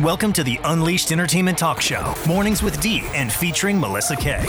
Welcome 0.00 0.32
to 0.32 0.42
the 0.42 0.58
Unleashed 0.64 1.12
Entertainment 1.12 1.58
Talk 1.58 1.82
Show, 1.82 2.14
mornings 2.26 2.62
with 2.62 2.80
D 2.80 3.02
and 3.12 3.30
featuring 3.30 3.78
Melissa 3.78 4.16
Kay. 4.16 4.42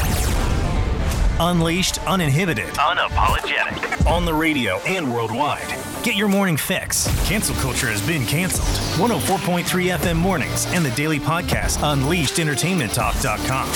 Unleashed, 1.38 2.00
uninhibited, 2.08 2.70
unapologetic, 2.76 4.10
on 4.10 4.24
the 4.24 4.34
radio 4.34 4.78
and 4.88 5.14
worldwide. 5.14 5.68
Get 6.02 6.16
your 6.16 6.29
morning 6.29 6.56
fix. 6.56 7.10
Cancel 7.28 7.56
culture 7.56 7.88
has 7.88 8.02
been 8.08 8.26
canceled. 8.26 8.70
104.3 8.98 9.98
FM 9.98 10.16
mornings 10.16 10.65
and 10.67 10.85
the 10.85 10.92
daily 10.92 11.19
podcast, 11.19 11.78
UnleashedEntertainmentTalk.com. 11.79 13.67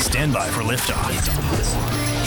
Stand 0.00 0.34
by 0.34 0.48
for 0.48 0.60
liftoff. 0.60 1.08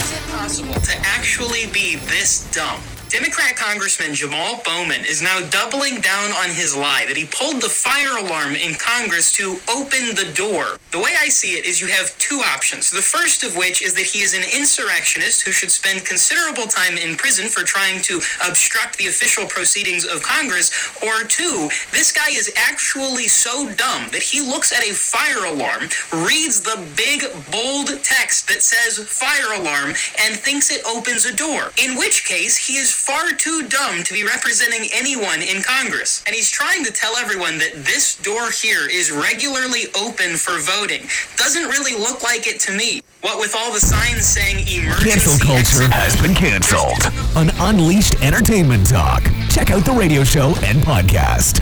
Is 0.00 0.12
it 0.12 0.22
possible 0.32 0.74
to 0.74 0.96
actually 1.04 1.68
be 1.72 1.94
this 1.94 2.50
dumb? 2.50 2.82
Democrat 3.10 3.54
Congressman 3.54 4.14
Jamal 4.14 4.60
Bowman 4.64 5.04
is 5.04 5.22
now 5.22 5.40
doubling 5.50 6.00
down 6.00 6.32
on 6.32 6.50
his 6.50 6.74
lie 6.76 7.04
that 7.06 7.16
he 7.16 7.26
pulled 7.26 7.62
the 7.62 7.68
fire 7.68 8.18
alarm 8.18 8.56
in 8.56 8.74
Congress 8.74 9.32
to 9.32 9.60
open 9.70 10.16
the 10.16 10.32
door. 10.34 10.78
The 10.90 10.98
way 10.98 11.12
I 11.20 11.28
see 11.28 11.58
it 11.58 11.64
is 11.64 11.80
you 11.80 11.88
have 11.88 12.16
two 12.18 12.40
options. 12.54 12.90
The 12.90 13.02
first 13.02 13.44
of 13.44 13.56
which 13.56 13.82
is 13.82 13.94
that 13.94 14.06
he 14.06 14.20
is 14.20 14.34
an 14.34 14.42
insurrectionist 14.56 15.42
who 15.42 15.52
should 15.52 15.70
spend 15.70 16.04
considerable 16.06 16.66
time 16.66 16.96
in 16.96 17.16
prison 17.16 17.48
for 17.48 17.62
trying 17.62 18.00
to 18.02 18.20
obstruct 18.48 18.98
the 18.98 19.06
official 19.06 19.46
proceedings 19.46 20.04
of 20.04 20.22
Congress. 20.22 20.72
Or 21.02 21.24
two, 21.24 21.68
this 21.92 22.10
guy 22.10 22.30
is 22.30 22.52
actually 22.56 23.28
so 23.28 23.70
dumb 23.74 24.08
that 24.10 24.22
he 24.22 24.40
looks 24.40 24.72
at 24.72 24.82
a 24.82 24.94
fire 24.94 25.44
alarm, 25.44 25.88
reads 26.26 26.60
the 26.62 26.82
big, 26.96 27.22
bold 27.52 28.02
text 28.02 28.48
that 28.48 28.62
says 28.62 28.98
fire 29.06 29.60
alarm, 29.60 29.94
and 30.24 30.34
thinks 30.34 30.70
it 30.70 30.82
opens 30.86 31.26
a 31.26 31.34
door. 31.36 31.70
In 31.78 31.96
which 31.96 32.24
case, 32.24 32.56
he 32.56 32.74
is 32.74 33.03
far 33.04 33.32
too 33.36 33.68
dumb 33.68 34.02
to 34.02 34.14
be 34.14 34.24
representing 34.24 34.88
anyone 34.94 35.42
in 35.42 35.62
Congress. 35.62 36.22
And 36.26 36.34
he's 36.34 36.50
trying 36.50 36.84
to 36.84 36.90
tell 36.92 37.16
everyone 37.16 37.58
that 37.58 37.72
this 37.84 38.16
door 38.16 38.50
here 38.50 38.88
is 38.90 39.12
regularly 39.12 39.82
open 39.94 40.36
for 40.36 40.58
voting. 40.58 41.06
Doesn't 41.36 41.68
really 41.68 41.92
look 42.00 42.22
like 42.22 42.46
it 42.46 42.58
to 42.60 42.72
me. 42.72 43.02
What 43.20 43.38
with 43.38 43.54
all 43.54 43.72
the 43.72 43.80
signs 43.80 44.24
saying 44.24 44.66
emergency 44.66 45.10
Cancel 45.10 45.38
culture 45.46 45.60
exit- 45.84 45.90
has 45.92 46.20
been 46.22 46.34
canceled 46.34 46.98
An 47.36 47.50
Unleashed 47.60 48.22
Entertainment 48.22 48.88
Talk. 48.88 49.22
Check 49.50 49.70
out 49.70 49.84
the 49.84 49.92
radio 49.92 50.24
show 50.24 50.54
and 50.64 50.78
podcast. 50.80 51.58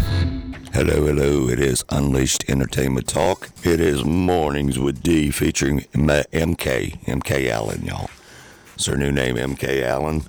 Hello, 0.73 1.05
hello. 1.07 1.49
It 1.49 1.59
is 1.61 1.85
Unleashed 1.91 2.49
Entertainment 2.49 3.09
Talk. 3.09 3.51
It 3.65 3.81
is 3.81 4.05
Mornings 4.05 4.79
with 4.79 5.03
D 5.03 5.31
featuring 5.33 5.87
M- 5.93 6.07
MK, 6.33 7.01
MK 7.05 7.51
Allen, 7.51 7.83
y'all. 7.85 8.11
It's 8.77 8.87
her 8.87 8.97
new 8.97 9.11
name, 9.13 9.37
MK 9.37 9.83
Allen. 9.83 10.23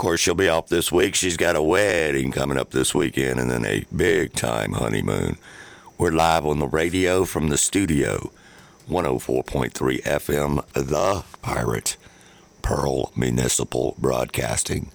Course, 0.00 0.20
she'll 0.20 0.34
be 0.34 0.48
off 0.48 0.68
this 0.68 0.90
week. 0.90 1.14
She's 1.14 1.36
got 1.36 1.56
a 1.56 1.62
wedding 1.62 2.32
coming 2.32 2.56
up 2.56 2.70
this 2.70 2.94
weekend 2.94 3.38
and 3.38 3.50
then 3.50 3.66
a 3.66 3.84
big 3.94 4.32
time 4.32 4.72
honeymoon. 4.72 5.36
We're 5.98 6.10
live 6.10 6.46
on 6.46 6.58
the 6.58 6.66
radio 6.66 7.26
from 7.26 7.48
the 7.48 7.58
studio, 7.58 8.32
104.3 8.88 10.02
FM, 10.02 10.72
The 10.72 11.24
Pirate, 11.42 11.98
Pearl 12.62 13.12
Municipal 13.14 13.94
Broadcasting. 13.98 14.90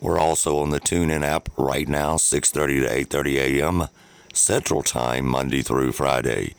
We're 0.00 0.18
also 0.18 0.60
on 0.60 0.70
the 0.70 0.80
TuneIn 0.80 1.22
app 1.22 1.50
right 1.58 1.86
now, 1.86 2.14
6:30 2.14 2.80
to 2.80 3.18
8:30 3.18 3.36
a.m. 3.36 3.88
Central 4.32 4.82
Time, 4.82 5.26
Monday 5.26 5.60
through 5.60 5.92
Friday. 5.92 6.54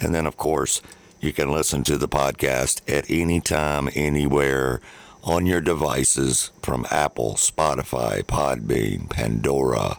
And 0.00 0.14
then, 0.14 0.26
of 0.26 0.36
course, 0.36 0.80
you 1.20 1.32
can 1.32 1.50
listen 1.50 1.82
to 1.82 1.98
the 1.98 2.06
podcast 2.06 2.82
at 2.88 3.10
any 3.10 3.40
time, 3.40 3.88
anywhere 3.96 4.80
on 5.24 5.46
your 5.46 5.60
devices 5.60 6.50
from 6.62 6.86
Apple, 6.90 7.34
Spotify, 7.34 8.22
Podbean, 8.22 9.08
Pandora, 9.08 9.96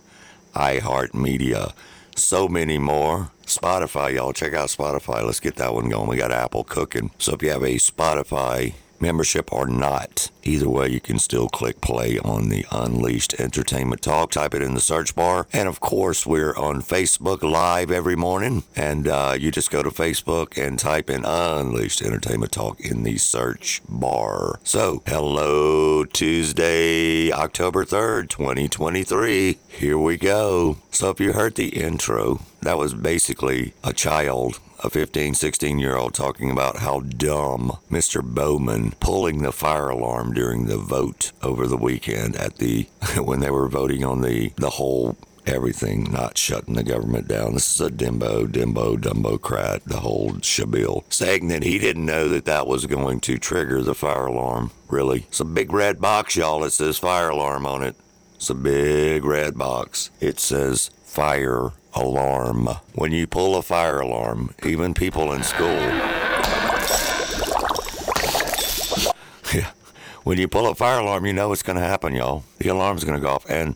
iHeartMedia, 0.53 1.73
so 2.15 2.47
many 2.47 2.77
more. 2.77 3.31
Spotify, 3.45 4.13
y'all 4.13 4.33
check 4.33 4.53
out 4.53 4.69
Spotify. 4.69 5.23
Let's 5.23 5.39
get 5.39 5.55
that 5.55 5.73
one 5.73 5.89
going. 5.89 6.07
We 6.07 6.17
got 6.17 6.31
Apple 6.31 6.63
cooking. 6.63 7.11
So 7.19 7.33
if 7.33 7.43
you 7.43 7.49
have 7.49 7.63
a 7.63 7.75
Spotify 7.75 8.73
membership 9.05 9.53
or 9.53 9.67
not, 9.67 10.31
either 10.41 10.67
way, 10.67 10.89
you 10.89 10.99
can 10.99 11.19
still 11.19 11.47
click 11.47 11.79
play 11.79 12.17
on 12.17 12.49
the 12.49 12.65
Unleashed 12.71 13.39
Entertainment 13.39 14.01
Talk. 14.01 14.31
Type 14.31 14.55
it 14.55 14.63
in 14.63 14.73
the 14.73 14.81
search 14.81 15.13
bar. 15.13 15.45
And 15.53 15.67
of 15.67 15.79
course, 15.79 16.25
we're 16.25 16.55
on 16.55 16.81
Facebook 16.81 17.43
Live 17.43 17.91
every 17.91 18.15
morning. 18.15 18.63
And 18.75 19.07
uh, 19.07 19.37
you 19.39 19.51
just 19.51 19.69
go 19.69 19.83
to 19.83 19.91
Facebook 19.91 20.57
and 20.57 20.79
type 20.79 21.11
in 21.11 21.23
Unleashed 21.23 22.01
Entertainment 22.01 22.51
Talk 22.51 22.79
in 22.79 23.03
the 23.03 23.17
search 23.17 23.83
bar. 23.87 24.59
So, 24.63 25.03
hello, 25.05 26.03
Tuesday, 26.05 27.31
October 27.31 27.85
3rd, 27.85 28.29
2023. 28.29 29.59
Here 29.67 29.99
we 29.99 30.17
go. 30.17 30.77
So, 30.89 31.11
if 31.11 31.19
you 31.19 31.33
heard 31.33 31.53
the 31.53 31.69
intro, 31.79 32.39
that 32.61 32.79
was 32.79 32.95
basically 32.95 33.73
a 33.83 33.93
child 33.93 34.59
a 34.83 34.89
15, 34.89 35.33
16 35.33 35.79
year 35.79 35.95
old 35.95 36.13
talking 36.13 36.51
about 36.51 36.77
how 36.77 36.99
dumb 36.99 37.77
Mr. 37.89 38.23
Bowman 38.23 38.91
pulling 38.99 39.41
the 39.41 39.51
fire 39.51 39.89
alarm 39.89 40.33
during 40.33 40.65
the 40.65 40.77
vote 40.77 41.31
over 41.41 41.67
the 41.67 41.77
weekend 41.77 42.35
at 42.35 42.57
the 42.57 42.83
when 43.17 43.39
they 43.39 43.51
were 43.51 43.67
voting 43.67 44.03
on 44.03 44.21
the 44.21 44.51
the 44.57 44.71
whole 44.71 45.17
everything, 45.45 46.11
not 46.11 46.37
shutting 46.37 46.73
the 46.73 46.83
government 46.83 47.27
down. 47.27 47.53
This 47.53 47.75
is 47.75 47.81
a 47.81 47.89
dimbo, 47.89 48.47
dimbo, 48.47 48.97
dumbocrat, 48.97 49.83
the 49.83 49.99
whole 49.99 50.33
shabil, 50.33 51.03
saying 51.13 51.47
that 51.49 51.63
he 51.63 51.77
didn't 51.77 52.05
know 52.05 52.27
that 52.29 52.45
that 52.45 52.67
was 52.67 52.85
going 52.85 53.19
to 53.21 53.37
trigger 53.37 53.81
the 53.81 53.95
fire 53.95 54.25
alarm. 54.25 54.71
Really, 54.89 55.25
it's 55.27 55.39
a 55.39 55.45
big 55.45 55.71
red 55.71 56.01
box, 56.01 56.35
y'all. 56.35 56.63
It 56.63 56.71
says 56.71 56.97
fire 56.97 57.29
alarm 57.29 57.65
on 57.65 57.83
it. 57.83 57.95
It's 58.35 58.49
a 58.49 58.55
big 58.55 59.23
red 59.23 59.57
box. 59.57 60.11
It 60.19 60.39
says 60.39 60.89
fire 61.03 61.71
alarm. 61.95 62.69
When 62.93 63.11
you 63.11 63.27
pull 63.27 63.55
a 63.55 63.61
fire 63.61 63.99
alarm, 63.99 64.53
even 64.65 64.93
people 64.93 65.31
in 65.33 65.43
school. 65.43 65.67
yeah. 69.53 69.71
When 70.23 70.37
you 70.37 70.47
pull 70.47 70.67
a 70.67 70.75
fire 70.75 70.99
alarm, 70.99 71.25
you 71.25 71.33
know 71.33 71.49
what's 71.49 71.63
going 71.63 71.77
to 71.77 71.83
happen, 71.83 72.13
y'all. 72.13 72.43
The 72.59 72.69
alarm's 72.69 73.03
going 73.03 73.19
to 73.19 73.21
go 73.21 73.29
off. 73.29 73.49
And 73.49 73.75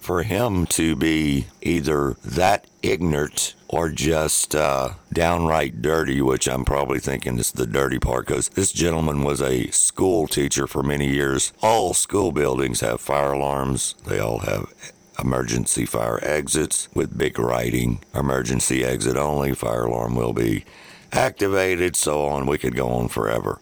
for 0.00 0.22
him 0.22 0.64
to 0.64 0.96
be 0.96 1.46
either 1.60 2.16
that 2.24 2.66
ignorant 2.82 3.54
or 3.68 3.90
just 3.90 4.54
uh, 4.54 4.90
downright 5.12 5.82
dirty, 5.82 6.22
which 6.22 6.48
I'm 6.48 6.64
probably 6.64 6.98
thinking 6.98 7.38
is 7.38 7.52
the 7.52 7.66
dirty 7.66 7.98
part, 7.98 8.26
because 8.26 8.48
this 8.50 8.72
gentleman 8.72 9.22
was 9.22 9.42
a 9.42 9.70
school 9.70 10.26
teacher 10.26 10.66
for 10.66 10.82
many 10.82 11.08
years. 11.08 11.52
All 11.62 11.92
school 11.92 12.32
buildings 12.32 12.80
have 12.80 13.00
fire 13.00 13.32
alarms. 13.32 13.94
They 14.06 14.18
all 14.18 14.38
have 14.38 14.72
emergency 15.18 15.84
fire 15.84 16.18
exits 16.22 16.88
with 16.94 17.18
big 17.18 17.38
writing. 17.38 18.00
Emergency 18.14 18.84
exit 18.84 19.16
only. 19.16 19.54
Fire 19.54 19.84
alarm 19.84 20.14
will 20.14 20.32
be 20.32 20.64
activated. 21.12 21.96
So 21.96 22.26
on. 22.26 22.46
We 22.46 22.58
could 22.58 22.76
go 22.76 22.88
on 22.88 23.08
forever. 23.08 23.60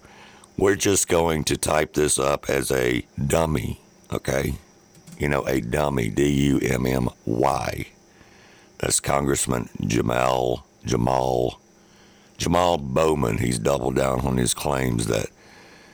We're 0.58 0.76
just 0.76 1.08
going 1.08 1.44
to 1.44 1.56
type 1.56 1.94
this 1.94 2.18
up 2.18 2.48
as 2.48 2.70
a 2.70 3.06
dummy. 3.26 3.80
Okay 4.12 4.54
you 5.18 5.28
know, 5.28 5.46
a 5.46 5.60
dummy, 5.60 6.08
D 6.08 6.28
U 6.28 6.58
M 6.58 6.86
M 6.86 7.08
Y. 7.24 7.86
That's 8.78 9.00
Congressman 9.00 9.68
Jamal 9.86 10.66
Jamal 10.84 11.60
Jamal 12.36 12.78
Bowman. 12.78 13.38
He's 13.38 13.58
doubled 13.58 13.96
down 13.96 14.20
on 14.20 14.36
his 14.36 14.54
claims 14.54 15.06
that 15.06 15.28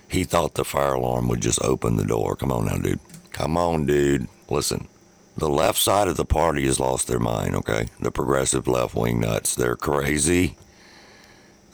he 0.09 0.25
thought 0.25 0.55
the 0.55 0.65
fire 0.65 0.95
alarm 0.95 1.29
would 1.29 1.41
just 1.41 1.63
open 1.63 1.97
the 1.97 2.05
door. 2.05 2.37
Come 2.37 2.53
on 2.53 2.67
now, 2.67 2.77
dude. 2.77 3.01
Come 3.31 3.57
on, 3.57 3.87
dude. 3.87 4.29
Listen. 4.51 4.89
The 5.37 5.49
left 5.49 5.79
side 5.79 6.09
of 6.09 6.17
the 6.17 6.25
party 6.25 6.67
has 6.67 6.79
lost 6.79 7.09
their 7.09 7.19
mind, 7.19 7.57
okay? 7.57 7.89
The 7.99 8.11
progressive 8.11 8.69
left 8.69 8.95
wing 8.95 9.21
nuts. 9.21 9.55
They're 9.55 9.77
crazy. 9.77 10.57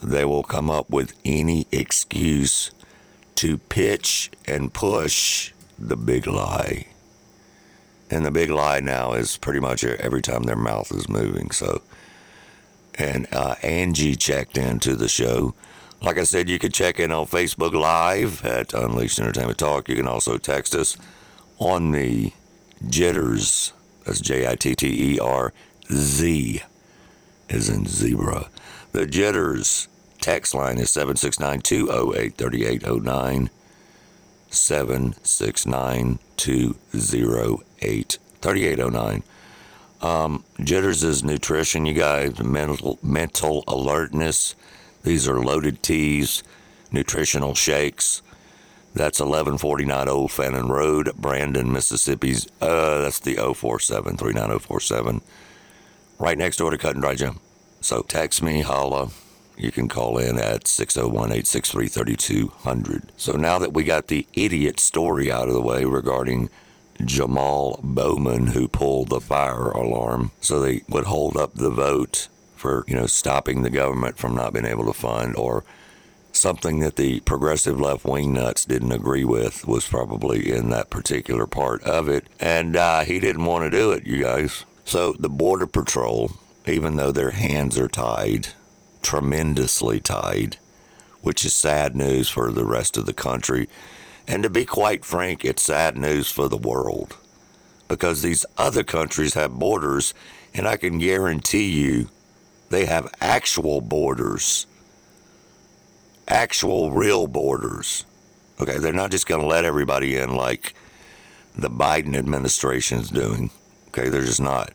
They 0.03 0.25
will 0.25 0.45
come 0.45 0.71
up 0.71 0.89
with 0.91 1.13
any 1.25 1.67
excuse 1.73 2.71
to 3.35 3.59
pitch 3.59 4.31
and 4.47 4.73
push 4.73 5.53
the 5.79 5.97
big 5.97 6.27
lie. 6.27 6.87
And 8.11 8.25
the 8.25 8.31
big 8.31 8.51
lie 8.51 8.81
now 8.81 9.13
is 9.13 9.37
pretty 9.37 9.61
much 9.61 9.85
every 9.85 10.23
time 10.23 10.45
their 10.45 10.57
mouth 10.57 10.91
is 10.93 11.09
moving. 11.09 11.51
So, 11.51 11.83
and 12.95 13.27
uh, 13.33 13.57
Angie 13.63 14.17
checked 14.17 14.57
into 14.57 14.95
the 14.95 15.09
show. 15.09 15.55
Like 16.01 16.17
I 16.17 16.23
said, 16.23 16.49
you 16.49 16.61
can 16.61 16.71
check 16.71 17.01
in 17.01 17.11
on 17.11 17.27
Facebook 17.27 17.75
Live 17.75 18.45
at 18.45 18.73
Unleashed 18.73 19.19
Entertainment 19.19 19.59
Talk. 19.59 19.89
You 19.89 19.97
can 19.97 20.09
also 20.09 20.39
text 20.39 20.75
us 20.75 20.97
on 21.59 21.91
the 21.91 22.33
Jitterz. 22.85 23.73
That's 24.05 24.21
J 24.21 24.49
I 24.49 24.55
T 24.57 24.75
T 24.75 25.15
E 25.15 25.19
R 25.19 25.53
Z, 25.93 26.63
is 27.49 27.69
in 27.69 27.87
zebra. 27.87 28.49
The 28.93 29.07
Jitterz 29.07 29.89
text 30.21 30.55
line 30.55 30.79
is 30.79 30.91
769 30.91 31.61
208 31.61 32.37
3809. 32.37 33.51
769 34.51 36.19
208 36.37 38.19
3809. 38.41 39.23
Um, 40.01 40.45
Jitterz 40.59 41.03
is 41.03 41.25
nutrition, 41.25 41.85
you 41.87 41.95
guys, 41.95 42.39
mental, 42.43 42.99
mental 43.03 43.65
alertness. 43.67 44.55
These 45.03 45.27
are 45.29 45.41
loaded 45.41 45.83
teas, 45.83 46.43
nutritional 46.93 47.55
shakes. 47.55 48.23
That's 48.99 49.21
1149 49.21 50.09
Old 50.09 50.33
Fannin 50.33 50.67
Road, 50.67 51.13
Brandon, 51.17 51.73
Mississippi's. 51.73 52.49
Uh, 52.61 53.03
that's 53.03 53.21
the 53.21 53.37
047 53.37 54.17
39047. 54.17 55.21
Right 56.19 56.37
next 56.37 56.57
door 56.57 56.73
to 56.73 56.79
Cut 56.79 56.95
and 56.95 57.03
Dry 57.03 57.15
Gym. 57.15 57.39
So 57.81 58.03
text 58.03 58.43
me, 58.43 58.63
holla. 58.63 59.11
You 59.57 59.71
can 59.71 59.89
call 59.89 60.19
in 60.19 60.37
at 60.37 60.67
601 60.67 61.27
863 61.27 61.87
3200. 61.87 63.13
So 63.17 63.35
now 63.37 63.61
that 63.61 63.73
we 63.73 63.85
got 63.85 64.09
the 64.09 64.27
idiot 64.33 64.81
story 64.81 65.31
out 65.31 65.47
of 65.47 65.55
the 65.55 65.63
way 65.63 65.85
regarding 65.85 66.51
Jamal 67.05 67.79
Bowman, 67.85 68.49
who 68.49 68.67
pulled 68.67 69.11
the 69.11 69.21
fire 69.21 69.71
alarm 69.71 70.33
so 70.41 70.59
they 70.61 70.83
would 70.89 71.05
hold 71.05 71.37
up 71.37 71.55
the 71.55 71.71
vote 71.71 72.27
for, 72.57 72.85
you 72.89 72.97
know, 72.97 73.07
stopping 73.07 73.63
the 73.63 73.71
government 73.71 74.19
from 74.19 74.35
not 74.35 74.53
being 74.53 74.67
able 74.67 74.87
to 74.87 74.93
fund 74.93 75.37
or 75.37 75.63
something 76.33 76.81
that 76.81 76.97
the 76.97 77.21
progressive 77.21 77.81
left 77.81 78.05
wing 78.05 78.33
nuts 78.33 78.65
didn't 78.65 78.93
agree 78.93 79.25
with 79.25 79.67
was 79.67 79.89
probably 79.89 80.51
in 80.51 80.71
that 80.71 80.91
particular 80.91 81.47
part 81.47 81.83
of 81.85 82.09
it. 82.09 82.27
And 82.39 82.77
uh, 82.77 83.01
he 83.01 83.19
didn't 83.19 83.45
want 83.45 83.65
to 83.65 83.71
do 83.71 83.91
it, 83.93 84.07
you 84.07 84.23
guys. 84.23 84.65
So 84.85 85.13
the 85.13 85.29
Border 85.29 85.67
Patrol, 85.67 86.31
even 86.67 86.97
though 86.97 87.13
their 87.13 87.31
hands 87.31 87.79
are 87.79 87.89
tied, 87.89 88.49
tremendously 89.03 90.01
tied, 90.01 90.57
which 91.23 91.45
is 91.45 91.55
sad 91.55 91.97
news 91.97 92.29
for 92.29 92.53
the 92.53 92.65
rest 92.65 92.97
of 92.97 93.07
the 93.07 93.13
country. 93.13 93.69
And 94.27 94.43
to 94.43 94.51
be 94.51 94.65
quite 94.65 95.05
frank, 95.05 95.45
it's 95.45 95.63
sad 95.63 95.97
news 95.97 96.31
for 96.31 96.49
the 96.49 96.57
world 96.57 97.17
because 97.89 98.23
these 98.23 98.45
other 98.57 98.85
countries 98.85 99.35
have 99.35 99.59
borders, 99.59 100.13
and 100.55 100.69
I 100.69 100.77
can 100.77 100.99
guarantee 100.99 101.71
you 101.71 102.11
they 102.69 102.85
have 102.85 103.13
actual 103.21 103.81
borders, 103.81 104.67
actual 106.29 106.91
real 106.91 107.27
borders. 107.27 108.05
Okay, 108.61 108.79
they're 108.79 108.93
not 108.93 109.11
just 109.11 109.27
going 109.27 109.41
to 109.41 109.47
let 109.47 109.65
everybody 109.65 110.17
in 110.17 110.35
like 110.35 110.75
the 111.55 111.71
Biden 111.71 112.17
administration's 112.17 113.11
doing. 113.11 113.51
Okay, 113.89 114.09
they're 114.09 114.25
just 114.25 114.41
not. 114.41 114.73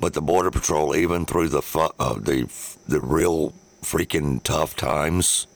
But 0.00 0.14
the 0.14 0.22
Border 0.22 0.50
Patrol, 0.50 0.94
even 0.94 1.24
through 1.24 1.48
the 1.48 1.62
fu- 1.62 1.92
uh, 1.98 2.14
the 2.14 2.50
the 2.88 3.00
real 3.00 3.52
freaking 3.82 4.42
tough 4.42 4.76
times, 4.76 5.46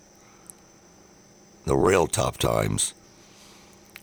the 1.64 1.76
real 1.76 2.06
tough 2.06 2.38
times, 2.38 2.94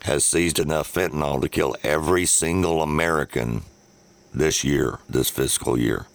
has 0.03 0.23
seized 0.23 0.59
enough 0.59 0.91
fentanyl 0.91 1.41
to 1.41 1.49
kill 1.49 1.75
every 1.83 2.25
single 2.25 2.81
American 2.81 3.63
this 4.33 4.63
year, 4.63 4.99
this 5.09 5.29
fiscal 5.29 5.79
year. 5.79 6.07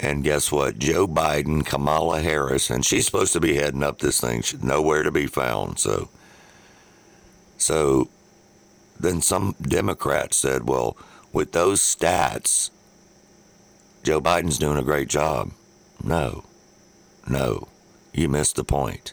And 0.00 0.22
guess 0.22 0.52
what? 0.52 0.78
Joe 0.78 1.08
Biden, 1.08 1.66
Kamala 1.66 2.20
Harris, 2.20 2.70
and 2.70 2.84
she's 2.84 3.06
supposed 3.06 3.32
to 3.32 3.40
be 3.40 3.54
heading 3.54 3.82
up 3.82 3.98
this 3.98 4.20
thing. 4.20 4.42
She's 4.42 4.62
nowhere 4.62 5.02
to 5.02 5.10
be 5.10 5.26
found. 5.26 5.80
So, 5.80 6.08
so 7.56 8.08
then 8.98 9.20
some 9.20 9.56
Democrats 9.60 10.36
said, 10.36 10.68
well, 10.68 10.96
with 11.32 11.52
those 11.52 11.80
stats, 11.80 12.70
Joe 14.04 14.20
Biden's 14.20 14.58
doing 14.58 14.78
a 14.78 14.82
great 14.82 15.08
job. 15.08 15.50
No, 16.02 16.44
no, 17.28 17.66
you 18.12 18.28
missed 18.28 18.54
the 18.56 18.64
point. 18.64 19.12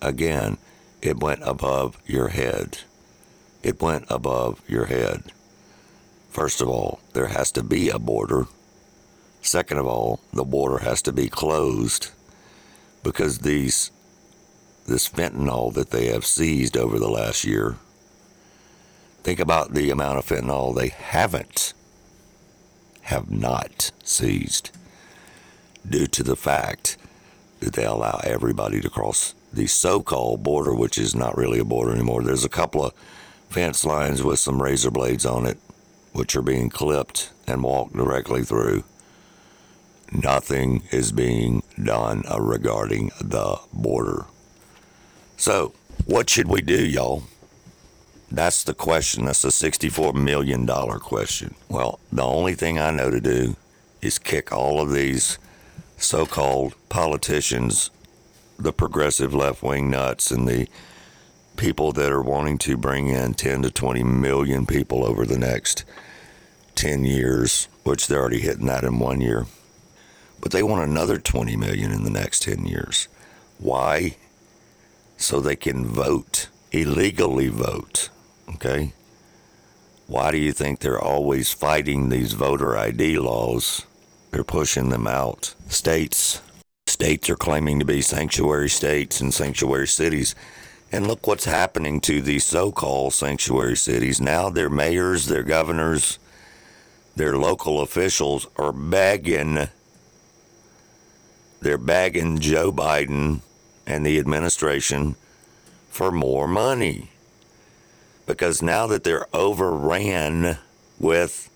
Again, 0.00 0.58
it 1.00 1.20
went 1.20 1.42
above 1.44 1.96
your 2.06 2.28
head. 2.28 2.78
It 3.62 3.80
went 3.80 4.06
above 4.08 4.60
your 4.68 4.86
head. 4.86 5.32
First 6.30 6.60
of 6.60 6.68
all, 6.68 6.98
there 7.12 7.28
has 7.28 7.52
to 7.52 7.62
be 7.62 7.88
a 7.88 8.00
border. 8.00 8.46
Second 9.42 9.78
of 9.78 9.86
all, 9.86 10.20
the 10.32 10.44
border 10.44 10.78
has 10.78 11.02
to 11.02 11.12
be 11.12 11.28
closed 11.28 12.10
because 13.02 13.40
these 13.40 13.90
this 14.86 15.08
fentanyl 15.08 15.72
that 15.74 15.90
they 15.90 16.06
have 16.06 16.26
seized 16.26 16.76
over 16.76 16.98
the 16.98 17.10
last 17.10 17.44
year. 17.44 17.76
Think 19.22 19.38
about 19.38 19.74
the 19.74 19.90
amount 19.90 20.18
of 20.18 20.26
fentanyl 20.26 20.74
they 20.74 20.88
haven't 20.88 21.74
have 23.02 23.30
not 23.30 23.92
seized 24.02 24.70
due 25.88 26.06
to 26.06 26.22
the 26.22 26.36
fact 26.36 26.96
that 27.60 27.74
they 27.74 27.84
allow 27.84 28.20
everybody 28.24 28.80
to 28.80 28.90
cross 28.90 29.34
the 29.52 29.66
so-called 29.66 30.42
border, 30.42 30.74
which 30.74 30.98
is 30.98 31.14
not 31.14 31.36
really 31.36 31.58
a 31.58 31.64
border 31.64 31.92
anymore. 31.92 32.22
There's 32.22 32.44
a 32.44 32.48
couple 32.48 32.86
of 32.86 32.94
fence 33.50 33.84
lines 33.84 34.22
with 34.22 34.38
some 34.38 34.62
razor 34.62 34.90
blades 34.90 35.26
on 35.26 35.46
it, 35.46 35.58
which 36.12 36.34
are 36.34 36.42
being 36.42 36.70
clipped 36.70 37.32
and 37.46 37.62
walked 37.62 37.94
directly 37.94 38.42
through. 38.44 38.84
Nothing 40.12 40.82
is 40.90 41.10
being 41.10 41.62
done 41.82 42.22
regarding 42.38 43.10
the 43.20 43.58
border. 43.72 44.26
So, 45.36 45.72
what 46.04 46.28
should 46.28 46.48
we 46.48 46.60
do, 46.60 46.84
y'all? 46.84 47.22
That's 48.30 48.62
the 48.64 48.74
question. 48.74 49.24
That's 49.24 49.42
the 49.42 49.48
$64 49.48 50.14
million 50.14 50.66
question. 50.66 51.54
Well, 51.68 51.98
the 52.12 52.24
only 52.24 52.54
thing 52.54 52.78
I 52.78 52.90
know 52.90 53.10
to 53.10 53.20
do 53.20 53.56
is 54.00 54.18
kick 54.18 54.52
all 54.52 54.80
of 54.80 54.92
these 54.92 55.38
so 55.96 56.26
called 56.26 56.74
politicians, 56.88 57.90
the 58.58 58.72
progressive 58.72 59.34
left 59.34 59.62
wing 59.62 59.90
nuts, 59.90 60.30
and 60.30 60.46
the 60.46 60.68
people 61.56 61.92
that 61.92 62.10
are 62.10 62.22
wanting 62.22 62.58
to 62.58 62.76
bring 62.76 63.08
in 63.08 63.34
10 63.34 63.62
to 63.62 63.70
20 63.70 64.02
million 64.02 64.66
people 64.66 65.04
over 65.04 65.24
the 65.24 65.38
next 65.38 65.84
10 66.74 67.04
years, 67.04 67.68
which 67.84 68.06
they're 68.06 68.20
already 68.20 68.40
hitting 68.40 68.66
that 68.66 68.84
in 68.84 68.98
one 68.98 69.20
year. 69.20 69.46
But 70.42 70.50
they 70.50 70.62
want 70.62 70.82
another 70.82 71.18
20 71.18 71.56
million 71.56 71.92
in 71.92 72.04
the 72.04 72.10
next 72.10 72.42
10 72.42 72.66
years. 72.66 73.08
Why? 73.58 74.16
So 75.16 75.40
they 75.40 75.56
can 75.56 75.86
vote, 75.86 76.48
illegally 76.72 77.48
vote. 77.48 78.10
Okay? 78.56 78.92
Why 80.08 80.32
do 80.32 80.38
you 80.38 80.52
think 80.52 80.80
they're 80.80 81.00
always 81.00 81.52
fighting 81.52 82.08
these 82.08 82.32
voter 82.32 82.76
ID 82.76 83.18
laws? 83.18 83.86
They're 84.32 84.44
pushing 84.44 84.90
them 84.90 85.06
out. 85.06 85.54
States 85.68 86.42
states 86.86 87.30
are 87.30 87.36
claiming 87.36 87.78
to 87.78 87.84
be 87.84 88.02
sanctuary 88.02 88.68
states 88.68 89.20
and 89.20 89.32
sanctuary 89.32 89.88
cities. 89.88 90.34
And 90.90 91.06
look 91.06 91.26
what's 91.26 91.46
happening 91.46 92.00
to 92.02 92.20
these 92.20 92.44
so-called 92.44 93.14
sanctuary 93.14 93.76
cities. 93.76 94.20
Now 94.20 94.50
their 94.50 94.68
mayors, 94.68 95.26
their 95.26 95.42
governors, 95.42 96.18
their 97.16 97.36
local 97.38 97.80
officials 97.80 98.46
are 98.56 98.72
begging 98.72 99.68
they're 101.62 101.78
begging 101.78 102.40
Joe 102.40 102.72
Biden 102.72 103.40
and 103.86 104.04
the 104.04 104.18
administration 104.18 105.14
for 105.88 106.10
more 106.10 106.48
money. 106.48 107.10
Because 108.26 108.62
now 108.62 108.86
that 108.88 109.04
they're 109.04 109.26
overran 109.32 110.58
with 110.98 111.50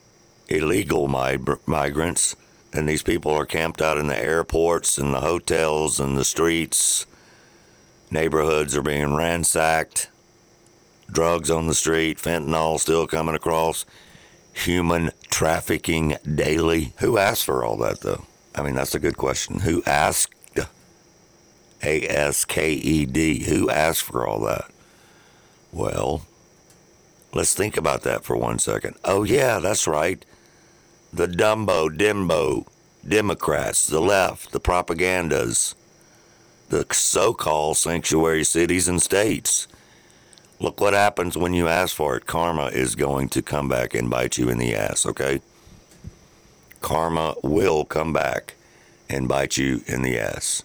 illegal 0.48 1.08
migrants, 1.08 2.36
and 2.72 2.88
these 2.88 3.02
people 3.02 3.32
are 3.32 3.46
camped 3.46 3.82
out 3.82 3.98
in 3.98 4.06
the 4.06 4.18
airports 4.18 4.98
and 4.98 5.12
the 5.12 5.20
hotels 5.20 5.98
and 5.98 6.16
the 6.16 6.24
streets, 6.24 7.06
neighborhoods 8.10 8.76
are 8.76 8.82
being 8.82 9.14
ransacked, 9.14 10.10
drugs 11.10 11.50
on 11.50 11.66
the 11.66 11.74
street, 11.74 12.18
fentanyl 12.18 12.78
still 12.78 13.06
coming 13.06 13.34
across, 13.34 13.84
human 14.52 15.10
trafficking 15.30 16.16
daily. 16.34 16.92
Who 16.98 17.18
asked 17.18 17.44
for 17.44 17.64
all 17.64 17.76
that, 17.78 18.00
though? 18.00 18.24
I 18.56 18.62
mean, 18.62 18.74
that's 18.74 18.94
a 18.94 18.98
good 18.98 19.16
question. 19.16 19.60
Who 19.60 19.82
asked? 19.84 20.32
A 21.82 22.08
S 22.08 22.44
K 22.46 22.72
E 22.72 23.04
D. 23.04 23.44
Who 23.44 23.68
asked 23.68 24.02
for 24.02 24.26
all 24.26 24.40
that? 24.46 24.70
Well, 25.72 26.22
let's 27.34 27.54
think 27.54 27.76
about 27.76 28.02
that 28.02 28.24
for 28.24 28.36
one 28.36 28.58
second. 28.58 28.96
Oh, 29.04 29.24
yeah, 29.24 29.58
that's 29.58 29.86
right. 29.86 30.24
The 31.12 31.28
Dumbo, 31.28 31.88
Dimbo, 31.88 32.66
Democrats, 33.06 33.86
the 33.86 34.00
left, 34.00 34.52
the 34.52 34.60
propagandas, 34.60 35.74
the 36.70 36.86
so 36.92 37.34
called 37.34 37.76
sanctuary 37.76 38.44
cities 38.44 38.88
and 38.88 39.00
states. 39.00 39.68
Look 40.58 40.80
what 40.80 40.94
happens 40.94 41.36
when 41.36 41.52
you 41.52 41.68
ask 41.68 41.94
for 41.94 42.16
it. 42.16 42.26
Karma 42.26 42.66
is 42.66 42.94
going 42.94 43.28
to 43.28 43.42
come 43.42 43.68
back 43.68 43.94
and 43.94 44.08
bite 44.08 44.38
you 44.38 44.48
in 44.48 44.56
the 44.56 44.74
ass, 44.74 45.04
okay? 45.04 45.40
Karma 46.86 47.34
will 47.42 47.84
come 47.84 48.12
back 48.12 48.54
and 49.08 49.26
bite 49.26 49.56
you 49.56 49.80
in 49.88 50.02
the 50.02 50.16
ass. 50.16 50.62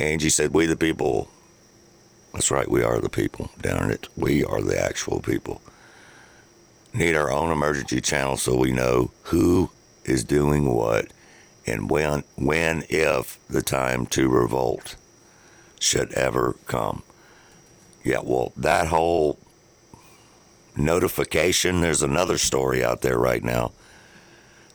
Angie 0.00 0.28
said, 0.28 0.52
We 0.52 0.66
the 0.66 0.76
people. 0.76 1.28
That's 2.32 2.50
right, 2.50 2.68
we 2.68 2.82
are 2.82 2.98
the 3.00 3.08
people. 3.08 3.50
Darn 3.60 3.92
it. 3.92 4.08
We 4.16 4.44
are 4.44 4.60
the 4.60 4.76
actual 4.76 5.20
people. 5.20 5.62
Need 6.92 7.14
our 7.14 7.30
own 7.30 7.52
emergency 7.52 8.00
channel 8.00 8.36
so 8.36 8.56
we 8.58 8.72
know 8.72 9.12
who 9.22 9.70
is 10.04 10.24
doing 10.24 10.74
what 10.74 11.12
and 11.68 11.88
when, 11.88 12.24
when, 12.34 12.82
if 12.88 13.38
the 13.46 13.62
time 13.62 14.06
to 14.06 14.28
revolt 14.28 14.96
should 15.78 16.12
ever 16.14 16.56
come. 16.66 17.04
Yeah, 18.02 18.22
well, 18.24 18.52
that 18.56 18.88
whole 18.88 19.38
notification, 20.76 21.80
there's 21.80 22.02
another 22.02 22.38
story 22.38 22.84
out 22.84 23.02
there 23.02 23.18
right 23.18 23.44
now 23.44 23.70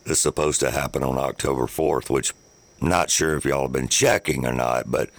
is 0.04 0.20
supposed 0.20 0.60
to 0.60 0.70
happen 0.70 1.02
on 1.02 1.18
October 1.18 1.66
4th, 1.66 2.10
which 2.10 2.32
I'm 2.80 2.88
not 2.88 3.10
sure 3.10 3.36
if 3.36 3.44
y'all 3.44 3.62
have 3.62 3.72
been 3.72 3.88
checking 3.88 4.46
or 4.46 4.52
not, 4.52 4.90
but 4.90 5.10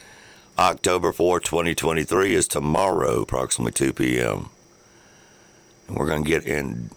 October 0.57 1.11
4th, 1.11 1.43
2023 1.45 2.35
is 2.35 2.47
tomorrow, 2.47 3.21
approximately 3.21 3.71
2 3.71 3.93
p.m. 3.93 4.49
And 5.87 5.97
we're 5.97 6.07
going 6.07 6.23
to 6.23 6.29
get 6.29 6.45
in 6.45 6.89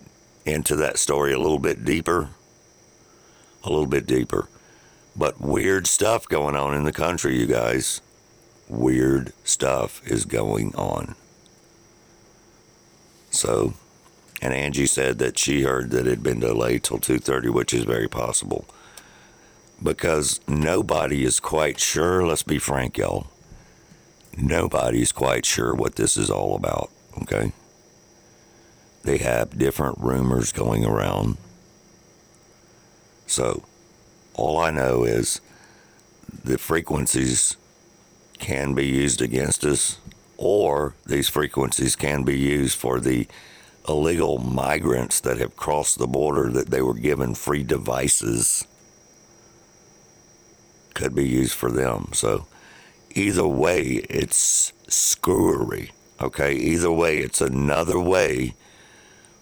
into 0.44 0.76
that 0.76 0.98
story 0.98 1.32
a 1.32 1.38
little 1.38 1.58
bit 1.58 1.84
deeper, 1.84 2.30
a 3.64 3.70
little 3.70 3.86
bit 3.86 4.06
deeper. 4.06 4.48
But 5.16 5.40
weird 5.40 5.86
stuff 5.86 6.28
going 6.28 6.54
on 6.54 6.74
in 6.74 6.84
the 6.84 6.92
country, 6.92 7.38
you 7.38 7.46
guys. 7.46 8.00
Weird 8.68 9.32
stuff 9.44 10.06
is 10.06 10.24
going 10.24 10.74
on. 10.74 11.14
So, 13.30 13.74
and 14.46 14.54
Angie 14.54 14.86
said 14.86 15.18
that 15.18 15.40
she 15.40 15.62
heard 15.62 15.90
that 15.90 16.06
it 16.06 16.10
had 16.10 16.22
been 16.22 16.38
delayed 16.38 16.84
till 16.84 17.00
2:30, 17.00 17.48
which 17.48 17.74
is 17.74 17.82
very 17.82 18.06
possible. 18.06 18.64
Because 19.82 20.38
nobody 20.46 21.24
is 21.24 21.40
quite 21.40 21.80
sure, 21.80 22.24
let's 22.24 22.44
be 22.44 22.60
frank, 22.60 22.96
y'all. 22.96 23.26
Nobody's 24.36 25.10
quite 25.10 25.44
sure 25.44 25.74
what 25.74 25.96
this 25.96 26.16
is 26.16 26.30
all 26.30 26.54
about, 26.54 26.90
okay? 27.22 27.50
They 29.02 29.18
have 29.18 29.58
different 29.58 29.98
rumors 29.98 30.52
going 30.52 30.84
around. 30.84 31.38
So, 33.26 33.64
all 34.34 34.58
I 34.58 34.70
know 34.70 35.02
is 35.02 35.40
the 36.44 36.56
frequencies 36.56 37.56
can 38.38 38.74
be 38.74 38.86
used 38.86 39.20
against 39.20 39.64
us, 39.64 39.98
or 40.36 40.94
these 41.04 41.28
frequencies 41.28 41.96
can 41.96 42.22
be 42.22 42.38
used 42.38 42.78
for 42.78 43.00
the 43.00 43.26
illegal 43.88 44.38
migrants 44.38 45.20
that 45.20 45.38
have 45.38 45.56
crossed 45.56 45.98
the 45.98 46.06
border 46.06 46.50
that 46.50 46.70
they 46.70 46.82
were 46.82 46.94
given 46.94 47.34
free 47.34 47.62
devices. 47.62 48.66
Could 50.94 51.14
be 51.14 51.28
used 51.28 51.54
for 51.54 51.70
them. 51.70 52.10
So, 52.12 52.46
either 53.14 53.46
way, 53.46 54.04
it's 54.08 54.72
screwery. 54.88 55.90
Okay, 56.20 56.54
either 56.54 56.90
way, 56.90 57.18
it's 57.18 57.40
another 57.40 58.00
way 58.00 58.54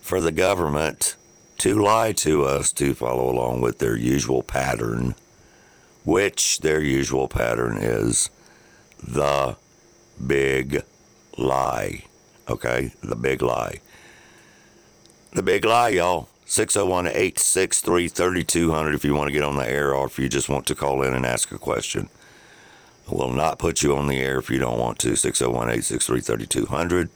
for 0.00 0.20
the 0.20 0.32
government 0.32 1.16
to 1.58 1.80
lie 1.80 2.12
to 2.12 2.44
us 2.44 2.72
to 2.72 2.94
follow 2.94 3.30
along 3.30 3.60
with 3.60 3.78
their 3.78 3.96
usual 3.96 4.42
pattern, 4.42 5.14
which 6.04 6.60
their 6.60 6.80
usual 6.80 7.28
pattern 7.28 7.78
is 7.80 8.28
the 9.02 9.56
big 10.26 10.82
lie. 11.38 12.04
Okay? 12.48 12.92
The 13.02 13.16
big 13.16 13.40
lie. 13.40 13.80
The 15.34 15.42
big 15.42 15.64
lie, 15.64 15.88
y'all. 15.88 16.28
601 16.46 17.08
863 17.08 18.06
3200 18.06 18.94
if 18.94 19.04
you 19.04 19.16
want 19.16 19.26
to 19.26 19.32
get 19.32 19.42
on 19.42 19.56
the 19.56 19.68
air 19.68 19.92
or 19.92 20.06
if 20.06 20.16
you 20.16 20.28
just 20.28 20.48
want 20.48 20.64
to 20.66 20.76
call 20.76 21.02
in 21.02 21.12
and 21.12 21.26
ask 21.26 21.50
a 21.50 21.58
question. 21.58 22.08
I 23.10 23.14
will 23.16 23.32
not 23.32 23.58
put 23.58 23.82
you 23.82 23.96
on 23.96 24.06
the 24.06 24.20
air 24.20 24.38
if 24.38 24.48
you 24.48 24.60
don't 24.60 24.78
want 24.78 25.00
to. 25.00 25.16
601 25.16 25.70
863 25.70 26.20
3200. 26.20 27.10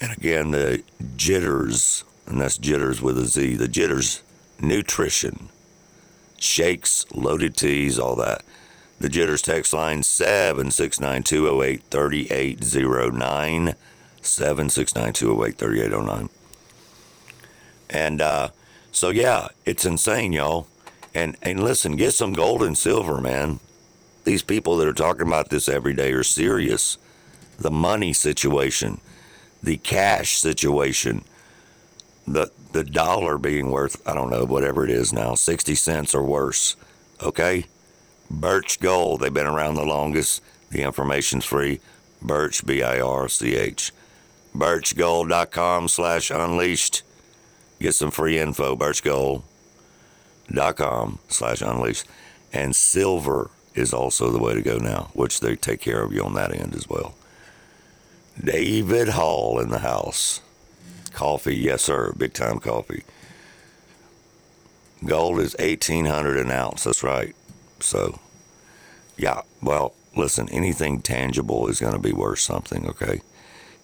And 0.00 0.12
again, 0.12 0.52
the 0.52 0.84
jitters, 1.16 2.04
and 2.26 2.40
that's 2.40 2.58
jitters 2.58 3.02
with 3.02 3.18
a 3.18 3.24
Z, 3.24 3.56
the 3.56 3.66
jitters 3.66 4.22
nutrition, 4.60 5.48
shakes, 6.38 7.06
loaded 7.12 7.56
teas, 7.56 7.98
all 7.98 8.14
that. 8.16 8.44
The 9.00 9.08
jitters 9.08 9.42
text 9.42 9.72
line 9.72 10.04
769 10.04 11.24
208 11.24 11.82
3809. 11.90 13.74
769 14.22 15.12
208 15.12 15.58
3809. 15.58 16.28
And 17.90 18.20
uh, 18.20 18.48
so, 18.92 19.10
yeah, 19.10 19.48
it's 19.64 19.84
insane, 19.84 20.32
y'all. 20.32 20.66
And, 21.14 21.36
and 21.42 21.62
listen, 21.62 21.96
get 21.96 22.12
some 22.12 22.32
gold 22.32 22.62
and 22.62 22.76
silver, 22.76 23.20
man. 23.20 23.60
These 24.24 24.42
people 24.42 24.76
that 24.78 24.88
are 24.88 24.92
talking 24.92 25.26
about 25.26 25.50
this 25.50 25.68
every 25.68 25.94
day 25.94 26.12
are 26.12 26.24
serious. 26.24 26.98
The 27.58 27.70
money 27.70 28.12
situation, 28.12 29.00
the 29.62 29.76
cash 29.78 30.38
situation, 30.38 31.24
the 32.26 32.50
the 32.72 32.84
dollar 32.84 33.38
being 33.38 33.70
worth 33.70 34.06
I 34.06 34.14
don't 34.14 34.30
know 34.30 34.44
whatever 34.44 34.84
it 34.84 34.90
is 34.90 35.12
now, 35.12 35.34
sixty 35.34 35.74
cents 35.74 36.14
or 36.14 36.22
worse. 36.22 36.76
Okay, 37.22 37.66
Birch 38.30 38.80
Gold. 38.80 39.20
They've 39.20 39.32
been 39.32 39.46
around 39.46 39.76
the 39.76 39.84
longest. 39.84 40.42
The 40.70 40.82
information's 40.82 41.44
free. 41.44 41.80
Birch 42.20 42.66
B 42.66 42.82
I 42.82 43.00
R 43.00 43.28
C 43.28 43.54
H. 43.56 43.92
Birchgold.com 44.54 45.88
slash 45.88 46.30
unleashed. 46.30 47.02
Get 47.80 47.94
some 47.94 48.10
free 48.10 48.38
info. 48.38 48.76
Birchgold.com 48.76 51.18
slash 51.28 51.60
unleashed. 51.60 52.06
And 52.52 52.76
silver 52.76 53.50
is 53.74 53.92
also 53.92 54.30
the 54.30 54.38
way 54.38 54.54
to 54.54 54.62
go 54.62 54.78
now, 54.78 55.10
which 55.12 55.40
they 55.40 55.56
take 55.56 55.80
care 55.80 56.02
of 56.02 56.12
you 56.12 56.24
on 56.24 56.34
that 56.34 56.54
end 56.54 56.74
as 56.74 56.88
well. 56.88 57.14
David 58.42 59.10
Hall 59.10 59.58
in 59.58 59.70
the 59.70 59.80
house. 59.80 60.40
Coffee, 61.12 61.56
yes 61.56 61.82
sir, 61.82 62.12
big 62.16 62.32
time 62.34 62.58
coffee. 62.58 63.02
Gold 65.04 65.40
is 65.40 65.56
eighteen 65.58 66.06
hundred 66.06 66.38
an 66.38 66.50
ounce. 66.50 66.84
That's 66.84 67.02
right. 67.02 67.34
So, 67.80 68.20
yeah. 69.16 69.42
Well, 69.62 69.94
listen, 70.14 70.48
anything 70.50 71.00
tangible 71.00 71.68
is 71.68 71.80
going 71.80 71.94
to 71.94 71.98
be 71.98 72.12
worth 72.12 72.40
something. 72.40 72.86
Okay, 72.86 73.22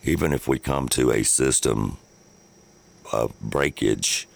even 0.05 0.33
if 0.33 0.47
we 0.47 0.59
come 0.59 0.89
to 0.91 1.11
a 1.11 1.23
system 1.23 1.97
of 3.12 3.38
breakage 3.40 4.26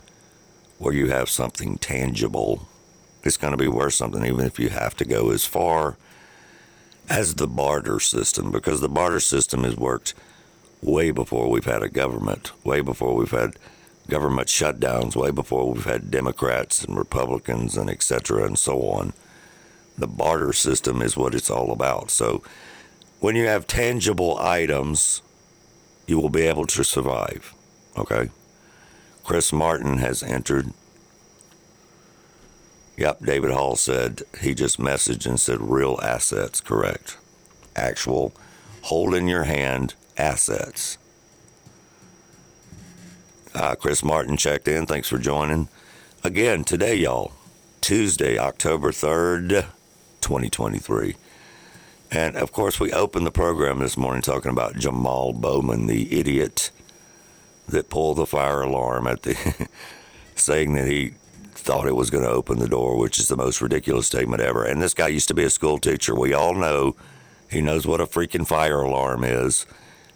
where 0.79 0.95
you 0.95 1.09
have 1.09 1.29
something 1.29 1.79
tangible, 1.79 2.69
it's 3.23 3.37
going 3.37 3.53
to 3.53 3.57
be 3.57 3.69
worth 3.69 3.95
something. 3.95 4.25
Even 4.25 4.45
if 4.45 4.59
you 4.59 4.69
have 4.69 4.95
to 4.97 5.05
go 5.05 5.31
as 5.31 5.45
far 5.45 5.97
as 7.09 7.37
the 7.37 7.47
barter 7.47 7.99
system, 7.99 8.51
because 8.51 8.81
the 8.81 8.89
barter 8.89 9.21
system 9.21 9.65
has 9.65 9.77
worked 9.77 10.15
way 10.83 11.11
before 11.11 11.49
we've 11.49 11.65
had 11.65 11.83
a 11.83 11.89
government, 11.89 12.53
way 12.65 12.81
before 12.81 13.15
we've 13.15 13.31
had 13.31 13.57
government 14.09 14.49
shutdowns, 14.49 15.17
way 15.17 15.31
before 15.31 15.73
we've 15.73 15.85
had 15.85 16.11
Democrats 16.11 16.85
and 16.85 16.97
Republicans 16.97 17.77
and 17.77 17.91
et 17.91 18.03
cetera 18.03 18.45
and 18.45 18.59
so 18.59 18.83
on. 18.83 19.13
The 19.99 20.07
barter 20.07 20.53
system 20.53 21.01
is 21.01 21.17
what 21.17 21.35
it's 21.35 21.51
all 21.51 21.73
about. 21.73 22.11
So 22.11 22.43
when 23.21 23.35
you 23.35 23.47
have 23.47 23.67
tangible 23.67 24.39
items, 24.39 25.23
you 26.07 26.21
will 26.21 26.29
be 26.29 26.43
able 26.43 26.67
to 26.67 26.85
survive. 26.85 27.55
Okay? 27.97 28.31
Chris 29.27 29.53
Martin 29.53 29.99
has 29.99 30.23
entered. 30.23 30.73
Yep, 32.97 33.25
David 33.25 33.51
Hall 33.51 33.75
said 33.75 34.23
he 34.41 34.55
just 34.55 34.79
messaged 34.79 35.27
and 35.27 35.41
said 35.41 35.61
real 35.61 35.99
assets, 36.01 36.61
correct. 36.61 37.19
Actual 37.75 38.33
hold 38.83 39.17
in 39.17 39.27
your 39.27 39.43
hand 39.43 39.95
assets. 40.17 40.97
Uh, 43.53 43.75
Chris 43.75 44.05
Martin 44.05 44.37
checked 44.37 44.69
in. 44.69 44.87
Thanks 44.87 45.09
for 45.09 45.19
joining. 45.19 45.69
Again, 46.23 46.63
today, 46.63 46.95
y'all, 46.95 47.33
Tuesday, 47.81 48.39
October 48.39 48.93
3rd, 48.93 49.67
2023. 50.21 51.17
And 52.13 52.37
of 52.37 52.53
course, 52.53 52.79
we 52.79 52.93
opened 52.93 53.27
the 53.27 53.33
program 53.33 53.81
this 53.81 53.97
morning 53.97 54.23
talking 54.23 54.53
about 54.53 54.77
Jamal 54.77 55.33
Bowman, 55.33 55.89
the 55.89 56.17
idiot 56.17 56.71
that 57.69 57.91
pulled 57.91 58.19
the 58.19 58.27
fire 58.27 58.63
alarm 58.63 59.07
at 59.07 59.23
the 59.23 59.69
saying 60.35 60.75
that 60.75 60.87
he 60.87 61.15
thought 61.67 61.87
it 61.87 61.97
was 61.97 62.11
going 62.11 62.25
to 62.25 62.31
open 62.31 62.59
the 62.59 62.69
door, 62.69 62.97
which 62.97 63.19
is 63.19 63.29
the 63.29 63.37
most 63.37 63.61
ridiculous 63.61 64.07
statement 64.07 64.41
ever. 64.41 64.65
And 64.65 64.81
this 64.81 64.95
guy 64.95 65.09
used 65.09 65.29
to 65.29 65.35
be 65.35 65.45
a 65.45 65.51
school 65.51 65.79
teacher. 65.79 66.15
We 66.15 66.33
all 66.33 66.55
know 66.55 66.95
he 67.51 67.61
knows 67.61 67.87
what 67.87 68.01
a 68.01 68.07
freaking 68.07 68.47
fire 68.47 68.81
alarm 68.81 69.25
is. 69.25 69.67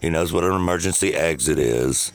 He 0.00 0.10
knows 0.10 0.32
what 0.32 0.44
an 0.44 0.52
emergency 0.52 1.14
exit 1.14 1.58
is. 1.58 2.12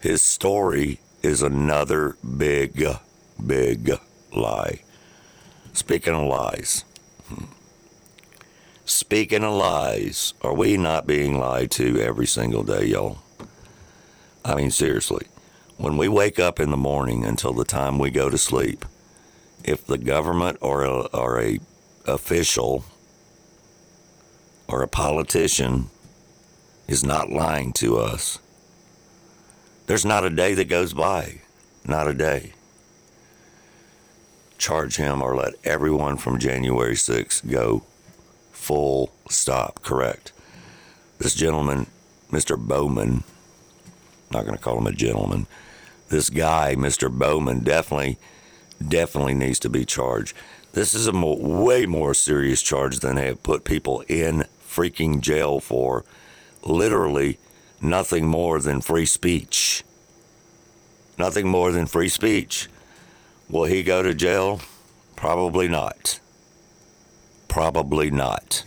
His 0.00 0.22
story 0.22 1.00
is 1.22 1.42
another 1.42 2.16
big, 2.36 2.84
big 3.44 3.92
lie. 4.34 4.82
Speaking 5.72 6.14
of 6.14 6.26
lies. 6.26 6.84
Speaking 8.84 9.42
of 9.42 9.54
lies, 9.54 10.34
are 10.42 10.54
we 10.54 10.76
not 10.76 11.06
being 11.06 11.38
lied 11.38 11.70
to 11.72 12.00
every 12.00 12.26
single 12.26 12.62
day, 12.62 12.86
y'all? 12.86 13.18
I 14.46 14.54
mean, 14.54 14.70
seriously. 14.70 15.26
When 15.76 15.96
we 15.96 16.06
wake 16.06 16.38
up 16.38 16.60
in 16.60 16.70
the 16.70 16.76
morning 16.76 17.24
until 17.24 17.52
the 17.52 17.64
time 17.64 17.98
we 17.98 18.10
go 18.10 18.30
to 18.30 18.38
sleep, 18.38 18.84
if 19.64 19.84
the 19.84 19.98
government 19.98 20.58
or 20.60 20.84
a, 20.84 21.00
or 21.06 21.42
a 21.42 21.58
official 22.06 22.84
or 24.68 24.82
a 24.82 24.88
politician 24.88 25.90
is 26.86 27.02
not 27.02 27.28
lying 27.28 27.72
to 27.72 27.98
us, 27.98 28.38
there's 29.88 30.04
not 30.04 30.24
a 30.24 30.30
day 30.30 30.54
that 30.54 30.68
goes 30.68 30.94
by. 30.94 31.40
Not 31.84 32.06
a 32.06 32.14
day. 32.14 32.52
Charge 34.58 34.96
him 34.96 35.22
or 35.22 35.34
let 35.34 35.54
everyone 35.64 36.18
from 36.18 36.38
January 36.38 36.94
6th 36.94 37.50
go 37.50 37.82
full 38.52 39.12
stop. 39.28 39.82
Correct. 39.82 40.30
This 41.18 41.34
gentleman, 41.34 41.86
Mr. 42.30 42.56
Bowman, 42.56 43.24
not 44.30 44.44
going 44.44 44.56
to 44.56 44.62
call 44.62 44.78
him 44.78 44.86
a 44.86 44.92
gentleman. 44.92 45.46
This 46.08 46.30
guy, 46.30 46.74
Mr. 46.76 47.10
Bowman, 47.10 47.60
definitely, 47.60 48.18
definitely 48.86 49.34
needs 49.34 49.58
to 49.60 49.68
be 49.68 49.84
charged. 49.84 50.36
This 50.72 50.94
is 50.94 51.06
a 51.06 51.12
more, 51.12 51.38
way 51.38 51.86
more 51.86 52.14
serious 52.14 52.62
charge 52.62 52.98
than 52.98 53.16
they 53.16 53.26
have 53.26 53.42
put 53.42 53.64
people 53.64 54.02
in 54.08 54.44
freaking 54.62 55.20
jail 55.20 55.58
for. 55.58 56.04
Literally, 56.62 57.38
nothing 57.80 58.26
more 58.26 58.60
than 58.60 58.80
free 58.80 59.06
speech. 59.06 59.84
Nothing 61.18 61.48
more 61.48 61.72
than 61.72 61.86
free 61.86 62.08
speech. 62.08 62.68
Will 63.48 63.64
he 63.64 63.82
go 63.82 64.02
to 64.02 64.14
jail? 64.14 64.60
Probably 65.14 65.66
not. 65.66 66.20
Probably 67.48 68.10
not. 68.10 68.64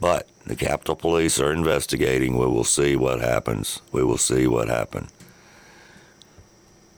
But 0.00 0.28
the 0.46 0.56
Capitol 0.56 0.96
Police 0.96 1.40
are 1.40 1.52
investigating. 1.52 2.36
We 2.36 2.46
will 2.46 2.64
see 2.64 2.96
what 2.96 3.20
happens. 3.20 3.80
We 3.92 4.04
will 4.04 4.18
see 4.18 4.46
what 4.46 4.68
happens. 4.68 5.10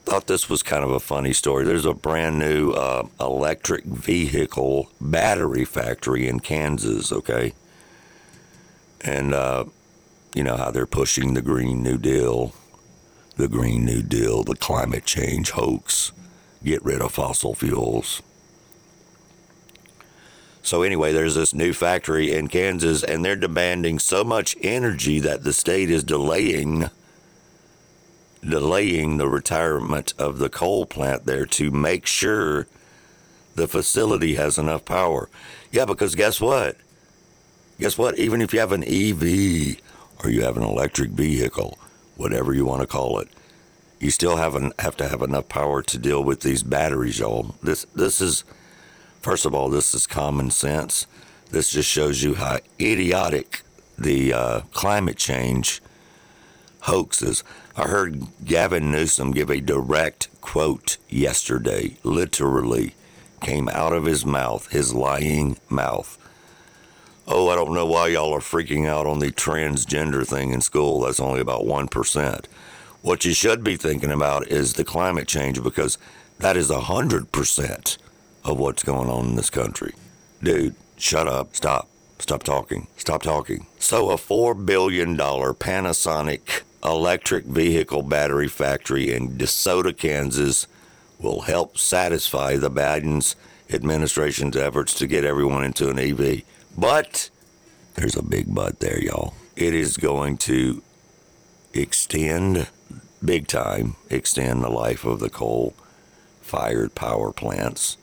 Thought 0.05 0.27
this 0.27 0.49
was 0.49 0.63
kind 0.63 0.85
of 0.85 0.91
a 0.91 1.01
funny 1.01 1.33
story. 1.33 1.65
There's 1.65 1.85
a 1.85 1.95
brand 1.95 2.39
new 2.39 2.71
uh, 2.73 3.09
electric 3.21 3.85
vehicle 3.85 4.91
battery 5.01 5.65
factory 5.65 6.29
in 6.29 6.41
Kansas, 6.41 7.11
okay? 7.11 7.55
And 9.01 9.35
uh, 9.35 9.65
you 10.35 10.45
know 10.45 10.57
how 10.57 10.71
they're 10.71 10.87
pushing 10.87 11.35
the 11.35 11.43
Green 11.43 11.83
New 11.83 11.99
Deal, 11.99 12.53
the 13.37 13.49
Green 13.49 13.85
New 13.85 14.03
Deal, 14.03 14.45
the 14.45 14.55
climate 14.55 15.05
change 15.05 15.51
hoax, 15.51 16.13
get 16.63 16.85
rid 16.85 17.01
of 17.01 17.13
fossil 17.13 17.55
fuels. 17.55 18.23
So, 20.67 20.83
anyway, 20.83 21.13
there's 21.13 21.37
this 21.37 21.55
new 21.55 21.73
factory 21.73 22.33
in 22.33 22.49
Kansas, 22.49 23.05
and 23.05 23.25
they're 23.25 23.37
demanding 23.37 24.01
so 24.01 24.25
much 24.25 24.57
energy 24.63 25.21
that 25.21 25.45
the 25.45 25.53
state 25.53 25.91
is 25.91 26.03
delaying 26.03 26.91
delaying 28.45 29.17
the 29.17 29.29
retirement 29.29 30.13
of 30.19 30.39
the 30.39 30.49
coal 30.49 30.85
plant 30.87 31.25
there 31.25 31.47
to 31.47 31.71
make 31.71 32.07
sure 32.07 32.67
the 33.55 33.69
facility 33.69 34.35
has 34.35 34.59
enough 34.59 34.85
power. 34.85 35.29
Yeah, 35.71 35.85
because 35.85 36.15
guess 36.15 36.41
what? 36.41 36.77
Guess 37.79 37.97
what? 37.97 38.19
Even 38.19 38.41
if 38.41 38.53
you 38.53 38.59
have 38.59 38.73
an 38.73 38.85
EV 38.85 39.81
or 40.23 40.31
you 40.31 40.43
have 40.43 40.57
an 40.57 40.63
electric 40.65 41.11
vehicle, 41.11 41.79
whatever 42.17 42.53
you 42.53 42.65
want 42.65 42.81
to 42.81 42.87
call 42.89 43.21
it, 43.21 43.29
you 44.01 44.11
still 44.11 44.37
have, 44.37 44.57
an, 44.57 44.73
have 44.81 44.97
to 44.97 45.09
have 45.09 45.23
enough 45.23 45.49
power 45.49 45.81
to 45.83 45.99
deal 45.99 46.25
with 46.25 46.41
these 46.41 46.63
batteries, 46.63 47.21
y'all. 47.21 47.55
This 47.63 47.87
this 47.95 48.21
is 48.21 48.45
First 49.27 49.45
of 49.45 49.57
all, 49.57 49.69
this 49.69 49.93
is 49.93 50.07
common 50.07 50.53
sense. 50.53 51.09
This 51.51 51.71
just 51.71 51.91
shows 51.91 52.23
you 52.23 52.35
how 52.35 52.61
idiotic 52.81 53.63
the 53.99 54.33
uh, 54.33 54.61
climate 54.73 55.17
change 55.17 55.83
hoax 56.83 57.23
is. 57.23 57.43
I 57.77 57.89
heard 57.89 58.23
Gavin 58.45 58.93
Newsom 58.93 59.33
give 59.33 59.51
a 59.51 59.61
direct 59.61 60.29
quote 60.41 60.99
yesterday, 61.09 61.97
literally 62.05 62.95
came 63.41 63.69
out 63.69 63.93
of 63.93 64.05
his 64.05 64.25
mouth, 64.25 64.71
his 64.71 64.95
lying 64.95 65.57
mouth. 65.69 66.17
Oh, 67.27 67.49
I 67.49 67.57
don't 67.57 67.75
know 67.75 67.87
why 67.87 68.07
y'all 68.07 68.33
are 68.33 68.39
freaking 68.39 68.87
out 68.87 69.09
on 69.09 69.19
the 69.19 69.33
transgender 69.33 70.25
thing 70.25 70.53
in 70.53 70.61
school. 70.61 71.01
That's 71.01 71.19
only 71.19 71.41
about 71.41 71.65
1%. 71.65 72.45
What 73.03 73.25
you 73.25 73.35
should 73.35 73.65
be 73.65 73.77
thinking 73.77 74.13
about 74.13 74.47
is 74.47 74.75
the 74.75 74.85
climate 74.85 75.27
change 75.27 75.61
because 75.65 75.99
that 76.39 76.57
is 76.57 76.71
100% 76.71 77.99
of 78.47 78.59
what's 78.59 78.83
going 78.83 79.11
on 79.11 79.27
in 79.27 79.37
this 79.37 79.51
country. 79.51 79.93
Dude, 80.43 80.77
shut 80.97 81.27
up. 81.27 81.55
Stop. 81.55 81.89
Stop 82.19 82.45
talking. 82.45 82.87
Stop 82.97 83.23
talking. 83.23 83.67
So, 83.79 84.11
a 84.11 84.17
$4 84.17 84.65
billion 84.65 85.17
Panasonic 85.17 86.63
electric 86.83 87.45
vehicle 87.45 88.03
battery 88.03 88.49
factory 88.49 89.13
in 89.13 89.37
DeSoto, 89.37 89.97
Kansas 89.97 90.67
will 91.19 91.43
help 91.43 91.77
satisfy 91.77 92.57
the 92.57 92.71
Biden's 92.71 93.37
administration's 93.71 94.57
efforts 94.57 94.95
to 94.95 95.07
get 95.07 95.25
everyone 95.25 95.65
into 95.65 95.91
an 95.91 95.99
EV. 95.99 96.43
But 96.79 97.31
there's 97.95 98.17
a 98.17 98.23
big 98.23 98.55
but 98.55 98.79
there, 98.81 99.03
y'all. 99.03 99.35
It 99.57 99.75
is 99.75 99.97
going 99.97 100.37
to 100.39 100.83
extend, 101.75 102.69
big 103.25 103.47
time, 103.49 103.97
extend 104.09 104.63
the 104.63 104.69
life 104.69 105.05
of 105.05 105.19
the 105.19 105.31
coal 105.31 105.75
fired 106.41 106.95
power 106.95 107.33
plants 107.33 107.97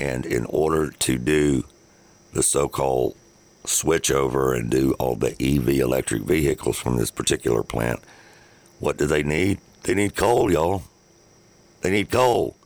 and 0.00 0.24
in 0.24 0.46
order 0.46 0.90
to 0.90 1.18
do 1.18 1.64
the 2.32 2.42
so 2.42 2.68
called 2.68 3.16
switch 3.64 4.10
over 4.10 4.54
and 4.54 4.70
do 4.70 4.94
all 4.98 5.14
the 5.14 5.36
EV 5.40 5.68
electric 5.68 6.22
vehicles 6.22 6.78
from 6.78 6.96
this 6.96 7.10
particular 7.10 7.62
plant, 7.62 8.00
what 8.78 8.96
do 8.96 9.06
they 9.06 9.22
need? 9.22 9.60
They 9.82 9.94
need 9.94 10.16
coal, 10.16 10.50
y'all. 10.50 10.82
They 11.82 11.90
need 11.90 12.10
coal. 12.10 12.56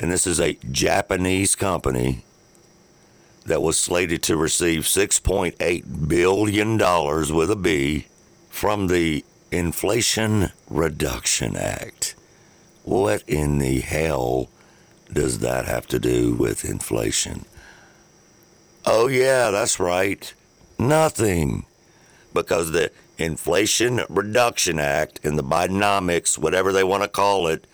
And 0.00 0.10
this 0.10 0.26
is 0.26 0.40
a 0.40 0.58
Japanese 0.70 1.54
company 1.54 2.24
that 3.46 3.62
was 3.62 3.78
slated 3.78 4.22
to 4.24 4.36
receive 4.36 4.82
$6.8 4.82 6.08
billion 6.08 6.78
with 7.36 7.50
a 7.50 7.56
B 7.56 8.06
from 8.48 8.88
the 8.88 9.24
Inflation 9.52 10.50
Reduction 10.68 11.54
Act. 11.56 12.16
What 12.82 13.22
in 13.28 13.58
the 13.58 13.80
hell 13.80 14.48
does 15.14 15.38
that 15.38 15.64
have 15.64 15.86
to 15.86 15.98
do 15.98 16.34
with 16.34 16.64
inflation? 16.64 17.44
Oh, 18.84 19.06
yeah, 19.06 19.50
that's 19.50 19.80
right. 19.80 20.34
Nothing. 20.78 21.64
Because 22.34 22.72
the 22.72 22.90
Inflation 23.16 24.02
Reduction 24.08 24.78
Act 24.78 25.24
and 25.24 25.38
the 25.38 25.44
Bidenomics, 25.44 26.36
whatever 26.36 26.72
they 26.72 26.84
want 26.84 27.02
to 27.04 27.08
call 27.08 27.46
it, 27.46 27.66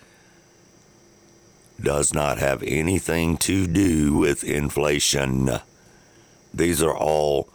does 1.80 2.12
not 2.12 2.38
have 2.38 2.62
anything 2.62 3.38
to 3.38 3.66
do 3.66 4.14
with 4.16 4.44
inflation. 4.44 5.50
These 6.52 6.82
are 6.82 6.96
all 6.96 7.48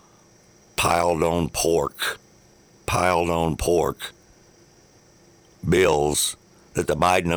piled 0.75 1.21
on 1.21 1.49
pork, 1.49 2.19
piled 2.87 3.29
on 3.29 3.55
pork 3.55 4.13
bills 5.67 6.35
that 6.73 6.87
the 6.87 6.95
Biden 6.95 7.31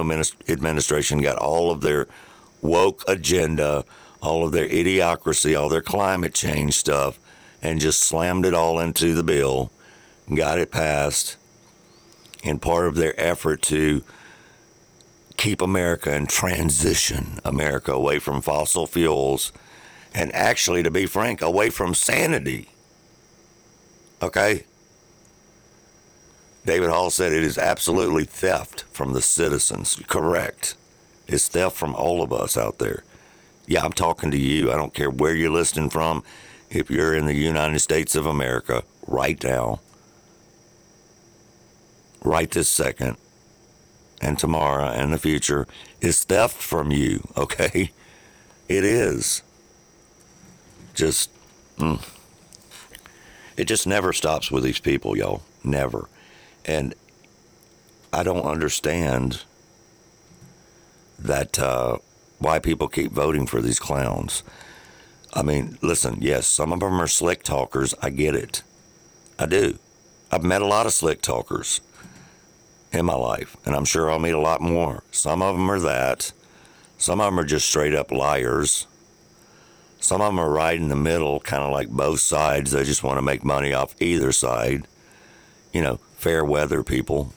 administration 0.48 1.20
got 1.20 1.37
all 1.37 1.70
of 1.70 1.82
their 1.82 2.06
woke 2.61 3.05
agenda, 3.09 3.85
all 4.23 4.44
of 4.44 4.53
their 4.53 4.68
idiocracy, 4.68 5.59
all 5.59 5.68
their 5.68 5.83
climate 5.83 6.35
change 6.35 6.75
stuff, 6.75 7.18
and 7.62 7.81
just 7.81 8.01
slammed 8.01 8.47
it 8.47 8.55
all 8.55 8.79
into 8.81 9.14
the 9.14 9.23
bill, 9.23 9.71
got 10.35 10.59
it 10.59 10.71
passed, 10.71 11.37
and 12.44 12.62
part 12.62 12.87
of 12.87 12.94
their 12.94 13.18
effort 13.21 13.62
to 13.62 14.03
keep 15.37 15.62
America 15.62 16.12
and 16.12 16.29
transition 16.29 17.38
America 17.44 17.92
away 17.92 18.18
from 18.18 18.40
fossil 18.40 18.87
fuels 18.87 19.53
and 20.14 20.35
actually, 20.35 20.83
to 20.83 20.90
be 20.90 21.07
frank, 21.07 21.42
away 21.42 21.71
from 21.71 21.94
sanity. 21.94 22.71
Okay? 24.23 24.64
David 26.64 26.90
Hall 26.90 27.11
said 27.11 27.33
it 27.33 27.42
is 27.42 27.57
absolutely 27.57 28.25
theft 28.25 28.85
from 28.90 29.12
the 29.12 29.23
citizens. 29.23 30.01
Correct. 30.09 30.75
It's 31.29 31.47
theft 31.47 31.77
from 31.77 31.95
all 31.95 32.23
of 32.23 32.33
us 32.33 32.57
out 32.57 32.79
there. 32.79 33.05
Yeah, 33.67 33.85
I'm 33.85 33.93
talking 33.93 34.31
to 34.31 34.38
you. 34.38 34.73
I 34.73 34.77
don't 34.77 34.95
care 34.95 35.11
where 35.11 35.35
you're 35.35 35.51
listening 35.51 35.91
from. 35.91 36.25
If 36.71 36.91
you're 36.91 37.14
in 37.14 37.27
the 37.27 37.35
United 37.35 37.79
States 37.81 38.17
of 38.17 38.25
America 38.25 38.83
right 39.07 39.43
now, 39.45 39.81
right 42.23 42.51
this 42.51 42.69
second, 42.69 43.19
and 44.21 44.38
tomorrow 44.38 44.87
and 44.87 45.12
the 45.12 45.19
future, 45.19 45.67
is 46.01 46.25
theft 46.25 46.57
from 46.57 46.91
you, 46.91 47.29
okay? 47.37 47.91
It 48.69 48.85
is. 48.85 49.43
Just, 50.95 51.31
mm. 51.77 52.03
it 53.57 53.64
just 53.64 53.87
never 53.87 54.12
stops 54.12 54.51
with 54.51 54.64
these 54.64 54.81
people, 54.81 55.17
y'all. 55.17 55.43
Never. 55.62 56.09
And 56.64 56.95
I 58.12 58.23
don't 58.23 58.45
understand 58.45 59.43
that 61.18 61.59
uh, 61.59 61.98
why 62.38 62.59
people 62.59 62.88
keep 62.88 63.12
voting 63.12 63.46
for 63.46 63.61
these 63.61 63.78
clowns. 63.81 64.42
I 65.35 65.42
mean, 65.42 65.78
listen, 65.83 66.18
yes, 66.20 66.46
some 66.46 66.72
of 66.72 66.81
them 66.81 67.00
are 67.00 67.07
slick 67.07 67.42
talkers. 67.42 67.94
I 68.00 68.11
get 68.11 68.35
it. 68.35 68.62
I 69.38 69.46
do. 69.46 69.78
I've 70.31 70.42
met 70.42 70.62
a 70.62 70.66
lot 70.66 70.87
of 70.87 70.92
slick 70.92 71.22
talkers 71.22 71.81
in 72.92 73.04
my 73.04 73.14
life, 73.14 73.57
and 73.64 73.74
I'm 73.74 73.85
sure 73.85 74.11
I'll 74.11 74.18
meet 74.18 74.33
a 74.33 74.40
lot 74.40 74.61
more. 74.61 75.02
Some 75.11 75.42
of 75.42 75.57
them 75.57 75.70
are 75.70 75.81
that. 75.81 76.33
Some 76.96 77.20
of 77.20 77.26
them 77.26 77.38
are 77.38 77.44
just 77.44 77.68
straight 77.68 77.94
up 77.94 78.11
liars. 78.11 78.87
Some 80.00 80.20
of 80.20 80.28
them 80.28 80.38
are 80.38 80.50
right 80.50 80.78
in 80.78 80.88
the 80.88 80.96
middle, 80.96 81.40
kind 81.40 81.62
of 81.62 81.72
like 81.72 81.88
both 81.88 82.20
sides. 82.20 82.70
They 82.70 82.85
just 82.85 83.02
want 83.02 83.18
to 83.18 83.22
make 83.22 83.44
money 83.44 83.72
off 83.72 84.00
either 84.00 84.33
side. 84.33 84.87
You 85.72 85.83
know, 85.83 85.96
fair 86.16 86.44
weather 86.44 86.83
people 86.83 87.33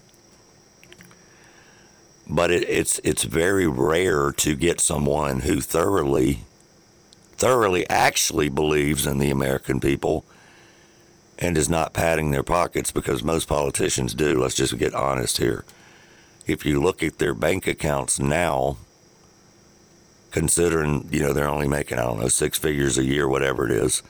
but 2.31 2.49
it, 2.49 2.67
it's 2.69 2.99
it's 3.03 3.23
very 3.23 3.67
rare 3.67 4.31
to 4.31 4.55
get 4.55 4.79
someone 4.79 5.41
who 5.41 5.59
thoroughly 5.59 6.39
thoroughly 7.33 7.87
actually 7.89 8.47
believes 8.47 9.05
in 9.05 9.17
the 9.17 9.29
American 9.29 9.79
people 9.79 10.23
and 11.37 11.57
is 11.57 11.67
not 11.67 11.93
padding 11.93 12.31
their 12.31 12.43
pockets 12.43 12.91
because 12.91 13.23
most 13.23 13.47
politicians 13.47 14.13
do. 14.13 14.39
Let's 14.39 14.55
just 14.55 14.77
get 14.77 14.93
honest 14.93 15.37
here. 15.37 15.65
If 16.47 16.65
you 16.65 16.81
look 16.81 17.03
at 17.03 17.17
their 17.17 17.33
bank 17.33 17.67
accounts 17.67 18.19
now, 18.19 18.77
considering 20.31 21.09
you 21.11 21.21
know 21.21 21.33
they're 21.33 21.49
only 21.49 21.67
making 21.67 21.99
I 21.99 22.03
don't 22.03 22.21
know 22.21 22.29
six 22.29 22.57
figures 22.57 22.97
a 22.97 23.03
year, 23.03 23.27
whatever 23.27 23.65
it 23.65 23.71
is, 23.71 24.03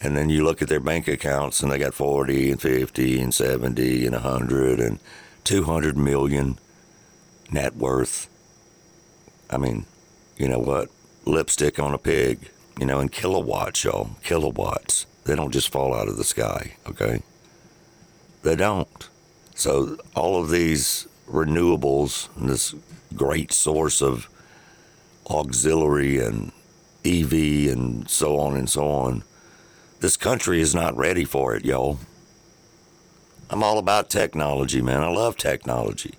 and 0.00 0.16
then 0.16 0.30
you 0.30 0.44
look 0.44 0.62
at 0.62 0.68
their 0.68 0.78
bank 0.78 1.08
accounts 1.08 1.60
and 1.60 1.72
they 1.72 1.78
got 1.78 1.94
forty 1.94 2.52
and 2.52 2.62
fifty 2.62 3.20
and 3.20 3.34
seventy 3.34 4.06
and 4.06 4.14
a 4.14 4.20
hundred 4.20 4.78
and 4.78 5.00
two 5.42 5.64
hundred 5.64 5.96
million 5.96 6.56
net 7.50 7.76
worth. 7.76 8.28
I 9.50 9.56
mean, 9.56 9.86
you 10.36 10.48
know 10.48 10.58
what? 10.58 10.90
lipstick 11.28 11.78
on 11.78 11.94
a 11.94 11.98
pig, 11.98 12.50
you 12.80 12.86
know, 12.86 13.00
in 13.00 13.08
kilowatts, 13.08 13.84
y'all. 13.84 14.10
Kilowatts. 14.22 15.06
They 15.24 15.36
don't 15.36 15.52
just 15.52 15.70
fall 15.70 15.94
out 15.94 16.08
of 16.08 16.16
the 16.16 16.24
sky, 16.24 16.76
okay? 16.86 17.22
They 18.42 18.56
don't. 18.56 19.08
So 19.54 19.98
all 20.14 20.40
of 20.40 20.50
these 20.50 21.06
renewables, 21.28 22.34
and 22.36 22.48
this 22.48 22.74
great 23.14 23.52
source 23.52 24.00
of 24.00 24.28
auxiliary 25.28 26.18
and 26.18 26.52
EV 27.04 27.32
and 27.70 28.08
so 28.08 28.38
on 28.38 28.56
and 28.56 28.70
so 28.70 28.88
on, 28.88 29.22
this 30.00 30.16
country 30.16 30.60
is 30.60 30.74
not 30.74 30.96
ready 30.96 31.24
for 31.24 31.54
it, 31.54 31.64
y'all. 31.64 31.98
I'm 33.50 33.62
all 33.62 33.78
about 33.78 34.08
technology, 34.08 34.80
man. 34.80 35.02
I 35.02 35.08
love 35.08 35.36
technology. 35.36 36.14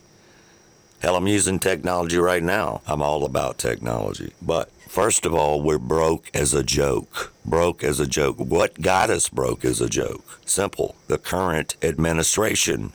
Hell, 1.01 1.15
I'm 1.15 1.27
using 1.27 1.59
technology 1.59 2.17
right 2.17 2.43
now. 2.43 2.81
I'm 2.85 3.01
all 3.01 3.23
about 3.23 3.57
technology. 3.57 4.33
But 4.41 4.69
first 4.89 5.25
of 5.25 5.33
all, 5.33 5.61
we're 5.61 5.77
broke 5.77 6.29
as 6.33 6.53
a 6.53 6.61
joke. 6.61 7.31
Broke 7.45 7.85
as 7.85 8.01
a 8.01 8.07
joke. 8.07 8.37
What 8.37 8.81
got 8.81 9.09
us 9.09 9.29
broke 9.29 9.63
as 9.63 9.79
a 9.79 9.87
joke? 9.87 10.41
Simple. 10.45 10.95
The 11.07 11.17
current 11.17 11.77
administration, 11.81 12.91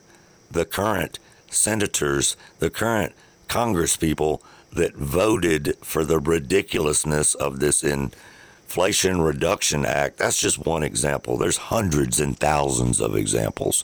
the 0.50 0.66
current 0.66 1.18
senators, 1.48 2.36
the 2.58 2.68
current 2.68 3.14
congresspeople 3.48 4.42
that 4.70 4.94
voted 4.96 5.74
for 5.82 6.04
the 6.04 6.18
ridiculousness 6.18 7.34
of 7.34 7.60
this 7.60 7.82
Inflation 7.82 9.22
Reduction 9.22 9.86
Act. 9.86 10.18
That's 10.18 10.38
just 10.38 10.58
one 10.58 10.82
example. 10.82 11.38
There's 11.38 11.56
hundreds 11.56 12.20
and 12.20 12.38
thousands 12.38 13.00
of 13.00 13.16
examples. 13.16 13.82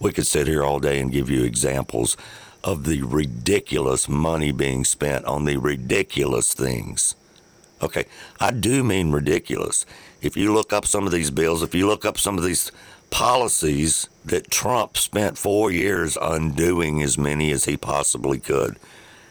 We 0.00 0.12
could 0.12 0.26
sit 0.26 0.48
here 0.48 0.64
all 0.64 0.80
day 0.80 0.98
and 0.98 1.12
give 1.12 1.30
you 1.30 1.44
examples 1.44 2.16
of 2.62 2.84
the 2.84 3.02
ridiculous 3.02 4.08
money 4.08 4.52
being 4.52 4.84
spent 4.84 5.24
on 5.24 5.44
the 5.44 5.56
ridiculous 5.56 6.52
things. 6.52 7.14
Okay, 7.82 8.04
I 8.38 8.50
do 8.50 8.84
mean 8.84 9.10
ridiculous. 9.10 9.86
If 10.20 10.36
you 10.36 10.52
look 10.52 10.72
up 10.72 10.86
some 10.86 11.06
of 11.06 11.12
these 11.12 11.30
bills, 11.30 11.62
if 11.62 11.74
you 11.74 11.86
look 11.86 12.04
up 12.04 12.18
some 12.18 12.36
of 12.36 12.44
these 12.44 12.70
policies 13.08 14.08
that 14.24 14.50
Trump 14.50 14.96
spent 14.96 15.38
four 15.38 15.70
years 15.70 16.18
undoing 16.20 17.02
as 17.02 17.16
many 17.16 17.50
as 17.50 17.64
he 17.64 17.76
possibly 17.76 18.38
could, 18.38 18.76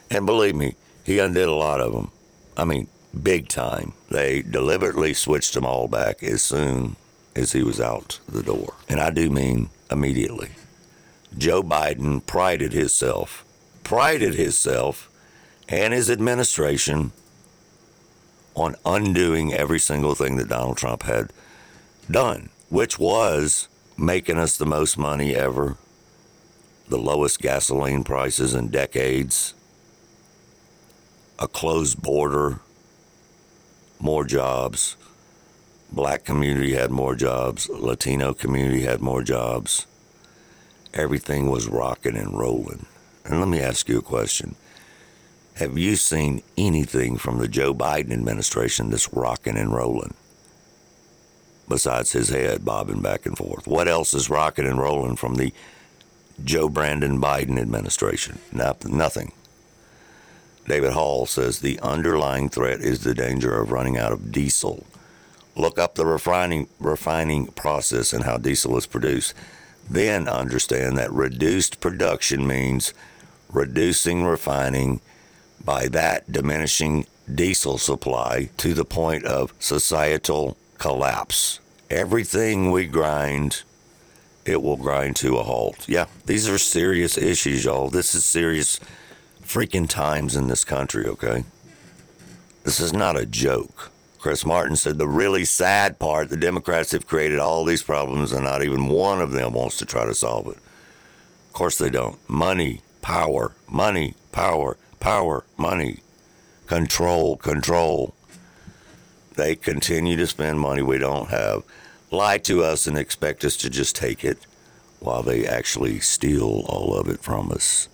and 0.10 0.26
believe 0.26 0.56
me, 0.56 0.76
he 1.04 1.20
undid 1.20 1.48
a 1.48 1.54
lot 1.54 1.80
of 1.80 1.94
them. 1.94 2.12
I 2.58 2.66
mean, 2.66 2.88
big 3.22 3.48
time. 3.48 3.94
They 4.10 4.42
deliberately 4.42 5.14
switched 5.14 5.54
them 5.54 5.66
all 5.66 5.88
back 5.88 6.24
as 6.24 6.42
soon 6.42 6.96
as 7.36 7.52
he 7.52 7.64
was 7.64 7.80
out 7.80 8.20
the 8.28 8.44
door. 8.44 8.74
And 8.88 9.00
I 9.00 9.12
do 9.12 9.30
mean 9.30 9.70
immediately. 9.92 10.50
Joe 11.38 11.62
Biden 11.62 12.26
prided 12.26 12.74
himself, 12.74 13.46
prided 13.84 14.36
himself 14.36 15.10
and 15.68 15.94
his 15.94 16.10
administration 16.10 17.12
on 18.56 18.76
undoing 18.86 19.54
every 19.54 19.80
single 19.80 20.16
thing 20.16 20.36
that 20.38 20.50
Donald 20.50 20.78
Trump 20.78 21.04
had 21.04 21.32
done, 22.10 22.50
which 22.70 22.98
was 22.98 23.68
making 23.98 24.38
us 24.38 24.58
the 24.58 24.66
most 24.66 24.98
money 24.98 25.36
ever, 25.36 25.78
the 26.88 26.98
lowest 26.98 27.40
gasoline 27.40 28.04
prices 28.04 28.56
in 28.56 28.70
decades, 28.70 29.54
a 31.38 31.48
closed 31.48 32.02
border, 32.02 32.60
more 34.00 34.26
jobs. 34.26 34.96
Black 35.92 36.24
community 36.24 36.74
had 36.74 36.92
more 36.92 37.16
jobs. 37.16 37.70
Latino 37.70 38.34
community 38.34 38.82
had 38.82 39.02
more 39.02 39.24
jobs 39.24 39.86
everything 40.94 41.50
was 41.50 41.68
rocking 41.68 42.16
and 42.18 42.38
rolling. 42.38 42.86
And 43.26 43.40
let 43.40 43.50
me 43.50 43.60
ask 43.60 43.88
you 43.88 44.00
a 44.00 44.04
question. 44.04 44.56
Have 45.56 45.78
you 45.78 45.96
seen 45.96 46.42
anything 46.58 47.18
from 47.18 47.38
the 47.38 47.48
Joe 47.48 47.74
Biden 47.74 48.12
administration 48.12 48.90
that's 48.90 49.14
rocking 49.14 49.58
and 49.58 49.74
rolling? 49.74 50.14
Besides 51.68 52.14
his 52.14 52.30
head 52.30 52.66
bobbing 52.66 53.02
back 53.02 53.26
and 53.26 53.38
forth. 53.38 53.68
What 53.68 53.88
else 53.88 54.14
is 54.14 54.30
rocking 54.30 54.66
and 54.66 54.80
rolling 54.80 55.16
from 55.18 55.36
the 55.36 55.54
Joe 56.44 56.70
Brandon 56.70 57.22
Biden 57.22 57.60
administration? 57.60 58.40
Nothing. 58.52 59.34
David 60.68 60.94
Hall 60.94 61.26
says 61.26 61.60
the 61.60 61.80
underlying 61.82 62.48
threat 62.50 62.80
is 62.80 63.04
the 63.04 63.14
danger 63.14 63.60
of 63.60 63.72
running 63.72 63.98
out 63.98 64.12
of 64.12 64.32
diesel. 64.32 64.86
Look 65.56 65.78
up 65.78 65.96
the 65.96 66.06
refining 66.06 66.68
refining 66.80 67.48
process 67.48 68.14
and 68.14 68.24
how 68.24 68.38
diesel 68.38 68.78
is 68.78 68.86
produced 68.86 69.34
then 69.90 70.28
understand 70.28 70.98
that 70.98 71.12
reduced 71.12 71.80
production 71.80 72.46
means 72.46 72.94
reducing 73.52 74.24
refining, 74.24 75.02
by 75.64 75.88
that 75.88 76.32
diminishing 76.32 77.06
diesel 77.34 77.78
supply 77.78 78.50
to 78.58 78.74
the 78.74 78.86
point 78.86 79.26
of 79.26 79.54
societal 79.60 80.58
collapse. 80.78 81.60
Everything 81.90 82.72
we 82.72 82.86
grind, 82.86 83.64
it 84.46 84.62
will 84.62 84.78
grind 84.78 85.16
to 85.18 85.38
a 85.38 85.44
halt. 85.44 85.88
Yeah, 85.88 86.06
these 86.26 86.48
are 86.48 86.58
serious 86.58 87.18
issues, 87.18 87.66
y'all. 87.66 87.90
This 87.90 88.16
is 88.16 88.26
serious 88.26 88.80
freaking 89.44 89.90
times 89.90 90.36
in 90.36 90.48
this 90.48 90.64
country, 90.64 91.06
okay? 91.08 91.44
This 92.64 92.80
is 92.80 92.94
not 92.94 93.18
a 93.18 93.26
joke. 93.26 93.92
Chris 94.20 94.46
Martin 94.46 94.76
said 94.76 94.98
the 94.98 95.08
really 95.08 95.46
sad 95.46 95.98
part 95.98 96.30
the 96.30 96.36
Democrats 96.36 96.92
have 96.92 97.08
created 97.08 97.40
all 97.40 97.64
these 97.64 97.82
problems 97.82 98.34
and 98.34 98.44
not 98.44 98.62
even 98.62 98.88
one 98.88 99.22
of 99.22 99.32
them 99.32 99.54
wants 99.54 99.78
to 99.78 99.86
try 99.86 100.06
to 100.06 100.14
solve 100.14 100.48
it. 100.48 100.58
Of 101.48 101.54
course 101.54 101.78
they 101.78 101.90
don't. 101.90 102.20
Money, 102.30 102.82
power, 103.02 103.54
money, 103.70 104.16
power, 104.34 104.78
power, 105.00 105.46
money, 105.58 106.00
control, 106.68 107.38
control. 107.38 108.14
They 109.36 109.56
continue 109.56 110.18
to 110.18 110.28
spend 110.28 110.60
money 110.60 110.82
we 110.82 110.98
don't 110.98 111.30
have, 111.30 111.64
lie 112.12 112.40
to 112.40 112.62
us 112.62 112.88
and 112.88 112.98
expect 112.98 113.46
us 113.46 113.56
to 113.58 113.70
just 113.70 113.96
take 113.96 114.26
it 114.26 114.46
while 115.00 115.24
they 115.24 115.48
actually 115.48 116.02
steal 116.02 116.66
all 116.68 116.94
of 116.94 117.08
it 117.08 117.22
from 117.22 117.54
us. 117.54 117.88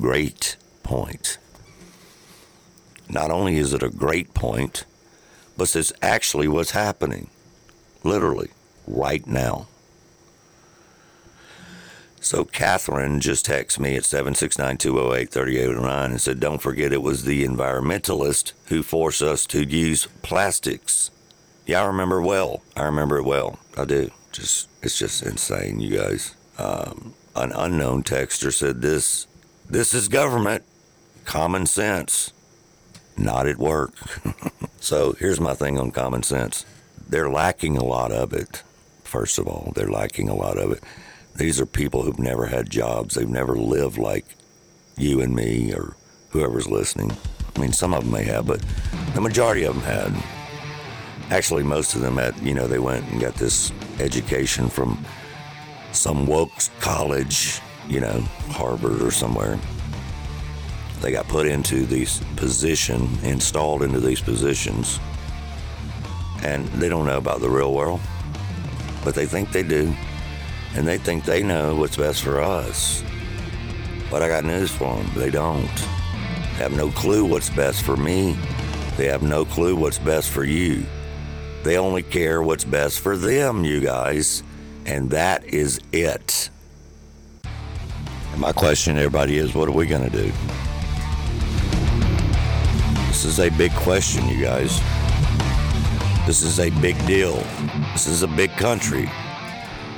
Great 0.00 0.56
point. 0.82 1.36
Not 3.10 3.30
only 3.30 3.58
is 3.58 3.74
it 3.74 3.82
a 3.82 3.90
great 3.90 4.32
point, 4.32 4.86
but 5.56 5.64
this 5.64 5.76
is 5.76 5.92
actually 6.02 6.48
what's 6.48 6.72
happening, 6.72 7.30
literally, 8.02 8.50
right 8.86 9.26
now. 9.26 9.68
So 12.20 12.44
Catherine 12.44 13.20
just 13.20 13.46
texted 13.46 13.78
me 13.78 13.94
at 13.94 14.02
769-208-3809 14.02 16.04
and 16.06 16.20
said, 16.20 16.40
don't 16.40 16.60
forget 16.60 16.92
it 16.92 17.00
was 17.00 17.24
the 17.24 17.46
environmentalist 17.46 18.52
who 18.66 18.82
forced 18.82 19.22
us 19.22 19.46
to 19.46 19.62
use 19.62 20.08
plastics. 20.22 21.12
Yeah, 21.66 21.82
I 21.82 21.86
remember 21.86 22.20
well. 22.20 22.62
I 22.76 22.82
remember 22.84 23.18
it 23.18 23.24
well. 23.24 23.60
I 23.76 23.84
do. 23.84 24.10
Just 24.32 24.68
It's 24.82 24.98
just 24.98 25.22
insane, 25.22 25.78
you 25.78 25.96
guys. 25.96 26.34
Um, 26.58 27.14
an 27.36 27.52
unknown 27.52 28.02
texter 28.02 28.52
said, 28.52 28.82
this, 28.82 29.28
this 29.70 29.94
is 29.94 30.08
government. 30.08 30.64
Common 31.24 31.66
sense. 31.66 32.32
Not 33.16 33.46
at 33.46 33.58
work. 33.58 33.92
So 34.86 35.16
here's 35.18 35.40
my 35.40 35.54
thing 35.54 35.80
on 35.80 35.90
common 35.90 36.22
sense. 36.22 36.64
They're 37.08 37.28
lacking 37.28 37.76
a 37.76 37.82
lot 37.82 38.12
of 38.12 38.32
it, 38.32 38.62
first 39.02 39.36
of 39.36 39.48
all. 39.48 39.72
They're 39.74 39.90
lacking 39.90 40.28
a 40.28 40.34
lot 40.36 40.58
of 40.58 40.70
it. 40.70 40.82
These 41.34 41.60
are 41.60 41.66
people 41.66 42.02
who've 42.02 42.20
never 42.20 42.46
had 42.46 42.70
jobs. 42.70 43.16
They've 43.16 43.28
never 43.28 43.56
lived 43.56 43.98
like 43.98 44.24
you 44.96 45.20
and 45.20 45.34
me 45.34 45.74
or 45.74 45.96
whoever's 46.30 46.68
listening. 46.68 47.16
I 47.56 47.58
mean, 47.58 47.72
some 47.72 47.94
of 47.94 48.04
them 48.04 48.12
may 48.12 48.22
have, 48.22 48.46
but 48.46 48.64
the 49.16 49.20
majority 49.20 49.64
of 49.64 49.74
them 49.74 49.82
had. 49.82 51.32
Actually, 51.32 51.64
most 51.64 51.96
of 51.96 52.00
them 52.00 52.16
had, 52.16 52.38
you 52.38 52.54
know, 52.54 52.68
they 52.68 52.78
went 52.78 53.10
and 53.10 53.20
got 53.20 53.34
this 53.34 53.72
education 53.98 54.68
from 54.68 55.04
some 55.90 56.26
woke 56.28 56.52
college, 56.78 57.60
you 57.88 57.98
know, 57.98 58.20
Harvard 58.50 59.02
or 59.02 59.10
somewhere 59.10 59.58
they 61.06 61.12
got 61.12 61.28
put 61.28 61.46
into 61.46 61.86
these 61.86 62.20
position, 62.34 63.08
installed 63.22 63.84
into 63.84 64.00
these 64.00 64.20
positions, 64.20 64.98
and 66.42 66.66
they 66.80 66.88
don't 66.88 67.06
know 67.06 67.16
about 67.16 67.40
the 67.40 67.48
real 67.48 67.72
world, 67.72 68.00
but 69.04 69.14
they 69.14 69.24
think 69.24 69.52
they 69.52 69.62
do, 69.62 69.94
and 70.74 70.84
they 70.84 70.98
think 70.98 71.24
they 71.24 71.44
know 71.44 71.76
what's 71.76 71.96
best 71.96 72.24
for 72.24 72.40
us. 72.40 73.04
But 74.10 74.20
I 74.24 74.26
got 74.26 74.44
news 74.44 74.72
for 74.72 74.96
them: 74.96 75.08
they 75.14 75.30
don't. 75.30 75.76
They 75.76 76.64
have 76.64 76.76
no 76.76 76.90
clue 76.90 77.24
what's 77.24 77.50
best 77.50 77.84
for 77.84 77.96
me. 77.96 78.36
They 78.96 79.06
have 79.06 79.22
no 79.22 79.44
clue 79.44 79.76
what's 79.76 80.00
best 80.00 80.28
for 80.30 80.42
you. 80.42 80.84
They 81.62 81.78
only 81.78 82.02
care 82.02 82.42
what's 82.42 82.64
best 82.64 82.98
for 82.98 83.16
them, 83.16 83.64
you 83.64 83.80
guys, 83.80 84.42
and 84.86 85.10
that 85.10 85.44
is 85.44 85.78
it. 85.92 86.50
And 87.44 88.40
my 88.40 88.50
question 88.50 88.96
to 88.96 89.02
everybody 89.02 89.36
is 89.38 89.54
what 89.54 89.68
are 89.68 89.72
we 89.72 89.86
going 89.86 90.10
to 90.10 90.24
do? 90.24 90.32
Is 93.26 93.40
a 93.40 93.50
big 93.50 93.72
question, 93.72 94.28
you 94.28 94.42
guys. 94.42 94.80
This 96.26 96.42
is 96.42 96.60
a 96.60 96.70
big 96.80 96.96
deal. 97.06 97.34
This 97.92 98.06
is 98.06 98.22
a 98.22 98.28
big 98.28 98.50
country. 98.52 99.10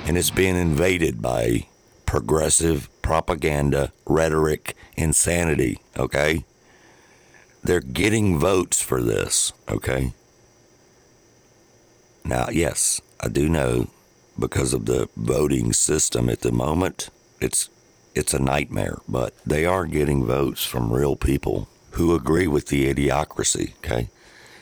And 0.06 0.16
it's 0.16 0.30
being 0.30 0.56
invaded 0.56 1.20
by 1.20 1.66
progressive 2.06 2.88
propaganda, 3.02 3.92
rhetoric, 4.06 4.74
insanity, 4.96 5.78
okay? 5.96 6.44
they're 7.62 7.80
getting 7.80 8.38
votes 8.38 8.80
for 8.80 9.02
this, 9.02 9.52
okay? 9.68 10.12
Now, 12.24 12.48
yes, 12.50 13.00
I 13.20 13.28
do 13.28 13.48
know 13.48 13.88
because 14.38 14.72
of 14.72 14.86
the 14.86 15.08
voting 15.16 15.72
system 15.72 16.28
at 16.28 16.40
the 16.40 16.52
moment, 16.52 17.10
it's 17.40 17.68
it's 18.14 18.34
a 18.34 18.38
nightmare, 18.38 18.98
but 19.06 19.34
they 19.44 19.64
are 19.64 19.84
getting 19.84 20.24
votes 20.24 20.64
from 20.64 20.92
real 20.92 21.14
people 21.14 21.68
who 21.98 22.14
agree 22.14 22.46
with 22.46 22.68
the 22.68 22.92
idiocracy, 22.92 23.74
okay? 23.78 24.08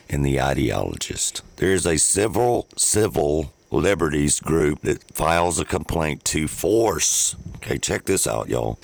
And 0.09 0.25
the 0.25 0.37
ideologist. 0.37 1.43
There's 1.57 1.87
a 1.87 1.99
civil 1.99 2.67
civil 2.77 3.53
liberties 3.71 4.41
group 4.41 4.81
that 4.83 5.03
files 5.15 5.61
a 5.61 5.65
complaint 5.65 6.25
to 6.25 6.49
force. 6.49 7.37
Okay, 7.57 7.79
check 7.79 8.05
this 8.05 8.27
out, 8.27 8.49
y'all. 8.49 8.79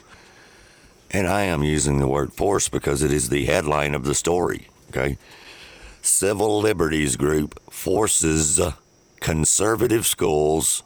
And 1.11 1.27
I 1.27 1.43
am 1.43 1.62
using 1.62 1.99
the 1.99 2.09
word 2.09 2.33
force 2.33 2.69
because 2.69 3.03
it 3.03 3.11
is 3.11 3.29
the 3.31 3.47
headline 3.47 3.95
of 3.95 4.05
the 4.05 4.15
story, 4.15 4.69
okay? 4.91 5.17
Civil 6.03 6.61
Liberties 6.61 7.17
Group 7.17 7.59
forces 7.73 8.61
conservative 9.21 10.07
schools, 10.07 10.83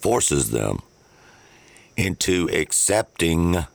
forces 0.00 0.50
them 0.50 0.80
into 1.96 2.48
accepting 2.50 3.66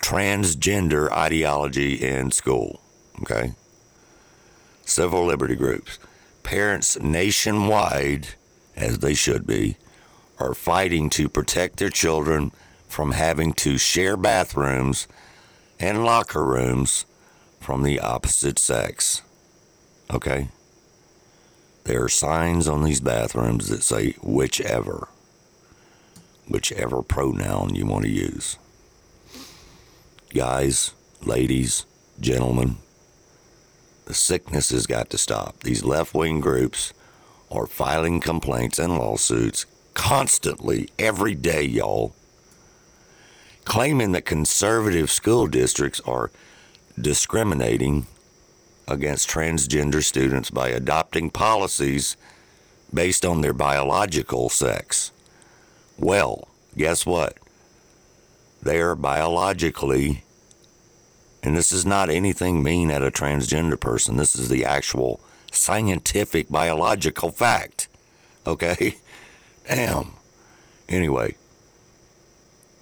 transgender 0.00 1.10
ideology 1.10 1.94
in 1.94 2.30
school. 2.30 2.80
Okay? 3.22 3.52
Civil 4.84 5.24
liberty 5.24 5.54
groups. 5.54 5.98
Parents 6.42 6.98
nationwide, 7.00 8.28
as 8.76 8.98
they 8.98 9.14
should 9.14 9.46
be, 9.46 9.76
are 10.38 10.54
fighting 10.54 11.10
to 11.10 11.28
protect 11.28 11.76
their 11.76 11.90
children 11.90 12.50
from 12.88 13.12
having 13.12 13.52
to 13.52 13.78
share 13.78 14.16
bathrooms 14.16 15.06
and 15.78 16.04
locker 16.04 16.44
rooms 16.44 17.04
from 17.60 17.82
the 17.82 18.00
opposite 18.00 18.58
sex. 18.58 19.22
Okay? 20.10 20.48
There 21.84 22.04
are 22.04 22.08
signs 22.08 22.66
on 22.66 22.84
these 22.84 23.00
bathrooms 23.00 23.68
that 23.68 23.82
say 23.82 24.12
whichever 24.22 25.08
whichever 26.50 27.02
pronoun 27.02 27.74
you 27.74 27.86
want 27.86 28.04
to 28.04 28.10
use. 28.10 28.58
Guys, 30.32 30.94
ladies, 31.24 31.86
gentlemen, 32.20 32.76
the 34.04 34.14
sickness 34.14 34.70
has 34.70 34.86
got 34.86 35.10
to 35.10 35.18
stop. 35.18 35.58
These 35.64 35.82
left 35.82 36.14
wing 36.14 36.38
groups 36.38 36.92
are 37.50 37.66
filing 37.66 38.20
complaints 38.20 38.78
and 38.78 38.96
lawsuits 38.96 39.66
constantly, 39.94 40.88
every 41.00 41.34
day, 41.34 41.64
y'all, 41.64 42.14
claiming 43.64 44.12
that 44.12 44.24
conservative 44.24 45.10
school 45.10 45.48
districts 45.48 46.00
are 46.06 46.30
discriminating 46.96 48.06
against 48.86 49.28
transgender 49.28 50.00
students 50.00 50.48
by 50.48 50.68
adopting 50.68 51.30
policies 51.30 52.16
based 52.94 53.26
on 53.26 53.40
their 53.40 53.52
biological 53.52 54.48
sex. 54.48 55.10
Well, 55.98 56.46
guess 56.76 57.04
what? 57.04 57.36
They 58.62 58.80
are 58.80 58.94
biologically, 58.94 60.24
and 61.42 61.56
this 61.56 61.72
is 61.72 61.86
not 61.86 62.10
anything 62.10 62.62
mean 62.62 62.90
at 62.90 63.02
a 63.02 63.10
transgender 63.10 63.80
person. 63.80 64.16
This 64.16 64.36
is 64.36 64.48
the 64.48 64.64
actual 64.64 65.20
scientific 65.50 66.50
biological 66.50 67.30
fact. 67.30 67.88
Okay? 68.46 68.96
Damn. 69.68 70.12
Anyway, 70.88 71.36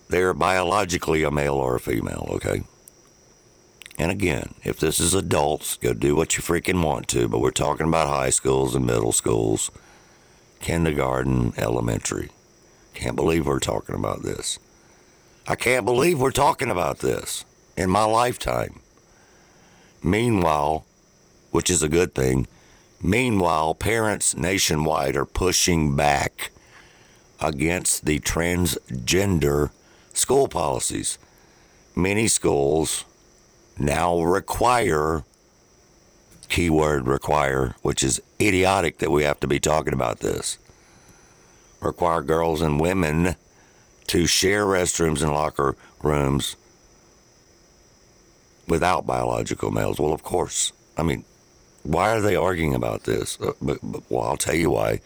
they 0.09 0.23
are 0.23 0.35
biologically 0.35 1.23
a 1.23 1.31
male 1.31 1.55
or 1.55 1.77
a 1.77 1.81
female, 1.81 2.27
okay? 2.33 2.63
And 3.99 4.11
again, 4.11 4.55
if 4.65 4.79
this 4.79 5.01
is 5.01 5.13
adults, 5.13 5.77
go 5.77 5.93
do 5.93 6.17
what 6.17 6.37
you 6.37 6.43
freaking 6.43 6.83
want 6.83 7.09
to, 7.09 7.29
but 7.29 7.41
we're 7.41 7.51
talking 7.51 7.89
about 7.89 8.09
high 8.09 8.31
schools 8.31 8.75
and 8.75 8.87
middle 8.87 9.13
schools, 9.13 9.71
kindergarten, 10.61 11.53
elementary. 11.57 12.31
Can't 12.95 13.17
believe 13.17 13.47
we're 13.47 13.59
talking 13.59 13.95
about 13.95 14.23
this. 14.23 14.59
I 15.51 15.57
can't 15.57 15.87
believe 15.87 16.21
we're 16.21 16.31
talking 16.31 16.71
about 16.71 16.99
this 16.99 17.47
in 17.75 17.89
my 17.89 18.05
lifetime. 18.05 18.81
Meanwhile, 20.03 20.85
which 21.53 21.71
is 21.71 21.83
a 21.83 21.89
good 21.89 22.15
thing, 22.15 22.47
meanwhile, 23.03 23.75
parents 23.75 24.37
nationwide 24.37 25.17
are 25.17 25.25
pushing 25.25 25.97
back 25.97 26.51
against 27.41 28.05
the 28.05 28.21
transgender 28.21 29.71
school 30.13 30.49
policies. 30.49 31.19
Many 31.97 32.29
schools 32.29 33.07
now 33.79 34.21
require, 34.21 35.25
keyword 36.51 37.07
require, 37.07 37.75
which 37.81 38.03
is 38.03 38.21
idiotic 38.39 38.99
that 38.99 39.11
we 39.11 39.23
have 39.23 39.41
to 39.41 39.47
be 39.47 39.59
talking 39.59 39.95
about 39.95 40.21
this 40.21 40.59
require 41.81 42.23
girls 42.23 42.61
and 42.61 42.81
women 42.81 43.37
to 44.09 44.27
share 44.27 44.65
restrooms 44.65 45.23
and 45.23 45.33
locker 45.33 45.77
rooms 46.03 46.57
without 48.67 49.07
biological 49.07 49.71
males. 49.71 49.99
Well, 49.99 50.13
of 50.13 50.23
course. 50.23 50.73
I 50.97 51.03
mean, 51.03 51.25
why 51.83 52.11
are 52.11 52.21
they 52.21 52.37
arguing 52.37 52.75
about 52.75 53.05
this? 53.05 53.41
Uh, 53.41 53.53
but, 53.63 53.79
but, 53.83 54.03
well, 54.11 54.25
I'll 54.25 54.37
tell 54.37 54.55
you 54.55 54.71
why. 54.71 55.01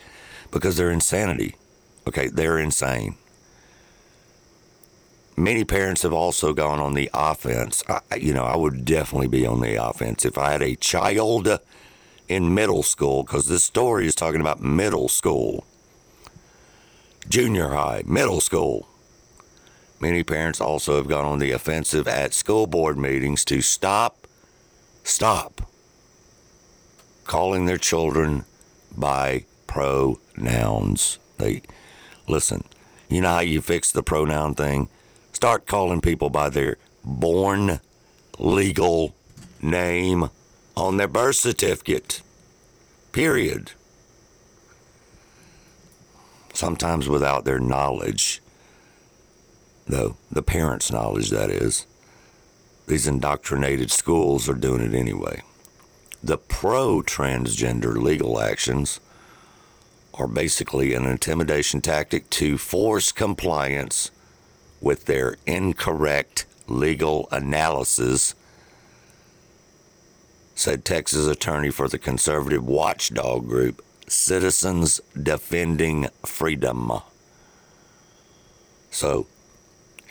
Because 0.50 0.76
they're 0.76 0.90
insanity. 0.90 1.56
Okay, 2.08 2.28
they're 2.28 2.58
insane. 2.58 3.16
Many 5.36 5.64
parents 5.64 6.02
have 6.02 6.12
also 6.12 6.52
gone 6.52 6.78
on 6.78 6.94
the 6.94 7.10
offense. 7.14 7.82
I, 7.88 8.16
you 8.16 8.34
know, 8.34 8.44
I 8.44 8.56
would 8.56 8.84
definitely 8.84 9.28
be 9.28 9.46
on 9.46 9.60
the 9.60 9.82
offense 9.82 10.24
if 10.24 10.36
I 10.36 10.52
had 10.52 10.62
a 10.62 10.76
child 10.76 11.48
in 12.28 12.54
middle 12.54 12.82
school, 12.82 13.22
because 13.22 13.48
this 13.48 13.64
story 13.64 14.06
is 14.06 14.14
talking 14.14 14.40
about 14.40 14.60
middle 14.60 15.08
school 15.08 15.64
junior 17.28 17.68
high, 17.68 18.02
middle 18.06 18.40
school. 18.40 18.88
Many 20.02 20.24
parents 20.24 20.60
also 20.60 20.96
have 20.96 21.06
gone 21.06 21.24
on 21.24 21.38
the 21.38 21.52
offensive 21.52 22.08
at 22.08 22.34
school 22.34 22.66
board 22.66 22.98
meetings 22.98 23.44
to 23.44 23.60
stop, 23.60 24.26
stop 25.04 25.70
calling 27.24 27.66
their 27.66 27.78
children 27.78 28.44
by 28.96 29.44
pronouns. 29.68 31.20
They 31.38 31.62
listen. 32.26 32.64
You 33.08 33.20
know 33.20 33.28
how 33.28 33.40
you 33.42 33.60
fix 33.60 33.92
the 33.92 34.02
pronoun 34.02 34.56
thing? 34.56 34.88
Start 35.32 35.68
calling 35.68 36.00
people 36.00 36.30
by 36.30 36.48
their 36.48 36.78
born 37.04 37.78
legal 38.40 39.14
name 39.62 40.30
on 40.76 40.96
their 40.96 41.06
birth 41.06 41.36
certificate. 41.36 42.22
Period 43.12 43.70
sometimes 46.54 47.08
without 47.08 47.44
their 47.44 47.60
knowledge, 47.60 48.41
though, 49.92 50.16
the 50.30 50.42
parents' 50.42 50.90
knowledge, 50.90 51.30
that 51.30 51.50
is. 51.50 51.86
These 52.86 53.06
indoctrinated 53.06 53.90
schools 53.90 54.48
are 54.48 54.54
doing 54.54 54.80
it 54.80 54.94
anyway. 54.94 55.42
The 56.22 56.38
pro 56.38 57.02
transgender 57.02 57.96
legal 57.96 58.40
actions 58.40 59.00
are 60.14 60.28
basically 60.28 60.94
an 60.94 61.06
intimidation 61.06 61.80
tactic 61.80 62.28
to 62.30 62.58
force 62.58 63.12
compliance 63.12 64.10
with 64.80 65.06
their 65.06 65.36
incorrect 65.46 66.46
legal 66.66 67.28
analysis, 67.30 68.34
said 70.54 70.84
Texas 70.84 71.26
attorney 71.26 71.70
for 71.70 71.88
the 71.88 71.98
conservative 71.98 72.64
watchdog 72.64 73.48
group 73.48 73.84
Citizens 74.06 75.00
Defending 75.20 76.08
Freedom. 76.24 76.92
So, 78.90 79.26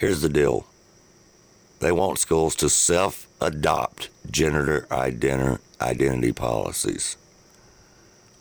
here's 0.02 0.20
the 0.20 0.28
deal 0.28 0.66
they 1.78 1.92
want 1.92 2.18
schools 2.18 2.56
to 2.56 2.68
self 2.68 3.28
adopt 3.40 4.10
gender 4.30 4.86
identity 4.90 6.32
policies. 6.32 7.16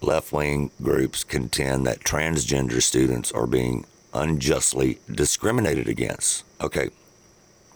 Left 0.01 0.33
wing 0.33 0.71
groups 0.81 1.23
contend 1.23 1.85
that 1.85 1.99
transgender 1.99 2.81
students 2.81 3.31
are 3.31 3.45
being 3.45 3.85
unjustly 4.11 4.97
discriminated 5.11 5.87
against. 5.87 6.43
Okay, 6.59 6.89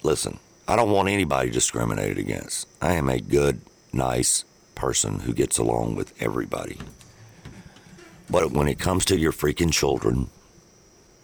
listen, 0.01 0.39
I 0.67 0.75
don't 0.75 0.91
want 0.91 1.09
anybody 1.09 1.51
discriminated 1.51 2.17
against. 2.17 2.67
I 2.81 2.93
am 2.93 3.07
a 3.07 3.19
good, 3.19 3.61
nice 3.93 4.45
person 4.73 5.19
who 5.19 5.33
gets 5.33 5.59
along 5.59 5.95
with 5.95 6.19
everybody. 6.19 6.79
But 8.31 8.51
when 8.51 8.67
it 8.67 8.79
comes 8.79 9.05
to 9.05 9.19
your 9.19 9.31
freaking 9.31 9.71
children, 9.71 10.31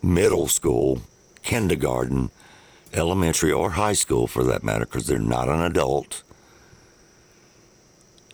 middle 0.03 0.47
school, 0.47 1.01
kindergarten, 1.41 2.29
elementary, 2.93 3.51
or 3.51 3.71
high 3.71 3.93
school 3.93 4.27
for 4.27 4.43
that 4.43 4.63
matter, 4.63 4.85
because 4.85 5.07
they're 5.07 5.19
not 5.19 5.49
an 5.49 5.61
adult, 5.61 6.23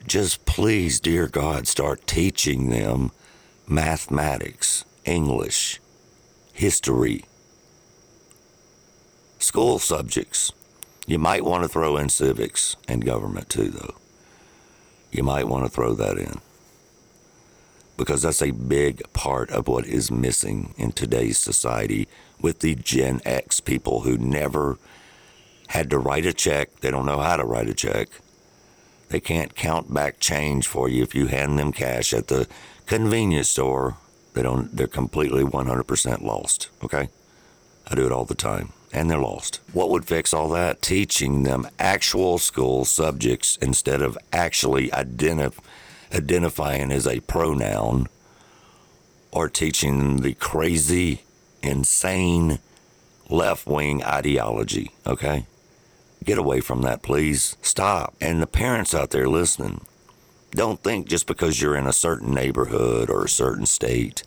just 0.06 0.46
please, 0.46 1.00
dear 1.00 1.28
God, 1.28 1.67
start 1.67 2.08
teaching 2.08 2.70
them 2.70 3.12
mathematics, 3.67 4.86
English, 5.06 5.82
history, 6.54 7.26
school 9.39 9.80
subjects. 9.80 10.54
You 11.06 11.20
might 11.20 11.46
want 11.46 11.63
to 11.63 11.70
throw 11.70 11.98
in 11.98 12.10
civics 12.10 12.76
and 12.88 13.06
government 13.06 13.50
too, 13.50 13.70
though. 13.70 13.96
You 15.12 15.24
might 15.24 15.48
want 15.48 15.65
to 15.65 15.72
throw 15.72 15.93
that 15.93 16.17
in 16.17 16.41
because 17.98 18.22
that's 18.22 18.41
a 18.41 18.52
big 18.52 19.02
part 19.13 19.50
of 19.50 19.67
what 19.67 19.86
is 19.86 20.12
missing 20.12 20.74
in 20.78 20.91
today's 20.91 21.38
society 21.38 22.08
with 22.41 22.60
the 22.60 22.76
Gen 22.76 23.21
X 23.26 23.60
people 23.60 24.02
who 24.02 24.17
never 24.17 24.78
had 25.69 25.89
to 25.89 26.00
write 26.00 26.26
a 26.26 26.34
check. 26.34 26.80
They 26.82 26.91
don't 26.91 27.06
know 27.06 27.19
how 27.19 27.38
to 27.38 27.43
write 27.43 27.69
a 27.69 27.73
check. 27.73 28.10
They 29.10 29.19
can't 29.19 29.56
count 29.56 29.93
back 29.93 30.19
change 30.19 30.67
for 30.67 30.89
you 30.89 31.04
if 31.04 31.15
you 31.15 31.28
hand 31.28 31.58
them 31.58 31.71
cash 31.71 32.13
at 32.13 32.28
the 32.28 32.47
convenience 32.86 33.50
store. 33.50 33.97
They 34.34 34.43
don't 34.43 34.76
they're 34.76 34.88
completely 34.88 35.43
100% 35.43 36.21
lost, 36.21 36.69
okay? 36.84 37.10
I 37.89 37.95
do 37.95 38.06
it 38.06 38.12
all 38.12 38.26
the 38.26 38.36
time 38.36 38.73
and 38.93 39.10
they're 39.10 39.17
lost. 39.17 39.60
What 39.73 39.89
would 39.89 40.06
fix 40.06 40.34
all 40.34 40.50
that? 40.50 40.82
Teaching 40.82 41.43
them 41.43 41.67
actual 41.80 42.38
school 42.38 42.86
subjects 42.86 43.58
instead 43.62 44.02
of 44.02 44.17
actually 44.32 44.91
identifying 44.93 45.63
identifying 46.13 46.91
as 46.91 47.08
a 47.08 47.19
pronoun 47.21 48.08
or 49.32 49.50
teaching 49.50 50.17
the 50.21 50.34
crazy, 50.36 51.23
insane 51.67 52.60
left 53.30 53.67
wing 53.67 54.03
ideology, 54.03 54.91
okay? 55.06 55.45
Get 56.23 56.38
away 56.38 56.62
from 56.62 56.82
that, 56.82 57.03
please. 57.03 57.56
Stop. 57.62 58.15
And 58.19 58.41
the 58.41 58.47
parents 58.47 58.95
out 58.95 59.12
there 59.12 59.30
listening, 59.30 59.86
don't 60.51 60.82
think 60.82 61.08
just 61.08 61.27
because 61.27 61.62
you're 61.62 61.75
in 61.75 61.88
a 61.88 61.93
certain 61.93 62.34
neighborhood 62.34 63.10
or 63.10 63.25
a 63.25 63.30
certain 63.30 63.65
state, 63.65 64.23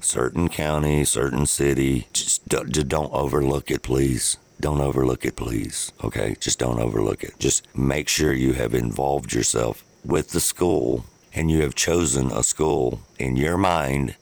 certain 0.00 0.48
county, 0.48 1.04
certain 1.04 1.46
city, 1.46 2.08
just 2.12 2.48
don't, 2.48 2.70
just 2.70 2.88
don't 2.88 3.12
overlook 3.12 3.70
it, 3.70 3.82
please. 3.82 4.36
Don't 4.60 4.80
overlook 4.80 5.24
it, 5.24 5.36
please. 5.36 5.92
Okay? 6.04 6.36
Just 6.38 6.58
don't 6.58 6.80
overlook 6.80 7.24
it. 7.24 7.38
Just 7.38 7.66
make 7.74 8.08
sure 8.08 8.32
you 8.32 8.52
have 8.52 8.74
involved 8.74 9.32
yourself 9.32 9.82
with 10.04 10.30
the 10.30 10.40
school 10.40 11.04
and 11.32 11.50
you 11.50 11.62
have 11.62 11.74
chosen 11.74 12.30
a 12.30 12.42
school 12.42 13.00
in 13.18 13.36
your 13.36 13.56
mind, 13.56 14.16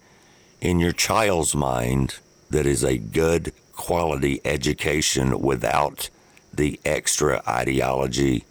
in 0.61 0.79
your 0.79 0.93
child's 0.93 1.57
mind, 1.57 2.19
that 2.51 2.67
is 2.67 2.85
a 2.85 2.99
good 2.99 3.53
quality 3.73 4.41
education 4.45 5.41
without 5.41 6.11
the 6.53 6.81
extra 6.85 7.43
ideology 7.47 8.45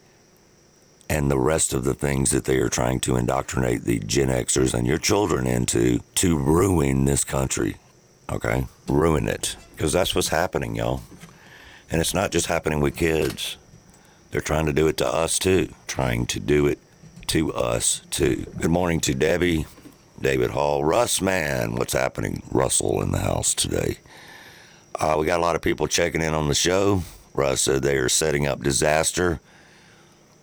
and 1.10 1.30
the 1.30 1.38
rest 1.38 1.72
of 1.72 1.84
the 1.84 1.94
things 1.94 2.30
that 2.30 2.44
they 2.44 2.58
are 2.58 2.68
trying 2.68 3.00
to 3.00 3.16
indoctrinate 3.16 3.84
the 3.84 3.98
Gen 3.98 4.28
Xers 4.28 4.74
and 4.74 4.86
your 4.86 4.98
children 4.98 5.46
into 5.46 6.00
to 6.16 6.36
ruin 6.36 7.04
this 7.04 7.24
country. 7.24 7.76
Okay? 8.30 8.66
Ruin 8.86 9.26
it. 9.26 9.56
Because 9.74 9.92
that's 9.92 10.14
what's 10.14 10.28
happening, 10.28 10.74
y'all. 10.76 11.00
And 11.90 12.00
it's 12.00 12.14
not 12.14 12.30
just 12.30 12.46
happening 12.46 12.80
with 12.80 12.96
kids. 12.96 13.56
They're 14.30 14.40
trying 14.42 14.66
to 14.66 14.72
do 14.72 14.86
it 14.88 14.98
to 14.98 15.08
us 15.08 15.38
too. 15.38 15.72
Trying 15.86 16.26
to 16.26 16.40
do 16.40 16.66
it 16.66 16.78
to 17.28 17.52
us 17.54 18.02
too. 18.10 18.46
Good 18.60 18.70
morning 18.70 19.00
to 19.00 19.14
Debbie, 19.14 19.66
David 20.20 20.50
Hall, 20.50 20.84
Russ, 20.84 21.20
man, 21.20 21.76
what's 21.76 21.92
happening? 21.92 22.42
Russell 22.50 23.00
in 23.02 23.12
the 23.12 23.18
house 23.18 23.54
today. 23.54 23.98
Uh, 24.98 25.16
we 25.18 25.26
got 25.26 25.38
a 25.38 25.42
lot 25.42 25.54
of 25.54 25.62
people 25.62 25.86
checking 25.86 26.22
in 26.22 26.34
on 26.34 26.48
the 26.48 26.54
show. 26.54 27.02
Russ 27.34 27.62
said 27.62 27.82
they 27.82 27.98
are 27.98 28.08
setting 28.08 28.46
up 28.46 28.62
disaster 28.62 29.40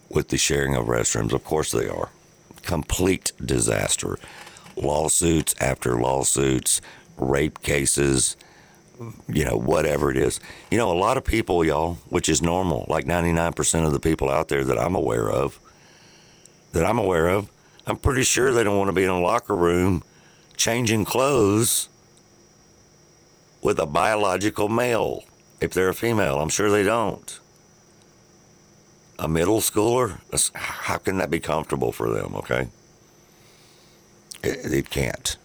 with 0.10 0.30
the 0.30 0.38
sharing 0.38 0.76
of 0.76 0.86
restrooms. 0.86 1.34
Of 1.34 1.44
course 1.44 1.72
they 1.72 1.90
are. 1.90 2.10
Complete 2.62 3.34
disaster. 3.44 4.18
Lawsuits 4.78 5.56
after 5.60 6.00
lawsuits, 6.00 6.80
rape 7.18 7.62
cases, 7.62 8.38
you 9.28 9.44
know, 9.44 9.58
whatever 9.58 10.10
it 10.10 10.18
is. 10.18 10.40
You 10.72 10.78
know, 10.78 10.90
a 10.92 10.98
lot 10.98 11.18
of 11.18 11.26
people, 11.26 11.66
y'all, 11.66 11.96
which 12.08 12.30
is 12.30 12.42
normal, 12.42 12.86
like 12.88 13.06
99% 13.06 13.86
of 13.86 13.92
the 13.92 14.00
people 14.00 14.30
out 14.30 14.48
there 14.48 14.64
that 14.64 14.80
I'm 14.80 14.96
aware 14.96 15.30
of, 15.30 15.60
that 16.72 16.86
I'm 16.86 16.98
aware 16.98 17.28
of, 17.28 17.50
I'm 17.88 17.98
pretty 17.98 18.24
sure 18.24 18.52
they 18.52 18.64
don't 18.64 18.78
want 18.78 18.90
to 18.90 18.94
be 18.94 19.04
in 19.04 19.10
a 19.10 19.20
locker 19.20 19.56
room 19.56 20.04
changing 20.58 21.06
clothes 21.06 21.88
with 23.62 23.80
a 23.80 23.86
biological 23.86 24.70
male 24.70 25.24
if 25.62 25.74
they're 25.74 25.90
a 25.90 25.94
female. 25.94 26.40
I'm 26.40 26.50
sure 26.50 26.72
they 26.72 26.84
don't. 26.84 27.40
A 29.20 29.28
middle 29.28 29.60
schooler, 29.62 30.20
how 30.56 30.98
can 30.98 31.18
that 31.20 31.30
be 31.30 31.40
comfortable 31.40 31.92
for 31.92 32.10
them, 32.10 32.36
okay? 32.36 32.68
It, 34.44 34.90
can't. 34.90 35.38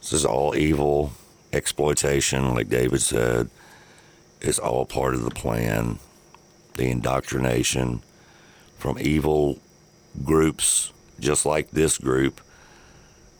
This 0.00 0.12
is 0.12 0.24
all 0.24 0.56
evil 0.56 1.12
exploitation, 1.52 2.54
like 2.54 2.68
David 2.68 3.02
said, 3.02 3.50
It's 4.40 4.58
all 4.58 4.86
part 4.86 5.14
of 5.14 5.24
the 5.24 5.30
plan, 5.30 5.98
the 6.74 6.90
indoctrination 6.90 8.02
from 8.78 8.98
evil 8.98 9.58
groups 10.24 10.92
just 11.18 11.46
like 11.46 11.70
this 11.70 11.98
group 11.98 12.40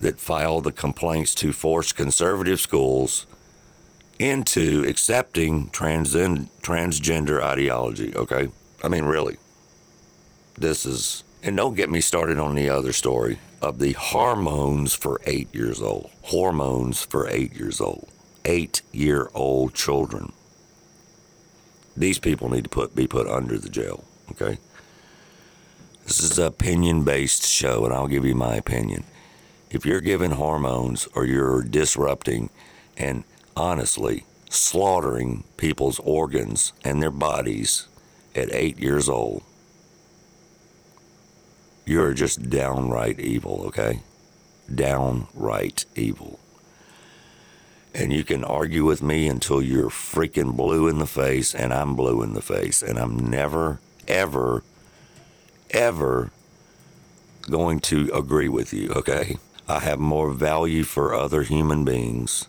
that 0.01 0.21
filed 0.21 0.65
the 0.65 0.73
complaints 0.73 1.35
to 1.37 1.53
force 1.53 1.93
conservative 1.93 2.61
schools 2.61 3.27
into 4.19 4.85
accepting 4.87 5.69
transgen- 5.69 6.49
transgender 6.63 7.43
ideology, 7.43 8.15
okay? 8.15 8.49
I 8.83 8.89
mean, 8.89 9.05
really. 9.05 9.39
This 10.57 10.87
is, 10.87 11.25
and 11.43 11.57
don't 11.57 11.75
get 11.75 11.91
me 11.91 12.01
started 12.01 12.39
on 12.39 12.55
the 12.55 12.69
other 12.69 12.93
story 12.93 13.39
of 13.61 13.79
the 13.79 13.93
hormones 13.93 14.95
for 14.95 15.21
eight 15.27 15.53
years 15.55 15.83
old. 15.83 16.11
Hormones 16.23 17.03
for 17.03 17.29
eight 17.29 17.55
years 17.55 17.81
old. 17.81 18.09
Eight 18.45 18.83
year 18.93 19.31
old 19.35 19.75
children. 19.75 20.33
These 21.97 22.19
people 22.19 22.51
need 22.51 22.65
to 22.65 22.71
put 22.71 22.95
be 22.95 23.07
put 23.07 23.27
under 23.27 23.57
the 23.57 23.71
jail, 23.71 24.05
okay? 24.33 24.59
This 26.07 26.21
is 26.21 26.39
an 26.39 26.47
opinion 26.47 27.03
based 27.03 27.47
show, 27.47 27.85
and 27.85 27.95
I'll 27.95 28.09
give 28.09 28.27
you 28.27 28.35
my 28.35 28.57
opinion. 28.57 29.05
If 29.71 29.87
you're 29.87 30.03
giving 30.03 30.33
hormones 30.33 31.09
or 31.15 31.25
you're 31.25 31.63
disrupting 31.63 32.51
and 32.97 33.25
honestly 33.57 34.25
slaughtering 34.51 35.45
people's 35.57 35.99
organs 36.01 36.75
and 36.85 37.03
their 37.03 37.11
bodies 37.11 37.89
at 38.35 38.53
eight 38.53 38.79
years 38.79 39.09
old, 39.09 39.43
you're 41.87 42.13
just 42.13 42.51
downright 42.51 43.19
evil, 43.19 43.65
okay? 43.67 44.01
Downright 44.73 45.87
evil. 45.97 46.39
And 47.95 48.13
you 48.13 48.25
can 48.25 48.45
argue 48.45 48.85
with 48.85 49.03
me 49.03 49.27
until 49.27 49.63
you're 49.63 49.89
freaking 49.89 50.55
blue 50.57 50.87
in 50.87 50.99
the 50.99 51.07
face, 51.07 51.55
and 51.55 51.73
I'm 51.73 51.97
blue 51.97 52.23
in 52.23 52.35
the 52.35 52.43
face, 52.43 52.83
and 52.83 52.99
I'm 52.99 53.31
never, 53.31 53.81
ever 54.07 54.63
ever 55.75 56.31
going 57.43 57.81
to 57.81 58.11
agree 58.15 58.49
with 58.49 58.73
you, 58.73 58.91
okay? 58.91 59.37
I 59.69 59.81
have 59.81 59.99
more 59.99 60.31
value 60.31 60.85
for 60.85 61.15
other 61.15 61.43
human 61.43 61.85
beings. 61.85 62.49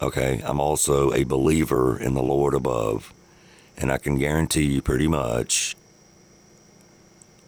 Okay, 0.00 0.42
I'm 0.44 0.60
also 0.60 1.12
a 1.12 1.24
believer 1.24 1.98
in 1.98 2.14
the 2.14 2.22
Lord 2.22 2.54
above, 2.54 3.12
and 3.76 3.90
I 3.90 3.98
can 3.98 4.18
guarantee 4.18 4.64
you 4.64 4.82
pretty 4.82 5.08
much. 5.08 5.74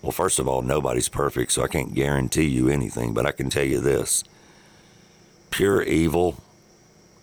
Well, 0.00 0.12
first 0.12 0.38
of 0.38 0.48
all, 0.48 0.62
nobody's 0.62 1.08
perfect, 1.08 1.52
so 1.52 1.62
I 1.62 1.68
can't 1.68 1.94
guarantee 1.94 2.48
you 2.48 2.68
anything, 2.68 3.12
but 3.12 3.26
I 3.26 3.32
can 3.32 3.50
tell 3.50 3.64
you 3.64 3.80
this 3.80 4.24
pure 5.50 5.82
evil 5.82 6.36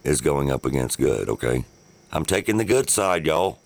is 0.04 0.22
going 0.22 0.52
up 0.52 0.66
against 0.66 1.00
good, 1.00 1.30
okay? 1.30 1.66
I'm 2.12 2.26
taking 2.26 2.58
the 2.58 2.66
good 2.66 2.90
side, 2.90 3.26
y'all. 3.26 3.60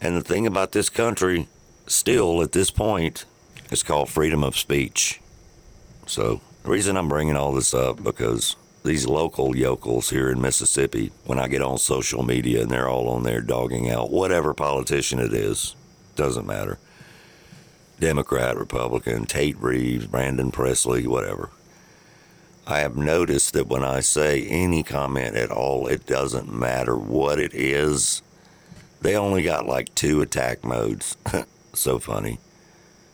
And 0.00 0.16
the 0.16 0.22
thing 0.22 0.46
about 0.46 0.72
this 0.72 0.88
country, 0.88 1.48
still 1.86 2.42
at 2.42 2.52
this 2.52 2.70
point, 2.70 3.24
is 3.70 3.82
called 3.82 4.08
freedom 4.08 4.44
of 4.44 4.56
speech. 4.56 5.20
So, 6.06 6.40
the 6.62 6.70
reason 6.70 6.96
I'm 6.96 7.08
bringing 7.08 7.36
all 7.36 7.52
this 7.52 7.74
up 7.74 8.02
because 8.02 8.56
these 8.84 9.06
local 9.06 9.56
yokels 9.56 10.10
here 10.10 10.30
in 10.30 10.40
Mississippi, 10.40 11.12
when 11.24 11.38
I 11.38 11.48
get 11.48 11.62
on 11.62 11.78
social 11.78 12.22
media 12.22 12.62
and 12.62 12.70
they're 12.70 12.88
all 12.88 13.08
on 13.08 13.22
there 13.22 13.40
dogging 13.40 13.90
out 13.90 14.10
whatever 14.10 14.54
politician 14.54 15.18
it 15.18 15.32
is, 15.32 15.74
doesn't 16.16 16.46
matter. 16.46 16.78
Democrat, 18.00 18.56
Republican, 18.56 19.26
Tate 19.26 19.58
Reeves, 19.58 20.06
Brandon 20.06 20.50
Presley, 20.50 21.06
whatever. 21.06 21.50
I 22.66 22.80
have 22.80 22.96
noticed 22.96 23.54
that 23.54 23.66
when 23.66 23.82
I 23.82 24.00
say 24.00 24.46
any 24.46 24.82
comment 24.82 25.34
at 25.34 25.50
all, 25.50 25.86
it 25.86 26.06
doesn't 26.06 26.52
matter 26.52 26.96
what 26.96 27.38
it 27.38 27.54
is, 27.54 28.22
they 29.00 29.16
only 29.16 29.42
got 29.42 29.66
like 29.66 29.94
two 29.94 30.20
attack 30.20 30.64
modes. 30.64 31.16
so 31.74 31.98
funny. 31.98 32.38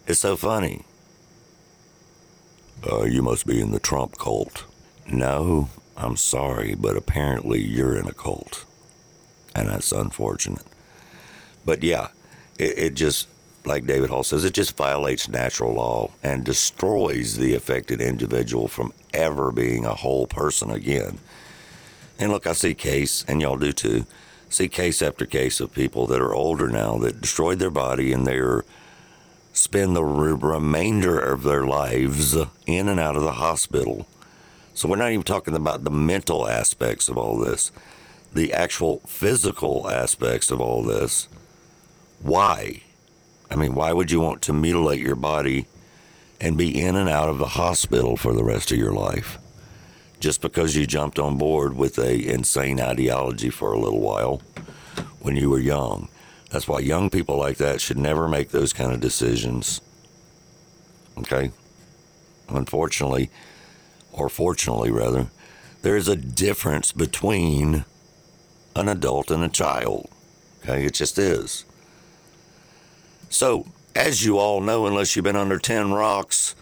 It's 0.06 0.20
so 0.20 0.36
funny. 0.36 0.84
Uh, 2.90 3.04
you 3.04 3.22
must 3.22 3.46
be 3.46 3.60
in 3.60 3.72
the 3.72 3.80
Trump 3.80 4.18
cult. 4.18 4.64
No, 5.06 5.68
I'm 5.96 6.16
sorry, 6.16 6.74
but 6.74 6.96
apparently 6.96 7.62
you're 7.62 7.96
in 7.96 8.06
a 8.06 8.12
cult. 8.12 8.64
And 9.54 9.68
that's 9.68 9.92
unfortunate. 9.92 10.64
But 11.64 11.82
yeah, 11.82 12.08
it, 12.58 12.78
it 12.78 12.94
just, 12.94 13.28
like 13.64 13.86
David 13.86 14.10
Hall 14.10 14.22
says, 14.22 14.44
it 14.44 14.52
just 14.52 14.76
violates 14.76 15.28
natural 15.28 15.74
law 15.74 16.10
and 16.22 16.44
destroys 16.44 17.36
the 17.36 17.54
affected 17.54 18.00
individual 18.00 18.68
from 18.68 18.92
ever 19.14 19.50
being 19.52 19.86
a 19.86 19.94
whole 19.94 20.26
person 20.26 20.70
again. 20.70 21.18
And 22.18 22.30
look, 22.30 22.46
I 22.46 22.52
see 22.52 22.74
case, 22.74 23.24
and 23.26 23.40
y'all 23.40 23.56
do 23.56 23.72
too 23.72 24.04
see 24.54 24.68
case 24.68 25.02
after 25.02 25.26
case 25.26 25.60
of 25.60 25.74
people 25.74 26.06
that 26.06 26.22
are 26.22 26.34
older 26.34 26.68
now 26.68 26.98
that 26.98 27.20
destroyed 27.20 27.58
their 27.58 27.70
body 27.70 28.12
and 28.12 28.26
they're 28.26 28.64
spend 29.52 29.94
the 29.94 30.04
re- 30.04 30.32
remainder 30.32 31.18
of 31.18 31.44
their 31.44 31.64
lives 31.64 32.36
in 32.66 32.88
and 32.88 32.98
out 32.98 33.16
of 33.16 33.22
the 33.22 33.32
hospital. 33.32 34.06
So 34.74 34.88
we're 34.88 34.96
not 34.96 35.12
even 35.12 35.22
talking 35.22 35.54
about 35.54 35.84
the 35.84 35.90
mental 35.90 36.48
aspects 36.48 37.08
of 37.08 37.16
all 37.16 37.38
this, 37.38 37.70
the 38.32 38.52
actual 38.52 39.00
physical 39.06 39.88
aspects 39.88 40.50
of 40.50 40.60
all 40.60 40.82
this. 40.82 41.28
Why? 42.20 42.82
I 43.50 43.56
mean, 43.56 43.74
why 43.74 43.92
would 43.92 44.10
you 44.10 44.20
want 44.20 44.42
to 44.42 44.52
mutilate 44.52 45.00
your 45.00 45.14
body 45.14 45.66
and 46.40 46.58
be 46.58 46.82
in 46.82 46.96
and 46.96 47.08
out 47.08 47.28
of 47.28 47.38
the 47.38 47.48
hospital 47.48 48.16
for 48.16 48.32
the 48.32 48.42
rest 48.42 48.72
of 48.72 48.78
your 48.78 48.92
life? 48.92 49.38
Just 50.24 50.40
because 50.40 50.74
you 50.74 50.86
jumped 50.86 51.18
on 51.18 51.36
board 51.36 51.76
with 51.76 51.98
a 51.98 52.32
insane 52.32 52.80
ideology 52.80 53.50
for 53.50 53.74
a 53.74 53.78
little 53.78 54.00
while 54.00 54.40
when 55.20 55.36
you 55.36 55.50
were 55.50 55.58
young. 55.58 56.08
That's 56.48 56.66
why 56.66 56.78
young 56.78 57.10
people 57.10 57.36
like 57.36 57.58
that 57.58 57.82
should 57.82 57.98
never 57.98 58.26
make 58.26 58.48
those 58.48 58.72
kind 58.72 58.90
of 58.94 59.02
decisions. 59.02 59.82
Okay? 61.18 61.50
Unfortunately, 62.48 63.28
or 64.12 64.30
fortunately 64.30 64.90
rather, 64.90 65.26
there 65.82 65.94
is 65.94 66.08
a 66.08 66.16
difference 66.16 66.90
between 66.90 67.84
an 68.74 68.88
adult 68.88 69.30
and 69.30 69.44
a 69.44 69.50
child. 69.50 70.08
Okay? 70.62 70.86
It 70.86 70.94
just 70.94 71.18
is. 71.18 71.66
So, 73.28 73.66
as 73.94 74.24
you 74.24 74.38
all 74.38 74.62
know, 74.62 74.86
unless 74.86 75.16
you've 75.16 75.26
been 75.26 75.36
under 75.36 75.58
10 75.58 75.92
rocks, 75.92 76.54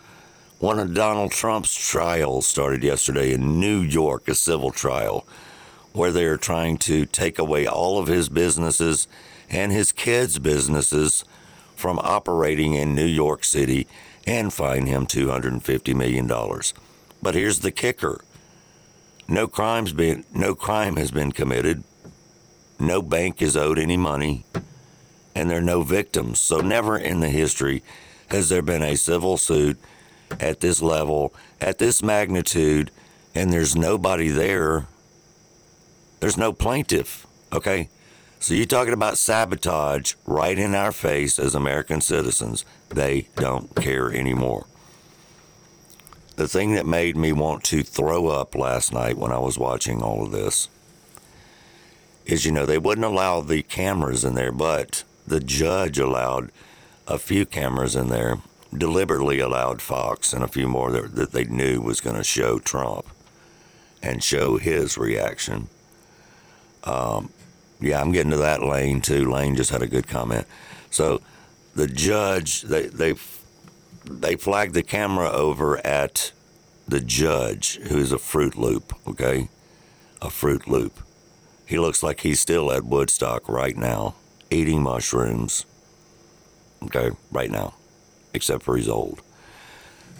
one 0.62 0.78
of 0.78 0.94
Donald 0.94 1.32
Trump's 1.32 1.74
trials 1.74 2.46
started 2.46 2.84
yesterday 2.84 3.32
in 3.32 3.58
New 3.58 3.80
York, 3.80 4.28
a 4.28 4.34
civil 4.36 4.70
trial, 4.70 5.26
where 5.92 6.12
they're 6.12 6.36
trying 6.36 6.78
to 6.78 7.04
take 7.04 7.36
away 7.36 7.66
all 7.66 7.98
of 7.98 8.06
his 8.06 8.28
businesses 8.28 9.08
and 9.50 9.72
his 9.72 9.90
kids' 9.90 10.38
businesses 10.38 11.24
from 11.74 11.98
operating 11.98 12.74
in 12.74 12.94
New 12.94 13.04
York 13.04 13.42
City 13.42 13.88
and 14.24 14.52
fine 14.52 14.86
him 14.86 15.04
$250 15.04 15.96
million. 15.96 16.30
But 17.20 17.34
here's 17.34 17.58
the 17.58 17.72
kicker. 17.72 18.22
No 19.26 19.48
crimes 19.48 19.92
been 19.92 20.24
no 20.32 20.54
crime 20.54 20.94
has 20.94 21.10
been 21.10 21.32
committed. 21.32 21.82
No 22.78 23.02
bank 23.02 23.42
is 23.42 23.56
owed 23.56 23.80
any 23.80 23.96
money 23.96 24.44
and 25.34 25.50
there 25.50 25.58
are 25.58 25.60
no 25.60 25.82
victims. 25.82 26.38
So 26.38 26.58
never 26.58 26.96
in 26.96 27.18
the 27.18 27.30
history 27.30 27.82
has 28.28 28.48
there 28.48 28.62
been 28.62 28.82
a 28.82 28.94
civil 28.94 29.36
suit 29.38 29.76
at 30.40 30.60
this 30.60 30.82
level, 30.82 31.34
at 31.60 31.78
this 31.78 32.02
magnitude, 32.02 32.90
and 33.34 33.52
there's 33.52 33.76
nobody 33.76 34.28
there. 34.28 34.86
There's 36.20 36.36
no 36.36 36.52
plaintiff, 36.52 37.26
okay? 37.52 37.88
So 38.38 38.54
you're 38.54 38.66
talking 38.66 38.92
about 38.92 39.18
sabotage 39.18 40.14
right 40.26 40.58
in 40.58 40.74
our 40.74 40.92
face 40.92 41.38
as 41.38 41.54
American 41.54 42.00
citizens. 42.00 42.64
They 42.88 43.28
don't 43.36 43.74
care 43.76 44.12
anymore. 44.12 44.66
The 46.36 46.48
thing 46.48 46.74
that 46.74 46.86
made 46.86 47.16
me 47.16 47.32
want 47.32 47.62
to 47.64 47.82
throw 47.82 48.28
up 48.28 48.54
last 48.54 48.92
night 48.92 49.16
when 49.16 49.32
I 49.32 49.38
was 49.38 49.58
watching 49.58 50.02
all 50.02 50.24
of 50.24 50.32
this 50.32 50.68
is, 52.24 52.44
you 52.44 52.52
know, 52.52 52.66
they 52.66 52.78
wouldn't 52.78 53.04
allow 53.04 53.40
the 53.40 53.62
cameras 53.62 54.24
in 54.24 54.34
there, 54.34 54.52
but 54.52 55.04
the 55.26 55.40
judge 55.40 55.98
allowed 55.98 56.50
a 57.06 57.18
few 57.18 57.44
cameras 57.44 57.94
in 57.94 58.08
there, 58.08 58.38
deliberately 58.76 59.38
allowed 59.40 59.82
Fox 59.82 60.32
and 60.32 60.42
a 60.42 60.48
few 60.48 60.68
more 60.68 60.90
that, 60.90 61.14
that 61.14 61.32
they 61.32 61.44
knew 61.44 61.80
was 61.80 62.00
going 62.00 62.16
to 62.16 62.24
show 62.24 62.58
Trump 62.58 63.06
and 64.02 64.22
show 64.22 64.56
his 64.56 64.98
reaction. 64.98 65.68
Um, 66.84 67.30
yeah, 67.80 68.00
I'm 68.00 68.12
getting 68.12 68.30
to 68.30 68.36
that 68.38 68.62
Lane 68.62 69.00
too. 69.00 69.30
Lane 69.30 69.56
just 69.56 69.70
had 69.70 69.82
a 69.82 69.86
good 69.86 70.06
comment. 70.06 70.46
So 70.90 71.20
the 71.74 71.86
judge, 71.86 72.62
they 72.62 72.86
they 72.86 73.14
they 74.04 74.36
flagged 74.36 74.74
the 74.74 74.82
camera 74.82 75.30
over 75.30 75.84
at 75.86 76.32
the 76.86 77.00
judge, 77.00 77.78
who's 77.88 78.12
a 78.12 78.18
Fruit 78.18 78.56
Loop. 78.56 78.94
Okay, 79.06 79.48
a 80.20 80.30
Fruit 80.30 80.68
Loop. 80.68 81.00
He 81.66 81.78
looks 81.78 82.02
like 82.02 82.20
he's 82.20 82.40
still 82.40 82.70
at 82.72 82.84
Woodstock 82.84 83.48
right 83.48 83.76
now, 83.76 84.14
eating 84.50 84.82
mushrooms. 84.82 85.64
Okay, 86.84 87.10
right 87.30 87.50
now, 87.50 87.74
except 88.34 88.62
for 88.62 88.76
he's 88.76 88.88
old. 88.88 89.20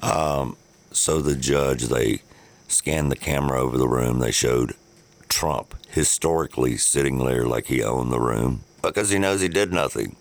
Um, 0.03 0.57
so 0.91 1.21
the 1.21 1.37
judge, 1.37 1.85
they 1.85 2.23
scanned 2.69 3.11
the 3.11 3.17
camera 3.17 3.61
over 3.61 3.79
the 3.79 3.89
room. 3.89 4.19
They 4.19 4.33
showed 4.33 4.75
Trump 5.29 5.75
historically 5.89 6.77
sitting 6.77 7.19
there 7.19 7.47
like 7.47 7.67
he 7.67 7.83
owned 7.83 8.13
the 8.13 8.21
room 8.21 8.65
because 8.83 9.11
he 9.11 9.19
knows 9.19 9.41
he 9.41 9.49
did 9.49 9.73
nothing. 9.73 10.17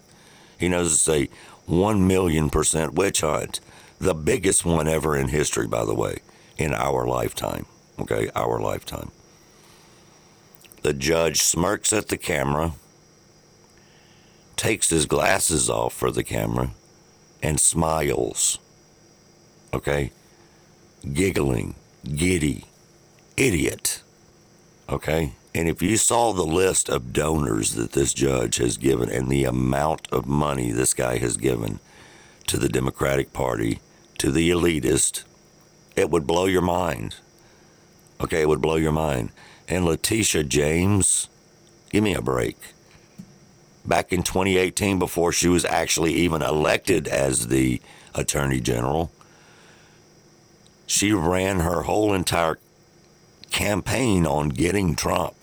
He 0.58 0.70
knows 0.70 0.94
it's 0.94 1.10
a 1.10 1.30
1 1.66 2.08
million 2.08 2.50
percent 2.50 2.94
witch 2.94 3.22
hunt, 3.22 3.60
the 4.00 4.14
biggest 4.14 4.66
one 4.66 4.88
ever 4.88 5.16
in 5.18 5.30
history, 5.30 5.68
by 5.68 5.86
the 5.86 5.94
way, 5.96 6.20
in 6.58 6.74
our 6.74 7.06
lifetime. 7.08 7.66
Okay, 8.00 8.30
our 8.36 8.60
lifetime. 8.60 9.12
The 10.82 10.94
judge 10.94 11.42
smirks 11.42 11.94
at 11.94 12.08
the 12.08 12.18
camera, 12.18 12.74
takes 14.56 14.90
his 14.90 15.06
glasses 15.06 15.70
off 15.70 15.94
for 15.94 16.12
the 16.12 16.24
camera, 16.24 16.72
and 17.42 17.60
smiles. 17.60 18.60
Okay? 19.74 20.12
Giggling, 21.14 21.76
giddy, 22.04 22.66
idiot. 23.38 24.02
Okay? 24.90 25.34
And 25.54 25.68
if 25.68 25.82
you 25.82 25.98
saw 25.98 26.32
the 26.32 26.46
list 26.46 26.90
of 26.90 27.14
donors 27.14 27.74
that 27.74 27.92
this 27.92 28.14
judge 28.14 28.58
has 28.58 28.78
given 28.78 29.10
and 29.10 29.28
the 29.28 29.44
amount 29.44 30.08
of 30.12 30.26
money 30.26 30.72
this 30.72 30.94
guy 30.94 31.18
has 31.18 31.36
given 31.36 31.80
to 32.48 32.58
the 32.58 32.70
Democratic 32.70 33.34
Party, 33.34 33.80
to 34.18 34.32
the 34.32 34.50
elitist, 34.50 35.24
it 35.96 36.10
would 36.10 36.28
blow 36.28 36.46
your 36.46 36.62
mind. 36.62 37.16
Okay, 38.22 38.42
it 38.42 38.48
would 38.48 38.62
blow 38.62 38.76
your 38.76 38.92
mind. 38.92 39.32
And 39.68 39.86
Letitia 39.86 40.44
James, 40.44 41.28
give 41.90 42.04
me 42.04 42.14
a 42.14 42.22
break. 42.22 42.58
Back 43.86 44.14
in 44.14 44.24
2018, 44.24 45.00
before 45.00 45.32
she 45.32 45.48
was 45.48 45.66
actually 45.66 46.14
even 46.14 46.42
elected 46.42 47.08
as 47.08 47.48
the 47.48 47.82
Attorney 48.14 48.60
General, 48.60 49.12
she 50.86 51.14
ran 51.14 51.62
her 51.62 51.84
whole 51.84 52.14
entire 52.14 52.60
campaign 53.50 54.26
on 54.26 54.50
getting 54.50 54.96
Trump. 54.96 55.36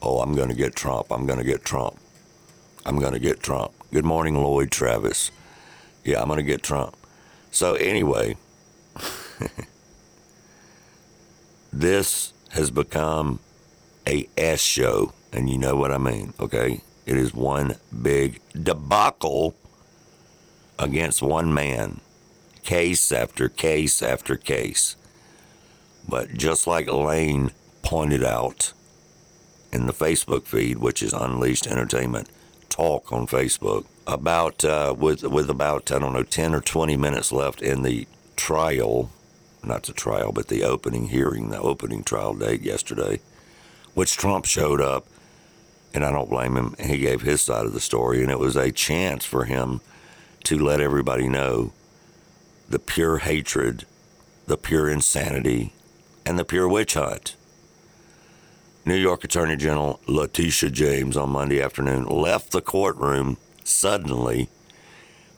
Oh, 0.00 0.20
I'm 0.20 0.34
going 0.34 0.48
to 0.48 0.54
get 0.54 0.76
Trump. 0.76 1.08
I'm 1.10 1.26
going 1.26 1.38
to 1.38 1.44
get 1.44 1.64
Trump. 1.64 1.98
I'm 2.86 2.98
going 2.98 3.14
to 3.14 3.18
get 3.18 3.40
Trump. 3.40 3.72
Good 3.92 4.04
morning, 4.04 4.36
Lloyd 4.36 4.70
Travis. 4.70 5.30
Yeah, 6.04 6.20
I'm 6.20 6.28
going 6.28 6.38
to 6.38 6.42
get 6.44 6.62
Trump. 6.62 6.96
So, 7.50 7.74
anyway, 7.74 8.36
this 11.72 12.32
has 12.50 12.70
become 12.70 13.40
a 14.06 14.28
S 14.36 14.60
show, 14.60 15.12
and 15.32 15.50
you 15.50 15.58
know 15.58 15.76
what 15.76 15.90
I 15.90 15.98
mean, 15.98 16.32
okay? 16.38 16.82
It 17.08 17.16
is 17.16 17.32
one 17.32 17.76
big 18.02 18.42
debacle 18.52 19.54
against 20.78 21.22
one 21.22 21.54
man, 21.54 22.00
case 22.64 23.10
after 23.10 23.48
case 23.48 24.02
after 24.02 24.36
case. 24.36 24.94
But 26.06 26.34
just 26.34 26.66
like 26.66 26.86
Lane 26.86 27.52
pointed 27.82 28.22
out 28.22 28.74
in 29.72 29.86
the 29.86 29.94
Facebook 29.94 30.44
feed, 30.44 30.80
which 30.80 31.02
is 31.02 31.14
Unleashed 31.14 31.66
Entertainment 31.66 32.28
Talk 32.68 33.10
on 33.10 33.26
Facebook, 33.26 33.86
about 34.06 34.62
uh, 34.62 34.94
with 34.96 35.22
with 35.22 35.48
about 35.48 35.90
I 35.90 35.98
don't 36.00 36.12
know 36.12 36.22
ten 36.22 36.54
or 36.54 36.60
twenty 36.60 36.98
minutes 36.98 37.32
left 37.32 37.62
in 37.62 37.84
the 37.84 38.06
trial, 38.36 39.10
not 39.64 39.84
the 39.84 39.94
trial, 39.94 40.30
but 40.30 40.48
the 40.48 40.62
opening 40.62 41.08
hearing, 41.08 41.48
the 41.48 41.58
opening 41.58 42.04
trial 42.04 42.34
date 42.34 42.60
yesterday, 42.60 43.20
which 43.94 44.18
Trump 44.18 44.44
showed 44.44 44.82
up, 44.82 45.06
and 45.94 46.04
I 46.04 46.10
don't 46.12 46.30
blame 46.30 46.56
him. 46.56 46.74
He 46.78 46.98
gave 46.98 47.22
his 47.22 47.42
side 47.42 47.66
of 47.66 47.72
the 47.72 47.80
story, 47.80 48.22
and 48.22 48.30
it 48.30 48.38
was 48.38 48.56
a 48.56 48.72
chance 48.72 49.24
for 49.24 49.44
him 49.44 49.80
to 50.44 50.58
let 50.58 50.80
everybody 50.80 51.28
know 51.28 51.72
the 52.68 52.78
pure 52.78 53.18
hatred, 53.18 53.86
the 54.46 54.56
pure 54.56 54.88
insanity, 54.88 55.72
and 56.24 56.38
the 56.38 56.44
pure 56.44 56.68
witch 56.68 56.94
hunt. 56.94 57.34
New 58.84 58.94
York 58.94 59.24
Attorney 59.24 59.56
General 59.56 60.00
Letitia 60.06 60.70
James 60.70 61.16
on 61.16 61.30
Monday 61.30 61.60
afternoon 61.60 62.04
left 62.04 62.52
the 62.52 62.62
courtroom 62.62 63.36
suddenly 63.62 64.48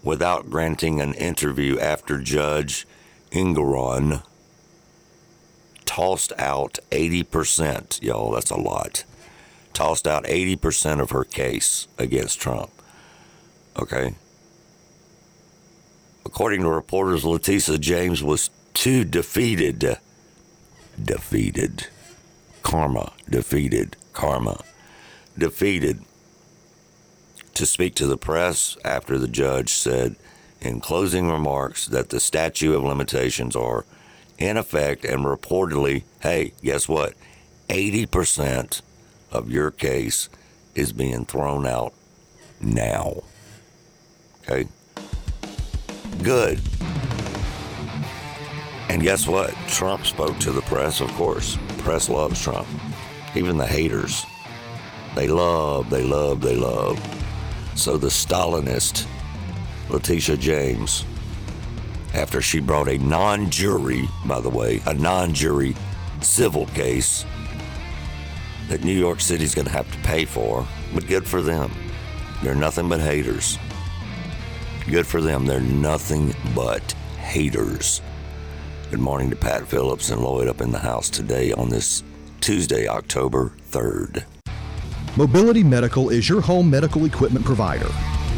without 0.02 0.48
granting 0.48 1.00
an 1.00 1.14
interview 1.14 1.78
after 1.78 2.18
Judge 2.18 2.86
Engoron 3.32 4.22
tossed 5.84 6.32
out 6.38 6.78
80%. 6.90 8.00
Y'all, 8.02 8.30
that's 8.30 8.50
a 8.50 8.56
lot. 8.56 9.04
Tossed 9.80 10.06
out 10.06 10.24
80% 10.24 11.00
of 11.00 11.08
her 11.08 11.24
case 11.24 11.88
against 11.96 12.38
Trump. 12.38 12.70
Okay? 13.78 14.14
According 16.26 16.60
to 16.60 16.68
reporters, 16.68 17.24
Letitia 17.24 17.78
James 17.78 18.22
was 18.22 18.50
too 18.74 19.06
defeated. 19.06 19.96
Defeated. 21.02 21.86
Karma. 22.62 23.14
Defeated. 23.26 23.96
Karma. 24.12 24.62
Defeated 25.38 26.02
to 27.54 27.64
speak 27.64 27.94
to 27.94 28.06
the 28.06 28.18
press 28.18 28.76
after 28.84 29.16
the 29.16 29.28
judge 29.28 29.72
said 29.72 30.16
in 30.60 30.80
closing 30.80 31.26
remarks 31.30 31.86
that 31.86 32.10
the 32.10 32.20
statute 32.20 32.74
of 32.74 32.82
limitations 32.82 33.56
are 33.56 33.86
in 34.36 34.58
effect 34.58 35.06
and 35.06 35.24
reportedly, 35.24 36.02
hey, 36.20 36.52
guess 36.62 36.86
what? 36.86 37.14
80% 37.70 38.82
of 39.32 39.50
your 39.50 39.70
case 39.70 40.28
is 40.74 40.92
being 40.92 41.24
thrown 41.24 41.66
out 41.66 41.94
now. 42.60 43.22
Okay? 44.42 44.68
Good. 46.22 46.60
And 48.88 49.02
guess 49.02 49.26
what? 49.26 49.54
Trump 49.68 50.04
spoke 50.04 50.38
to 50.40 50.50
the 50.50 50.62
press, 50.62 51.00
of 51.00 51.08
course. 51.12 51.56
Press 51.78 52.08
loves 52.08 52.42
Trump. 52.42 52.66
Even 53.34 53.56
the 53.56 53.66
haters. 53.66 54.26
They 55.14 55.28
love, 55.28 55.90
they 55.90 56.02
love, 56.02 56.40
they 56.40 56.56
love. 56.56 56.98
So 57.76 57.96
the 57.96 58.08
Stalinist, 58.08 59.06
Letitia 59.88 60.36
James, 60.36 61.04
after 62.14 62.42
she 62.42 62.60
brought 62.60 62.88
a 62.88 62.98
non 62.98 63.50
jury, 63.50 64.08
by 64.26 64.40
the 64.40 64.50
way, 64.50 64.82
a 64.86 64.94
non 64.94 65.32
jury 65.32 65.76
civil 66.20 66.66
case 66.66 67.24
that 68.70 68.84
New 68.84 68.96
York 68.96 69.20
City's 69.20 69.52
going 69.52 69.66
to 69.66 69.72
have 69.72 69.90
to 69.90 69.98
pay 69.98 70.24
for, 70.24 70.66
but 70.94 71.06
good 71.08 71.26
for 71.26 71.42
them. 71.42 71.72
They're 72.40 72.54
nothing 72.54 72.88
but 72.88 73.00
haters. 73.00 73.58
Good 74.88 75.08
for 75.08 75.20
them. 75.20 75.44
They're 75.44 75.60
nothing 75.60 76.32
but 76.54 76.92
haters. 77.18 78.00
Good 78.90 79.00
morning 79.00 79.28
to 79.30 79.36
Pat 79.36 79.66
Phillips 79.66 80.10
and 80.10 80.22
Lloyd 80.22 80.46
up 80.46 80.60
in 80.60 80.70
the 80.70 80.78
house 80.78 81.10
today 81.10 81.52
on 81.52 81.68
this 81.68 82.04
Tuesday, 82.40 82.86
October 82.86 83.52
3rd. 83.70 84.24
Mobility 85.16 85.64
Medical 85.64 86.08
is 86.08 86.28
your 86.28 86.40
home 86.40 86.70
medical 86.70 87.04
equipment 87.06 87.44
provider. 87.44 87.90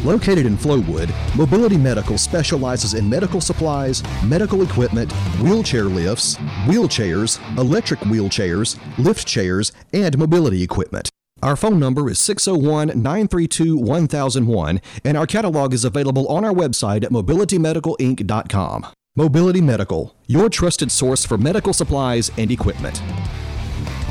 Located 0.03 0.45
in 0.45 0.57
Flowood, 0.57 1.09
Mobility 1.37 1.77
Medical 1.77 2.17
specializes 2.17 2.93
in 2.93 3.09
medical 3.09 3.39
supplies, 3.39 4.03
medical 4.21 4.61
equipment, 4.61 5.09
wheelchair 5.41 5.85
lifts, 5.85 6.35
wheelchairs, 6.65 7.39
electric 7.57 8.01
wheelchairs, 8.01 8.77
lift 8.97 9.25
chairs, 9.25 9.71
and 9.93 10.17
mobility 10.17 10.61
equipment. 10.61 11.09
Our 11.41 11.55
phone 11.55 11.79
number 11.79 12.09
is 12.09 12.19
601 12.19 13.01
932 13.01 13.77
1001, 13.77 14.81
and 15.05 15.17
our 15.17 15.25
catalog 15.25 15.73
is 15.73 15.85
available 15.85 16.27
on 16.27 16.43
our 16.43 16.53
website 16.53 17.05
at 17.05 17.11
mobilitymedicalinc.com. 17.11 18.87
Mobility 19.15 19.61
Medical, 19.61 20.15
your 20.27 20.49
trusted 20.49 20.91
source 20.91 21.25
for 21.25 21.37
medical 21.37 21.71
supplies 21.71 22.29
and 22.37 22.51
equipment. 22.51 23.01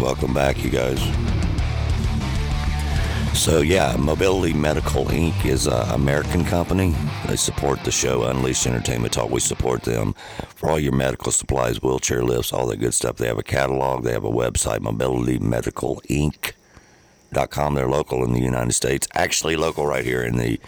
Welcome 0.00 0.32
back, 0.32 0.64
you 0.64 0.70
guys. 0.70 1.41
So, 3.34 3.62
yeah, 3.62 3.96
Mobility 3.98 4.52
Medical 4.52 5.06
Inc. 5.06 5.46
is 5.46 5.66
an 5.66 5.88
American 5.90 6.44
company. 6.44 6.94
They 7.26 7.36
support 7.36 7.82
the 7.82 7.90
show 7.90 8.24
Unleashed 8.24 8.66
Entertainment 8.66 9.14
Talk. 9.14 9.30
We 9.30 9.40
support 9.40 9.82
them 9.82 10.14
for 10.54 10.70
all 10.70 10.78
your 10.78 10.92
medical 10.92 11.32
supplies, 11.32 11.82
wheelchair 11.82 12.22
lifts, 12.22 12.52
all 12.52 12.66
that 12.68 12.76
good 12.76 12.94
stuff. 12.94 13.16
They 13.16 13.26
have 13.26 13.38
a 13.38 13.42
catalog, 13.42 14.04
they 14.04 14.12
have 14.12 14.24
a 14.24 14.30
website, 14.30 14.78
mobilitymedicalinc.com. 14.80 17.74
They're 17.74 17.88
local 17.88 18.22
in 18.22 18.32
the 18.32 18.40
United 18.40 18.74
States, 18.74 19.08
actually, 19.14 19.56
local 19.56 19.86
right 19.86 20.04
here 20.04 20.22
in 20.22 20.36
the 20.36 20.60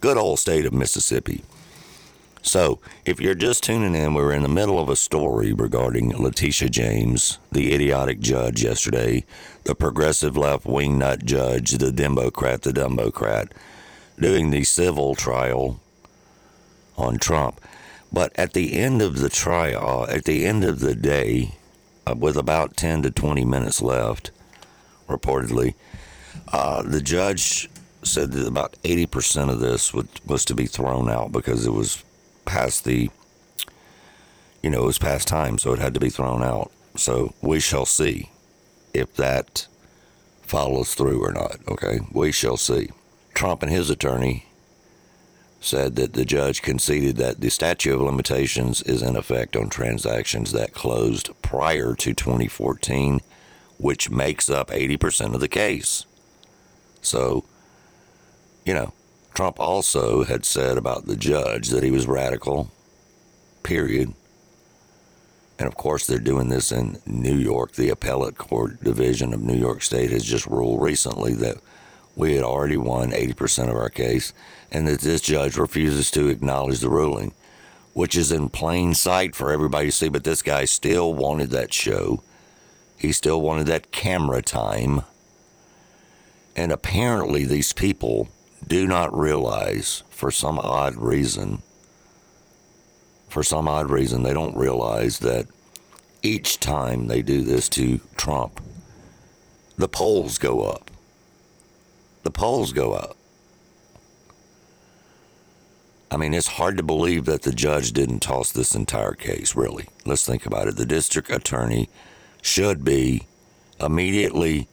good 0.00 0.16
old 0.16 0.38
state 0.38 0.64
of 0.64 0.72
Mississippi. 0.72 1.42
So, 2.44 2.80
if 3.04 3.20
you're 3.20 3.36
just 3.36 3.62
tuning 3.62 3.94
in, 3.94 4.14
we 4.14 4.22
were 4.22 4.32
in 4.32 4.42
the 4.42 4.48
middle 4.48 4.80
of 4.80 4.88
a 4.88 4.96
story 4.96 5.52
regarding 5.52 6.10
Letitia 6.10 6.70
James, 6.70 7.38
the 7.52 7.72
idiotic 7.72 8.18
judge 8.18 8.64
yesterday, 8.64 9.24
the 9.64 9.74
progressive 9.74 10.36
left 10.36 10.66
wing 10.66 10.98
nut 10.98 11.24
judge, 11.24 11.72
the 11.72 11.92
Democrat, 11.92 12.62
the 12.62 12.72
Dumbocrat, 12.72 13.50
doing 14.18 14.50
the 14.50 14.64
civil 14.64 15.14
trial 15.14 15.80
on 16.96 17.18
Trump. 17.18 17.60
But 18.12 18.32
at 18.38 18.52
the 18.52 18.78
end 18.78 19.00
of 19.00 19.18
the 19.18 19.28
trial, 19.28 20.06
at 20.08 20.24
the 20.24 20.44
end 20.44 20.64
of 20.64 20.80
the 20.80 20.94
day, 20.94 21.54
uh, 22.06 22.14
with 22.16 22.36
about 22.36 22.76
10 22.76 23.02
to 23.02 23.10
20 23.10 23.44
minutes 23.44 23.80
left, 23.80 24.30
reportedly, 25.08 25.74
uh, 26.52 26.82
the 26.82 27.00
judge 27.00 27.70
said 28.02 28.32
that 28.32 28.46
about 28.46 28.74
80% 28.82 29.48
of 29.48 29.60
this 29.60 29.94
would, 29.94 30.08
was 30.26 30.44
to 30.46 30.54
be 30.54 30.66
thrown 30.66 31.08
out 31.08 31.32
because 31.32 31.66
it 31.66 31.72
was 31.72 32.02
past 32.44 32.84
the, 32.84 33.10
you 34.62 34.70
know, 34.70 34.82
it 34.82 34.86
was 34.86 34.98
past 34.98 35.28
time, 35.28 35.56
so 35.56 35.72
it 35.72 35.78
had 35.78 35.94
to 35.94 36.00
be 36.00 36.10
thrown 36.10 36.42
out. 36.42 36.70
So 36.96 37.32
we 37.40 37.60
shall 37.60 37.86
see 37.86 38.31
if 38.94 39.14
that 39.16 39.66
follows 40.42 40.94
through 40.94 41.24
or 41.24 41.32
not. 41.32 41.56
Okay, 41.68 42.00
we 42.12 42.32
shall 42.32 42.56
see. 42.56 42.90
Trump 43.34 43.62
and 43.62 43.72
his 43.72 43.88
attorney 43.90 44.46
said 45.60 45.96
that 45.96 46.12
the 46.12 46.24
judge 46.24 46.60
conceded 46.60 47.16
that 47.16 47.40
the 47.40 47.48
statute 47.48 47.94
of 47.94 48.00
limitations 48.00 48.82
is 48.82 49.00
in 49.00 49.16
effect 49.16 49.56
on 49.56 49.68
transactions 49.68 50.52
that 50.52 50.72
closed 50.74 51.30
prior 51.40 51.94
to 51.94 52.12
2014, 52.12 53.20
which 53.78 54.10
makes 54.10 54.50
up 54.50 54.68
80% 54.68 55.34
of 55.34 55.40
the 55.40 55.48
case. 55.48 56.04
So, 57.00 57.44
you 58.64 58.74
know, 58.74 58.92
Trump 59.34 59.58
also 59.58 60.24
had 60.24 60.44
said 60.44 60.76
about 60.76 61.06
the 61.06 61.16
judge 61.16 61.68
that 61.68 61.82
he 61.82 61.90
was 61.90 62.06
radical, 62.06 62.70
period. 63.62 64.12
And 65.62 65.68
of 65.68 65.76
course, 65.76 66.08
they're 66.08 66.18
doing 66.18 66.48
this 66.48 66.72
in 66.72 66.98
New 67.06 67.36
York. 67.36 67.74
The 67.74 67.90
appellate 67.90 68.36
court 68.36 68.82
division 68.82 69.32
of 69.32 69.40
New 69.40 69.54
York 69.54 69.80
State 69.84 70.10
has 70.10 70.24
just 70.24 70.44
ruled 70.44 70.82
recently 70.82 71.34
that 71.34 71.58
we 72.16 72.34
had 72.34 72.42
already 72.42 72.76
won 72.76 73.12
80% 73.12 73.70
of 73.70 73.76
our 73.76 73.88
case 73.88 74.34
and 74.72 74.88
that 74.88 75.02
this 75.02 75.20
judge 75.20 75.56
refuses 75.56 76.10
to 76.10 76.26
acknowledge 76.26 76.80
the 76.80 76.88
ruling, 76.88 77.32
which 77.92 78.16
is 78.16 78.32
in 78.32 78.48
plain 78.48 78.92
sight 78.92 79.36
for 79.36 79.52
everybody 79.52 79.86
to 79.86 79.92
see. 79.92 80.08
But 80.08 80.24
this 80.24 80.42
guy 80.42 80.64
still 80.64 81.14
wanted 81.14 81.50
that 81.50 81.72
show, 81.72 82.24
he 82.98 83.12
still 83.12 83.40
wanted 83.40 83.68
that 83.68 83.92
camera 83.92 84.42
time. 84.42 85.02
And 86.56 86.72
apparently, 86.72 87.44
these 87.44 87.72
people 87.72 88.30
do 88.66 88.88
not 88.88 89.16
realize, 89.16 90.02
for 90.10 90.32
some 90.32 90.58
odd 90.58 90.96
reason, 90.96 91.62
for 93.32 93.42
some 93.42 93.66
odd 93.66 93.90
reason, 93.90 94.22
they 94.22 94.34
don't 94.34 94.56
realize 94.56 95.20
that 95.20 95.46
each 96.22 96.60
time 96.60 97.06
they 97.06 97.22
do 97.22 97.40
this 97.40 97.68
to 97.70 97.98
Trump, 98.16 98.60
the 99.76 99.88
polls 99.88 100.36
go 100.36 100.60
up. 100.62 100.90
The 102.24 102.30
polls 102.30 102.72
go 102.72 102.92
up. 102.92 103.16
I 106.10 106.18
mean, 106.18 106.34
it's 106.34 106.46
hard 106.46 106.76
to 106.76 106.82
believe 106.82 107.24
that 107.24 107.40
the 107.40 107.52
judge 107.52 107.92
didn't 107.92 108.20
toss 108.20 108.52
this 108.52 108.74
entire 108.74 109.14
case, 109.14 109.56
really. 109.56 109.86
Let's 110.04 110.26
think 110.26 110.44
about 110.44 110.68
it. 110.68 110.76
The 110.76 110.84
district 110.84 111.30
attorney 111.30 111.88
should 112.42 112.84
be 112.84 113.26
immediately, 113.80 114.68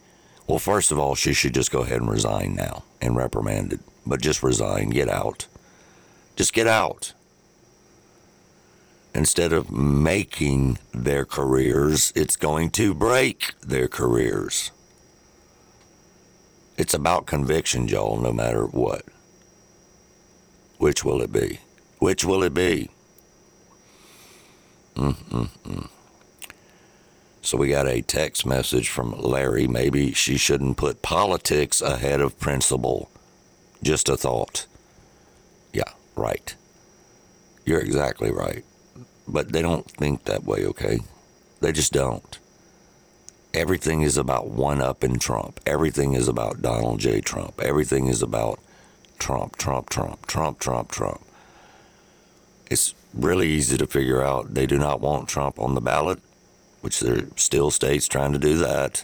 well, 0.48 0.60
first 0.60 0.92
of 0.92 1.00
all, 1.00 1.16
she 1.16 1.32
should 1.34 1.54
just 1.54 1.72
go 1.72 1.84
ahead 1.84 2.02
and 2.02 2.12
resign 2.12 2.56
now 2.56 2.84
and 3.02 3.16
reprimanded, 3.16 3.80
but 4.06 4.22
just 4.22 4.44
resign, 4.44 4.90
get 4.90 5.08
out. 5.08 5.48
Just 6.36 6.52
get 6.52 6.68
out. 6.68 7.14
Instead 9.20 9.52
of 9.52 9.70
making 9.70 10.78
their 10.94 11.26
careers, 11.26 12.14
it's 12.16 12.38
going 12.38 12.70
to 12.70 12.94
break 12.94 13.52
their 13.60 13.90
careers. 13.90 14.72
It's 16.78 16.94
about 16.94 17.26
conviction, 17.26 17.86
Joel, 17.86 18.22
no 18.22 18.32
matter 18.32 18.66
what. 18.66 19.04
Which 20.78 21.04
will 21.04 21.22
it 21.22 21.34
be? 21.34 21.60
Which 21.98 22.24
will 22.24 22.44
it 22.44 22.54
be? 22.54 22.92
Mm-mm-mm. 24.96 25.90
So 27.42 27.58
we 27.58 27.68
got 27.68 27.90
a 27.90 28.02
text 28.02 28.46
message 28.46 28.88
from 28.88 29.20
Larry. 29.20 29.68
Maybe 29.68 30.14
she 30.14 30.38
shouldn't 30.38 30.78
put 30.78 31.02
politics 31.02 31.82
ahead 31.82 32.22
of 32.22 32.40
principle. 32.40 33.12
Just 33.84 34.08
a 34.08 34.16
thought. 34.16 34.66
Yeah, 35.74 35.92
right. 36.16 36.56
You're 37.66 37.82
exactly 37.82 38.32
right. 38.32 38.64
But 39.30 39.52
they 39.52 39.62
don't 39.62 39.90
think 39.90 40.24
that 40.24 40.44
way, 40.44 40.66
okay? 40.66 41.00
They 41.62 41.72
just 41.72 41.94
don't. 41.94 42.40
Everything 43.54 44.02
is 44.02 44.18
about 44.18 44.48
one 44.48 44.82
up 44.82 45.04
in 45.04 45.20
Trump. 45.20 45.60
Everything 45.66 46.14
is 46.14 46.28
about 46.28 46.62
Donald 46.62 47.00
J. 47.00 47.22
Trump. 47.22 47.62
Everything 47.62 48.08
is 48.08 48.22
about 48.22 48.60
Trump, 49.20 49.56
Trump, 49.58 49.90
Trump, 49.90 50.26
Trump, 50.26 50.60
Trump, 50.60 50.92
Trump. 50.92 51.22
It's 52.70 52.94
really 53.14 53.50
easy 53.50 53.78
to 53.78 53.88
figure 53.88 54.24
out 54.24 54.54
they 54.54 54.66
do 54.66 54.78
not 54.78 55.02
want 55.02 55.28
Trump 55.28 55.60
on 55.60 55.76
the 55.76 55.82
ballot, 55.82 56.20
which 56.82 57.00
there 57.00 57.18
are 57.18 57.28
still 57.36 57.72
states 57.72 58.08
trying 58.08 58.34
to 58.34 58.40
do 58.40 58.58
that. 58.58 59.04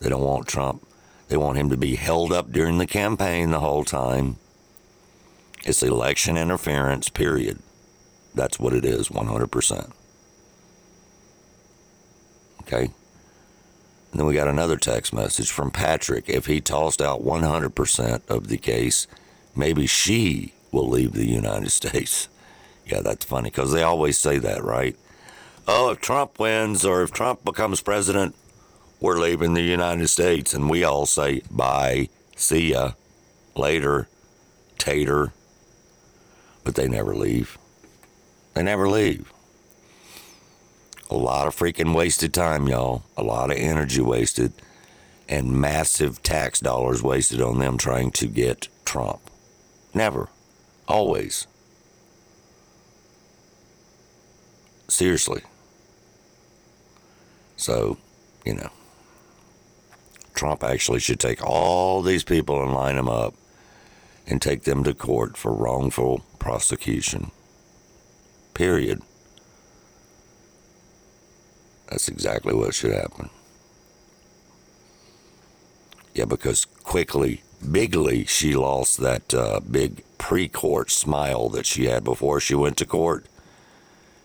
They 0.00 0.08
don't 0.08 0.22
want 0.22 0.46
Trump. 0.46 0.86
They 1.28 1.36
want 1.36 1.58
him 1.58 1.70
to 1.70 1.76
be 1.76 1.96
held 1.96 2.32
up 2.32 2.52
during 2.52 2.78
the 2.78 2.86
campaign 2.86 3.50
the 3.50 3.60
whole 3.60 3.84
time. 3.84 4.36
It's 5.64 5.82
election 5.82 6.36
interference, 6.36 7.08
period. 7.08 7.58
That's 8.36 8.60
what 8.60 8.74
it 8.74 8.84
is, 8.84 9.08
100%. 9.08 9.90
Okay? 12.62 12.82
And 12.82 14.20
then 14.20 14.26
we 14.26 14.34
got 14.34 14.46
another 14.46 14.76
text 14.76 15.12
message 15.12 15.50
from 15.50 15.70
Patrick. 15.70 16.28
If 16.28 16.46
he 16.46 16.60
tossed 16.60 17.00
out 17.00 17.22
100% 17.22 18.28
of 18.28 18.48
the 18.48 18.58
case, 18.58 19.06
maybe 19.56 19.86
she 19.86 20.52
will 20.70 20.88
leave 20.88 21.14
the 21.14 21.26
United 21.26 21.70
States. 21.72 22.28
Yeah, 22.84 23.00
that's 23.00 23.24
funny 23.24 23.50
because 23.50 23.72
they 23.72 23.82
always 23.82 24.18
say 24.18 24.38
that, 24.38 24.62
right? 24.62 24.96
Oh, 25.66 25.90
if 25.90 26.00
Trump 26.00 26.38
wins 26.38 26.84
or 26.84 27.02
if 27.02 27.12
Trump 27.12 27.42
becomes 27.44 27.80
president, 27.80 28.36
we're 29.00 29.18
leaving 29.18 29.54
the 29.54 29.62
United 29.62 30.08
States. 30.08 30.52
And 30.52 30.68
we 30.68 30.84
all 30.84 31.06
say, 31.06 31.40
bye, 31.50 32.10
see 32.36 32.72
ya, 32.72 32.92
later, 33.56 34.08
tater. 34.78 35.32
But 36.64 36.74
they 36.74 36.86
never 36.86 37.14
leave. 37.14 37.58
They 38.56 38.62
never 38.62 38.88
leave. 38.88 39.34
A 41.10 41.14
lot 41.14 41.46
of 41.46 41.54
freaking 41.54 41.94
wasted 41.94 42.32
time, 42.32 42.66
y'all. 42.66 43.02
A 43.14 43.22
lot 43.22 43.50
of 43.50 43.58
energy 43.58 44.00
wasted 44.00 44.54
and 45.28 45.60
massive 45.60 46.22
tax 46.22 46.58
dollars 46.60 47.02
wasted 47.02 47.42
on 47.42 47.58
them 47.58 47.76
trying 47.76 48.12
to 48.12 48.26
get 48.26 48.68
Trump. 48.86 49.20
Never. 49.92 50.30
Always. 50.88 51.46
Seriously. 54.88 55.42
So, 57.58 57.98
you 58.46 58.54
know, 58.54 58.70
Trump 60.34 60.64
actually 60.64 61.00
should 61.00 61.20
take 61.20 61.44
all 61.44 62.00
these 62.00 62.24
people 62.24 62.62
and 62.62 62.72
line 62.72 62.96
them 62.96 63.10
up 63.10 63.34
and 64.26 64.40
take 64.40 64.62
them 64.62 64.82
to 64.84 64.94
court 64.94 65.36
for 65.36 65.52
wrongful 65.52 66.24
prosecution. 66.38 67.32
Period. 68.56 69.02
That's 71.90 72.08
exactly 72.08 72.54
what 72.54 72.74
should 72.74 72.92
happen. 72.92 73.28
Yeah, 76.14 76.24
because 76.24 76.64
quickly, 76.64 77.42
bigly, 77.70 78.24
she 78.24 78.56
lost 78.56 78.96
that 79.00 79.34
uh, 79.34 79.60
big 79.60 80.04
pre 80.16 80.48
court 80.48 80.90
smile 80.90 81.50
that 81.50 81.66
she 81.66 81.84
had 81.84 82.02
before 82.02 82.40
she 82.40 82.54
went 82.54 82.78
to 82.78 82.86
court. 82.86 83.26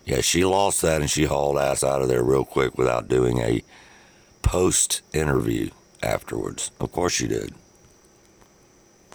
Yeah, 0.06 0.22
she 0.22 0.46
lost 0.46 0.82
that 0.82 1.02
and 1.02 1.12
she 1.12 1.26
hauled 1.26 1.58
ass 1.58 1.84
out 1.84 2.02
of 2.02 2.08
there 2.08 2.24
real 2.24 2.46
quick 2.46 2.78
without 2.78 3.10
doing 3.10 3.40
a 3.40 3.64
post 4.44 5.02
interview 5.14 5.72
afterwards. 6.02 6.72
Of 6.80 6.94
course 6.94 7.12
she 7.12 7.28
did. 7.28 7.54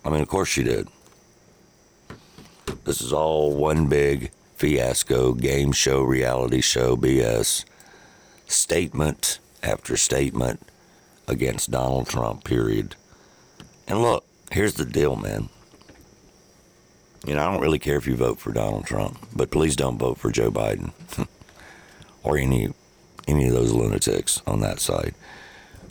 I 0.05 0.11
mean, 0.11 0.21
of 0.21 0.29
course 0.29 0.51
she 0.51 0.62
did. 0.62 0.89
This 2.85 3.01
is 3.01 3.14
all 3.14 3.57
one 3.57 3.89
big 3.89 4.31
fiasco, 4.57 5.32
game 5.32 5.72
show, 5.72 6.02
reality 6.02 6.61
show, 6.61 6.96
BS. 6.96 7.64
Statement 8.46 9.38
after 9.62 9.96
statement 9.96 10.61
against 11.28 11.70
Donald 11.70 12.09
Trump, 12.09 12.44
period. 12.44 12.96
And 13.86 14.02
look, 14.02 14.24
here's 14.52 14.74
the 14.74 14.84
deal, 14.84 15.16
man. 15.16 15.48
You 17.26 17.34
know, 17.34 17.46
I 17.46 17.52
don't 17.52 17.61
really 17.61 17.78
care 17.80 17.96
if 17.96 18.07
you 18.07 18.14
vote 18.14 18.38
for 18.38 18.52
Donald 18.52 18.86
Trump, 18.86 19.18
but 19.34 19.50
please 19.50 19.74
don't 19.74 19.98
vote 19.98 20.18
for 20.18 20.30
Joe 20.30 20.50
Biden 20.50 20.92
or 22.22 22.38
any 22.38 22.72
any 23.26 23.48
of 23.48 23.54
those 23.54 23.72
lunatics 23.72 24.40
on 24.46 24.61
that 24.61 24.78
side. 24.78 25.14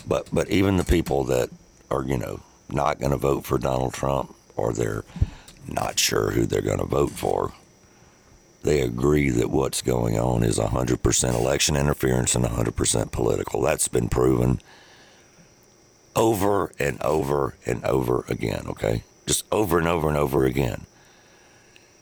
But 0.06 0.28
but 0.32 0.48
even 0.48 0.78
the 0.78 0.84
people 0.84 1.24
that 1.24 1.50
are, 1.90 2.02
you 2.02 2.16
know, 2.16 2.40
not 2.70 2.98
going 2.98 3.12
to 3.12 3.18
vote 3.18 3.44
for 3.44 3.58
Donald 3.58 3.92
Trump 3.92 4.34
or 4.56 4.72
they're 4.72 5.04
not 5.68 5.98
sure 5.98 6.30
who 6.30 6.46
they're 6.46 6.62
going 6.62 6.78
to 6.78 6.86
vote 6.86 7.10
for, 7.10 7.52
they 8.66 8.80
agree 8.80 9.30
that 9.30 9.50
what's 9.50 9.80
going 9.80 10.18
on 10.18 10.42
is 10.42 10.58
100% 10.58 11.34
election 11.34 11.76
interference 11.76 12.34
and 12.34 12.44
100% 12.44 13.12
political. 13.12 13.62
That's 13.62 13.88
been 13.88 14.08
proven 14.08 14.60
over 16.14 16.72
and 16.78 17.00
over 17.02 17.54
and 17.64 17.84
over 17.84 18.24
again, 18.28 18.64
okay? 18.68 19.04
Just 19.26 19.44
over 19.52 19.78
and 19.78 19.86
over 19.86 20.08
and 20.08 20.16
over 20.16 20.44
again. 20.44 20.86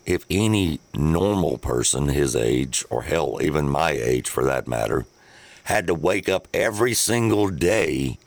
If 0.06 0.24
any 0.28 0.80
normal 0.94 1.58
person 1.58 2.08
his 2.08 2.36
age, 2.36 2.84
or 2.90 3.02
hell, 3.02 3.38
even 3.40 3.68
my 3.68 3.90
age 3.90 4.28
for 4.28 4.44
that 4.44 4.68
matter, 4.68 5.06
had 5.64 5.86
to 5.86 5.94
wake 5.94 6.28
up 6.28 6.46
every 6.52 6.94
single 6.94 7.48
day 7.48 8.18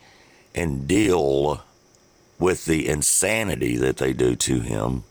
and 0.56 0.88
deal 0.88 1.64
with 2.40 2.66
the 2.66 2.88
insanity 2.88 3.78
that 3.78 3.98
they 3.98 4.14
do 4.14 4.36
to 4.36 4.60
him. 4.60 5.04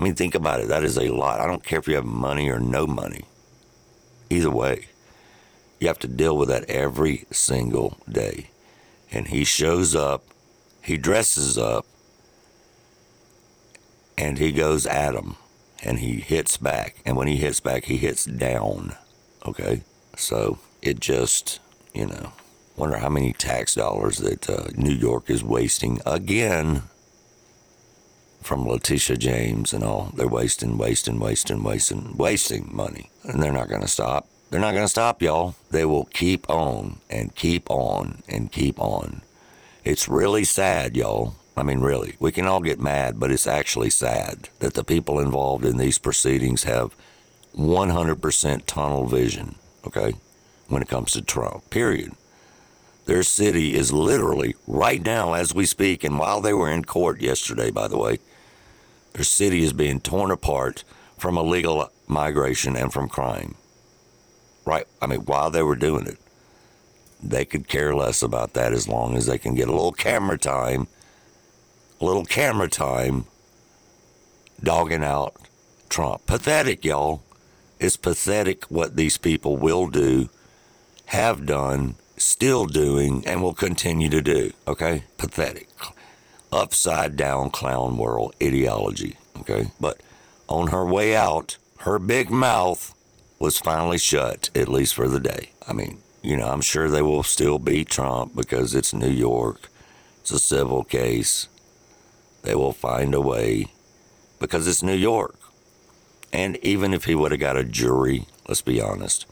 I 0.00 0.02
mean, 0.02 0.14
think 0.14 0.34
about 0.34 0.60
it. 0.60 0.68
That 0.68 0.82
is 0.82 0.96
a 0.96 1.10
lot. 1.10 1.40
I 1.40 1.46
don't 1.46 1.62
care 1.62 1.78
if 1.78 1.86
you 1.86 1.94
have 1.94 2.06
money 2.06 2.48
or 2.48 2.58
no 2.58 2.86
money. 2.86 3.24
Either 4.30 4.50
way, 4.50 4.86
you 5.78 5.86
have 5.88 5.98
to 6.00 6.08
deal 6.08 6.36
with 6.36 6.48
that 6.48 6.68
every 6.68 7.26
single 7.30 7.98
day 8.08 8.50
and 9.12 9.28
he 9.28 9.44
shows 9.44 9.94
up, 9.94 10.24
he 10.82 10.96
dresses 10.96 11.58
up, 11.58 11.86
and 14.16 14.38
he 14.38 14.52
goes 14.52 14.86
at 14.86 15.14
him, 15.14 15.36
and 15.82 15.98
he 15.98 16.20
hits 16.20 16.56
back. 16.56 17.00
And 17.04 17.16
when 17.16 17.26
he 17.26 17.36
hits 17.36 17.60
back, 17.60 17.84
he 17.84 17.96
hits 17.96 18.24
down. 18.24 18.96
Okay? 19.46 19.82
So 20.16 20.58
it 20.82 21.00
just, 21.00 21.60
you 21.94 22.06
know, 22.06 22.32
wonder 22.76 22.98
how 22.98 23.08
many 23.08 23.32
tax 23.32 23.74
dollars 23.74 24.18
that 24.18 24.48
uh, 24.48 24.68
New 24.76 24.94
York 24.94 25.28
is 25.28 25.42
wasting 25.42 26.00
again 26.06 26.82
from 28.40 28.66
Letitia 28.66 29.16
James 29.16 29.72
and 29.72 29.84
all. 29.84 30.12
They're 30.16 30.28
wasting, 30.28 30.78
wasting, 30.78 31.20
wasting, 31.20 31.62
wasting, 31.62 32.16
wasting 32.16 32.68
money. 32.72 33.10
And 33.24 33.42
they're 33.42 33.52
not 33.52 33.68
going 33.68 33.82
to 33.82 33.88
stop. 33.88 34.28
They're 34.50 34.60
not 34.60 34.72
going 34.72 34.84
to 34.84 34.88
stop, 34.88 35.22
y'all. 35.22 35.54
They 35.70 35.84
will 35.84 36.06
keep 36.06 36.48
on 36.50 36.98
and 37.08 37.34
keep 37.34 37.70
on 37.70 38.22
and 38.28 38.50
keep 38.50 38.80
on. 38.80 39.22
It's 39.84 40.08
really 40.08 40.44
sad, 40.44 40.96
y'all. 40.96 41.36
I 41.56 41.62
mean, 41.62 41.80
really. 41.80 42.16
We 42.18 42.32
can 42.32 42.46
all 42.46 42.60
get 42.60 42.80
mad, 42.80 43.20
but 43.20 43.30
it's 43.30 43.46
actually 43.46 43.90
sad 43.90 44.48
that 44.60 44.74
the 44.74 44.84
people 44.84 45.20
involved 45.20 45.64
in 45.64 45.76
these 45.76 45.98
proceedings 45.98 46.64
have 46.64 46.96
100% 47.56 48.62
tunnel 48.66 49.06
vision, 49.06 49.56
okay, 49.86 50.14
when 50.68 50.82
it 50.82 50.88
comes 50.88 51.12
to 51.12 51.22
Trump, 51.22 51.68
period. 51.70 52.12
Their 53.06 53.22
city 53.22 53.74
is 53.74 53.92
literally 53.92 54.54
right 54.66 55.04
now 55.04 55.32
as 55.34 55.54
we 55.54 55.66
speak, 55.66 56.04
and 56.04 56.18
while 56.18 56.40
they 56.40 56.52
were 56.52 56.70
in 56.70 56.84
court 56.84 57.20
yesterday, 57.20 57.70
by 57.70 57.88
the 57.88 57.98
way, 57.98 58.18
their 59.12 59.24
city 59.24 59.62
is 59.62 59.72
being 59.72 60.00
torn 60.00 60.30
apart 60.30 60.84
from 61.18 61.36
illegal 61.36 61.90
migration 62.06 62.76
and 62.76 62.92
from 62.92 63.08
crime 63.08 63.54
right? 64.64 64.86
I 65.00 65.06
mean, 65.06 65.20
while 65.20 65.50
they 65.50 65.62
were 65.62 65.76
doing 65.76 66.06
it, 66.06 66.18
they 67.22 67.44
could 67.44 67.68
care 67.68 67.94
less 67.94 68.22
about 68.22 68.54
that 68.54 68.72
as 68.72 68.88
long 68.88 69.16
as 69.16 69.26
they 69.26 69.38
can 69.38 69.54
get 69.54 69.68
a 69.68 69.72
little 69.72 69.92
camera 69.92 70.38
time, 70.38 70.86
a 72.00 72.04
little 72.04 72.24
camera 72.24 72.68
time 72.68 73.24
dogging 74.62 75.04
out 75.04 75.34
Trump. 75.88 76.24
Pathetic, 76.26 76.84
y'all. 76.84 77.22
It's 77.78 77.96
pathetic 77.96 78.64
what 78.64 78.96
these 78.96 79.18
people 79.18 79.56
will 79.56 79.88
do, 79.88 80.28
have 81.06 81.46
done, 81.46 81.96
still 82.16 82.66
doing, 82.66 83.26
and 83.26 83.42
will 83.42 83.54
continue 83.54 84.08
to 84.08 84.22
do. 84.22 84.52
Okay? 84.68 85.04
Pathetic. 85.18 85.68
Upside 86.52 87.16
down 87.16 87.50
clown 87.50 87.96
world 87.96 88.34
ideology. 88.42 89.16
Okay? 89.40 89.70
But 89.80 90.00
on 90.48 90.68
her 90.68 90.84
way 90.84 91.14
out, 91.14 91.56
her 91.80 91.98
big 91.98 92.30
mouth 92.30 92.94
was 93.38 93.58
finally 93.58 93.98
shut, 93.98 94.50
at 94.54 94.68
least 94.68 94.94
for 94.94 95.08
the 95.08 95.20
day. 95.20 95.50
I 95.66 95.72
mean, 95.72 95.98
you 96.22 96.36
know, 96.36 96.48
I'm 96.48 96.60
sure 96.60 96.88
they 96.88 97.02
will 97.02 97.22
still 97.22 97.58
beat 97.58 97.88
Trump 97.88 98.36
because 98.36 98.74
it's 98.74 98.92
New 98.92 99.10
York. 99.10 99.68
It's 100.20 100.30
a 100.30 100.38
civil 100.38 100.84
case. 100.84 101.48
They 102.42 102.54
will 102.54 102.72
find 102.72 103.14
a 103.14 103.20
way 103.20 103.66
because 104.38 104.66
it's 104.66 104.82
New 104.82 104.94
York. 104.94 105.36
And 106.32 106.56
even 106.58 106.92
if 106.92 107.04
he 107.04 107.14
would 107.14 107.32
have 107.32 107.40
got 107.40 107.56
a 107.56 107.64
jury, 107.64 108.26
let's 108.46 108.62
be 108.62 108.80
honest, 108.80 109.26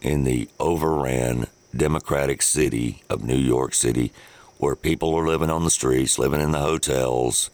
in 0.00 0.24
the 0.24 0.48
overran 0.60 1.46
Democratic 1.74 2.42
city 2.42 3.02
of 3.10 3.24
New 3.24 3.36
York 3.36 3.74
City, 3.74 4.12
where 4.58 4.76
people 4.76 5.14
are 5.14 5.26
living 5.26 5.50
on 5.50 5.64
the 5.64 5.70
streets, 5.70 6.18
living 6.18 6.40
in 6.40 6.52
the 6.52 6.60
hotels, 6.60 7.50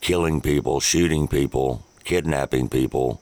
killing 0.00 0.40
people, 0.40 0.80
shooting 0.80 1.28
people, 1.28 1.84
kidnapping 2.04 2.68
people, 2.68 3.20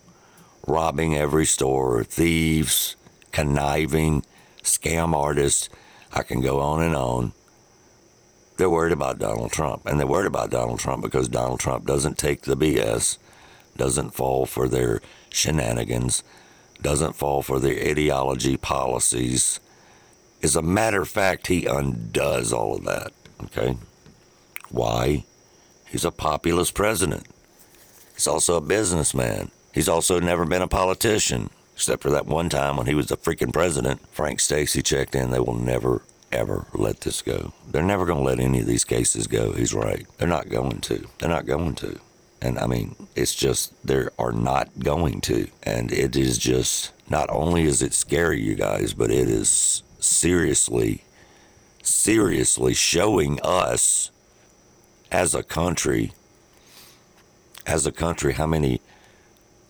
robbing 0.67 1.17
every 1.17 1.47
store, 1.47 2.05
thieves, 2.05 2.97
conniving, 3.33 4.25
scam 4.63 5.15
artists. 5.15 5.69
I 6.13 6.23
can 6.23 6.41
go 6.41 6.61
on 6.61 6.83
and 6.83 6.95
on. 6.95 7.33
They're 8.57 8.71
worried 8.71 8.93
about 8.93 9.19
Donald 9.19 9.53
Trump. 9.53 9.85
And 9.87 9.99
they're 9.99 10.07
worried 10.07 10.27
about 10.27 10.51
Donald 10.51 10.79
Trump 10.79 11.03
because 11.03 11.29
Donald 11.29 11.61
Trump 11.61 11.87
doesn't 11.87 12.19
take 12.19 12.43
the 12.43 12.57
BS, 12.57 13.19
doesn't 13.77 14.15
fall 14.15 14.47
for 14.47 14.69
their 14.69 15.03
shenanigans, 15.31 16.23
doesn't 16.81 17.15
fall 17.15 17.43
for 17.43 17.59
their 17.59 17.79
ideology 17.91 18.57
policies. 18.57 19.61
As 20.43 20.57
a 20.57 20.63
matter 20.63 21.03
of 21.03 21.09
fact, 21.09 21.47
he 21.49 21.67
undoes 21.67 22.53
all 22.53 22.77
of 22.77 22.85
that. 22.85 23.13
Okay? 23.45 23.77
Why? 24.71 25.25
He's 25.87 26.05
a 26.05 26.11
populist 26.11 26.75
president. 26.75 27.27
He's 28.15 28.27
also 28.27 28.57
a 28.57 28.61
businessman. 28.61 29.51
He's 29.73 29.89
also 29.89 30.21
never 30.21 30.45
been 30.45 30.63
a 30.63 30.69
politician, 30.69 31.51
except 31.75 32.03
for 32.03 32.11
that 32.11 32.27
one 32.27 32.49
time 32.49 32.77
when 32.77 32.87
he 32.87 32.95
was 32.95 33.07
the 33.07 33.17
freaking 33.17 33.53
president. 33.53 34.01
Frank 34.11 34.41
Stacey 34.41 34.83
checked 34.83 35.15
in. 35.15 35.31
They 35.31 35.41
will 35.41 35.59
never, 35.59 36.03
ever 36.33 36.67
let 36.73 37.03
this 37.03 37.23
go. 37.23 37.53
They're 37.71 37.83
never 37.83 38.07
going 38.07 38.19
to 38.19 38.25
let 38.25 38.41
any 38.41 38.61
of 38.61 38.67
these 38.67 38.85
cases 38.85 39.27
go. 39.27 39.53
He's 39.53 39.75
right. 39.75 40.07
They're 40.19 40.29
not 40.29 40.49
going 40.49 40.81
to. 40.81 41.07
They're 41.19 41.29
not 41.29 41.47
going 41.47 41.75
to. 41.77 41.99
And 42.41 42.59
I 42.59 42.67
mean, 42.67 42.97
it's 43.15 43.35
just, 43.35 43.73
they 43.87 44.07
are 44.19 44.33
not 44.33 44.69
going 44.79 45.21
to. 45.23 45.49
And 45.63 45.93
it 45.93 46.17
is 46.17 46.39
just, 46.39 46.93
not 47.11 47.29
only 47.31 47.65
is 47.65 47.83
it 47.83 47.95
scary, 47.95 48.41
you 48.41 48.55
guys, 48.55 48.93
but 48.93 49.11
it 49.11 49.29
is 49.29 49.83
seriously, 50.07 51.05
seriously 51.83 52.75
showing 52.75 53.39
us 53.43 54.11
as 55.11 55.35
a 55.35 55.43
country, 55.43 56.13
as 57.67 57.87
a 57.87 57.93
country, 57.93 58.35
how 58.35 58.47
many, 58.47 58.81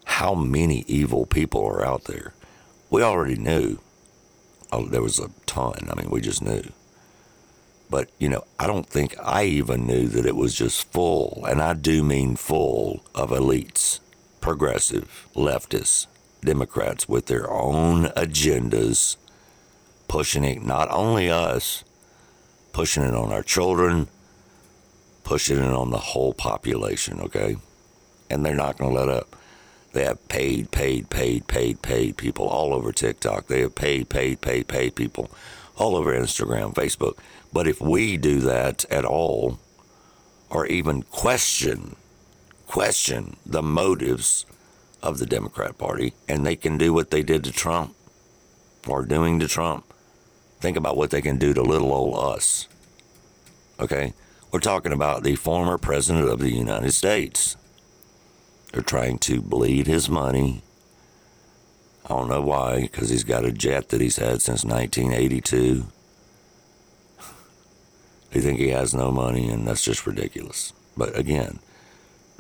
how 0.05 0.35
many 0.35 0.85
evil 0.87 1.27
people 1.27 1.67
are 1.67 1.85
out 1.85 2.05
there. 2.05 2.33
We 2.91 3.03
already 3.03 3.37
knew. 3.37 3.79
Oh, 4.73 4.87
there 4.87 5.03
was 5.03 5.19
a 5.19 5.31
ton. 5.47 5.89
I 5.91 5.95
mean, 5.95 6.11
we 6.11 6.21
just 6.21 6.43
knew. 6.43 6.63
But, 7.89 8.11
you 8.19 8.29
know, 8.29 8.45
I 8.59 8.67
don't 8.67 8.87
think 8.87 9.15
I 9.23 9.45
even 9.45 9.87
knew 9.87 10.09
that 10.09 10.27
it 10.27 10.35
was 10.35 10.55
just 10.55 10.91
full, 10.93 11.45
and 11.49 11.63
I 11.63 11.73
do 11.75 12.03
mean 12.03 12.35
full 12.35 13.05
of 13.15 13.31
elites, 13.31 14.01
progressive, 14.41 15.29
leftists, 15.35 16.09
Democrats 16.45 17.09
with 17.09 17.27
their 17.27 17.51
own 17.51 18.07
agendas, 18.17 19.17
pushing 20.09 20.45
it, 20.45 20.63
not 20.63 20.89
only 20.91 21.31
us, 21.31 21.85
pushing 22.73 23.03
it 23.03 23.15
on 23.15 23.33
our 23.33 23.43
children, 23.43 24.09
pushing 25.25 25.59
it 25.59 25.73
on 25.73 25.91
the 25.91 25.99
whole 25.99 26.33
population, 26.33 27.21
okay? 27.21 27.57
And 28.31 28.45
they're 28.45 28.55
not 28.55 28.79
going 28.79 28.95
to 28.95 29.01
let 29.01 29.09
up. 29.09 29.37
They 29.93 30.05
have 30.05 30.29
paid, 30.29 30.71
paid, 30.71 31.09
paid, 31.09 31.47
paid, 31.47 31.81
paid 31.81 32.17
people 32.17 32.47
all 32.47 32.75
over 32.75 32.93
TikTok. 32.93 33.47
They 33.47 33.61
have 33.61 33.75
paid, 33.75 34.09
paid, 34.11 34.41
paid, 34.41 34.69
paid 34.69 34.95
people 34.95 35.31
all 35.77 35.97
over 35.97 36.13
Instagram, 36.13 36.75
Facebook. 36.75 37.19
But 37.53 37.67
if 37.67 37.81
we 37.81 38.17
do 38.17 38.41
that 38.41 38.85
at 38.91 39.05
all, 39.05 39.59
or 40.51 40.67
even 40.67 41.03
question, 41.03 41.97
question 42.67 43.37
the 43.47 43.63
motives 43.63 44.45
of 45.03 45.19
the 45.19 45.27
Democrat 45.27 45.79
Party, 45.79 46.13
and 46.29 46.45
they 46.45 46.57
can 46.57 46.77
do 46.79 46.93
what 46.93 47.11
they 47.11 47.23
did 47.23 47.43
to 47.45 47.53
Trump 47.53 47.95
or 48.87 49.05
doing 49.05 49.41
to 49.41 49.49
Trump, 49.49 49.93
think 50.61 50.77
about 50.77 50.97
what 50.97 51.11
they 51.11 51.21
can 51.21 51.39
do 51.39 51.55
to 51.55 51.63
little 51.63 51.93
old 51.93 52.35
us. 52.35 52.69
Okay? 53.79 54.13
We're 54.51 54.61
talking 54.61 54.93
about 54.93 55.23
the 55.23 55.37
former 55.37 55.79
president 55.79 56.29
of 56.29 56.39
the 56.39 56.51
United 56.51 56.93
States. 56.93 57.57
They're 58.73 58.83
trying 58.83 59.19
to 59.21 59.41
bleed 59.41 59.87
his 59.87 60.09
money. 60.09 60.63
I 62.05 62.11
don't 62.11 62.29
know 62.29 62.43
why, 62.43 62.83
because 62.83 63.11
he's 63.11 63.25
got 63.25 63.45
a 63.45 63.53
jet 63.53 63.89
that 63.89 64.01
he's 64.01 64.17
had 64.17 64.43
since 64.43 64.65
1982. 64.65 65.87
They 68.33 68.41
think 68.41 68.59
he 68.59 68.69
has 68.69 68.93
no 68.93 69.11
money, 69.11 69.49
and 69.49 69.67
that's 69.67 69.85
just 69.85 70.07
ridiculous. 70.07 70.73
But 70.97 71.17
again, 71.17 71.61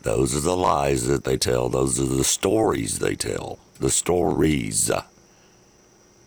those 0.03 0.37
are 0.37 0.41
the 0.41 0.57
lies 0.57 1.07
that 1.07 1.25
they 1.25 1.37
tell. 1.37 1.69
Those 1.69 1.99
are 1.99 2.05
the 2.05 2.25
stories 2.25 2.99
they 2.99 3.15
tell. 3.15 3.59
The 3.79 3.91
stories. 3.91 4.91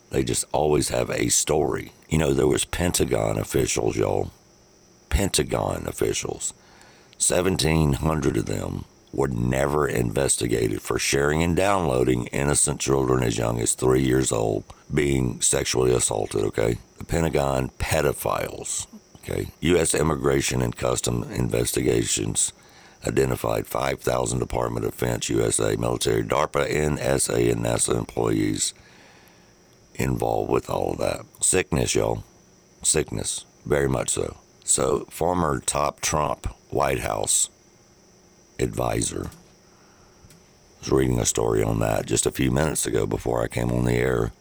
They 0.09 0.23
just 0.23 0.45
always 0.51 0.89
have 0.89 1.09
a 1.09 1.29
story. 1.29 1.91
You 2.09 2.17
know, 2.17 2.33
there 2.33 2.47
was 2.47 2.65
Pentagon 2.65 3.37
officials, 3.37 3.95
y'all. 3.95 4.31
Pentagon 5.09 5.85
officials. 5.87 6.53
1,700 7.19 8.37
of 8.37 8.45
them 8.45 8.85
were 9.11 9.27
never 9.27 9.87
investigated 9.87 10.81
for 10.81 10.99
sharing 10.99 11.43
and 11.43 11.55
downloading 11.55 12.27
innocent 12.27 12.79
children 12.79 13.23
as 13.23 13.37
young 13.37 13.59
as 13.59 13.73
three 13.73 14.03
years 14.03 14.31
old 14.31 14.63
being 14.93 15.41
sexually 15.41 15.93
assaulted, 15.93 16.43
okay? 16.43 16.77
The 16.97 17.05
Pentagon 17.05 17.69
pedophiles, 17.79 18.87
okay? 19.17 19.47
U.S. 19.61 19.93
Immigration 19.93 20.61
and 20.61 20.75
Custom 20.75 21.23
Investigations 21.31 22.53
identified 23.07 23.65
5,000 23.65 24.39
Department 24.39 24.85
of 24.85 24.91
Defense, 24.91 25.29
USA, 25.29 25.75
military, 25.75 26.23
DARPA, 26.23 26.69
NSA, 26.71 27.51
and 27.51 27.65
NASA 27.65 27.97
employees 27.97 28.73
involved 29.99 30.49
with 30.49 30.69
all 30.69 30.93
of 30.93 30.97
that. 30.99 31.25
Sickness, 31.41 31.93
y'all. 31.93 32.23
Sickness. 32.81 33.45
Very 33.65 33.89
much 33.89 34.09
so. 34.09 34.37
So, 34.63 35.05
former 35.09 35.59
top 35.59 35.99
Trump 35.99 36.47
White 36.69 36.99
House 36.99 37.49
advisor 38.59 39.29
was 40.79 40.91
reading 40.91 41.19
a 41.19 41.25
story 41.25 41.61
on 41.61 41.79
that 41.79 42.05
just 42.05 42.25
a 42.25 42.31
few 42.31 42.51
minutes 42.51 42.85
ago 42.85 43.05
before 43.05 43.43
I 43.43 43.47
came 43.47 43.71
on 43.71 43.85
the 43.85 43.93
air. 43.93 44.31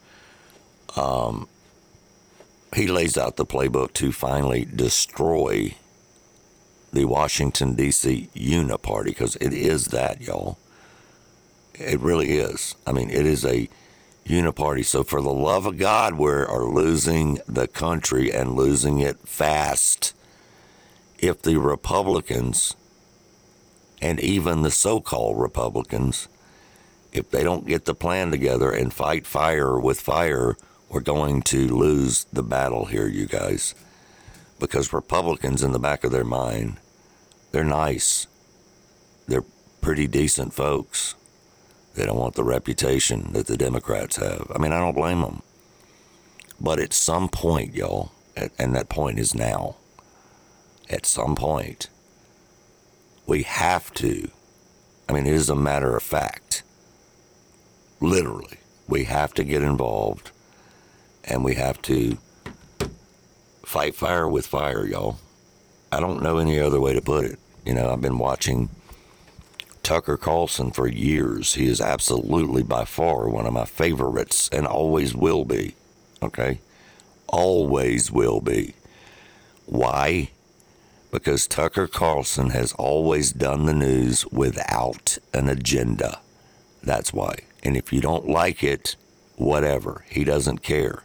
Um, 0.95 1.47
he 2.75 2.87
lays 2.87 3.17
out 3.17 3.35
the 3.35 3.45
playbook 3.45 3.93
to 3.93 4.11
finally 4.11 4.65
destroy 4.65 5.75
the 6.93 7.05
Washington, 7.05 7.75
D.C. 7.75 8.29
Uniparty 8.35 9.05
because 9.05 9.35
it 9.37 9.53
is 9.53 9.87
that, 9.87 10.21
y'all. 10.21 10.57
It 11.73 11.99
really 11.99 12.31
is. 12.31 12.75
I 12.85 12.91
mean, 12.91 13.09
it 13.09 13.25
is 13.25 13.45
a 13.45 13.69
uniparty. 14.29 14.85
So, 14.85 15.03
for 15.03 15.21
the 15.21 15.33
love 15.33 15.65
of 15.65 15.77
God, 15.77 16.15
we 16.15 16.29
are 16.29 16.63
losing 16.63 17.39
the 17.47 17.67
country 17.67 18.31
and 18.31 18.55
losing 18.55 18.99
it 18.99 19.19
fast. 19.27 20.13
If 21.19 21.41
the 21.41 21.57
Republicans 21.57 22.75
and 24.01 24.19
even 24.19 24.61
the 24.61 24.71
so 24.71 25.01
called 25.01 25.39
Republicans, 25.39 26.29
if 27.11 27.29
they 27.29 27.43
don't 27.43 27.67
get 27.67 27.85
the 27.85 27.93
plan 27.93 28.31
together 28.31 28.71
and 28.71 28.93
fight 28.93 29.27
fire 29.27 29.77
with 29.77 29.99
fire, 29.99 30.55
we're 30.87 31.01
going 31.01 31.41
to 31.41 31.67
lose 31.67 32.25
the 32.31 32.43
battle 32.43 32.85
here, 32.85 33.07
you 33.07 33.25
guys 33.25 33.75
because 34.59 34.93
Republicans 34.93 35.63
in 35.63 35.71
the 35.71 35.79
back 35.79 36.03
of 36.03 36.11
their 36.11 36.25
mind, 36.25 36.77
they're 37.51 37.63
nice. 37.63 38.27
They're 39.27 39.45
pretty 39.81 40.07
decent 40.07 40.53
folks. 40.53 41.15
They 41.99 42.05
don't 42.05 42.17
want 42.17 42.35
the 42.35 42.45
reputation 42.45 43.33
that 43.33 43.47
the 43.47 43.57
Democrats 43.57 44.15
have. 44.15 44.49
I 44.55 44.57
mean, 44.57 44.71
I 44.71 44.79
don't 44.79 44.95
blame 44.95 45.19
them. 45.19 45.41
But 46.57 46.79
at 46.79 46.93
some 46.93 47.27
point, 47.27 47.75
y'all, 47.75 48.13
and 48.57 48.73
that 48.73 48.87
point 48.87 49.19
is 49.19 49.35
now, 49.35 49.75
at 50.89 51.05
some 51.05 51.35
point, 51.35 51.89
we 53.27 53.43
have 53.43 53.93
to, 53.95 54.31
I 55.09 55.11
mean, 55.11 55.27
it 55.27 55.33
is 55.33 55.49
a 55.49 55.57
matter 55.57 55.97
of 55.97 56.01
fact, 56.01 56.63
literally, 57.99 58.59
we 58.87 59.03
have 59.03 59.33
to 59.33 59.43
get 59.43 59.61
involved 59.61 60.31
and 61.25 61.43
we 61.43 61.55
have 61.55 61.81
to 61.81 62.17
fight 63.65 63.93
fire 63.93 64.25
with 64.29 64.47
fire, 64.47 64.87
y'all. 64.87 65.19
I 65.91 65.99
don't 65.99 66.23
know 66.23 66.37
any 66.37 66.61
other 66.61 66.79
way 66.79 66.93
to 66.93 67.01
put 67.01 67.25
it. 67.25 67.39
You 67.65 67.73
know, 67.73 67.91
I've 67.91 67.99
been 67.99 68.19
watching 68.19 68.69
Tucker 69.83 70.17
Carlson 70.17 70.71
for 70.71 70.87
years. 70.87 71.55
He 71.55 71.67
is 71.67 71.81
absolutely 71.81 72.63
by 72.63 72.85
far 72.85 73.29
one 73.29 73.45
of 73.45 73.53
my 73.53 73.65
favorites 73.65 74.49
and 74.51 74.67
always 74.67 75.15
will 75.15 75.45
be. 75.45 75.75
Okay? 76.21 76.59
Always 77.27 78.11
will 78.11 78.41
be. 78.41 78.73
Why? 79.65 80.29
Because 81.11 81.47
Tucker 81.47 81.87
Carlson 81.87 82.51
has 82.51 82.73
always 82.73 83.31
done 83.31 83.65
the 83.65 83.73
news 83.73 84.25
without 84.27 85.17
an 85.33 85.49
agenda. 85.49 86.19
That's 86.83 87.13
why. 87.13 87.39
And 87.63 87.75
if 87.75 87.91
you 87.91 88.01
don't 88.01 88.27
like 88.27 88.63
it, 88.63 88.95
whatever. 89.35 90.05
He 90.09 90.23
doesn't 90.23 90.59
care. 90.59 91.03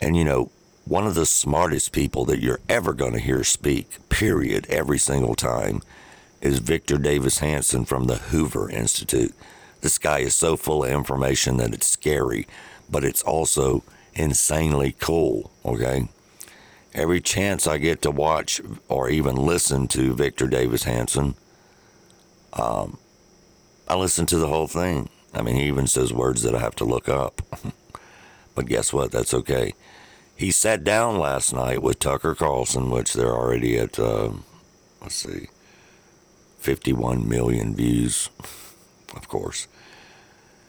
And 0.00 0.16
you 0.16 0.24
know, 0.24 0.50
one 0.84 1.06
of 1.06 1.14
the 1.14 1.26
smartest 1.26 1.92
people 1.92 2.24
that 2.26 2.40
you're 2.40 2.60
ever 2.68 2.94
going 2.94 3.12
to 3.12 3.18
hear 3.18 3.44
speak, 3.44 4.08
period, 4.08 4.66
every 4.70 4.98
single 4.98 5.34
time, 5.34 5.82
is 6.40 6.58
Victor 6.58 6.98
Davis 6.98 7.38
Hanson 7.38 7.84
from 7.84 8.04
the 8.04 8.16
Hoover 8.16 8.70
Institute. 8.70 9.34
This 9.80 9.98
guy 9.98 10.20
is 10.20 10.34
so 10.34 10.56
full 10.56 10.84
of 10.84 10.90
information 10.90 11.56
that 11.58 11.72
it's 11.72 11.86
scary, 11.86 12.46
but 12.90 13.04
it's 13.04 13.22
also 13.22 13.82
insanely 14.14 14.94
cool, 14.98 15.50
okay? 15.64 16.08
Every 16.94 17.20
chance 17.20 17.66
I 17.66 17.78
get 17.78 18.02
to 18.02 18.10
watch 18.10 18.60
or 18.88 19.08
even 19.08 19.36
listen 19.36 19.88
to 19.88 20.14
Victor 20.14 20.48
Davis 20.48 20.84
Hanson, 20.84 21.34
um, 22.54 22.98
I 23.86 23.96
listen 23.96 24.26
to 24.26 24.38
the 24.38 24.48
whole 24.48 24.66
thing. 24.66 25.08
I 25.32 25.42
mean, 25.42 25.56
he 25.56 25.66
even 25.66 25.86
says 25.86 26.12
words 26.12 26.42
that 26.42 26.54
I 26.54 26.60
have 26.60 26.76
to 26.76 26.84
look 26.84 27.08
up. 27.08 27.42
but 28.54 28.66
guess 28.66 28.92
what? 28.92 29.12
That's 29.12 29.34
okay 29.34 29.74
he 30.38 30.52
sat 30.52 30.84
down 30.84 31.18
last 31.18 31.52
night 31.52 31.82
with 31.82 31.98
Tucker 31.98 32.32
Carlson, 32.32 32.90
which 32.90 33.12
they're 33.12 33.34
already 33.34 33.76
at, 33.76 33.98
uh, 33.98 34.30
let's 35.02 35.16
see, 35.16 35.48
51 36.58 37.28
million 37.28 37.74
views, 37.74 38.30
of 39.14 39.28
course. 39.28 39.68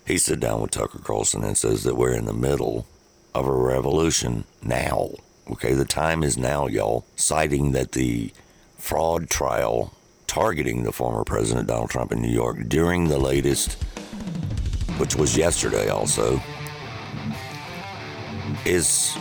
He 0.06 0.18
sat 0.18 0.40
down 0.40 0.62
with 0.62 0.72
Tucker 0.72 1.00
Carlson 1.00 1.44
and 1.44 1.58
says 1.58 1.84
that 1.84 1.96
we're 1.96 2.14
in 2.14 2.26
the 2.26 2.34
middle 2.34 2.88
of 3.36 3.46
a 3.46 3.54
revolution 3.54 4.46
now. 4.62 5.12
Okay, 5.52 5.74
the 5.74 5.86
time 5.86 6.24
is 6.24 6.38
now, 6.38 6.68
y'all, 6.68 7.06
citing 7.16 7.72
that 7.74 7.92
the 7.92 8.32
fraud 8.78 9.30
trial 9.30 9.94
targeting 10.28 10.84
the 10.84 10.92
former 10.92 11.24
President 11.24 11.68
Donald 11.68 11.90
Trump 11.90 12.12
in 12.12 12.22
New 12.22 12.32
York 12.32 12.68
during 12.68 13.08
the 13.08 13.18
latest, 13.18 13.74
which 14.98 15.16
was 15.16 15.36
yesterday 15.36 15.90
also, 15.90 16.40
is 18.66 19.16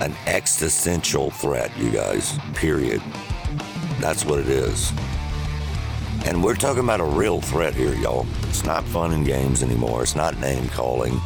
an 0.00 0.14
existential 0.26 1.30
threat, 1.30 1.76
you 1.78 1.90
guys. 1.90 2.38
Period. 2.54 3.02
That's 4.00 4.24
what 4.24 4.38
it 4.38 4.48
is. 4.48 4.92
And 6.24 6.42
we're 6.42 6.54
talking 6.54 6.82
about 6.84 7.00
a 7.00 7.04
real 7.04 7.40
threat 7.40 7.74
here, 7.74 7.94
y'all. 7.94 8.26
It's 8.48 8.64
not 8.64 8.84
fun 8.84 9.12
and 9.12 9.24
games 9.24 9.62
anymore. 9.62 10.02
It's 10.02 10.14
not 10.14 10.38
name 10.38 10.68
calling. 10.68 11.20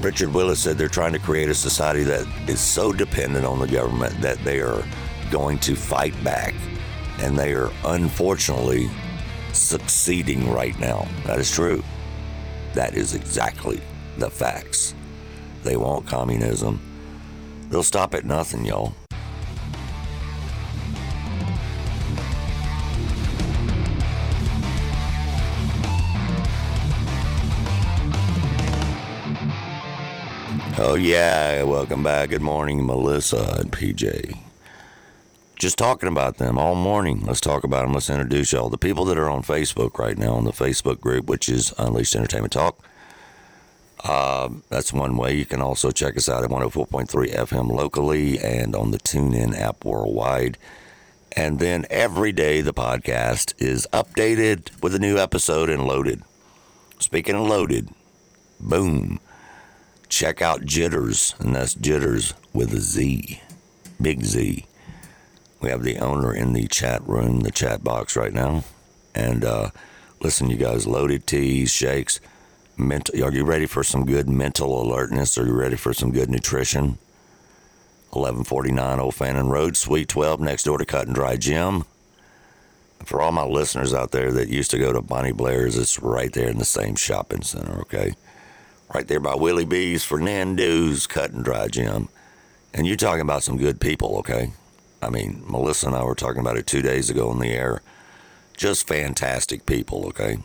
Richard 0.00 0.32
Willis 0.32 0.60
said 0.60 0.78
they're 0.78 0.88
trying 0.88 1.12
to 1.12 1.18
create 1.18 1.48
a 1.48 1.54
society 1.54 2.04
that 2.04 2.26
is 2.48 2.60
so 2.60 2.92
dependent 2.92 3.44
on 3.44 3.58
the 3.58 3.66
government 3.66 4.20
that 4.20 4.38
they 4.44 4.60
are 4.60 4.84
going 5.30 5.58
to 5.60 5.74
fight 5.74 6.14
back. 6.22 6.54
And 7.20 7.36
they 7.36 7.52
are 7.54 7.70
unfortunately 7.84 8.88
succeeding 9.52 10.50
right 10.52 10.78
now. 10.78 11.08
That 11.24 11.40
is 11.40 11.50
true. 11.50 11.82
That 12.74 12.94
is 12.94 13.14
exactly 13.14 13.80
the 14.18 14.30
facts. 14.30 14.94
They 15.64 15.76
want 15.76 16.06
communism. 16.06 16.80
They'll 17.68 17.82
stop 17.82 18.14
at 18.14 18.24
nothing, 18.24 18.64
y'all. 18.64 18.94
Oh, 30.90 30.94
yeah. 30.94 31.64
Welcome 31.64 32.02
back. 32.02 32.30
Good 32.30 32.40
morning, 32.40 32.86
Melissa 32.86 33.56
and 33.60 33.70
PJ. 33.70 34.38
Just 35.54 35.76
talking 35.76 36.08
about 36.08 36.38
them 36.38 36.56
all 36.56 36.74
morning. 36.74 37.26
Let's 37.26 37.42
talk 37.42 37.62
about 37.62 37.82
them. 37.82 37.92
Let's 37.92 38.08
introduce 38.08 38.52
y'all. 38.52 38.70
The 38.70 38.78
people 38.78 39.04
that 39.04 39.18
are 39.18 39.28
on 39.28 39.42
Facebook 39.42 39.98
right 39.98 40.16
now, 40.16 40.32
on 40.32 40.44
the 40.44 40.50
Facebook 40.50 40.98
group, 40.98 41.26
which 41.26 41.50
is 41.50 41.74
Unleashed 41.76 42.16
Entertainment 42.16 42.54
Talk. 42.54 42.78
Uh, 44.02 44.48
that's 44.70 44.90
one 44.90 45.18
way. 45.18 45.36
You 45.36 45.44
can 45.44 45.60
also 45.60 45.90
check 45.90 46.16
us 46.16 46.26
out 46.26 46.42
at 46.42 46.48
104.3 46.48 47.34
FM 47.34 47.70
locally 47.70 48.38
and 48.38 48.74
on 48.74 48.90
the 48.90 48.98
TuneIn 48.98 49.60
app 49.60 49.84
worldwide. 49.84 50.56
And 51.36 51.58
then 51.58 51.84
every 51.90 52.32
day 52.32 52.62
the 52.62 52.72
podcast 52.72 53.52
is 53.58 53.86
updated 53.92 54.82
with 54.82 54.94
a 54.94 54.98
new 54.98 55.18
episode 55.18 55.68
and 55.68 55.86
loaded. 55.86 56.22
Speaking 56.98 57.34
of 57.34 57.46
loaded, 57.46 57.90
boom 58.58 59.20
check 60.08 60.42
out 60.42 60.62
Jitterz, 60.62 61.38
and 61.40 61.54
that's 61.54 61.74
Jitterz 61.74 62.34
with 62.52 62.72
a 62.72 62.80
Z, 62.80 63.40
big 64.00 64.24
Z. 64.24 64.64
We 65.60 65.70
have 65.70 65.82
the 65.82 65.98
owner 65.98 66.34
in 66.34 66.52
the 66.52 66.66
chat 66.68 67.06
room, 67.06 67.40
the 67.40 67.50
chat 67.50 67.82
box 67.82 68.16
right 68.16 68.32
now. 68.32 68.64
And 69.14 69.44
uh, 69.44 69.70
listen, 70.20 70.50
you 70.50 70.56
guys, 70.56 70.86
loaded 70.86 71.26
teas, 71.26 71.72
shakes. 71.72 72.20
Mental, 72.76 73.24
are 73.24 73.32
you 73.32 73.44
ready 73.44 73.66
for 73.66 73.82
some 73.82 74.06
good 74.06 74.28
mental 74.28 74.80
alertness? 74.80 75.36
Are 75.36 75.46
you 75.46 75.54
ready 75.54 75.76
for 75.76 75.92
some 75.92 76.12
good 76.12 76.30
nutrition? 76.30 76.98
1149 78.10 79.00
Old 79.00 79.14
Fannin 79.14 79.48
Road, 79.48 79.76
Suite 79.76 80.08
12, 80.08 80.40
next 80.40 80.62
door 80.62 80.78
to 80.78 80.84
Cut 80.86 81.06
and 81.06 81.14
Dry 81.14 81.36
Gym. 81.36 81.84
For 83.04 83.20
all 83.20 83.32
my 83.32 83.44
listeners 83.44 83.92
out 83.92 84.12
there 84.12 84.32
that 84.32 84.48
used 84.48 84.70
to 84.70 84.78
go 84.78 84.92
to 84.92 85.02
Bonnie 85.02 85.32
Blair's, 85.32 85.76
it's 85.76 86.00
right 86.00 86.32
there 86.32 86.48
in 86.48 86.58
the 86.58 86.64
same 86.64 86.94
shopping 86.94 87.42
center, 87.42 87.80
okay? 87.80 88.14
Right 88.94 89.06
there 89.06 89.20
by 89.20 89.34
Willie 89.34 89.66
B's, 89.66 90.02
Fernando's 90.02 91.06
Cut 91.06 91.30
and 91.30 91.44
Dry 91.44 91.68
Gym. 91.68 92.08
And 92.72 92.86
you're 92.86 92.96
talking 92.96 93.20
about 93.20 93.42
some 93.42 93.58
good 93.58 93.82
people, 93.82 94.16
okay? 94.18 94.52
I 95.02 95.10
mean, 95.10 95.42
Melissa 95.46 95.88
and 95.88 95.94
I 95.94 96.04
were 96.04 96.14
talking 96.14 96.40
about 96.40 96.56
it 96.56 96.66
two 96.66 96.80
days 96.80 97.10
ago 97.10 97.30
in 97.30 97.38
the 97.38 97.50
air. 97.50 97.82
Just 98.56 98.88
fantastic 98.88 99.66
people, 99.66 100.06
okay? 100.06 100.38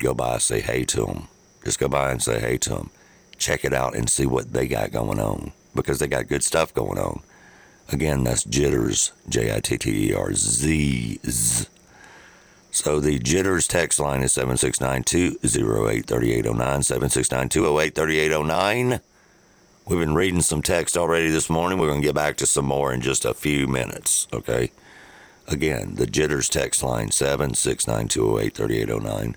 Go 0.00 0.14
by, 0.14 0.38
say 0.38 0.60
hey 0.60 0.84
to 0.86 1.06
them. 1.06 1.28
Just 1.64 1.78
go 1.78 1.88
by 1.88 2.10
and 2.10 2.20
say 2.20 2.40
hey 2.40 2.58
to 2.58 2.70
them. 2.70 2.90
Check 3.36 3.64
it 3.64 3.72
out 3.72 3.94
and 3.94 4.10
see 4.10 4.26
what 4.26 4.52
they 4.52 4.66
got 4.66 4.90
going 4.90 5.20
on 5.20 5.52
because 5.76 6.00
they 6.00 6.08
got 6.08 6.26
good 6.26 6.42
stuff 6.42 6.74
going 6.74 6.98
on. 6.98 7.22
Again, 7.90 8.24
that's 8.24 8.44
Jitterz, 8.44 9.12
J 9.28 9.54
I 9.54 9.60
T 9.60 9.78
T 9.78 10.10
E 10.10 10.12
R 10.14 10.34
Z. 10.34 11.20
So 12.70 13.00
the 13.00 13.18
Jitterz 13.18 13.66
text 13.66 13.98
line 13.98 14.22
is 14.22 14.36
769-208-3809, 14.36 16.52
769-208-3809. 16.52 19.00
We've 19.86 19.98
been 19.98 20.14
reading 20.14 20.42
some 20.42 20.60
text 20.60 20.94
already 20.96 21.30
this 21.30 21.48
morning. 21.48 21.78
We're 21.78 21.88
going 21.88 22.02
to 22.02 22.06
get 22.06 22.14
back 22.14 22.36
to 22.36 22.44
some 22.46 22.66
more 22.66 22.92
in 22.92 23.00
just 23.00 23.24
a 23.24 23.32
few 23.32 23.66
minutes, 23.66 24.28
okay? 24.32 24.70
Again, 25.46 25.94
the 25.94 26.06
Jitterz 26.06 26.50
text 26.50 26.82
line, 26.82 27.08
769-208-3809. 27.08 29.34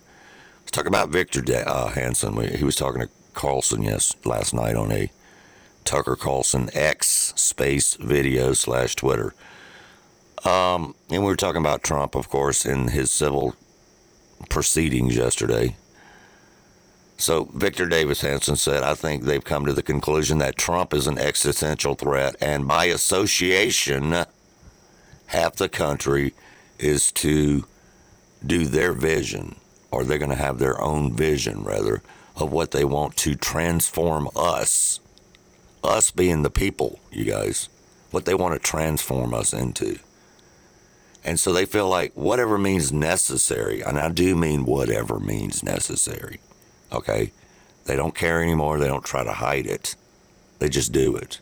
Let's 0.60 0.72
talk 0.72 0.86
about 0.86 1.08
Victor 1.10 1.42
uh, 1.66 1.92
Hanson. 1.92 2.58
He 2.58 2.66
was 2.66 2.76
talking 2.76 3.02
to 3.02 3.08
Carlson 3.34 3.84
yes 3.84 4.14
last 4.26 4.54
night 4.54 4.76
on 4.76 4.92
a 4.92 5.10
Tucker 5.86 6.18
Carlson 6.18 6.70
X 6.74 7.32
space 7.38 7.94
video 7.96 8.52
slash 8.54 8.96
Twitter. 8.96 9.34
Um, 10.44 10.96
and 11.10 11.22
we 11.22 11.30
were 11.30 11.36
talking 11.36 11.62
about 11.62 11.84
Trump, 11.84 12.16
of 12.16 12.30
course, 12.30 12.66
in 12.66 12.90
his 12.90 13.12
civil 13.12 13.56
proceedings 14.50 15.16
yesterday. 15.16 15.76
So 17.18 17.46
Victor 17.54 17.86
Davis 17.86 18.22
Hanson 18.22 18.56
said, 18.56 18.82
I 18.82 18.96
think 18.96 19.24
they've 19.24 19.44
come 19.44 19.68
to 19.68 19.74
the 19.74 19.84
conclusion 19.84 20.40
that 20.40 20.56
Trump 20.56 20.92
is 20.92 21.06
an 21.06 21.20
existential 21.20 21.94
threat, 21.94 22.36
and 22.42 22.68
by 22.68 22.86
association, 22.86 24.26
half 25.28 25.56
the 25.56 25.70
country 25.70 26.34
is 26.80 27.12
to 27.12 27.66
do 28.44 28.66
their 28.66 28.94
vision, 28.94 29.56
or 29.92 30.04
they're 30.04 30.18
going 30.18 30.32
to 30.32 30.36
have 30.36 30.58
their 30.58 30.82
own 30.82 31.16
vision, 31.16 31.64
rather, 31.64 32.02
of 32.36 32.52
what 32.52 32.72
they 32.72 32.84
want 32.84 33.16
to 33.18 33.36
transform 33.36 34.28
us, 34.36 35.00
us 35.84 36.10
being 36.10 36.42
the 36.42 36.50
people, 36.50 37.00
you 37.12 37.26
guys, 37.26 37.70
what 38.10 38.26
they 38.26 38.34
want 38.34 38.56
to 38.56 38.60
transform 38.60 39.32
us 39.32 39.54
into. 39.54 40.00
And 41.24 41.40
so 41.40 41.54
they 41.54 41.66
feel 41.66 41.88
like 41.88 42.14
whatever 42.16 42.58
means 42.58 42.92
necessary, 42.92 43.82
and 43.82 44.00
I 44.00 44.10
do 44.10 44.36
mean 44.36 44.66
whatever 44.66 45.20
means 45.20 45.62
necessary, 45.62 46.40
okay? 46.92 47.32
They 47.86 47.96
don't 47.96 48.16
care 48.16 48.42
anymore. 48.42 48.80
They 48.80 48.88
don't 48.88 49.06
try 49.06 49.24
to 49.24 49.34
hide 49.34 49.68
it. 49.68 49.96
They 50.60 50.70
just 50.70 50.92
do 50.92 51.16
it. 51.16 51.40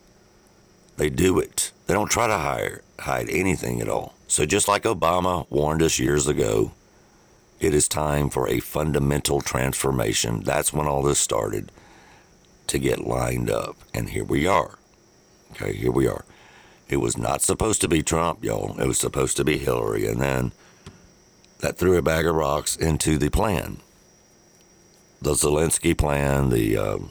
They 0.98 1.10
do 1.10 1.40
it. 1.40 1.72
They 1.88 1.94
don't 1.94 2.12
try 2.12 2.28
to 2.28 2.38
hide, 2.38 2.80
hide 3.00 3.30
anything 3.30 3.82
at 3.82 3.90
all. 3.90 4.16
So 4.28 4.46
just 4.46 4.68
like 4.68 4.84
Obama 4.84 5.50
warned 5.50 5.82
us 5.82 5.98
years 5.98 6.28
ago, 6.28 6.72
it 7.60 7.74
is 7.74 7.88
time 7.88 8.30
for 8.30 8.48
a 8.48 8.60
fundamental 8.60 9.42
transformation. 9.42 10.42
That's 10.44 10.72
when 10.72 10.88
all 10.88 11.04
this 11.04 11.20
started 11.20 11.72
to 12.68 12.80
get 12.80 13.00
lined 13.06 13.50
up. 13.50 13.78
And 13.94 14.10
here 14.10 14.24
we 14.24 14.46
are. 14.46 14.78
Okay, 15.52 15.74
here 15.74 15.92
we 15.92 16.08
are. 16.08 16.24
It 16.90 16.98
was 16.98 17.18
not 17.18 17.44
supposed 17.44 17.82
to 17.82 17.88
be 17.88 18.02
Trump, 18.02 18.44
y'all. 18.44 18.80
It 18.80 18.88
was 18.88 18.98
supposed 18.98 19.38
to 19.38 19.46
be 19.46 19.60
Hillary. 19.60 20.08
And 20.08 20.20
then 20.20 20.52
that 21.60 21.78
threw 21.78 21.98
a 21.98 22.02
bag 22.02 22.26
of 22.26 22.36
rocks 22.36 22.76
into 22.76 23.18
the 23.18 23.30
plan. 23.30 23.78
The 25.22 25.34
Zelensky 25.34 25.96
plan, 25.96 26.50
the 26.50 26.78
um, 26.78 27.10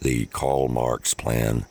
the 0.00 0.26
Karl 0.26 0.68
Marx 0.68 1.14
plan. 1.14 1.66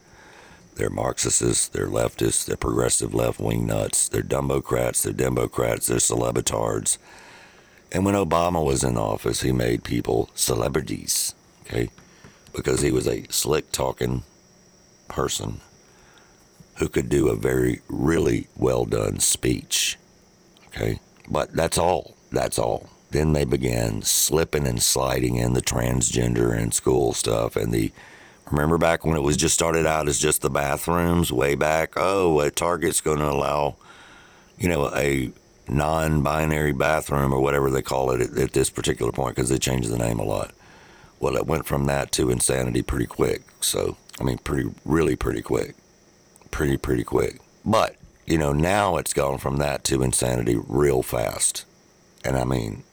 They're 0.76 0.90
Marxists, 0.90 1.68
they're 1.68 1.88
leftists, 1.88 2.46
they're 2.46 2.58
progressive 2.58 3.14
left 3.14 3.40
wing 3.40 3.68
nuts, 3.68 4.08
they're 4.08 4.24
dumbocrats, 4.24 5.04
they're 5.04 5.14
democrats, 5.14 5.88
they're 5.88 5.98
celebitards. 5.98 6.98
And 7.92 8.04
when 8.06 8.16
Obama 8.16 8.66
was 8.66 8.84
in 8.84 8.98
office, 8.98 9.42
he 9.42 9.52
made 9.52 9.84
people 9.84 10.30
celebrities, 10.34 11.36
okay? 11.64 11.90
Because 12.54 12.82
he 12.82 12.92
was 12.92 13.06
a 13.06 13.26
slick 13.30 13.72
talking 13.72 14.24
person 15.12 15.62
who 16.78 16.88
could 16.88 17.10
do 17.10 17.28
a 17.28 17.36
very, 17.36 17.82
really 17.90 18.48
well 18.58 18.86
done 18.86 19.20
speech. 19.20 19.98
Okay? 20.68 21.00
But 21.30 21.54
that's 21.54 21.78
all. 21.78 22.16
That's 22.32 22.58
all. 22.58 22.90
Then 23.12 23.34
they 23.34 23.46
began 23.46 24.02
slipping 24.02 24.66
and 24.66 24.82
sliding 24.82 25.36
in 25.36 25.54
the 25.54 25.62
transgender 25.62 26.58
and 26.58 26.74
school 26.74 27.14
stuff 27.14 27.56
and 27.56 27.72
the. 27.74 27.92
Remember 28.50 28.78
back 28.78 29.06
when 29.06 29.16
it 29.16 29.22
was 29.22 29.38
just 29.38 29.54
started 29.54 29.86
out 29.86 30.10
as 30.10 30.20
just 30.20 30.42
the 30.42 30.50
bathrooms 30.50 31.32
way 31.32 31.56
back? 31.56 31.94
Oh, 31.96 32.42
a 32.42 32.52
Target's 32.52 33.00
going 33.00 33.20
to 33.20 33.30
allow, 33.30 33.78
you 34.58 34.68
know, 34.68 34.92
a 34.94 35.32
non 35.70 36.22
binary 36.22 36.74
bathroom 36.74 37.32
or 37.32 37.40
whatever 37.40 37.70
they 37.70 37.82
call 37.82 38.12
it 38.12 38.20
at, 38.20 38.38
at 38.38 38.52
this 38.52 38.70
particular 38.70 39.14
point 39.14 39.36
because 39.36 39.50
they 39.50 39.58
changed 39.58 39.90
the 39.90 39.98
name 39.98 40.20
a 40.20 40.24
lot. 40.24 40.52
Well, 41.22 41.38
it 41.38 41.46
went 41.46 41.66
from 41.66 41.86
that 41.86 42.12
to 42.14 42.30
insanity 42.30 42.82
pretty 42.82 43.06
quick. 43.06 43.44
So 43.62 43.96
I 44.22 44.24
mean, 44.24 44.38
pretty, 44.38 44.70
really 44.86 45.16
pretty 45.16 45.42
quick. 45.42 45.74
Pretty, 46.52 46.78
pretty 46.78 47.04
quick. 47.04 47.40
But, 47.66 47.96
you 48.28 48.38
know, 48.38 48.54
now 48.54 48.98
it's 48.98 49.14
gone 49.14 49.40
from 49.40 49.58
that 49.58 49.84
to 49.86 50.04
insanity 50.04 50.60
real 50.68 51.02
fast. 51.02 51.66
And 52.24 52.38
I 52.38 52.44
mean, 52.44 52.84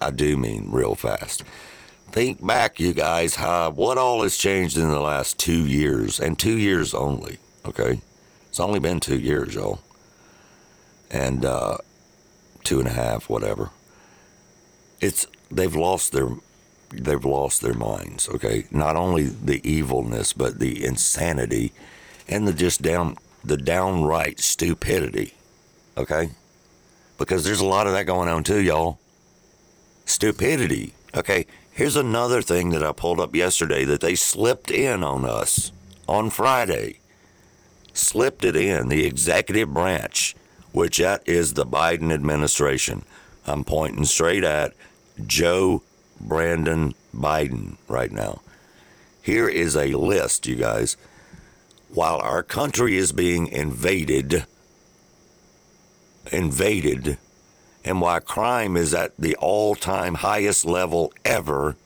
I 0.00 0.12
do 0.12 0.36
mean 0.36 0.68
real 0.70 0.94
fast. 0.94 1.42
Think 2.12 2.46
back, 2.46 2.78
you 2.78 2.92
guys, 2.92 3.34
how 3.34 3.70
what 3.70 3.98
all 3.98 4.22
has 4.22 4.36
changed 4.36 4.76
in 4.76 4.88
the 4.88 5.00
last 5.00 5.40
two 5.40 5.66
years, 5.66 6.20
and 6.20 6.38
two 6.38 6.56
years 6.56 6.94
only, 6.94 7.38
okay? 7.64 8.00
It's 8.48 8.60
only 8.60 8.78
been 8.78 9.00
two 9.00 9.18
years, 9.18 9.56
y'all. 9.56 9.80
And 11.10 11.44
uh, 11.44 11.78
two 12.62 12.78
and 12.78 12.86
a 12.86 12.92
half, 12.92 13.28
whatever. 13.28 13.70
It's 15.00 15.26
they've 15.50 15.74
lost 15.74 16.12
their 16.12 16.28
they've 17.04 17.24
lost 17.24 17.60
their 17.60 17.74
minds. 17.74 18.28
Okay, 18.28 18.66
not 18.70 18.96
only 18.96 19.24
the 19.24 19.66
evilness, 19.68 20.32
but 20.32 20.58
the 20.58 20.84
insanity, 20.84 21.72
and 22.28 22.46
the 22.46 22.52
just 22.52 22.82
down 22.82 23.16
the 23.44 23.56
downright 23.56 24.40
stupidity. 24.40 25.34
Okay, 25.96 26.30
because 27.18 27.44
there's 27.44 27.60
a 27.60 27.66
lot 27.66 27.86
of 27.86 27.92
that 27.92 28.06
going 28.06 28.28
on 28.28 28.44
too, 28.44 28.60
y'all. 28.60 28.98
Stupidity. 30.04 30.94
Okay, 31.14 31.46
here's 31.72 31.96
another 31.96 32.42
thing 32.42 32.70
that 32.70 32.82
I 32.82 32.92
pulled 32.92 33.20
up 33.20 33.34
yesterday 33.34 33.84
that 33.84 34.00
they 34.00 34.14
slipped 34.14 34.70
in 34.70 35.02
on 35.02 35.24
us 35.24 35.72
on 36.08 36.30
Friday. 36.30 37.00
Slipped 37.92 38.44
it 38.44 38.56
in, 38.56 38.88
the 38.88 39.06
executive 39.06 39.72
branch, 39.72 40.36
which 40.72 40.98
that 40.98 41.26
is 41.26 41.54
the 41.54 41.64
Biden 41.64 42.12
administration. 42.12 43.04
I'm 43.46 43.64
pointing 43.64 44.04
straight 44.04 44.44
at 44.44 44.74
Joe 45.26 45.82
Brandon 46.20 46.94
Biden 47.14 47.76
right 47.88 48.12
now. 48.12 48.40
Here 49.22 49.48
is 49.48 49.76
a 49.76 49.94
list, 49.94 50.46
you 50.46 50.56
guys. 50.56 50.96
While 51.88 52.18
our 52.18 52.42
country 52.42 52.96
is 52.96 53.12
being 53.12 53.48
invaded, 53.48 54.46
invaded, 56.30 57.18
and 57.84 58.00
why 58.00 58.20
crime 58.20 58.76
is 58.76 58.92
at 58.92 59.16
the 59.16 59.36
all 59.36 59.74
time 59.74 60.14
highest 60.14 60.64
level 60.64 61.12
ever, 61.24 61.76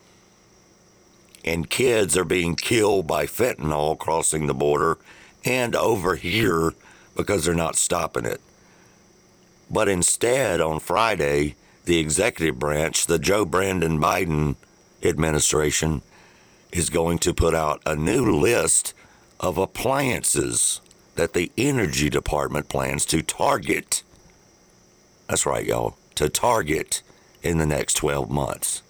and 1.45 1.70
kids 1.70 2.16
are 2.16 2.24
being 2.24 2.57
killed 2.57 3.07
by 3.07 3.26
fentanyl 3.26 3.99
crossing 3.99 4.47
the 4.47 4.55
border 4.55 4.99
and 5.45 5.74
over 5.74 6.16
here 6.16 6.74
because 7.16 7.45
they're 7.45 7.55
not 7.55 7.76
stopping 7.76 8.26
it. 8.26 8.41
But 9.70 9.89
instead, 9.89 10.61
on 10.61 10.81
Friday, 10.81 11.55
the 11.91 11.99
executive 11.99 12.57
branch, 12.57 13.07
the 13.07 13.18
Joe 13.18 13.45
Brandon 13.45 13.99
Biden 13.99 14.55
administration, 15.03 16.03
is 16.70 16.88
going 16.88 17.18
to 17.18 17.34
put 17.34 17.53
out 17.53 17.82
a 17.84 17.97
new 17.97 18.30
list 18.38 18.95
of 19.41 19.59
appliances 19.59 20.80
that 21.16 21.32
the 21.32 21.51
energy 21.59 22.09
department 22.09 22.68
plans 22.68 23.05
to 23.07 23.22
target. 23.22 24.05
That's 25.26 25.45
right, 25.45 25.66
y'all, 25.66 25.97
to 26.14 26.28
target 26.28 27.03
in 27.43 27.59
the 27.59 27.66
next 27.66 27.95
12 27.95 28.30
months. 28.30 28.82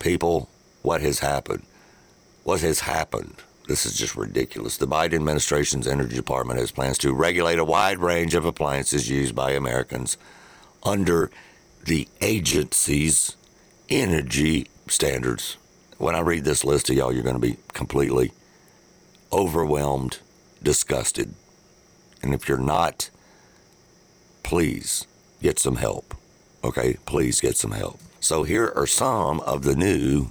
People, 0.00 0.50
what 0.82 1.00
has 1.00 1.20
happened? 1.20 1.62
What 2.44 2.60
has 2.60 2.80
happened? 2.80 3.36
This 3.68 3.86
is 3.86 3.96
just 3.96 4.16
ridiculous. 4.16 4.76
The 4.76 4.86
Biden 4.86 5.14
administration's 5.14 5.86
energy 5.86 6.16
department 6.16 6.58
has 6.58 6.72
plans 6.72 6.98
to 6.98 7.14
regulate 7.14 7.58
a 7.58 7.64
wide 7.64 8.00
range 8.00 8.34
of 8.34 8.44
appliances 8.44 9.08
used 9.08 9.34
by 9.34 9.52
Americans 9.52 10.18
under 10.82 11.30
the 11.84 12.08
agency's 12.20 13.36
energy 13.88 14.66
standards. 14.88 15.56
When 15.98 16.14
I 16.14 16.20
read 16.20 16.44
this 16.44 16.64
list 16.64 16.86
to 16.86 16.94
y'all, 16.94 17.12
you're 17.12 17.22
going 17.22 17.34
to 17.34 17.40
be 17.40 17.56
completely 17.72 18.32
overwhelmed, 19.32 20.18
disgusted. 20.62 21.34
And 22.22 22.34
if 22.34 22.48
you're 22.48 22.58
not, 22.58 23.10
please 24.42 25.06
get 25.42 25.58
some 25.58 25.76
help. 25.76 26.14
Okay? 26.62 26.96
Please 27.06 27.40
get 27.40 27.56
some 27.56 27.72
help. 27.72 27.98
So 28.20 28.42
here 28.42 28.72
are 28.76 28.86
some 28.86 29.40
of 29.40 29.62
the 29.62 29.74
new 29.74 30.30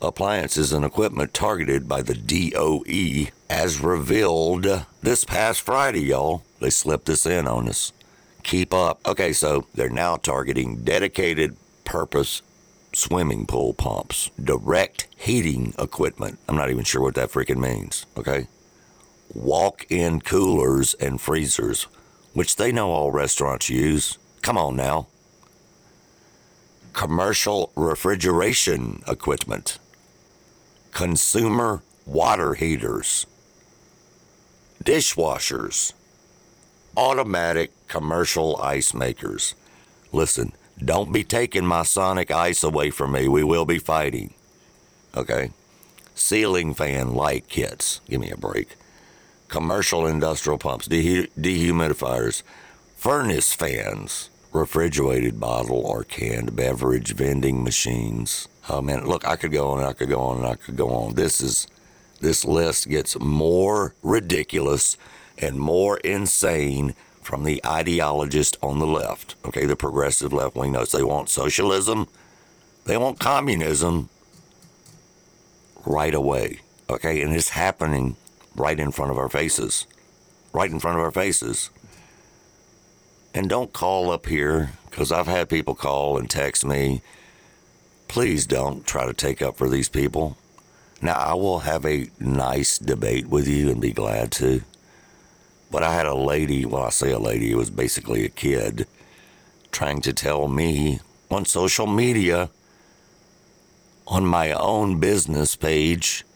appliances 0.00 0.72
and 0.72 0.84
equipment 0.84 1.32
targeted 1.32 1.88
by 1.88 2.02
the 2.02 2.14
DOE 2.14 3.30
as 3.48 3.80
revealed 3.80 4.66
this 5.02 5.24
past 5.24 5.60
Friday, 5.60 6.06
y'all. 6.06 6.42
They 6.60 6.70
slipped 6.70 7.06
this 7.06 7.24
in 7.24 7.46
on 7.46 7.68
us. 7.68 7.92
Keep 8.42 8.74
up. 8.74 9.00
Okay, 9.06 9.32
so 9.32 9.66
they're 9.74 9.88
now 9.88 10.16
targeting 10.16 10.82
dedicated 10.84 11.56
purpose 11.84 12.42
swimming 12.94 13.46
pool 13.46 13.72
pumps, 13.72 14.30
direct 14.42 15.08
heating 15.16 15.74
equipment. 15.78 16.38
I'm 16.48 16.56
not 16.56 16.70
even 16.70 16.84
sure 16.84 17.02
what 17.02 17.14
that 17.14 17.30
freaking 17.30 17.58
means, 17.58 18.06
okay? 18.16 18.48
Walk 19.34 19.86
in 19.90 20.20
coolers 20.20 20.94
and 20.94 21.20
freezers, 21.20 21.84
which 22.34 22.56
they 22.56 22.72
know 22.72 22.90
all 22.90 23.10
restaurants 23.10 23.70
use. 23.70 24.18
Come 24.42 24.58
on 24.58 24.76
now. 24.76 25.06
Commercial 26.92 27.72
refrigeration 27.74 29.02
equipment, 29.08 29.78
consumer 30.90 31.82
water 32.04 32.52
heaters, 32.52 33.24
dishwashers, 34.84 35.94
automatic 36.96 37.72
commercial 37.88 38.56
ice 38.62 38.94
makers. 38.94 39.54
Listen, 40.12 40.52
don't 40.82 41.12
be 41.12 41.24
taking 41.24 41.66
my 41.66 41.82
sonic 41.82 42.30
ice 42.30 42.62
away 42.62 42.90
from 42.90 43.12
me. 43.12 43.28
We 43.28 43.44
will 43.44 43.64
be 43.64 43.78
fighting. 43.78 44.34
Okay? 45.16 45.50
Ceiling 46.14 46.74
fan 46.74 47.14
light 47.14 47.48
kits. 47.48 48.00
Give 48.08 48.20
me 48.20 48.30
a 48.30 48.36
break. 48.36 48.76
Commercial 49.48 50.06
industrial 50.06 50.58
pumps, 50.58 50.88
dehu- 50.88 51.30
dehumidifiers, 51.38 52.42
furnace 52.96 53.52
fans, 53.52 54.30
refrigerated 54.52 55.40
bottle 55.40 55.84
or 55.84 56.04
canned 56.04 56.54
beverage 56.54 57.14
vending 57.14 57.62
machines. 57.62 58.48
Oh 58.68 58.80
man, 58.80 59.06
look, 59.06 59.26
I 59.26 59.36
could 59.36 59.52
go 59.52 59.70
on 59.70 59.78
and 59.78 59.88
I 59.88 59.92
could 59.92 60.08
go 60.08 60.20
on 60.20 60.38
and 60.38 60.46
I 60.46 60.54
could 60.54 60.76
go 60.76 60.90
on. 60.90 61.14
This 61.14 61.40
is 61.40 61.66
this 62.20 62.44
list 62.44 62.88
gets 62.88 63.18
more 63.18 63.94
ridiculous 64.02 64.96
and 65.38 65.58
more 65.58 65.98
insane 65.98 66.94
from 67.22 67.44
the 67.44 67.60
ideologist 67.64 68.56
on 68.62 68.78
the 68.78 68.86
left, 68.86 69.36
okay, 69.44 69.64
the 69.64 69.76
progressive 69.76 70.32
left 70.32 70.56
wing 70.56 70.72
knows 70.72 70.92
they 70.92 71.04
want 71.04 71.28
socialism, 71.28 72.08
they 72.84 72.96
want 72.96 73.20
communism 73.20 74.08
right 75.86 76.14
away, 76.14 76.60
okay, 76.90 77.22
and 77.22 77.34
it's 77.34 77.50
happening 77.50 78.16
right 78.56 78.78
in 78.78 78.90
front 78.90 79.10
of 79.10 79.18
our 79.18 79.28
faces, 79.28 79.86
right 80.52 80.70
in 80.70 80.80
front 80.80 80.98
of 80.98 81.04
our 81.04 81.12
faces. 81.12 81.70
And 83.34 83.48
don't 83.48 83.72
call 83.72 84.10
up 84.10 84.26
here 84.26 84.72
because 84.90 85.10
I've 85.10 85.26
had 85.26 85.48
people 85.48 85.74
call 85.74 86.18
and 86.18 86.28
text 86.28 86.64
me. 86.66 87.00
Please 88.08 88.46
don't 88.46 88.86
try 88.86 89.06
to 89.06 89.14
take 89.14 89.40
up 89.40 89.56
for 89.56 89.70
these 89.70 89.88
people. 89.88 90.36
Now, 91.00 91.14
I 91.14 91.34
will 91.34 91.60
have 91.60 91.86
a 91.86 92.10
nice 92.20 92.78
debate 92.78 93.26
with 93.26 93.48
you 93.48 93.70
and 93.70 93.80
be 93.80 93.92
glad 93.92 94.30
to. 94.32 94.62
But 95.72 95.82
I 95.82 95.94
had 95.94 96.04
a 96.04 96.14
lady, 96.14 96.66
well, 96.66 96.82
I 96.82 96.90
say 96.90 97.12
a 97.12 97.18
lady, 97.18 97.50
it 97.50 97.56
was 97.56 97.70
basically 97.70 98.26
a 98.26 98.28
kid, 98.28 98.86
trying 99.72 100.02
to 100.02 100.12
tell 100.12 100.46
me 100.46 101.00
on 101.30 101.46
social 101.46 101.86
media, 101.86 102.50
on 104.06 104.26
my 104.26 104.52
own 104.52 105.00
business 105.00 105.56
page, 105.56 106.26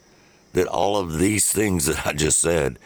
that 0.55 0.66
all 0.66 0.97
of 0.97 1.18
these 1.18 1.53
things 1.53 1.84
that 1.84 2.07
I 2.07 2.14
just 2.14 2.41
said, 2.41 2.78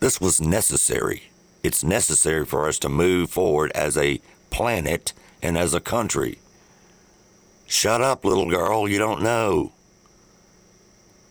this 0.00 0.20
was 0.20 0.40
necessary. 0.40 1.30
It's 1.62 1.84
necessary 1.84 2.44
for 2.44 2.68
us 2.68 2.80
to 2.80 2.88
move 2.88 3.30
forward 3.30 3.70
as 3.72 3.96
a 3.96 4.20
planet 4.50 5.12
and 5.42 5.56
as 5.56 5.74
a 5.74 5.80
country. 5.80 6.38
Shut 7.66 8.00
up, 8.00 8.24
little 8.24 8.50
girl. 8.50 8.88
You 8.88 8.98
don't 8.98 9.22
know. 9.22 9.70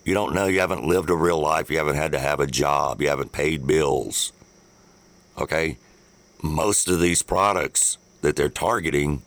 You 0.06 0.14
don't 0.14 0.34
know. 0.34 0.48
You 0.48 0.62
haven't 0.62 0.88
lived 0.88 1.10
a 1.10 1.16
real 1.16 1.40
life. 1.40 1.70
You 1.70 1.78
haven't 1.80 1.98
had 1.98 2.14
to 2.14 2.20
have 2.20 2.40
a 2.40 2.48
job. 2.48 3.02
You 3.02 3.10
haven't 3.10 3.34
paid 3.34 3.68
bills. 3.68 4.32
Okay? 5.38 5.78
Most 6.42 6.88
of 6.88 7.00
these 7.00 7.22
products 7.22 7.98
that 8.22 8.36
they're 8.36 8.50
targeting 8.50 9.22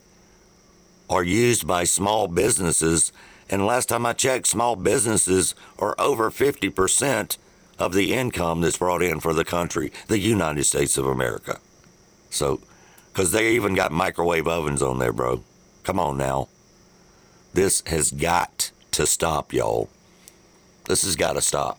are 1.08 1.22
used 1.22 1.66
by 1.66 1.84
small 1.84 2.28
businesses. 2.28 3.12
And 3.48 3.66
last 3.66 3.88
time 3.88 4.04
I 4.04 4.12
checked, 4.12 4.46
small 4.46 4.76
businesses 4.76 5.54
are 5.78 5.94
over 5.98 6.30
50% 6.30 7.38
of 7.78 7.92
the 7.92 8.12
income 8.14 8.60
that's 8.60 8.78
brought 8.78 9.02
in 9.02 9.20
for 9.20 9.34
the 9.34 9.44
country, 9.44 9.92
the 10.08 10.18
United 10.18 10.64
States 10.64 10.96
of 10.98 11.06
America. 11.06 11.58
So, 12.30 12.60
because 13.12 13.32
they 13.32 13.52
even 13.52 13.74
got 13.74 13.92
microwave 13.92 14.48
ovens 14.48 14.82
on 14.82 14.98
there, 14.98 15.12
bro. 15.12 15.42
Come 15.84 15.98
on 15.98 16.16
now. 16.16 16.48
This 17.54 17.82
has 17.86 18.10
got 18.10 18.72
to 18.92 19.06
stop, 19.06 19.52
y'all. 19.52 19.88
This 20.86 21.04
has 21.04 21.16
got 21.16 21.34
to 21.34 21.40
stop. 21.40 21.78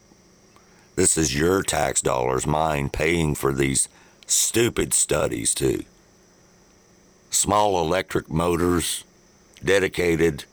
This 0.95 1.17
is 1.17 1.38
your 1.38 1.61
tax 1.61 2.01
dollars, 2.01 2.47
mine, 2.47 2.89
paying 2.89 3.36
for 3.36 3.53
these 3.53 3.88
stupid 4.28 4.93
studies, 4.93 5.53
too. 5.53 5.84
Small 7.30 7.82
electric 7.82 8.30
motors, 8.30 9.03
dedicated 9.63 10.45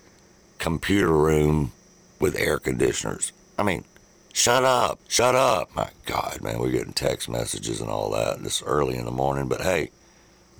computer 0.58 1.12
room 1.12 1.72
with 2.18 2.38
air 2.38 2.58
conditioners. 2.58 3.32
I 3.58 3.62
mean, 3.62 3.84
shut 4.32 4.64
up, 4.64 4.98
shut 5.08 5.34
up. 5.34 5.74
My 5.74 5.90
God, 6.06 6.40
man, 6.42 6.58
we're 6.58 6.70
getting 6.70 6.92
text 6.92 7.28
messages 7.28 7.80
and 7.80 7.90
all 7.90 8.10
that 8.12 8.42
this 8.42 8.62
early 8.62 8.96
in 8.96 9.04
the 9.04 9.10
morning, 9.10 9.48
but 9.48 9.60
hey, 9.60 9.90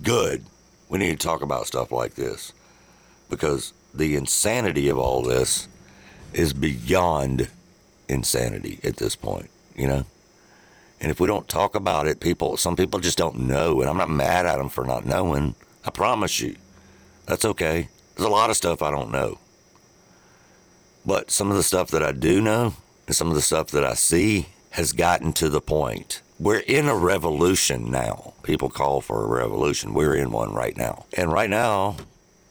good. 0.02 0.44
We 0.88 0.98
need 0.98 1.18
to 1.18 1.26
talk 1.26 1.42
about 1.42 1.66
stuff 1.66 1.90
like 1.90 2.14
this 2.14 2.52
because 3.30 3.72
the 3.94 4.14
insanity 4.16 4.88
of 4.88 4.98
all 4.98 5.22
this 5.22 5.68
is 6.32 6.52
beyond 6.52 7.48
insanity 8.08 8.78
at 8.84 8.96
this 8.96 9.16
point, 9.16 9.50
you 9.74 9.86
know? 9.86 10.04
And 11.05 11.11
if 11.11 11.20
we 11.20 11.26
don't 11.26 11.46
talk 11.46 11.74
about 11.74 12.07
it, 12.07 12.18
people, 12.18 12.57
some 12.57 12.76
people 12.76 12.98
just 12.98 13.18
don't 13.18 13.40
know. 13.40 13.82
And 13.82 13.90
I'm 13.90 13.98
not 13.98 14.09
mad 14.09 14.46
at 14.46 14.57
them 14.57 14.70
for 14.70 14.86
not 14.86 15.05
knowing. 15.05 15.55
I 15.84 15.90
promise 15.90 16.40
you. 16.40 16.57
That's 17.26 17.44
okay. 17.44 17.90
There's 18.16 18.26
a 18.26 18.32
lot 18.32 18.48
of 18.48 18.57
stuff 18.57 18.80
I 18.80 18.90
don't 18.90 19.12
know. 19.12 19.38
But 21.05 21.30
some 21.30 21.50
of 21.50 21.59
the 21.59 21.62
stuff 21.62 21.90
that 21.90 22.02
I 22.02 22.12
do 22.12 22.40
know 22.40 22.72
and 23.07 23.14
some 23.14 23.28
of 23.28 23.34
the 23.34 23.42
stuff 23.42 23.66
that 23.72 23.84
I 23.84 23.92
see 23.92 24.46
has 24.70 24.94
gotten 24.94 25.34
to 25.34 25.50
the 25.50 25.61
point 25.61 26.22
we're 26.40 26.61
in 26.61 26.88
a 26.88 26.96
revolution 26.96 27.90
now. 27.90 28.32
People 28.42 28.70
call 28.70 29.02
for 29.02 29.22
a 29.24 29.28
revolution. 29.28 29.92
We're 29.92 30.14
in 30.14 30.30
one 30.30 30.55
right 30.55 30.74
now. 30.74 31.05
And 31.12 31.30
right 31.30 31.50
now, 31.50 31.98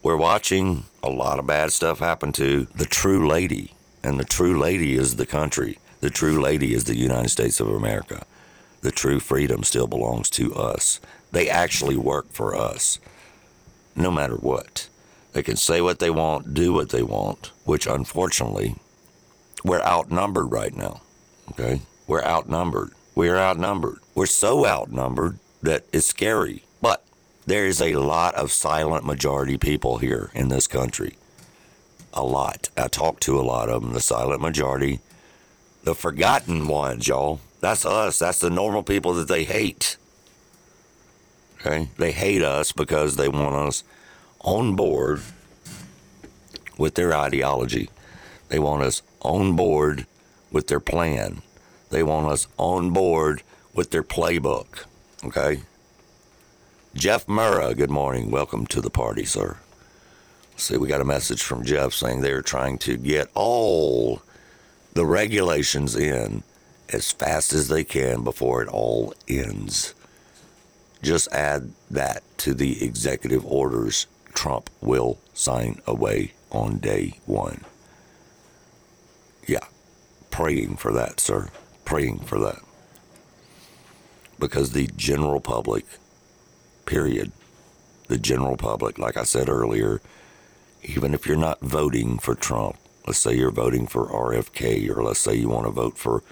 we're 0.04 0.16
watching 0.16 0.84
a 1.02 1.10
lot 1.10 1.40
of 1.40 1.48
bad 1.48 1.72
stuff 1.72 1.98
happen 1.98 2.32
to 2.34 2.68
the 2.76 2.86
true 2.86 3.28
lady. 3.28 3.74
And 4.04 4.20
the 4.20 4.26
true 4.26 4.60
lady 4.60 4.94
is 4.94 5.16
the 5.16 5.26
country. 5.26 5.80
The 6.02 6.12
true 6.12 6.40
lady 6.40 6.76
is 6.76 6.84
the 6.84 6.96
United 6.96 7.30
States 7.30 7.60
of 7.60 7.68
America. 7.68 8.28
The 8.84 8.92
true 8.92 9.22
freedom 9.22 9.64
still 9.64 9.88
belongs 9.88 10.30
to 10.32 10.54
us. 10.54 11.00
They 11.32 11.50
actually 11.50 11.96
work 11.96 12.32
for 12.32 12.54
us, 12.54 13.00
no 13.96 14.12
matter 14.12 14.36
what. 14.36 14.90
They 15.32 15.42
can 15.42 15.56
say 15.56 15.80
what 15.80 16.00
they 16.00 16.10
want, 16.10 16.54
do 16.54 16.74
what 16.74 16.90
they 16.90 17.02
want, 17.02 17.52
which 17.64 17.88
unfortunately, 17.88 18.76
we're 19.64 19.82
outnumbered 19.82 20.52
right 20.52 20.76
now. 20.76 21.02
Okay? 21.52 21.82
We're 22.08 22.24
outnumbered. 22.24 22.92
We're 23.16 23.38
outnumbered. 23.38 24.00
We're 24.16 24.26
so 24.26 24.68
outnumbered 24.68 25.40
that 25.62 25.86
it's 25.94 26.08
scary. 26.08 26.66
But 26.82 27.06
there 27.46 27.66
is 27.66 27.82
a 27.82 27.96
lot 27.96 28.36
of 28.36 28.52
silent 28.52 29.06
majority 29.06 29.58
people 29.58 30.00
here 30.00 30.30
in 30.34 30.50
this 30.50 30.68
country. 30.68 31.16
A 32.12 32.24
lot. 32.24 32.70
I 32.76 32.90
talk 32.90 33.22
to 33.22 33.40
a 33.40 33.42
lot 33.42 33.70
of 33.70 33.82
them. 33.82 33.94
The 33.94 34.02
silent 34.02 34.42
majority, 34.42 35.00
the 35.84 35.96
forgotten 35.96 36.68
ones, 36.68 37.08
y'all. 37.08 37.40
That's 37.64 37.86
us. 37.86 38.20
That's 38.20 38.40
the 38.40 38.50
normal 38.50 38.84
people 38.84 39.14
that 39.14 39.30
they 39.30 39.46
hate. 39.46 39.96
Okay? 41.56 41.88
They 41.98 42.12
hate 42.12 42.42
us 42.42 42.74
because 42.74 43.16
they 43.16 43.30
want 43.30 43.56
us 43.56 43.86
on 44.42 44.76
board 44.76 45.22
with 46.78 46.96
their 46.96 47.16
ideology. 47.16 47.90
They 48.50 48.60
want 48.60 48.84
us 48.84 49.02
on 49.22 49.56
board 49.56 50.06
with 50.52 50.68
their 50.68 50.82
plan. 50.82 51.42
They 51.90 52.04
want 52.04 52.28
us 52.28 52.48
on 52.58 52.90
board 52.90 53.44
with 53.74 53.92
their 53.92 54.04
playbook. 54.04 54.84
Okay? 55.24 55.62
Jeff 56.94 57.26
Murrah, 57.28 57.78
good 57.78 57.90
morning. 57.90 58.30
Welcome 58.30 58.68
to 58.68 58.82
the 58.82 58.90
party, 58.90 59.24
sir. 59.24 59.56
See, 60.58 60.76
we 60.76 60.90
got 60.90 61.00
a 61.00 61.06
message 61.06 61.42
from 61.42 61.64
Jeff 61.64 61.94
saying 61.94 62.20
they're 62.20 62.42
trying 62.42 62.78
to 62.80 62.98
get 62.98 63.30
all 63.34 64.22
the 64.96 65.06
regulations 65.06 65.96
in 65.96 66.44
as 66.90 67.12
fast 67.12 67.54
as 67.54 67.68
they 67.68 67.84
can 67.84 68.24
before 68.24 68.62
it 68.62 68.68
all 68.68 69.14
ends. 69.28 69.94
Just 71.02 71.32
add 71.32 71.74
that 71.92 72.24
to 72.40 72.54
the 72.54 72.84
executive 72.84 73.46
orders 73.46 74.08
Trump 74.34 74.70
will 74.82 75.20
sign 75.34 75.82
away 75.86 76.34
on 76.52 76.78
day 76.78 77.20
one. 77.26 77.66
Yeah, 79.48 79.66
praying 80.32 80.78
for 80.78 80.92
that, 80.94 81.20
sir. 81.20 81.50
Praying 81.86 82.20
for 82.20 82.40
that. 82.40 82.60
Because 84.40 84.72
the 84.72 84.90
general 84.96 85.40
public, 85.40 85.86
period, 86.86 87.32
the 88.08 88.18
general 88.18 88.58
public, 88.58 88.98
like 88.98 89.18
I 89.18 89.24
said 89.24 89.50
earlier, 89.50 90.02
even 90.84 91.14
if 91.14 91.26
you're 91.26 91.38
not 91.38 91.62
voting 91.62 92.18
for 92.20 92.36
Trump, 92.36 92.78
let's 93.08 93.20
say 93.20 93.36
you're 93.36 93.52
voting 93.52 93.88
for 93.88 94.08
RFK, 94.08 94.90
or 94.96 95.04
let's 95.04 95.20
say 95.20 95.36
you 95.36 95.50
want 95.50 95.66
to 95.66 95.72
vote 95.72 95.98
for 95.98 96.24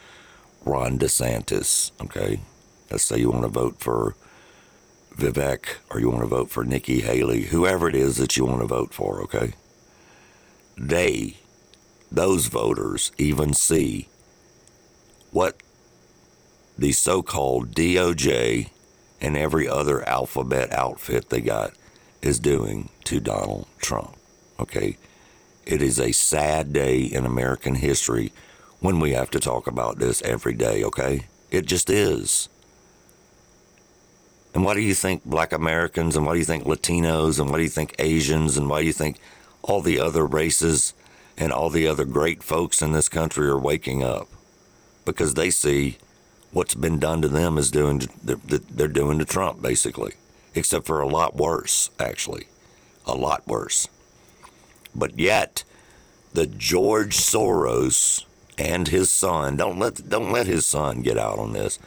Ron 0.64 0.99
DeSantis, 0.99 1.91
okay? 2.01 2.39
Let's 2.89 3.03
say 3.03 3.20
you 3.20 3.32
want 3.32 3.43
to 3.43 3.49
vote 3.49 3.80
for 3.80 4.16
Vivek 5.16 5.78
or 5.89 5.99
you 5.99 6.09
want 6.09 6.22
to 6.22 6.28
vote 6.28 6.49
for 6.49 6.64
Nikki 6.64 7.01
Haley, 7.01 7.43
whoever 7.43 7.88
it 7.88 7.95
is 7.95 8.18
that 8.18 8.38
you 8.38 8.45
want 8.45 8.62
to 8.62 8.68
vote 8.68 8.93
for, 8.93 9.22
okay? 9.24 9.53
They, 10.78 11.38
those 12.12 12.47
voters, 12.47 13.12
even 13.18 13.53
see 13.53 14.09
what 15.32 15.62
the 16.78 16.91
so 16.91 17.22
called 17.22 17.74
DOJ 17.74 18.70
and 19.20 19.38
every 19.38 19.68
other 19.68 20.07
alphabet 20.07 20.72
outfit 20.74 21.30
they 21.30 21.41
got 21.41 21.74
is 22.22 22.39
doing 22.39 22.89
to 23.05 23.20
Donald 23.20 23.68
Trump, 23.80 24.16
okay? 24.59 24.97
It 25.66 25.82
is 25.82 25.99
a 25.99 26.12
sad 26.12 26.74
day 26.74 27.01
in 27.01 27.26
American 27.26 27.76
history 27.76 28.32
when 28.82 28.99
we 28.99 29.11
have 29.11 29.32
to 29.32 29.39
talk 29.39 29.67
about 29.67 29.99
this 29.99 30.21
every 30.23 30.53
day, 30.53 30.84
okay? 30.84 31.27
It 31.51 31.67
just 31.67 31.89
is. 31.89 32.49
And 34.53 34.65
why 34.65 34.73
do 34.73 34.82
you 34.82 34.95
think 34.95 35.23
black 35.23 35.53
Americans 35.53 36.17
and 36.17 36.25
why 36.25 36.34
do 36.34 36.39
you 36.39 36.45
think 36.45 36.65
Latinos 36.65 37.39
and 37.39 37.49
why 37.49 37.57
do 37.57 37.63
you 37.63 37.69
think 37.69 37.95
Asians 37.99 38.57
and 38.57 38.67
why 38.67 38.82
do 38.82 38.88
you 38.88 38.93
think 38.93 39.17
all 39.61 39.82
the 39.82 39.99
other 39.99 40.25
races 40.25 40.93
and 41.38 41.53
all 41.53 41.69
the 41.69 41.88
other 41.88 42.05
great 42.05 42.43
folks 42.43 42.82
in 42.82 42.91
this 42.91 43.07
country 43.07 43.47
are 43.47 43.57
waking 43.57 44.03
up? 44.03 44.27
Because 45.05 45.36
they 45.36 45.51
see 45.51 45.97
what's 46.51 46.75
been 46.75 46.99
done 46.99 47.21
to 47.21 47.29
them 47.29 47.57
is 47.57 47.71
doing 47.71 48.01
they're 48.23 48.88
doing 48.89 49.19
to 49.19 49.25
Trump 49.25 49.61
basically, 49.61 50.13
except 50.53 50.86
for 50.86 50.99
a 50.99 51.07
lot 51.07 51.36
worse 51.36 51.91
actually, 51.99 52.47
a 53.05 53.13
lot 53.13 53.47
worse. 53.47 53.88
But 54.93 55.17
yet, 55.17 55.63
the 56.34 56.47
George 56.47 57.15
Soros 57.15 58.25
and 58.58 58.88
his 58.88 59.12
son 59.12 59.58
don't 59.58 59.80
let 59.80 60.10
don't 60.10 60.32
let 60.32 60.47
his 60.47 60.66
son 60.66 61.02
get 61.02 61.18
out 61.18 61.39
on 61.39 61.54
this 61.54 61.80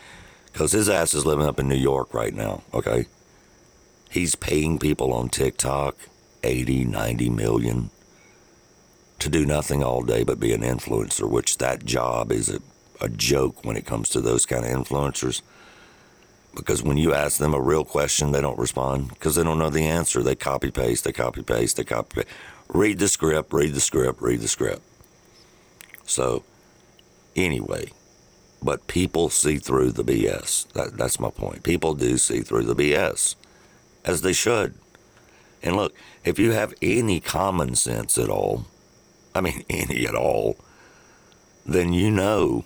because 0.53 0.73
his 0.73 0.89
ass 0.89 1.15
is 1.15 1.27
living 1.27 1.47
up 1.47 1.59
in 1.59 1.69
New 1.69 1.75
York 1.75 2.15
right 2.15 2.35
now, 2.35 2.62
okay? 2.73 3.07
He's 4.11 4.37
paying 4.37 4.79
people 4.79 5.12
on 5.12 5.29
TikTok 5.29 5.97
80, 6.45 6.85
90 6.85 7.31
million 7.31 7.91
to 9.19 9.29
do 9.29 9.45
nothing 9.45 9.83
all 9.83 10.03
day 10.03 10.23
but 10.23 10.39
be 10.39 10.53
an 10.53 10.61
influencer, 10.61 11.29
which 11.29 11.59
that 11.59 11.85
job 11.85 12.31
is 12.31 12.49
a, 12.49 12.61
a 13.01 13.09
joke 13.09 13.65
when 13.65 13.77
it 13.77 13.87
comes 13.87 14.09
to 14.11 14.21
those 14.21 14.47
kind 14.47 14.65
of 14.65 14.71
influencers. 14.71 15.43
Because 16.55 16.83
when 16.83 16.97
you 16.99 17.12
ask 17.12 17.39
them 17.39 17.55
a 17.55 17.61
real 17.61 17.85
question, 17.85 18.31
they 18.31 18.41
don't 18.41 18.59
respond 18.59 19.09
because 19.09 19.35
they 19.35 19.43
don't 19.43 19.59
know 19.59 19.71
the 19.71 19.87
answer. 19.87 20.23
They 20.23 20.37
copy 20.37 20.71
paste, 20.71 21.05
they 21.05 21.12
copy 21.12 21.43
paste, 21.43 21.77
they 21.79 21.85
copy 21.85 22.23
paste. 22.23 22.29
Read 22.69 22.99
the 23.01 23.09
script, 23.09 23.53
read 23.53 23.75
the 23.75 23.81
script, 23.81 24.23
read 24.23 24.41
the 24.41 24.49
script. 24.49 24.83
So, 26.07 26.45
anyway, 27.37 27.91
but 28.62 28.87
people 28.87 29.28
see 29.28 29.59
through 29.59 29.93
the 29.93 30.05
BS. 30.05 30.72
That, 30.72 30.97
that's 30.97 31.20
my 31.20 31.30
point. 31.30 31.62
People 31.62 31.95
do 31.95 32.16
see 32.18 32.41
through 32.41 32.64
the 32.64 32.74
BS, 32.74 33.35
as 34.05 34.22
they 34.22 34.32
should. 34.32 34.74
And 35.62 35.76
look, 35.76 35.95
if 36.24 36.39
you 36.39 36.53
have 36.53 36.74
any 36.82 37.20
common 37.20 37.74
sense 37.74 38.18
at 38.18 38.28
all, 38.28 38.66
I 39.34 39.41
mean, 39.41 39.64
any 39.71 40.07
at 40.07 40.14
all, 40.14 40.57
then 41.67 41.92
you 41.92 42.11
know, 42.11 42.64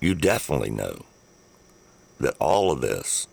you 0.00 0.14
definitely 0.14 0.70
know 0.70 1.04
that 2.20 2.36
all 2.38 2.70
of 2.70 2.80
this 2.80 3.28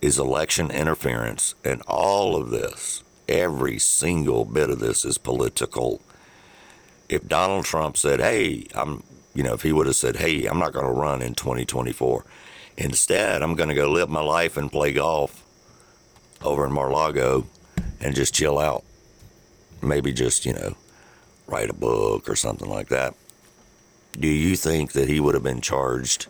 is 0.00 0.18
election 0.18 0.70
interference, 0.70 1.54
and 1.64 1.80
all 1.88 2.36
of 2.36 2.50
this, 2.50 3.02
every 3.28 3.78
single 3.78 4.44
bit 4.44 4.68
of 4.68 4.78
this 4.78 5.04
is 5.04 5.16
political. 5.16 6.02
If 7.08 7.26
Donald 7.26 7.64
Trump 7.64 7.96
said, 7.96 8.20
Hey, 8.20 8.66
I'm 8.74 9.02
you 9.34 9.42
know, 9.42 9.54
if 9.54 9.62
he 9.62 9.72
would 9.72 9.86
have 9.86 9.96
said, 9.96 10.16
hey, 10.16 10.46
I'm 10.46 10.58
not 10.58 10.72
going 10.72 10.86
to 10.86 10.92
run 10.92 11.20
in 11.20 11.34
2024. 11.34 12.24
Instead, 12.76 13.42
I'm 13.42 13.54
going 13.54 13.68
to 13.68 13.74
go 13.74 13.90
live 13.90 14.08
my 14.08 14.20
life 14.20 14.56
and 14.56 14.70
play 14.70 14.92
golf 14.92 15.44
over 16.42 16.66
in 16.66 16.72
Mar-Lago 16.72 17.46
and 18.00 18.14
just 18.14 18.34
chill 18.34 18.58
out. 18.58 18.84
Maybe 19.82 20.12
just, 20.12 20.46
you 20.46 20.52
know, 20.52 20.76
write 21.46 21.70
a 21.70 21.74
book 21.74 22.28
or 22.28 22.36
something 22.36 22.68
like 22.68 22.88
that. 22.88 23.14
Do 24.12 24.28
you 24.28 24.56
think 24.56 24.92
that 24.92 25.08
he 25.08 25.20
would 25.20 25.34
have 25.34 25.42
been 25.42 25.60
charged 25.60 26.26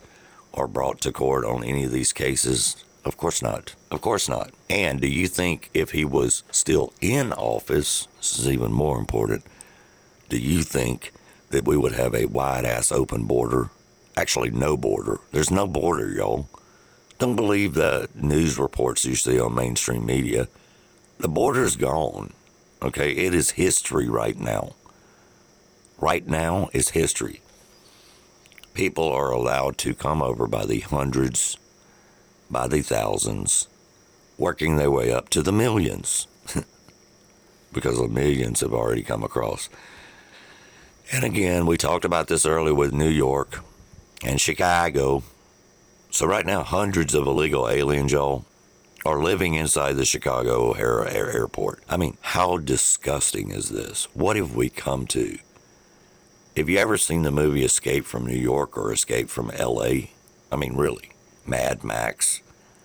or 0.53 0.67
brought 0.67 1.01
to 1.03 1.13
court 1.13 1.45
on 1.45 1.63
any 1.63 1.85
of 1.85 1.93
these 1.93 2.13
cases? 2.13 2.83
Of 3.05 3.17
course 3.19 3.43
not. 3.43 3.75
Of 3.91 4.01
course 4.01 4.29
not. 4.29 4.51
And 4.71 5.01
do 5.01 5.07
you 5.07 5.29
think 5.29 5.71
if 5.75 5.91
he 5.91 6.05
was 6.05 6.43
still 6.51 6.93
in 7.01 7.33
office, 7.35 8.09
this 8.17 8.39
is 8.39 8.49
even 8.49 8.73
more 8.73 8.99
important, 8.99 9.45
do 10.31 10.39
you 10.39 10.63
think 10.63 11.13
that 11.55 11.65
we 11.65 11.77
would 11.77 11.93
have 11.93 12.15
a 12.15 12.27
wide 12.27 12.65
ass 12.65 12.93
open 12.93 13.25
border. 13.25 13.71
Actually, 14.17 14.51
no 14.51 14.77
border. 14.77 15.21
There's 15.33 15.51
no 15.51 15.67
border, 15.67 16.11
y'all. 16.13 16.49
Don't 17.19 17.37
believe 17.37 17.75
the 17.75 18.09
news 18.15 18.59
reports 18.59 19.05
you 19.05 19.15
see 19.15 19.41
on 19.41 19.55
mainstream 19.55 20.05
media. 20.05 20.49
The 21.19 21.29
border's 21.29 21.77
gone. 21.77 22.33
Okay, 22.83 23.13
it 23.13 23.35
is 23.35 23.53
history 23.53 24.09
right 24.09 24.39
now. 24.39 24.75
Right 25.99 26.27
now 26.27 26.69
is 26.73 26.91
history. 26.91 27.41
People 28.75 29.09
are 29.09 29.31
allowed 29.31 29.79
to 29.79 29.95
come 29.95 30.21
over 30.21 30.47
by 30.49 30.67
the 30.67 30.81
hundreds, 30.81 31.57
by 32.51 32.67
the 32.67 32.83
thousands, 32.83 33.69
working 34.37 34.77
their 34.77 34.91
way 34.91 35.13
up 35.13 35.29
to 35.31 35.43
the 35.43 35.53
millions. 35.53 36.27
because 37.75 37.99
the 37.99 38.09
millions 38.09 38.61
have 38.61 38.73
already 38.73 39.03
come 39.03 39.23
across. 39.23 39.69
And 41.13 41.25
again, 41.25 41.67
we 41.67 41.77
talked 41.77 42.05
about 42.05 42.29
this 42.29 42.47
earlier 42.47 42.75
with 42.75 42.93
New 42.93 43.09
York 43.09 43.61
and 44.25 44.41
Chicago. 44.41 45.23
So 46.11 46.27
right 46.27 46.47
now, 46.47 46.63
hundreds 46.63 47.15
of 47.15 47.27
illegal 47.27 47.69
aliens, 47.69 48.13
y'all, 48.13 48.45
are 49.05 49.23
living 49.23 49.55
inside 49.55 49.95
the 49.95 50.05
Chicago 50.05 50.71
O'Hare 50.71 51.07
Airport. 51.07 51.83
I 51.89 51.97
mean, 51.97 52.17
how 52.21 52.57
disgusting 52.57 53.51
is 53.51 53.69
this? 53.69 54.09
What 54.15 54.37
have 54.37 54.57
we 54.57 54.71
come 54.71 55.07
to? 55.09 55.39
Have 56.57 56.69
you 56.69 56.79
ever 56.79 56.97
seen 56.97 57.23
the 57.23 57.31
movie 57.31 57.65
Escape 57.65 58.05
from 58.05 58.27
New 58.27 58.39
York 58.39 58.79
or 58.79 58.93
Escape 58.93 59.29
from 59.29 59.51
LA? 59.59 60.09
I 60.51 60.57
mean, 60.57 60.77
really, 60.77 61.11
Mad 61.47 61.85
Max. 61.85 62.41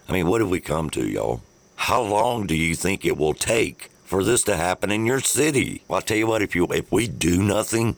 I 0.09 0.11
mean, 0.11 0.27
what 0.27 0.41
have 0.41 0.49
we 0.49 0.59
come 0.59 0.89
to, 0.89 1.07
y'all? 1.07 1.41
How 1.75 2.01
long 2.01 2.47
do 2.47 2.55
you 2.55 2.75
think 2.75 3.05
it 3.05 3.15
will 3.15 3.35
take 3.35 3.89
for 4.03 4.23
this 4.23 4.43
to 4.43 4.57
happen 4.57 4.91
in 4.91 5.05
your 5.05 5.19
city? 5.21 5.83
Well, 5.87 5.97
I'll 5.97 6.01
tell 6.01 6.17
you 6.17 6.27
what, 6.27 6.41
if 6.41 6.55
you 6.55 6.65
if 6.67 6.91
we 6.91 7.07
do 7.07 7.41
nothing, 7.41 7.95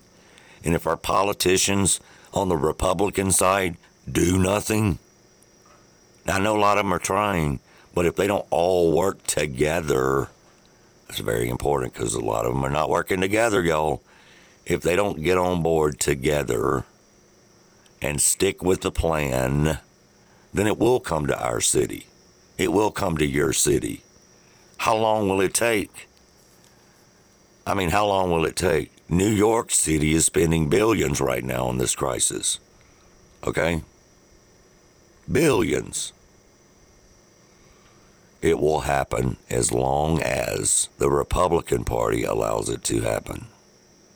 and 0.63 0.75
if 0.75 0.87
our 0.87 0.97
politicians 0.97 1.99
on 2.33 2.49
the 2.49 2.57
Republican 2.57 3.31
side 3.31 3.77
do 4.09 4.37
nothing, 4.37 4.99
I 6.27 6.39
know 6.39 6.55
a 6.55 6.59
lot 6.59 6.77
of 6.77 6.85
them 6.85 6.93
are 6.93 6.99
trying, 6.99 7.59
but 7.93 8.05
if 8.05 8.15
they 8.15 8.27
don't 8.27 8.45
all 8.49 8.95
work 8.95 9.23
together, 9.23 10.29
that's 11.07 11.19
very 11.19 11.49
important 11.49 11.93
because 11.93 12.13
a 12.13 12.21
lot 12.21 12.45
of 12.45 12.53
them 12.53 12.63
are 12.63 12.69
not 12.69 12.89
working 12.89 13.21
together, 13.21 13.61
y'all. 13.63 14.01
If 14.65 14.81
they 14.81 14.95
don't 14.95 15.23
get 15.23 15.37
on 15.37 15.61
board 15.63 15.99
together 15.99 16.85
and 18.01 18.21
stick 18.21 18.63
with 18.63 18.81
the 18.81 18.91
plan, 18.91 19.79
then 20.53 20.67
it 20.67 20.77
will 20.77 20.99
come 20.99 21.27
to 21.27 21.37
our 21.37 21.59
city. 21.59 22.07
It 22.57 22.71
will 22.71 22.91
come 22.91 23.17
to 23.17 23.25
your 23.25 23.53
city. 23.53 24.03
How 24.77 24.95
long 24.95 25.27
will 25.27 25.41
it 25.41 25.53
take? 25.53 26.07
I 27.65 27.73
mean, 27.73 27.89
how 27.89 28.07
long 28.07 28.31
will 28.31 28.45
it 28.45 28.55
take? 28.55 28.91
New 29.11 29.27
York 29.29 29.71
City 29.71 30.13
is 30.13 30.25
spending 30.25 30.69
billions 30.69 31.19
right 31.19 31.43
now 31.43 31.65
on 31.65 31.77
this 31.77 31.95
crisis. 31.95 32.61
Okay? 33.45 33.81
Billions. 35.29 36.13
It 38.41 38.57
will 38.57 38.79
happen 38.81 39.35
as 39.49 39.73
long 39.73 40.21
as 40.21 40.87
the 40.97 41.11
Republican 41.11 41.83
Party 41.83 42.23
allows 42.23 42.69
it 42.69 42.85
to 42.85 43.01
happen. 43.01 43.47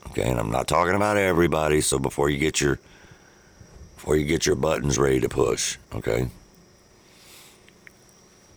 Okay, 0.07 0.29
and 0.29 0.39
I'm 0.39 0.49
not 0.49 0.69
talking 0.69 0.95
about 0.95 1.17
everybody, 1.17 1.81
so 1.81 1.99
before 1.99 2.29
you 2.29 2.37
get 2.37 2.61
your 2.61 2.79
before 3.95 4.15
you 4.15 4.25
get 4.25 4.45
your 4.45 4.55
buttons 4.55 4.97
ready 4.97 5.19
to 5.19 5.27
push, 5.27 5.77
okay? 5.93 6.29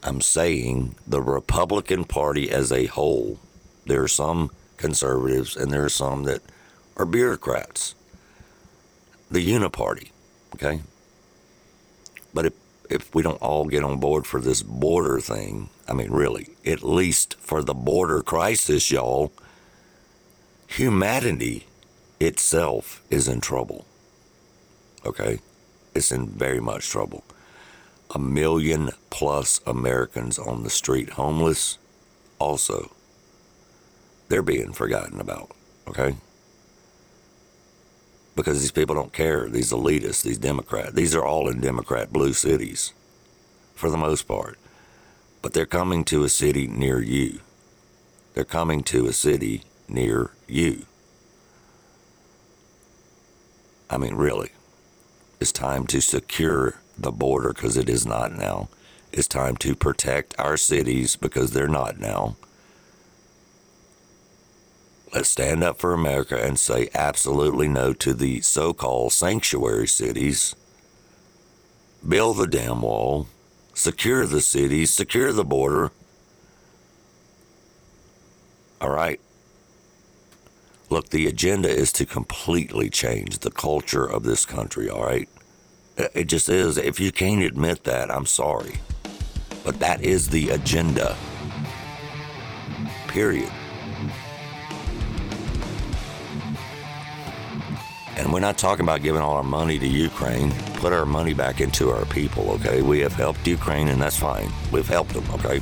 I'm 0.05 0.21
saying 0.21 0.95
the 1.05 1.21
Republican 1.21 2.05
Party 2.05 2.49
as 2.49 2.71
a 2.71 2.87
whole. 2.87 3.41
There 3.87 4.03
are 4.03 4.09
some 4.09 4.53
conservatives 4.79 5.57
and 5.57 5.71
there 5.71 5.85
are 5.85 5.91
some 5.91 6.25
that 6.25 6.41
are 6.97 7.05
bureaucrats. 7.05 7.95
The 9.31 9.47
Uniparty, 9.47 10.11
okay? 10.55 10.81
But 12.33 12.47
if, 12.47 12.53
if 12.89 13.15
we 13.15 13.23
don't 13.23 13.43
all 13.43 13.67
get 13.67 13.85
on 13.85 13.99
board 13.99 14.27
for 14.27 14.41
this 14.41 14.63
border 14.63 15.21
thing, 15.21 15.69
I 15.87 15.93
mean, 15.93 16.11
really, 16.11 16.49
at 16.65 16.83
least 16.83 17.37
for 17.39 17.63
the 17.63 17.75
border 17.75 18.23
crisis, 18.23 18.91
y'all, 18.91 19.33
humanity 20.67 21.67
itself 22.21 23.03
is 23.11 23.29
in 23.29 23.41
trouble. 23.41 23.85
Okay? 25.05 25.41
It's 25.95 26.13
in 26.13 26.29
very 26.29 26.61
much 26.61 26.89
trouble. 26.89 27.25
A 28.15 28.19
million 28.19 28.91
plus 29.11 29.61
Americans 29.67 30.39
on 30.39 30.63
the 30.63 30.71
street 30.71 31.11
homeless, 31.11 31.79
also, 32.39 32.93
they're 34.29 34.43
being 34.43 34.73
forgotten 34.73 35.21
about. 35.21 35.51
Okay? 35.89 36.17
because 38.39 38.61
these 38.61 38.71
people 38.71 38.95
don't 38.95 39.13
care. 39.13 39.49
These 39.49 39.73
elitists, 39.73 40.23
these 40.23 40.39
Democrats, 40.39 40.93
these 40.93 41.13
are 41.13 41.25
all 41.25 41.49
in 41.49 41.61
Democrat 41.61 42.13
blue 42.13 42.33
cities 42.33 42.93
for 43.75 43.91
the 43.91 43.97
most 43.97 44.29
part. 44.29 44.57
But 45.43 45.55
they're 45.55 45.67
coming 45.67 46.05
to 46.05 46.23
a 46.23 46.29
city 46.29 46.69
near 46.69 47.03
you. 47.03 47.41
They're 48.35 48.45
coming 48.45 48.85
to 48.85 49.07
a 49.09 49.13
city 49.13 49.65
near 49.89 50.31
you. 50.47 50.87
I 53.91 53.99
mean, 53.99 54.15
really. 54.15 54.51
It's 55.41 55.51
time 55.53 55.89
to 55.89 56.01
secure 56.01 56.77
the 56.97 57.11
border 57.11 57.53
because 57.53 57.77
it 57.77 57.89
is 57.89 58.07
not 58.07 58.33
now. 58.33 58.69
It's 59.13 59.27
time 59.27 59.57
to 59.57 59.75
protect 59.75 60.39
our 60.39 60.57
cities 60.57 61.17
because 61.17 61.51
they're 61.51 61.67
not 61.67 61.99
now. 61.99 62.37
Let's 65.15 65.31
stand 65.31 65.65
up 65.65 65.79
for 65.79 65.95
America 65.95 66.43
and 66.43 66.59
say 66.59 66.91
absolutely 66.95 67.67
no 67.67 67.93
to 67.95 68.13
the 68.13 68.41
so 68.43 68.75
called 68.75 69.13
sanctuary 69.13 69.89
cities. 69.89 70.55
Build 72.07 72.37
the 72.37 72.47
damn 72.47 72.83
wall, 72.83 73.27
secure 73.73 74.27
the 74.27 74.41
cities, 74.41 74.93
secure 74.93 75.33
the 75.33 75.45
border. 75.45 75.93
All 78.81 78.91
right. 78.91 79.21
Look, 80.91 81.09
the 81.11 81.27
agenda 81.27 81.69
is 81.69 81.91
to 81.93 82.07
completely 82.07 82.91
change 82.91 83.39
the 83.39 83.51
culture 83.51 84.05
of 84.05 84.23
this 84.23 84.47
country, 84.47 84.89
all 84.89 85.05
right? 85.05 85.29
It 85.97 86.25
just 86.25 86.49
is. 86.49 86.79
If 86.79 87.01
you 87.01 87.13
can't 87.13 87.43
admit 87.43 87.85
that, 87.85 88.11
I'm 88.11 88.27
sorry. 88.27 88.77
But 89.65 89.81
that 89.81 90.03
is 90.03 90.29
the 90.29 90.51
agenda. 90.51 91.17
Period. 93.09 93.51
And 98.19 98.33
we're 98.33 98.41
not 98.41 98.59
talking 98.59 98.85
about 98.85 99.03
giving 99.03 99.21
all 99.21 99.35
our 99.37 99.45
money 99.45 99.79
to 99.79 99.87
Ukraine. 99.87 100.51
Put 100.75 100.93
our 100.93 101.07
money 101.07 101.35
back 101.35 101.61
into 101.61 101.91
our 101.91 102.05
people, 102.07 102.51
okay? 102.51 102.83
We 102.83 102.99
have 103.01 103.13
helped 103.13 103.47
Ukraine, 103.47 103.89
and 103.89 104.03
that's 104.03 104.19
fine. 104.19 104.53
We've 104.73 104.89
helped 104.89 105.15
them, 105.15 105.25
okay? 105.35 105.61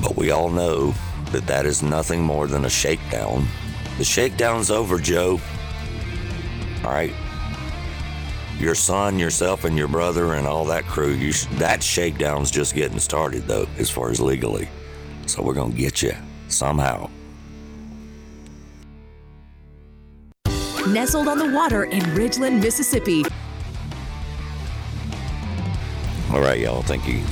But 0.00 0.16
we 0.16 0.30
all 0.30 0.48
know 0.48 0.94
that 1.32 1.46
that 1.46 1.66
is 1.66 1.82
nothing 1.82 2.22
more 2.22 2.46
than 2.46 2.64
a 2.64 2.70
shakedown. 2.70 3.46
The 3.98 4.04
shakedown's 4.04 4.70
over, 4.70 4.98
Joe. 4.98 5.38
All 6.82 6.90
right? 6.90 7.12
Your 8.58 8.74
son, 8.74 9.18
yourself, 9.18 9.64
and 9.64 9.76
your 9.76 9.88
brother, 9.88 10.34
and 10.34 10.46
all 10.46 10.64
that 10.66 10.84
crew, 10.84 11.12
you 11.12 11.32
sh- 11.32 11.46
that 11.52 11.82
shakedown's 11.82 12.50
just 12.50 12.74
getting 12.74 12.98
started, 12.98 13.46
though, 13.46 13.66
as 13.76 13.90
far 13.90 14.10
as 14.10 14.20
legally. 14.20 14.68
So 15.26 15.42
we're 15.42 15.54
going 15.54 15.72
to 15.72 15.78
get 15.78 16.00
you 16.00 16.14
somehow. 16.48 17.10
Nestled 20.92 21.28
on 21.28 21.38
the 21.38 21.50
water 21.50 21.84
in 21.84 22.00
Ridgeland, 22.14 22.62
Mississippi. 22.62 23.24
All 26.32 26.40
right, 26.40 26.60
y'all. 26.60 26.82
Thank 26.82 27.08
you. 27.08 27.22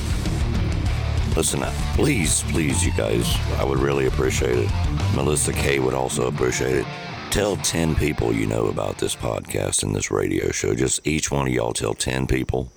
Listen, 1.36 1.62
up. 1.62 1.72
please, 1.94 2.42
please, 2.48 2.84
you 2.84 2.90
guys, 2.92 3.36
I 3.58 3.64
would 3.64 3.78
really 3.78 4.06
appreciate 4.06 4.58
it. 4.58 4.70
Melissa 5.14 5.52
Kay 5.52 5.78
would 5.78 5.94
also 5.94 6.26
appreciate 6.26 6.74
it. 6.74 6.86
Tell 7.30 7.56
10 7.56 7.94
people 7.94 8.32
you 8.32 8.46
know 8.46 8.66
about 8.66 8.98
this 8.98 9.14
podcast 9.14 9.82
and 9.84 9.94
this 9.94 10.10
radio 10.10 10.50
show. 10.50 10.74
Just 10.74 11.06
each 11.06 11.30
one 11.30 11.46
of 11.46 11.52
y'all 11.52 11.72
tell 11.72 11.94
10 11.94 12.26
people, 12.26 12.72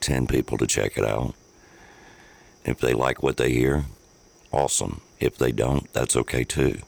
10 0.00 0.26
people 0.26 0.58
to 0.58 0.66
check 0.66 0.98
it 0.98 1.04
out. 1.04 1.34
If 2.64 2.78
they 2.78 2.92
like 2.92 3.22
what 3.22 3.38
they 3.38 3.52
hear, 3.52 3.84
awesome. 4.52 5.00
If 5.18 5.38
they 5.38 5.52
don't, 5.52 5.90
that's 5.94 6.16
okay 6.16 6.44
too. 6.44 6.80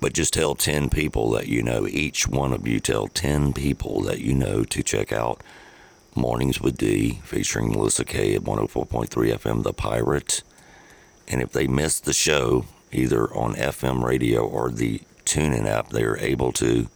But 0.00 0.12
just 0.12 0.34
tell 0.34 0.54
10 0.54 0.90
people 0.90 1.30
that 1.30 1.48
you 1.48 1.62
know. 1.62 1.86
Each 1.86 2.28
one 2.28 2.52
of 2.52 2.66
you 2.66 2.80
tell 2.80 3.08
10 3.08 3.52
people 3.52 4.02
that 4.02 4.20
you 4.20 4.34
know 4.34 4.62
to 4.64 4.82
check 4.82 5.12
out 5.12 5.40
Mornings 6.14 6.60
with 6.60 6.76
D 6.76 7.20
featuring 7.24 7.70
Melissa 7.70 8.04
Kay 8.04 8.34
at 8.34 8.42
104.3 8.42 9.08
FM, 9.08 9.62
The 9.62 9.72
Pirate. 9.72 10.42
And 11.28 11.42
if 11.42 11.52
they 11.52 11.66
missed 11.66 12.04
the 12.04 12.12
show, 12.12 12.66
either 12.92 13.32
on 13.34 13.54
FM 13.54 14.02
radio 14.02 14.46
or 14.46 14.70
the 14.70 15.00
TuneIn 15.24 15.66
app, 15.66 15.90
they 15.90 16.04
are 16.04 16.18
able 16.18 16.52
to 16.52 16.88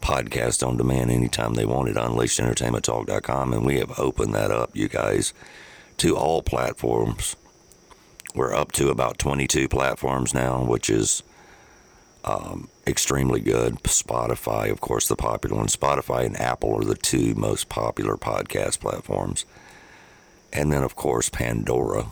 podcast 0.00 0.66
on 0.66 0.76
demand 0.76 1.10
anytime 1.10 1.54
they 1.54 1.66
want 1.66 1.88
at 1.88 1.96
unleashedentertainmenttalk.com. 1.96 3.52
And 3.52 3.66
we 3.66 3.78
have 3.78 3.98
opened 3.98 4.34
that 4.34 4.50
up, 4.50 4.70
you 4.74 4.88
guys, 4.88 5.34
to 5.98 6.16
all 6.16 6.42
platforms. 6.42 7.36
We're 8.34 8.54
up 8.54 8.72
to 8.72 8.90
about 8.90 9.18
22 9.18 9.68
platforms 9.68 10.32
now, 10.32 10.62
which 10.62 10.88
is 10.90 11.22
um, 12.26 12.68
extremely 12.86 13.40
good. 13.40 13.76
Spotify, 13.84 14.70
of 14.70 14.80
course, 14.80 15.08
the 15.08 15.16
popular 15.16 15.56
one. 15.56 15.66
Spotify 15.68 16.26
and 16.26 16.38
Apple 16.38 16.74
are 16.74 16.84
the 16.84 16.96
two 16.96 17.34
most 17.34 17.68
popular 17.68 18.16
podcast 18.16 18.80
platforms. 18.80 19.44
And 20.52 20.72
then, 20.72 20.82
of 20.82 20.96
course, 20.96 21.28
Pandora. 21.28 22.06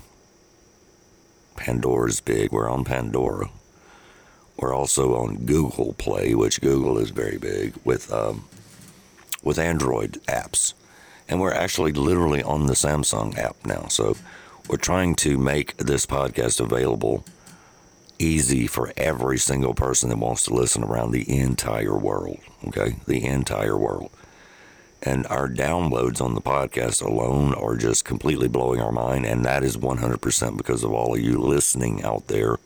Pandora's 1.57 2.20
big. 2.20 2.53
We're 2.53 2.70
on 2.70 2.85
Pandora. 2.85 3.51
We're 4.57 4.74
also 4.74 5.16
on 5.16 5.47
Google 5.47 5.95
Play, 5.95 6.35
which 6.35 6.61
Google 6.61 6.99
is 6.99 7.11
very 7.11 7.39
big 7.39 7.74
with 7.85 8.12
um, 8.12 8.45
with 9.43 9.59
Android 9.59 10.12
apps, 10.27 10.74
and 11.28 11.41
we're 11.41 11.53
actually 11.53 11.93
literally 11.93 12.43
on 12.43 12.66
the 12.66 12.74
Samsung 12.74 13.36
app 13.36 13.57
now. 13.66 13.89
So 13.89 14.16
we're 14.69 14.77
trying 14.77 15.16
to 15.16 15.36
make 15.36 15.77
this 15.77 16.07
podcast 16.07 16.61
available 16.61 17.24
easy 18.19 18.66
for 18.66 18.93
every 18.97 19.39
single 19.39 19.74
person 19.74 20.09
that 20.09 20.19
wants 20.19 20.45
to 20.45 20.55
listen 20.55 20.82
around 20.85 21.11
the 21.11 21.39
entire 21.39 21.97
world. 21.97 22.39
Okay, 22.69 22.97
the 23.07 23.24
entire 23.24 23.77
world. 23.77 24.11
And 25.03 25.27
our 25.27 25.49
downloads 25.49 26.20
on 26.20 26.35
the 26.35 26.41
podcast 26.41 27.05
alone 27.05 27.53
are 27.55 27.77
just 27.77 28.05
completely 28.05 28.49
blowing 28.49 28.81
our 28.81 28.93
mind, 28.93 29.27
and 29.27 29.45
that 29.45 29.62
is 29.62 29.77
100% 29.77 30.57
because 30.57 30.82
of 30.82 30.93
all 30.93 31.15
of 31.15 31.20
you 31.20 31.39
listening 31.39 32.03
out 32.03 32.28
there. 32.28 32.59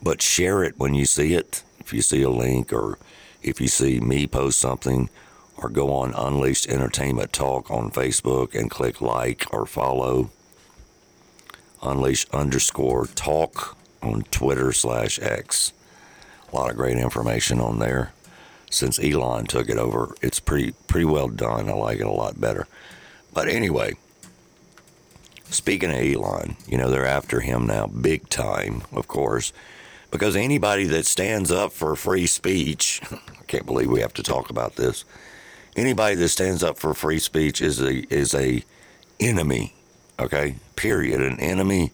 But 0.00 0.22
share 0.22 0.62
it 0.62 0.78
when 0.78 0.94
you 0.94 1.06
see 1.06 1.34
it. 1.34 1.64
If 1.80 1.92
you 1.92 2.02
see 2.02 2.22
a 2.22 2.30
link 2.30 2.72
or 2.72 2.98
if 3.42 3.60
you 3.60 3.68
see 3.68 4.00
me 4.00 4.26
post 4.26 4.58
something, 4.58 5.10
or 5.56 5.68
go 5.68 5.92
on 5.92 6.14
Unleashed 6.14 6.68
Entertainment 6.68 7.32
Talk 7.32 7.70
on 7.70 7.90
Facebook 7.90 8.54
and 8.54 8.70
click 8.70 9.00
like 9.00 9.46
or 9.52 9.66
follow. 9.66 10.30
Unleash 11.82 12.26
underscore 12.30 13.06
talk 13.06 13.76
on 14.04 14.22
Twitter 14.30 14.72
slash 14.72 15.18
X. 15.20 15.72
A 16.52 16.54
lot 16.54 16.70
of 16.70 16.76
great 16.76 16.98
information 16.98 17.60
on 17.60 17.78
there. 17.78 18.12
Since 18.70 18.98
Elon 18.98 19.46
took 19.46 19.68
it 19.68 19.78
over, 19.78 20.14
it's 20.20 20.40
pretty 20.40 20.72
pretty 20.88 21.04
well 21.04 21.28
done. 21.28 21.68
I 21.68 21.72
like 21.74 22.00
it 22.00 22.06
a 22.06 22.10
lot 22.10 22.40
better. 22.40 22.66
But 23.32 23.48
anyway, 23.48 23.94
speaking 25.44 25.90
of 25.90 25.96
Elon, 25.96 26.56
you 26.66 26.76
know 26.76 26.90
they're 26.90 27.06
after 27.06 27.40
him 27.40 27.66
now, 27.66 27.86
big 27.86 28.28
time, 28.28 28.82
of 28.92 29.06
course, 29.06 29.52
because 30.10 30.34
anybody 30.34 30.84
that 30.84 31.06
stands 31.06 31.52
up 31.52 31.72
for 31.72 31.94
free 31.94 32.26
speech, 32.26 33.00
I 33.12 33.44
can't 33.46 33.66
believe 33.66 33.90
we 33.90 34.00
have 34.00 34.14
to 34.14 34.22
talk 34.22 34.50
about 34.50 34.74
this. 34.74 35.04
Anybody 35.76 36.16
that 36.16 36.28
stands 36.28 36.62
up 36.62 36.78
for 36.78 36.94
free 36.94 37.20
speech 37.20 37.62
is 37.62 37.80
a 37.80 38.12
is 38.12 38.34
a 38.34 38.64
enemy 39.20 39.74
okay? 40.18 40.56
Period. 40.76 41.20
An 41.20 41.38
enemy 41.40 41.92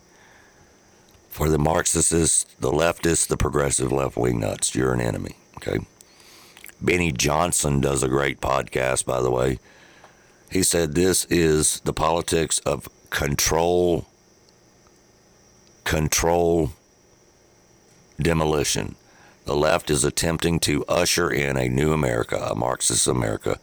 for 1.30 1.48
the 1.48 1.58
Marxists, 1.58 2.44
the 2.58 2.72
leftists, 2.72 3.26
the 3.26 3.36
progressive 3.36 3.90
left 3.90 4.16
wing 4.16 4.40
nuts. 4.40 4.74
You're 4.74 4.92
an 4.92 5.00
enemy, 5.00 5.36
okay? 5.56 5.78
Benny 6.82 7.12
Johnson 7.12 7.80
does 7.80 8.02
a 8.02 8.08
great 8.08 8.40
podcast, 8.40 9.06
by 9.06 9.22
the 9.22 9.30
way. 9.30 9.58
He 10.50 10.64
said 10.64 10.94
this 10.94 11.24
is 11.26 11.80
the 11.80 11.92
politics 11.92 12.58
of 12.60 12.88
control, 13.10 14.06
control, 15.84 16.72
demolition. 18.20 18.96
The 19.44 19.54
left 19.54 19.88
is 19.88 20.04
attempting 20.04 20.58
to 20.60 20.84
usher 20.86 21.30
in 21.30 21.56
a 21.56 21.68
new 21.68 21.92
America, 21.92 22.36
a 22.50 22.54
Marxist 22.56 23.06
America. 23.06 23.60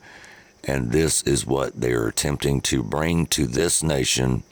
And 0.64 0.90
this 0.90 1.22
is 1.22 1.46
what 1.46 1.80
they're 1.80 2.08
attempting 2.08 2.62
to 2.62 2.82
bring 2.82 3.26
to 3.26 3.46
this 3.46 3.82
nation 3.82 4.42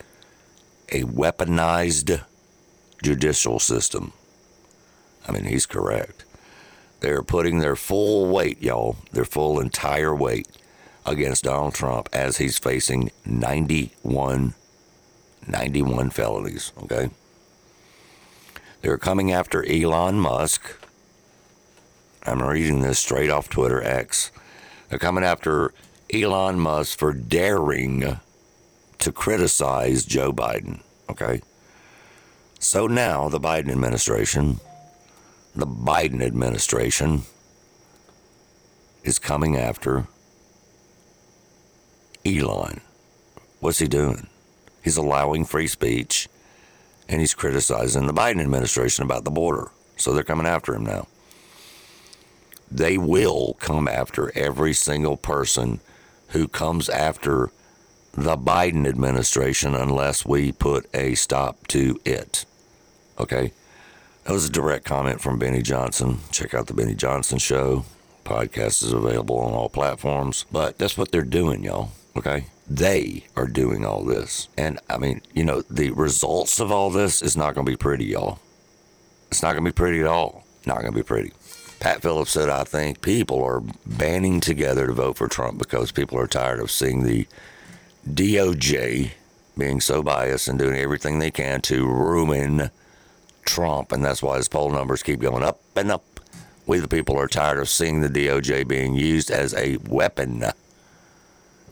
a 0.92 1.02
weaponized 1.02 2.22
judicial 3.06 3.60
system. 3.60 4.12
I 5.28 5.30
mean, 5.30 5.44
he's 5.44 5.64
correct. 5.64 6.24
They're 6.98 7.22
putting 7.22 7.60
their 7.60 7.76
full 7.76 8.26
weight, 8.26 8.60
y'all, 8.60 8.96
their 9.12 9.24
full 9.24 9.60
entire 9.60 10.12
weight 10.12 10.48
against 11.04 11.44
Donald 11.44 11.72
Trump 11.72 12.08
as 12.12 12.38
he's 12.38 12.58
facing 12.58 13.12
91, 13.24 14.54
91 15.46 16.10
felonies, 16.10 16.72
okay? 16.82 17.10
They're 18.82 18.98
coming 18.98 19.30
after 19.30 19.64
Elon 19.64 20.18
Musk. 20.18 20.76
I'm 22.24 22.42
reading 22.42 22.80
this 22.80 22.98
straight 22.98 23.30
off 23.30 23.48
Twitter 23.48 23.80
X. 23.80 24.32
They're 24.88 24.98
coming 24.98 25.22
after 25.22 25.72
Elon 26.12 26.58
Musk 26.58 26.98
for 26.98 27.12
daring 27.12 28.18
to 28.98 29.12
criticize 29.12 30.04
Joe 30.04 30.32
Biden. 30.32 30.80
Okay. 31.08 31.40
So 32.66 32.88
now 32.88 33.28
the 33.28 33.38
Biden 33.38 33.70
administration, 33.70 34.58
the 35.54 35.68
Biden 35.68 36.20
administration 36.20 37.22
is 39.04 39.20
coming 39.20 39.56
after 39.56 40.08
Elon. 42.24 42.80
What's 43.60 43.78
he 43.78 43.86
doing? 43.86 44.26
He's 44.82 44.96
allowing 44.96 45.44
free 45.44 45.68
speech 45.68 46.28
and 47.08 47.20
he's 47.20 47.34
criticizing 47.34 48.08
the 48.08 48.12
Biden 48.12 48.40
administration 48.40 49.04
about 49.04 49.22
the 49.22 49.30
border. 49.30 49.68
So 49.96 50.12
they're 50.12 50.24
coming 50.24 50.48
after 50.48 50.74
him 50.74 50.84
now. 50.84 51.06
They 52.68 52.98
will 52.98 53.54
come 53.60 53.86
after 53.86 54.36
every 54.36 54.72
single 54.72 55.16
person 55.16 55.78
who 56.30 56.48
comes 56.48 56.88
after 56.88 57.52
the 58.12 58.36
Biden 58.36 58.88
administration 58.88 59.76
unless 59.76 60.26
we 60.26 60.50
put 60.50 60.92
a 60.92 61.14
stop 61.14 61.68
to 61.68 62.00
it. 62.04 62.44
Okay? 63.18 63.52
That 64.24 64.32
was 64.32 64.46
a 64.46 64.50
direct 64.50 64.84
comment 64.84 65.20
from 65.20 65.38
Benny 65.38 65.62
Johnson. 65.62 66.18
Check 66.32 66.54
out 66.54 66.66
the 66.66 66.74
Benny 66.74 66.94
Johnson 66.94 67.38
Show. 67.38 67.84
Podcast 68.24 68.82
is 68.82 68.92
available 68.92 69.38
on 69.38 69.52
all 69.52 69.68
platforms. 69.68 70.46
But 70.50 70.78
that's 70.78 70.98
what 70.98 71.12
they're 71.12 71.22
doing, 71.22 71.62
y'all. 71.62 71.90
Okay? 72.16 72.46
They 72.68 73.24
are 73.36 73.46
doing 73.46 73.84
all 73.84 74.04
this. 74.04 74.48
And 74.58 74.80
I 74.90 74.98
mean, 74.98 75.20
you 75.32 75.44
know, 75.44 75.62
the 75.70 75.90
results 75.90 76.58
of 76.58 76.72
all 76.72 76.90
this 76.90 77.22
is 77.22 77.36
not 77.36 77.54
going 77.54 77.64
to 77.64 77.72
be 77.72 77.76
pretty, 77.76 78.06
y'all. 78.06 78.40
It's 79.30 79.42
not 79.42 79.52
going 79.52 79.64
to 79.64 79.70
be 79.70 79.74
pretty 79.74 80.00
at 80.00 80.06
all. 80.06 80.44
Not 80.66 80.80
going 80.80 80.92
to 80.92 80.98
be 80.98 81.04
pretty. 81.04 81.32
Pat 81.78 82.02
Phillips 82.02 82.32
said, 82.32 82.48
I 82.48 82.64
think 82.64 83.02
people 83.02 83.44
are 83.44 83.62
banding 83.86 84.40
together 84.40 84.86
to 84.86 84.92
vote 84.92 85.18
for 85.18 85.28
Trump 85.28 85.58
because 85.58 85.92
people 85.92 86.18
are 86.18 86.26
tired 86.26 86.58
of 86.58 86.70
seeing 86.70 87.04
the 87.04 87.28
DOJ 88.08 89.12
being 89.56 89.80
so 89.80 90.02
biased 90.02 90.48
and 90.48 90.58
doing 90.58 90.78
everything 90.78 91.18
they 91.18 91.30
can 91.30 91.60
to 91.62 91.86
ruin 91.86 92.70
Trump, 93.46 93.92
and 93.92 94.04
that's 94.04 94.22
why 94.22 94.36
his 94.36 94.48
poll 94.48 94.70
numbers 94.70 95.02
keep 95.02 95.20
going 95.20 95.42
up 95.42 95.60
and 95.74 95.90
up. 95.90 96.04
We, 96.66 96.78
the 96.78 96.88
people, 96.88 97.18
are 97.18 97.28
tired 97.28 97.58
of 97.58 97.68
seeing 97.68 98.00
the 98.00 98.08
DOJ 98.08 98.66
being 98.66 98.94
used 98.94 99.30
as 99.30 99.54
a 99.54 99.76
weapon, 99.88 100.44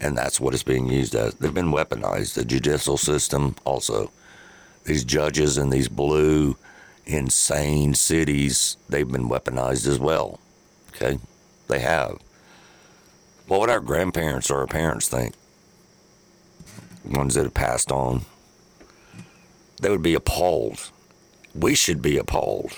and 0.01 0.16
that's 0.16 0.40
what 0.40 0.55
it's 0.55 0.62
being 0.62 0.88
used 0.88 1.14
as. 1.14 1.34
They've 1.34 1.52
been 1.52 1.72
weaponized. 1.72 2.34
The 2.34 2.44
judicial 2.44 2.96
system, 2.96 3.56
also. 3.64 4.10
These 4.84 5.05
judges 5.05 5.59
in 5.59 5.70
these 5.70 5.88
blue, 5.88 6.56
insane 7.06 7.94
cities, 7.94 8.76
they've 8.88 9.10
been 9.10 9.28
weaponized 9.28 9.86
as 9.88 9.98
well. 9.98 10.38
Okay? 10.94 11.18
They 11.68 11.80
have. 11.80 12.18
What 13.48 13.60
would 13.60 13.70
our 13.70 13.80
grandparents 13.80 14.51
or 14.51 14.60
our 14.60 14.66
parents 14.66 15.09
think? 15.09 15.34
ones 17.05 17.34
that 17.34 17.44
have 17.44 17.55
passed 17.55 17.92
on, 17.92 18.22
they 19.80 19.90
would 19.90 20.02
be 20.02 20.14
appalled. 20.14 20.90
We 21.55 21.74
should 21.74 22.02
be 22.02 22.18
appalled. 22.18 22.72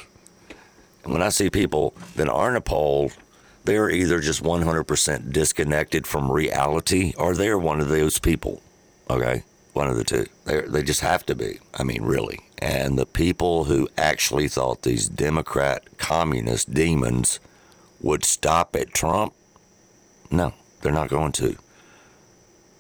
And 1.05 1.13
when 1.13 1.23
I 1.23 1.29
see 1.31 1.51
people 1.51 1.95
that 2.17 2.29
aren't 2.29 2.57
appalled, 2.57 3.17
they're 3.65 3.91
either 3.91 4.21
just 4.21 4.43
100% 4.43 5.33
disconnected 5.33 6.07
from 6.07 6.31
reality 6.31 7.13
or 7.17 7.35
they're 7.35 7.59
one 7.59 7.81
of 7.81 7.89
those 7.89 8.19
people. 8.19 8.63
Okay? 9.11 9.43
One 9.73 9.89
of 9.89 9.97
the 9.97 10.05
two. 10.05 10.27
They 10.45 10.63
they 10.63 10.83
just 10.83 11.03
have 11.03 11.27
to 11.27 11.35
be. 11.35 11.59
I 11.75 11.83
mean, 11.83 12.03
really. 12.03 12.41
And 12.59 12.99
the 12.99 13.07
people 13.07 13.65
who 13.65 13.89
actually 13.99 14.49
thought 14.49 14.83
these 14.83 15.09
Democrat 15.09 15.99
communist 15.99 16.73
demons 16.73 17.41
would 18.01 18.25
stop 18.25 18.75
at 18.75 18.95
Trump, 18.95 19.35
no, 20.31 20.55
they're 20.81 20.93
not 20.93 21.09
going 21.09 21.33
to 21.33 21.57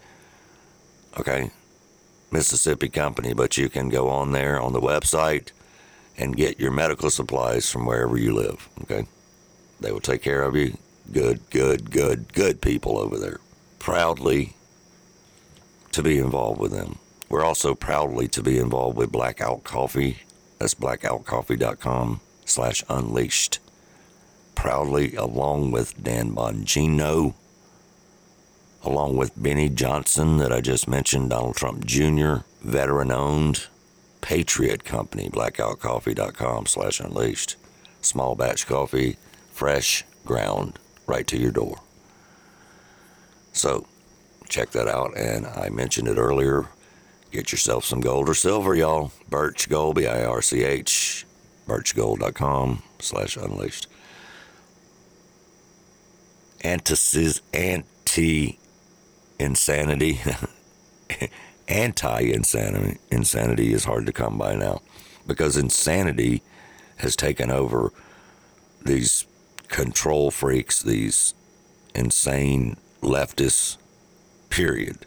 Okay, 1.18 1.50
Mississippi 2.30 2.88
company, 2.88 3.34
but 3.34 3.56
you 3.56 3.68
can 3.68 3.88
go 3.88 4.08
on 4.08 4.32
there 4.32 4.60
on 4.60 4.72
the 4.72 4.80
website 4.80 5.50
and 6.16 6.36
get 6.36 6.58
your 6.58 6.70
medical 6.70 7.10
supplies 7.10 7.70
from 7.70 7.86
wherever 7.86 8.18
you 8.18 8.34
live. 8.34 8.68
Okay, 8.82 9.06
they 9.80 9.92
will 9.92 10.00
take 10.00 10.22
care 10.22 10.42
of 10.42 10.56
you. 10.56 10.76
Good, 11.12 11.50
good, 11.50 11.90
good, 11.90 12.32
good 12.32 12.60
people 12.62 12.98
over 12.98 13.18
there. 13.18 13.40
Proudly 13.78 14.54
to 15.92 16.02
be 16.02 16.18
involved 16.18 16.60
with 16.60 16.72
them. 16.72 16.98
We're 17.28 17.44
also 17.44 17.74
proudly 17.74 18.28
to 18.28 18.42
be 18.42 18.58
involved 18.58 18.96
with 18.96 19.12
Blackout 19.12 19.64
Coffee. 19.64 20.18
That's 20.58 20.74
blackoutcoffee.com 20.74 22.20
slash 22.44 22.84
unleashed. 22.88 23.58
Proudly, 24.54 25.14
along 25.16 25.72
with 25.72 26.02
Dan 26.02 26.34
Bongino, 26.34 27.34
along 28.82 29.16
with 29.16 29.40
Benny 29.40 29.68
Johnson 29.68 30.36
that 30.38 30.52
I 30.52 30.60
just 30.60 30.86
mentioned, 30.88 31.30
Donald 31.30 31.56
Trump 31.56 31.84
Jr., 31.84 32.36
veteran 32.62 33.10
owned, 33.10 33.66
Patriot 34.20 34.84
Company, 34.84 35.28
blackoutcoffee.com 35.28 36.66
slash 36.66 37.00
unleashed. 37.00 37.56
Small 38.00 38.34
batch 38.34 38.66
coffee, 38.66 39.16
fresh, 39.50 40.04
ground, 40.24 40.78
right 41.06 41.26
to 41.26 41.36
your 41.36 41.50
door. 41.50 41.80
So, 43.52 43.86
check 44.48 44.70
that 44.70 44.88
out. 44.88 45.16
And 45.16 45.46
I 45.46 45.68
mentioned 45.70 46.08
it 46.08 46.18
earlier. 46.18 46.68
Get 47.30 47.50
yourself 47.50 47.84
some 47.84 48.00
gold 48.00 48.28
or 48.28 48.34
silver, 48.34 48.74
y'all. 48.74 49.12
Birch 49.28 49.68
Gold, 49.68 49.96
B 49.96 50.06
I 50.06 50.24
R 50.24 50.42
C 50.42 50.64
H, 50.64 51.26
birchgold.com 51.66 52.82
slash 52.98 53.36
unleashed. 53.36 53.86
Anti 56.62 57.40
anti 57.52 58.58
insanity. 59.38 60.20
Anti 61.68 62.32
insanity 62.32 62.98
insanity 63.10 63.72
is 63.72 63.84
hard 63.84 64.06
to 64.06 64.12
come 64.12 64.36
by 64.36 64.54
now 64.54 64.82
because 65.26 65.56
insanity 65.56 66.42
has 66.96 67.16
taken 67.16 67.50
over 67.50 67.92
these 68.84 69.26
control 69.68 70.30
freaks, 70.30 70.82
these 70.82 71.34
insane 71.94 72.76
leftists, 73.00 73.78
period. 74.50 74.98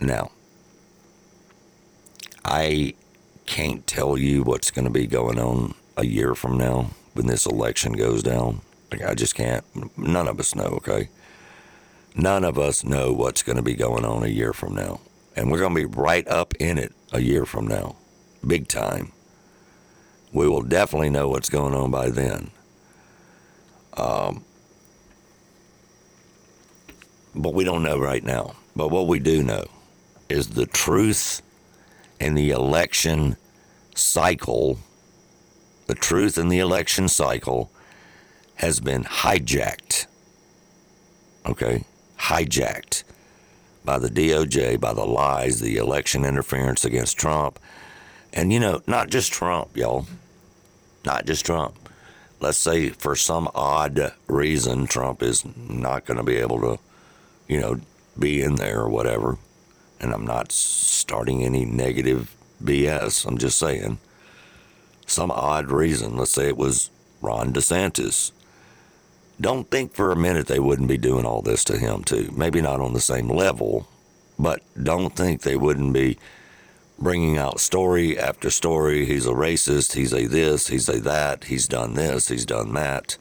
Now, 0.00 0.32
I 2.44 2.94
can't 3.46 3.86
tell 3.86 4.18
you 4.18 4.42
what's 4.42 4.70
going 4.70 4.84
to 4.84 4.90
be 4.90 5.06
going 5.06 5.38
on 5.38 5.74
a 5.96 6.04
year 6.04 6.34
from 6.34 6.56
now 6.58 6.90
when 7.14 7.26
this 7.26 7.46
election 7.46 7.92
goes 7.92 8.22
down. 8.22 8.60
I 8.92 9.14
just 9.14 9.34
can't. 9.34 9.64
None 9.98 10.28
of 10.28 10.40
us 10.40 10.54
know, 10.54 10.80
okay? 10.82 11.08
None 12.14 12.44
of 12.44 12.58
us 12.58 12.84
know 12.84 13.12
what's 13.12 13.42
going 13.42 13.56
to 13.56 13.62
be 13.62 13.74
going 13.74 14.04
on 14.04 14.22
a 14.22 14.28
year 14.28 14.52
from 14.52 14.74
now. 14.74 15.00
And 15.36 15.50
we're 15.50 15.58
going 15.58 15.74
to 15.74 15.88
be 15.88 16.00
right 16.00 16.26
up 16.26 16.54
in 16.58 16.78
it 16.78 16.92
a 17.12 17.20
year 17.20 17.44
from 17.44 17.66
now, 17.66 17.96
big 18.46 18.66
time. 18.66 19.12
We 20.32 20.48
will 20.48 20.62
definitely 20.62 21.10
know 21.10 21.28
what's 21.28 21.48
going 21.48 21.74
on 21.74 21.90
by 21.90 22.10
then. 22.10 22.50
Um, 23.96 24.44
but 27.34 27.54
we 27.54 27.64
don't 27.64 27.82
know 27.82 27.98
right 27.98 28.24
now. 28.24 28.56
But 28.74 28.88
what 28.88 29.06
we 29.06 29.18
do 29.18 29.42
know 29.42 29.64
is 30.28 30.50
the 30.50 30.66
truth 30.66 31.42
in 32.20 32.34
the 32.34 32.50
election 32.50 33.36
cycle, 33.94 34.78
the 35.86 35.94
truth 35.94 36.36
in 36.36 36.48
the 36.48 36.58
election 36.58 37.08
cycle 37.08 37.70
has 38.58 38.80
been 38.80 39.04
hijacked. 39.04 40.06
Okay? 41.46 41.84
Hijacked 42.18 43.04
by 43.84 43.98
the 43.98 44.08
DOJ, 44.08 44.78
by 44.80 44.92
the 44.92 45.04
lies, 45.04 45.60
the 45.60 45.76
election 45.76 46.24
interference 46.24 46.84
against 46.84 47.18
Trump. 47.18 47.58
And, 48.32 48.52
you 48.52 48.60
know, 48.60 48.82
not 48.86 49.08
just 49.08 49.32
Trump, 49.32 49.76
y'all. 49.76 50.06
Not 51.04 51.26
just 51.26 51.46
Trump. 51.46 51.76
Let's 52.40 52.58
say 52.58 52.90
for 52.90 53.16
some 53.16 53.48
odd 53.54 54.12
reason, 54.28 54.86
Trump 54.86 55.22
is 55.22 55.44
not 55.56 56.04
going 56.04 56.18
to 56.18 56.22
be 56.22 56.36
able 56.36 56.60
to, 56.60 56.78
you 57.48 57.60
know, 57.60 57.80
be 58.18 58.42
in 58.42 58.56
there 58.56 58.80
or 58.80 58.88
whatever 58.88 59.38
and 60.00 60.12
I'm 60.12 60.24
not 60.24 60.52
starting 60.52 61.42
any 61.42 61.64
negative 61.64 62.34
BS. 62.62 63.26
I'm 63.26 63.38
just 63.38 63.58
saying, 63.58 63.98
some 65.06 65.30
odd 65.30 65.70
reason, 65.70 66.16
let's 66.16 66.32
say 66.32 66.48
it 66.48 66.56
was 66.56 66.90
Ron 67.20 67.52
DeSantis. 67.52 68.32
Don't 69.40 69.70
think 69.70 69.94
for 69.94 70.10
a 70.10 70.16
minute 70.16 70.48
they 70.48 70.58
wouldn't 70.58 70.88
be 70.88 70.98
doing 70.98 71.24
all 71.24 71.42
this 71.42 71.62
to 71.64 71.78
him, 71.78 72.02
too. 72.02 72.30
Maybe 72.34 72.60
not 72.60 72.80
on 72.80 72.92
the 72.92 73.00
same 73.00 73.28
level, 73.28 73.86
but 74.38 74.62
don't 74.80 75.14
think 75.14 75.42
they 75.42 75.56
wouldn't 75.56 75.92
be 75.92 76.18
bringing 76.98 77.38
out 77.38 77.60
story 77.60 78.18
after 78.18 78.50
story. 78.50 79.06
He's 79.06 79.26
a 79.26 79.32
racist. 79.32 79.92
He's 79.92 80.12
a 80.12 80.26
this. 80.26 80.68
He's 80.68 80.88
a 80.88 80.98
that. 81.00 81.44
He's 81.44 81.68
done 81.68 81.94
this. 81.94 82.28
He's 82.28 82.46
done 82.46 82.74
that. 82.74 83.16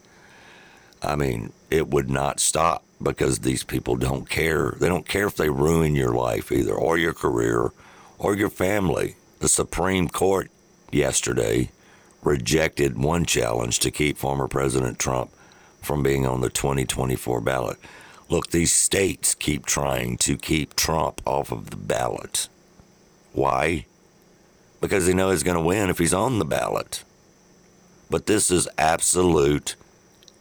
I 1.03 1.15
mean, 1.15 1.53
it 1.69 1.89
would 1.89 2.10
not 2.10 2.39
stop 2.39 2.84
because 3.02 3.39
these 3.39 3.64
people 3.64 3.95
don't 3.95 4.27
care. 4.27 4.73
They 4.80 4.88
don't 4.88 5.07
care 5.07 5.27
if 5.27 5.35
they 5.35 5.49
ruin 5.49 5.95
your 5.95 6.14
life 6.14 6.52
either, 6.52 6.73
or 6.73 6.98
your 6.98 7.14
career, 7.14 7.72
or 8.18 8.35
your 8.35 8.49
family. 8.49 9.18
The 9.39 9.49
Supreme 9.49 10.07
Court 10.07 10.49
yesterday 10.91 11.69
rejected 12.23 12.98
one 12.98 13.26
challenge 13.26 13.77
to 13.80 13.91
keep 13.91 14.18
former 14.18 14.48
President 14.48 14.98
Trump 14.98 15.30
from 15.88 16.03
being 16.03 16.27
on 16.27 16.41
the 16.41 16.49
2024 16.49 17.39
ballot. 17.39 17.77
Look, 18.30 18.51
these 18.51 18.73
states 18.73 19.34
keep 19.34 19.65
trying 19.65 20.18
to 20.18 20.35
keep 20.35 20.76
Trump 20.76 21.22
off 21.26 21.49
of 21.49 21.69
the 21.69 21.77
ballot. 21.77 22.49
Why? 23.31 23.85
Because 24.81 25.07
they 25.07 25.14
know 25.14 25.31
he's 25.31 25.43
going 25.43 25.57
to 25.57 25.64
win 25.64 25.89
if 25.89 25.97
he's 25.97 26.14
on 26.14 26.39
the 26.39 26.45
ballot. 26.45 27.05
But 28.09 28.26
this 28.26 28.51
is 28.51 28.68
absolute, 28.77 29.77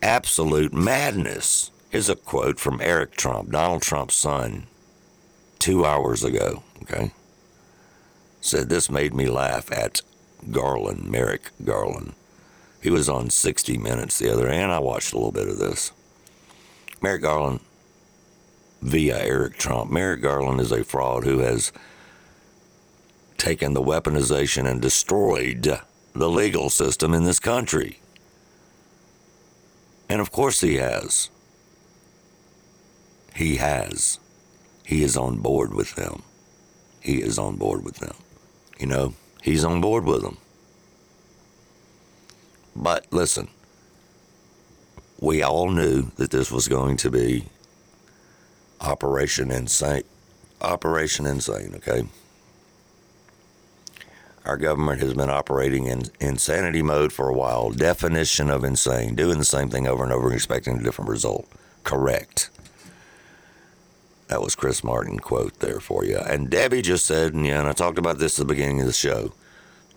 absolute 0.02 0.74
madness. 0.74 1.70
Here's 1.90 2.08
a 2.08 2.16
quote 2.16 2.58
from 2.58 2.80
Eric 2.80 3.16
Trump, 3.16 3.52
Donald 3.52 3.82
Trump's 3.82 4.16
son, 4.16 4.66
two 5.60 5.86
hours 5.86 6.24
ago. 6.24 6.64
Okay. 6.82 7.12
Said 8.40 8.68
this 8.68 8.90
made 8.90 9.14
me 9.14 9.28
laugh 9.28 9.70
at 9.70 10.02
Garland, 10.50 11.08
Merrick 11.08 11.50
Garland. 11.64 12.14
He 12.86 12.90
was 12.92 13.08
on 13.08 13.30
60 13.30 13.78
Minutes 13.78 14.20
the 14.20 14.32
other 14.32 14.46
day, 14.46 14.62
and 14.62 14.70
I 14.70 14.78
watched 14.78 15.12
a 15.12 15.16
little 15.16 15.32
bit 15.32 15.48
of 15.48 15.58
this. 15.58 15.90
Merrick 17.02 17.22
Garland 17.22 17.58
via 18.80 19.18
Eric 19.18 19.56
Trump. 19.56 19.90
Merrick 19.90 20.22
Garland 20.22 20.60
is 20.60 20.70
a 20.70 20.84
fraud 20.84 21.24
who 21.24 21.40
has 21.40 21.72
taken 23.38 23.74
the 23.74 23.82
weaponization 23.82 24.70
and 24.70 24.80
destroyed 24.80 25.80
the 26.12 26.30
legal 26.30 26.70
system 26.70 27.12
in 27.12 27.24
this 27.24 27.40
country. 27.40 27.98
And 30.08 30.20
of 30.20 30.30
course 30.30 30.60
he 30.60 30.76
has. 30.76 31.28
He 33.34 33.56
has. 33.56 34.20
He 34.84 35.02
is 35.02 35.16
on 35.16 35.38
board 35.38 35.74
with 35.74 35.96
them. 35.96 36.22
He 37.00 37.20
is 37.20 37.36
on 37.36 37.56
board 37.56 37.84
with 37.84 37.96
them. 37.96 38.14
You 38.78 38.86
know, 38.86 39.14
he's 39.42 39.64
on 39.64 39.80
board 39.80 40.04
with 40.04 40.22
them. 40.22 40.38
But 42.76 43.06
listen, 43.10 43.48
we 45.18 45.42
all 45.42 45.70
knew 45.70 46.10
that 46.16 46.30
this 46.30 46.50
was 46.50 46.68
going 46.68 46.98
to 46.98 47.10
be 47.10 47.46
Operation 48.80 49.50
Insane. 49.50 50.04
Operation 50.60 51.26
Insane, 51.26 51.74
okay? 51.76 52.04
Our 54.44 54.56
government 54.56 55.00
has 55.00 55.14
been 55.14 55.30
operating 55.30 55.86
in 55.86 56.04
insanity 56.20 56.82
mode 56.82 57.12
for 57.12 57.28
a 57.28 57.34
while. 57.34 57.70
Definition 57.70 58.50
of 58.50 58.62
insane, 58.62 59.16
doing 59.16 59.38
the 59.38 59.44
same 59.44 59.70
thing 59.70 59.88
over 59.88 60.04
and 60.04 60.12
over 60.12 60.26
and 60.26 60.36
expecting 60.36 60.78
a 60.78 60.82
different 60.82 61.10
result. 61.10 61.48
Correct. 61.82 62.50
That 64.28 64.42
was 64.42 64.54
Chris 64.54 64.84
Martin 64.84 65.18
quote 65.18 65.58
there 65.60 65.80
for 65.80 66.04
you. 66.04 66.18
And 66.18 66.50
Debbie 66.50 66.82
just 66.82 67.06
said, 67.06 67.32
and 67.32 67.46
yeah, 67.46 67.58
and 67.58 67.68
I 67.68 67.72
talked 67.72 67.98
about 67.98 68.18
this 68.18 68.38
at 68.38 68.46
the 68.46 68.52
beginning 68.52 68.80
of 68.80 68.86
the 68.86 68.92
show. 68.92 69.32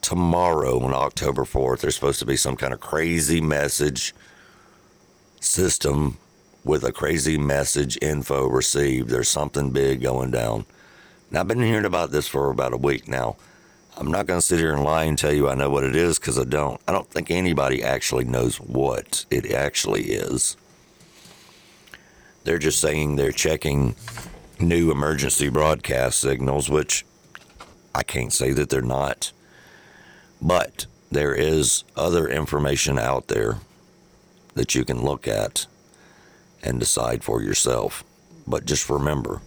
Tomorrow 0.02 0.80
on 0.80 0.94
October 0.94 1.44
4th, 1.44 1.82
there's 1.82 1.96
supposed 1.96 2.20
to 2.20 2.26
be 2.26 2.38
some 2.38 2.56
kind 2.56 2.74
of 2.74 2.80
crazy 2.80 3.42
message 3.42 4.14
system 5.40 6.18
with 6.64 6.84
a 6.84 6.92
crazy 6.92 7.38
message 7.38 7.98
info 8.02 8.48
received. 8.48 9.10
There's 9.10 9.30
something 9.30 9.72
big 9.72 10.02
going 10.02 10.32
down. 10.32 10.66
Now, 11.32 11.42
I've 11.42 11.48
been 11.48 11.62
hearing 11.62 11.86
about 11.86 12.12
this 12.12 12.28
for 12.28 12.50
about 12.50 12.74
a 12.74 12.78
week 12.78 13.08
now. 13.08 13.38
I'm 13.98 14.12
not 14.12 14.28
going 14.28 14.40
to 14.40 14.46
sit 14.46 14.60
here 14.60 14.74
and 14.74 14.84
lie 14.84 15.04
and 15.04 15.18
tell 15.18 15.34
you 15.34 15.50
I 15.50 15.56
know 15.56 15.70
what 15.70 15.84
it 15.84 15.96
is 15.96 16.18
because 16.20 16.40
I 16.40 16.46
don't. 16.46 16.80
I 16.88 16.92
don't 16.92 17.10
think 17.10 17.30
anybody 17.30 17.84
actually 17.84 18.24
knows 18.24 18.58
what 18.58 19.26
it 19.30 19.52
actually 19.52 20.04
is. 20.04 20.56
They're 22.46 22.58
just 22.58 22.80
saying 22.80 23.16
they're 23.16 23.32
checking 23.32 23.96
new 24.60 24.92
emergency 24.92 25.50
broadcast 25.50 26.20
signals, 26.20 26.70
which 26.70 27.06
I 27.94 28.04
can't 28.04 28.32
say 28.32 28.54
that 28.54 28.70
they're 28.70 28.82
not. 28.82 29.32
But 30.42 30.86
there 31.12 31.34
is 31.34 31.84
other 31.96 32.28
information 32.28 32.98
out 32.98 33.28
there 33.28 33.58
that 34.54 34.76
you 34.76 34.86
can 34.86 35.04
look 35.04 35.28
at 35.28 35.66
and 36.64 36.80
decide 36.80 37.24
for 37.24 37.42
yourself. 37.42 38.04
But 38.48 38.66
just 38.66 38.90
remember, 38.90 39.42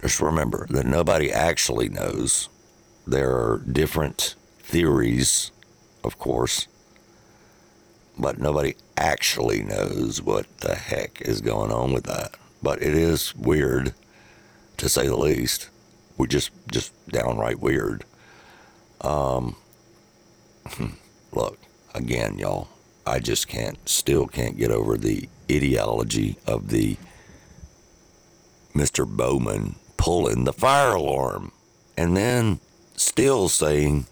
just 0.00 0.20
remember 0.20 0.66
that 0.70 0.86
nobody 0.86 1.32
actually 1.32 1.88
knows. 1.88 2.48
There 3.06 3.30
are 3.30 3.62
different 3.70 4.34
theories, 4.58 5.50
of 6.02 6.18
course, 6.18 6.66
but 8.18 8.38
nobody 8.38 8.74
actually 8.96 9.62
knows 9.62 10.22
what 10.22 10.46
the 10.58 10.74
heck 10.74 11.20
is 11.22 11.40
going 11.40 11.70
on 11.70 11.92
with 11.92 12.04
that. 12.04 12.34
But 12.62 12.82
it 12.82 12.94
is 12.94 13.34
weird, 13.36 13.94
to 14.78 14.88
say 14.88 15.06
the 15.06 15.16
least. 15.16 15.68
We 16.16 16.26
just 16.26 16.50
just 16.70 16.92
downright 17.08 17.60
weird. 17.60 18.04
Um, 19.02 19.56
look 21.32 21.58
again, 21.94 22.38
y'all. 22.38 22.68
I 23.06 23.20
just 23.20 23.46
can't, 23.46 23.88
still 23.88 24.26
can't 24.26 24.56
get 24.56 24.70
over 24.70 24.96
the 24.96 25.28
ideology 25.50 26.36
of 26.46 26.68
the 26.68 26.96
Mr. 28.74 29.06
Bowman 29.06 29.76
pulling 29.96 30.44
the 30.44 30.52
fire 30.52 30.94
alarm 30.94 31.52
and 31.96 32.16
then 32.16 32.60
still 32.96 33.48
saying, 33.48 34.06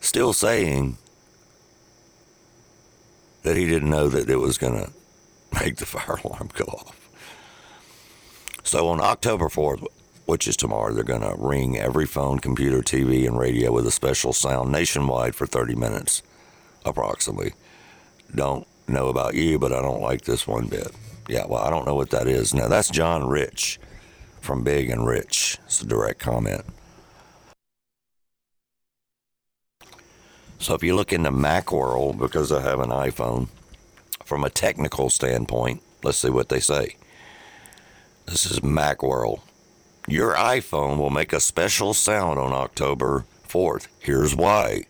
still 0.00 0.32
saying 0.32 0.98
that 3.42 3.56
he 3.56 3.66
didn't 3.66 3.90
know 3.90 4.08
that 4.08 4.28
it 4.28 4.36
was 4.36 4.58
going 4.58 4.74
to 4.84 4.92
make 5.64 5.76
the 5.76 5.86
fire 5.86 6.18
alarm 6.22 6.50
go 6.54 6.64
off. 6.64 7.08
So 8.62 8.88
on 8.88 9.00
October 9.00 9.48
4th, 9.48 9.86
which 10.26 10.46
is 10.46 10.56
tomorrow, 10.56 10.92
they're 10.92 11.04
going 11.04 11.22
to 11.22 11.34
ring 11.38 11.78
every 11.78 12.06
phone, 12.06 12.38
computer, 12.38 12.82
TV, 12.82 13.26
and 13.26 13.38
radio 13.38 13.72
with 13.72 13.86
a 13.86 13.90
special 13.90 14.32
sound 14.32 14.70
nationwide 14.70 15.34
for 15.34 15.46
30 15.46 15.74
minutes, 15.76 16.22
approximately. 16.84 17.54
Don't 18.34 18.66
know 18.88 19.08
about 19.08 19.34
you, 19.34 19.58
but 19.58 19.72
I 19.72 19.80
don't 19.80 20.02
like 20.02 20.22
this 20.22 20.46
one 20.46 20.66
bit. 20.66 20.90
Yeah, 21.28 21.46
well, 21.46 21.62
I 21.62 21.70
don't 21.70 21.86
know 21.86 21.94
what 21.94 22.10
that 22.10 22.26
is. 22.26 22.52
Now, 22.52 22.68
that's 22.68 22.90
John 22.90 23.28
Rich 23.28 23.80
from 24.40 24.62
Big 24.62 24.90
and 24.90 25.06
Rich. 25.06 25.58
It's 25.64 25.80
a 25.82 25.86
direct 25.86 26.18
comment. 26.18 26.62
So 30.58 30.74
if 30.74 30.82
you 30.82 30.96
look 30.96 31.12
into 31.12 31.30
Macworld, 31.30 32.18
because 32.18 32.50
I 32.50 32.62
have 32.62 32.80
an 32.80 32.90
iPhone, 32.90 33.48
from 34.24 34.42
a 34.42 34.50
technical 34.50 35.08
standpoint, 35.08 35.82
let's 36.02 36.18
see 36.18 36.30
what 36.30 36.48
they 36.48 36.58
say. 36.58 36.96
This 38.26 38.44
is 38.46 38.58
Macworld. 38.60 39.40
Your 40.08 40.34
iPhone 40.34 40.98
will 40.98 41.10
make 41.10 41.32
a 41.32 41.40
special 41.40 41.92
sound 41.92 42.38
on 42.38 42.52
October 42.52 43.24
4th. 43.48 43.88
Here's 43.98 44.36
why. 44.36 44.84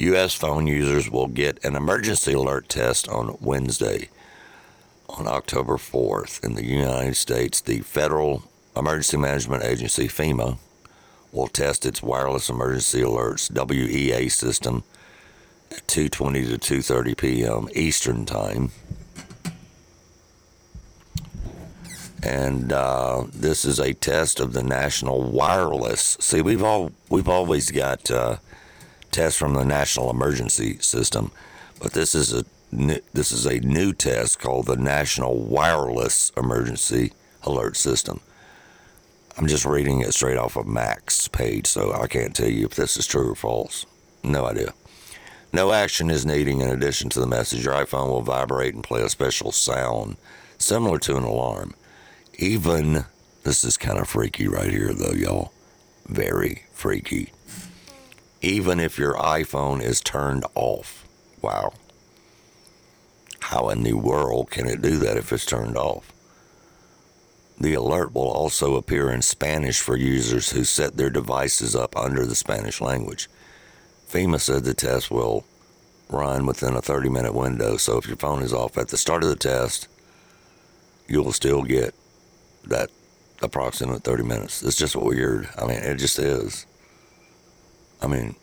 U.S. 0.00 0.34
phone 0.34 0.66
users 0.66 1.08
will 1.08 1.28
get 1.28 1.64
an 1.64 1.76
emergency 1.76 2.32
alert 2.32 2.68
test 2.68 3.08
on 3.08 3.36
Wednesday, 3.40 4.08
on 5.08 5.28
October 5.28 5.76
4th. 5.76 6.42
In 6.42 6.54
the 6.54 6.64
United 6.64 7.14
States, 7.14 7.60
the 7.60 7.78
Federal 7.78 8.42
Emergency 8.76 9.16
Management 9.16 9.62
Agency, 9.62 10.08
FEMA, 10.08 10.58
will 11.30 11.46
test 11.46 11.86
its 11.86 12.02
wireless 12.02 12.48
emergency 12.48 13.02
alerts 13.02 13.48
WEA 13.48 14.28
system 14.28 14.82
at 15.70 15.86
2:20 15.86 16.58
to 16.58 16.58
2:30 16.58 17.16
p.m. 17.16 17.68
Eastern 17.74 18.26
Time. 18.26 18.72
And 22.22 22.72
uh, 22.72 23.24
this 23.32 23.64
is 23.64 23.78
a 23.78 23.94
test 23.94 24.40
of 24.40 24.52
the 24.52 24.62
national 24.62 25.22
wireless. 25.22 26.16
See, 26.20 26.42
we've 26.42 26.62
all 26.62 26.92
we've 27.08 27.28
always 27.28 27.70
got 27.70 28.10
uh, 28.10 28.38
tests 29.12 29.38
from 29.38 29.54
the 29.54 29.64
national 29.64 30.10
emergency 30.10 30.78
system, 30.80 31.30
but 31.80 31.92
this 31.92 32.14
is 32.14 32.32
a 32.32 32.44
new, 32.72 33.00
this 33.12 33.30
is 33.30 33.46
a 33.46 33.60
new 33.60 33.92
test 33.92 34.40
called 34.40 34.66
the 34.66 34.76
National 34.76 35.36
Wireless 35.36 36.32
Emergency 36.36 37.12
Alert 37.44 37.76
System. 37.76 38.20
I'm 39.36 39.46
just 39.46 39.64
reading 39.64 40.00
it 40.00 40.12
straight 40.12 40.36
off 40.36 40.56
of 40.56 40.66
Mac's 40.66 41.28
page, 41.28 41.68
so 41.68 41.92
I 41.92 42.08
can't 42.08 42.34
tell 42.34 42.48
you 42.48 42.66
if 42.66 42.74
this 42.74 42.96
is 42.96 43.06
true 43.06 43.30
or 43.30 43.36
false. 43.36 43.86
No 44.24 44.44
idea. 44.44 44.74
No 45.52 45.72
action 45.72 46.10
is 46.10 46.26
needed 46.26 46.54
in 46.56 46.62
addition 46.62 47.08
to 47.10 47.20
the 47.20 47.26
message. 47.26 47.64
Your 47.64 47.74
iPhone 47.74 48.08
will 48.08 48.22
vibrate 48.22 48.74
and 48.74 48.82
play 48.82 49.00
a 49.00 49.08
special 49.08 49.52
sound 49.52 50.16
similar 50.58 50.98
to 50.98 51.16
an 51.16 51.22
alarm. 51.22 51.74
Even, 52.38 53.04
this 53.42 53.64
is 53.64 53.76
kind 53.76 53.98
of 53.98 54.08
freaky 54.08 54.46
right 54.46 54.70
here, 54.70 54.94
though, 54.94 55.12
y'all. 55.12 55.52
Very 56.06 56.62
freaky. 56.72 57.32
Even 58.40 58.78
if 58.78 58.96
your 58.96 59.14
iPhone 59.14 59.82
is 59.82 60.00
turned 60.00 60.44
off. 60.54 61.04
Wow. 61.42 61.72
How 63.40 63.70
in 63.70 63.82
the 63.82 63.94
world 63.94 64.50
can 64.50 64.68
it 64.68 64.80
do 64.80 64.98
that 64.98 65.16
if 65.16 65.32
it's 65.32 65.44
turned 65.44 65.76
off? 65.76 66.12
The 67.58 67.74
alert 67.74 68.14
will 68.14 68.30
also 68.30 68.76
appear 68.76 69.10
in 69.10 69.22
Spanish 69.22 69.80
for 69.80 69.96
users 69.96 70.50
who 70.50 70.62
set 70.62 70.96
their 70.96 71.10
devices 71.10 71.74
up 71.74 71.96
under 71.96 72.24
the 72.24 72.36
Spanish 72.36 72.80
language. 72.80 73.28
FEMA 74.08 74.40
said 74.40 74.62
the 74.62 74.74
test 74.74 75.10
will 75.10 75.44
run 76.08 76.46
within 76.46 76.74
a 76.74 76.82
30 76.82 77.08
minute 77.08 77.34
window, 77.34 77.76
so 77.76 77.98
if 77.98 78.06
your 78.06 78.16
phone 78.16 78.42
is 78.42 78.52
off 78.52 78.78
at 78.78 78.88
the 78.88 78.96
start 78.96 79.24
of 79.24 79.28
the 79.28 79.36
test, 79.36 79.88
you'll 81.08 81.32
still 81.32 81.62
get 81.62 81.94
that 82.64 82.90
approximate 83.42 84.02
30 84.02 84.22
minutes. 84.24 84.62
It's 84.62 84.76
just 84.76 84.96
weird. 84.96 85.48
I 85.56 85.66
mean, 85.66 85.78
it 85.78 85.96
just 85.96 86.18
is. 86.18 86.66
I 88.00 88.06
mean, 88.06 88.34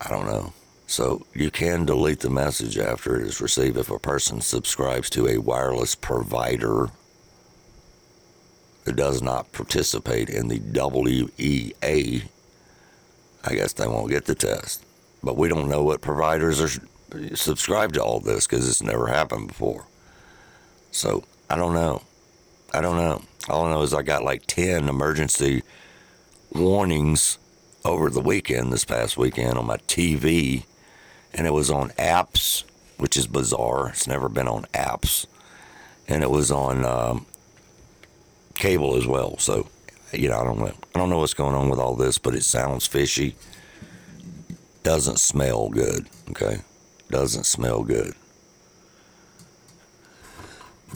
I 0.00 0.10
don't 0.10 0.26
know. 0.26 0.52
So 0.86 1.26
you 1.34 1.50
can 1.50 1.84
delete 1.84 2.20
the 2.20 2.30
message 2.30 2.78
after 2.78 3.16
it 3.16 3.26
is 3.26 3.40
received 3.40 3.76
if 3.76 3.90
a 3.90 3.98
person 3.98 4.40
subscribes 4.40 5.10
to 5.10 5.26
a 5.26 5.38
wireless 5.38 5.94
provider 5.94 6.90
that 8.84 8.94
does 8.94 9.20
not 9.20 9.50
participate 9.52 10.30
in 10.30 10.46
the 10.48 10.60
WEA. 10.60 12.22
I 13.44 13.54
guess 13.54 13.72
they 13.72 13.86
won't 13.86 14.10
get 14.10 14.26
the 14.26 14.34
test. 14.34 14.84
But 15.24 15.36
we 15.36 15.48
don't 15.48 15.68
know 15.68 15.82
what 15.82 16.02
providers 16.02 16.60
are 16.60 16.80
subscribed 17.34 17.94
to 17.94 18.02
all 18.02 18.20
this 18.20 18.46
because 18.46 18.68
it's 18.68 18.82
never 18.82 19.08
happened 19.08 19.48
before. 19.48 19.86
So 20.92 21.24
I 21.50 21.56
don't 21.56 21.74
know. 21.74 22.02
I 22.76 22.82
don't 22.82 22.96
know. 22.96 23.22
All 23.48 23.64
I 23.64 23.70
know 23.70 23.80
is 23.80 23.94
I 23.94 24.02
got 24.02 24.22
like 24.22 24.44
10 24.46 24.90
emergency 24.90 25.62
warnings 26.52 27.38
over 27.86 28.10
the 28.10 28.20
weekend, 28.20 28.70
this 28.70 28.84
past 28.84 29.16
weekend, 29.16 29.56
on 29.56 29.64
my 29.66 29.78
TV. 29.78 30.64
And 31.32 31.46
it 31.46 31.54
was 31.54 31.70
on 31.70 31.88
apps, 31.92 32.64
which 32.98 33.16
is 33.16 33.26
bizarre. 33.26 33.88
It's 33.88 34.06
never 34.06 34.28
been 34.28 34.46
on 34.46 34.64
apps. 34.74 35.24
And 36.06 36.22
it 36.22 36.30
was 36.30 36.50
on 36.50 36.84
um, 36.84 37.24
cable 38.56 38.94
as 38.96 39.06
well. 39.06 39.38
So, 39.38 39.68
you 40.12 40.28
know, 40.28 40.38
I 40.38 40.44
don't 40.44 40.58
know. 40.58 40.74
I 40.94 40.98
don't 40.98 41.08
know 41.08 41.20
what's 41.20 41.32
going 41.32 41.54
on 41.54 41.70
with 41.70 41.78
all 41.78 41.96
this, 41.96 42.18
but 42.18 42.34
it 42.34 42.44
sounds 42.44 42.86
fishy. 42.86 43.36
Doesn't 44.82 45.18
smell 45.18 45.70
good. 45.70 46.08
Okay, 46.28 46.58
doesn't 47.10 47.44
smell 47.44 47.84
good. 47.84 48.14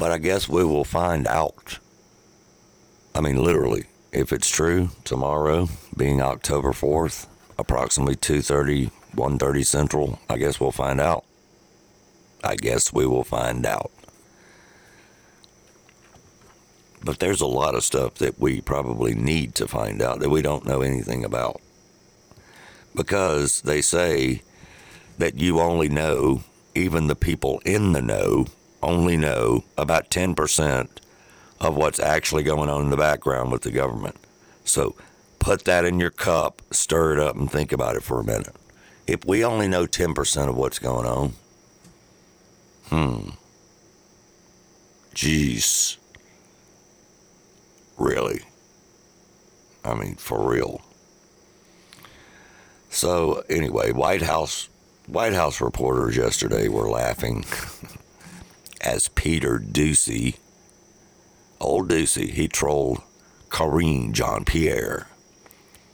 But 0.00 0.12
I 0.12 0.16
guess 0.16 0.48
we 0.48 0.64
will 0.64 0.84
find 0.84 1.26
out. 1.26 1.78
I 3.14 3.20
mean, 3.20 3.36
literally, 3.36 3.84
if 4.12 4.32
it's 4.32 4.48
true, 4.48 4.88
tomorrow 5.04 5.68
being 5.94 6.22
October 6.22 6.72
4th, 6.72 7.26
approximately 7.58 8.16
2:30, 8.16 8.90
1:30 9.14 9.62
Central, 9.62 10.18
I 10.30 10.38
guess 10.38 10.58
we'll 10.58 10.72
find 10.72 11.02
out. 11.02 11.26
I 12.42 12.56
guess 12.56 12.94
we 12.94 13.04
will 13.04 13.24
find 13.24 13.66
out. 13.66 13.90
But 17.04 17.18
there's 17.18 17.42
a 17.42 17.46
lot 17.60 17.74
of 17.74 17.84
stuff 17.84 18.14
that 18.14 18.40
we 18.40 18.62
probably 18.62 19.14
need 19.14 19.54
to 19.56 19.68
find 19.68 20.00
out 20.00 20.20
that 20.20 20.30
we 20.30 20.40
don't 20.40 20.64
know 20.64 20.80
anything 20.80 21.26
about. 21.26 21.60
Because 22.94 23.60
they 23.60 23.82
say 23.82 24.40
that 25.18 25.36
you 25.36 25.60
only 25.60 25.90
know, 25.90 26.42
even 26.74 27.06
the 27.06 27.14
people 27.14 27.60
in 27.66 27.92
the 27.92 28.00
know, 28.00 28.46
only 28.82 29.16
know 29.16 29.64
about 29.76 30.10
10% 30.10 30.88
of 31.60 31.76
what's 31.76 32.00
actually 32.00 32.42
going 32.42 32.70
on 32.70 32.82
in 32.82 32.90
the 32.90 32.96
background 32.96 33.52
with 33.52 33.62
the 33.62 33.70
government. 33.70 34.16
So 34.64 34.94
put 35.38 35.64
that 35.64 35.84
in 35.84 36.00
your 36.00 36.10
cup, 36.10 36.62
stir 36.70 37.14
it 37.14 37.18
up, 37.18 37.36
and 37.36 37.50
think 37.50 37.72
about 37.72 37.96
it 37.96 38.02
for 38.02 38.20
a 38.20 38.24
minute. 38.24 38.54
If 39.06 39.24
we 39.24 39.44
only 39.44 39.68
know 39.68 39.86
10% 39.86 40.48
of 40.48 40.56
what's 40.56 40.78
going 40.78 41.06
on, 41.06 41.32
hmm, 42.88 43.30
jeez, 45.14 45.96
really? 47.98 48.42
I 49.84 49.94
mean, 49.94 50.14
for 50.16 50.48
real. 50.48 50.80
So 52.90 53.44
anyway, 53.48 53.92
White 53.92 54.22
House 54.22 54.68
White 55.06 55.32
House 55.32 55.60
reporters 55.60 56.16
yesterday 56.16 56.68
were 56.68 56.88
laughing 56.88 57.44
as 58.80 59.08
Peter 59.08 59.58
Doocy, 59.58 60.36
old 61.60 61.88
Doocy, 61.88 62.30
he 62.30 62.48
trolled 62.48 63.02
Karine 63.50 64.12
Jean 64.12 64.44
Pierre, 64.44 65.08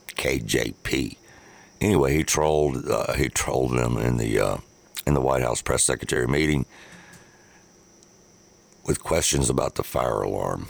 KJP. 0.09 1.17
Anyway, 1.81 2.15
he 2.17 2.25
trolled 2.25 2.89
uh, 2.89 3.13
he 3.15 3.29
trolled 3.29 3.77
them 3.77 3.97
in 3.97 4.17
the 4.17 4.41
uh, 4.41 4.57
in 5.07 5.15
the 5.15 5.21
White 5.21 5.43
House 5.43 5.63
press 5.63 5.85
secretary 5.85 6.27
meeting 6.27 6.67
with 8.87 9.03
questions 9.03 9.51
about 9.51 9.75
the 9.75 9.83
fire 9.83 10.23
alarm. 10.23 10.69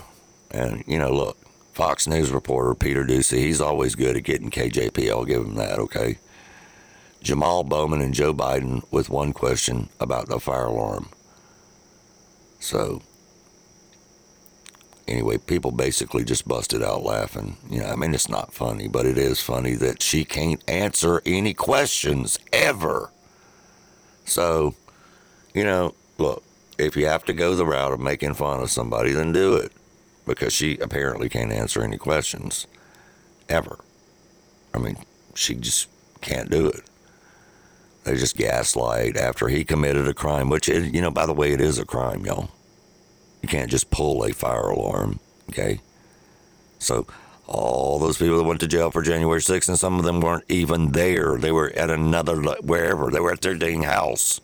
And, 0.51 0.83
you 0.87 0.97
know, 0.97 1.13
look, 1.13 1.37
Fox 1.73 2.07
News 2.07 2.31
reporter 2.31 2.73
Peter 2.73 3.05
Doocy, 3.05 3.37
he's 3.37 3.61
always 3.61 3.95
good 3.95 4.17
at 4.17 4.23
getting 4.23 4.49
KJP. 4.49 5.09
I'll 5.09 5.25
give 5.25 5.43
him 5.43 5.55
that, 5.55 5.77
okay? 5.79 6.17
Jamal 7.21 7.63
Bowman 7.63 8.01
and 8.01 8.13
Joe 8.13 8.33
Biden 8.33 8.83
with 8.91 9.09
one 9.09 9.33
question 9.33 9.89
about 9.99 10.27
the 10.27 10.39
fire 10.39 10.65
alarm. 10.65 11.09
So, 12.67 13.01
anyway, 15.07 15.37
people 15.37 15.71
basically 15.71 16.25
just 16.25 16.45
busted 16.45 16.83
out 16.83 17.01
laughing. 17.01 17.55
You 17.69 17.79
know, 17.79 17.85
I 17.87 17.95
mean, 17.95 18.13
it's 18.13 18.27
not 18.27 18.51
funny, 18.53 18.89
but 18.89 19.05
it 19.05 19.17
is 19.17 19.39
funny 19.39 19.75
that 19.75 20.03
she 20.03 20.25
can't 20.25 20.61
answer 20.69 21.21
any 21.25 21.53
questions 21.53 22.37
ever. 22.51 23.09
So, 24.25 24.75
you 25.53 25.63
know, 25.63 25.95
look, 26.17 26.43
if 26.77 26.97
you 26.97 27.05
have 27.05 27.23
to 27.25 27.33
go 27.33 27.55
the 27.55 27.65
route 27.65 27.93
of 27.93 28.01
making 28.01 28.33
fun 28.33 28.61
of 28.61 28.69
somebody, 28.69 29.13
then 29.13 29.31
do 29.31 29.55
it. 29.55 29.71
Because 30.25 30.51
she 30.51 30.77
apparently 30.79 31.29
can't 31.29 31.53
answer 31.53 31.81
any 31.81 31.97
questions 31.97 32.67
ever. 33.47 33.79
I 34.73 34.79
mean, 34.79 34.97
she 35.35 35.55
just 35.55 35.87
can't 36.19 36.49
do 36.49 36.67
it. 36.67 36.81
They 38.07 38.15
just 38.15 38.37
gaslight 38.37 39.17
after 39.17 39.49
he 39.49 39.65
committed 39.65 40.07
a 40.07 40.13
crime, 40.13 40.49
which, 40.49 40.69
it, 40.69 40.93
you 40.93 41.01
know, 41.01 41.11
by 41.11 41.25
the 41.25 41.33
way, 41.33 41.51
it 41.51 41.59
is 41.59 41.77
a 41.77 41.85
crime, 41.85 42.25
y'all. 42.25 42.49
You 43.41 43.49
can't 43.49 43.71
just 43.71 43.89
pull 43.91 44.23
a 44.23 44.33
fire 44.33 44.69
alarm, 44.69 45.19
okay? 45.49 45.79
So, 46.79 47.07
all 47.47 47.97
those 47.97 48.17
people 48.17 48.37
that 48.37 48.43
went 48.43 48.59
to 48.59 48.67
jail 48.67 48.91
for 48.91 49.01
January 49.01 49.39
6th, 49.39 49.69
and 49.69 49.79
some 49.79 49.97
of 49.97 50.05
them 50.05 50.19
weren't 50.19 50.43
even 50.49 50.91
there. 50.91 51.37
They 51.37 51.51
were 51.51 51.71
at 51.71 51.89
another, 51.89 52.35
wherever. 52.61 53.09
They 53.09 53.19
were 53.19 53.31
at 53.31 53.41
their 53.41 53.55
dang 53.55 53.83
house. 53.83 54.41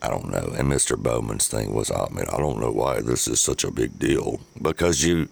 I 0.00 0.08
don't 0.08 0.30
know. 0.30 0.54
And 0.56 0.70
Mr. 0.70 0.96
Bowman's 0.96 1.48
thing 1.48 1.74
was, 1.74 1.90
I 1.90 2.08
mean, 2.10 2.26
I 2.32 2.38
don't 2.38 2.60
know 2.60 2.70
why 2.70 3.00
this 3.00 3.28
is 3.28 3.40
such 3.40 3.64
a 3.64 3.70
big 3.70 3.98
deal. 3.98 4.40
Because 4.60 5.04
you, 5.04 5.28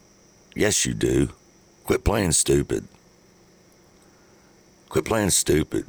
yes, 0.54 0.84
you 0.84 0.94
do. 0.94 1.30
Quit 1.84 2.04
playing 2.04 2.32
stupid. 2.32 2.88
Quit 4.88 5.04
playing 5.04 5.30
stupid. 5.30 5.86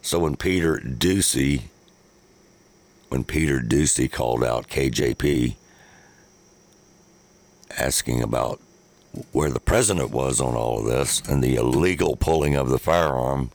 So 0.00 0.18
when 0.18 0.36
Peter 0.36 0.76
Doocy, 0.78 1.62
when 3.08 3.24
Peter 3.24 3.60
Doocy 3.60 4.10
called 4.10 4.42
out 4.42 4.68
KJP, 4.68 5.54
asking 7.78 8.22
about 8.22 8.60
where 9.32 9.50
the 9.50 9.60
president 9.60 10.10
was 10.10 10.40
on 10.40 10.54
all 10.54 10.80
of 10.80 10.86
this 10.86 11.20
and 11.28 11.42
the 11.42 11.56
illegal 11.56 12.16
pulling 12.16 12.56
of 12.56 12.68
the 12.70 12.78
firearm, 12.78 13.50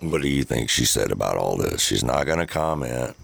what 0.00 0.22
do 0.22 0.28
you 0.28 0.44
think 0.44 0.70
she 0.70 0.84
said 0.84 1.10
about 1.10 1.36
all 1.36 1.56
this? 1.56 1.80
She's 1.80 2.04
not 2.04 2.26
going 2.26 2.38
to 2.38 2.46
comment. 2.46 3.16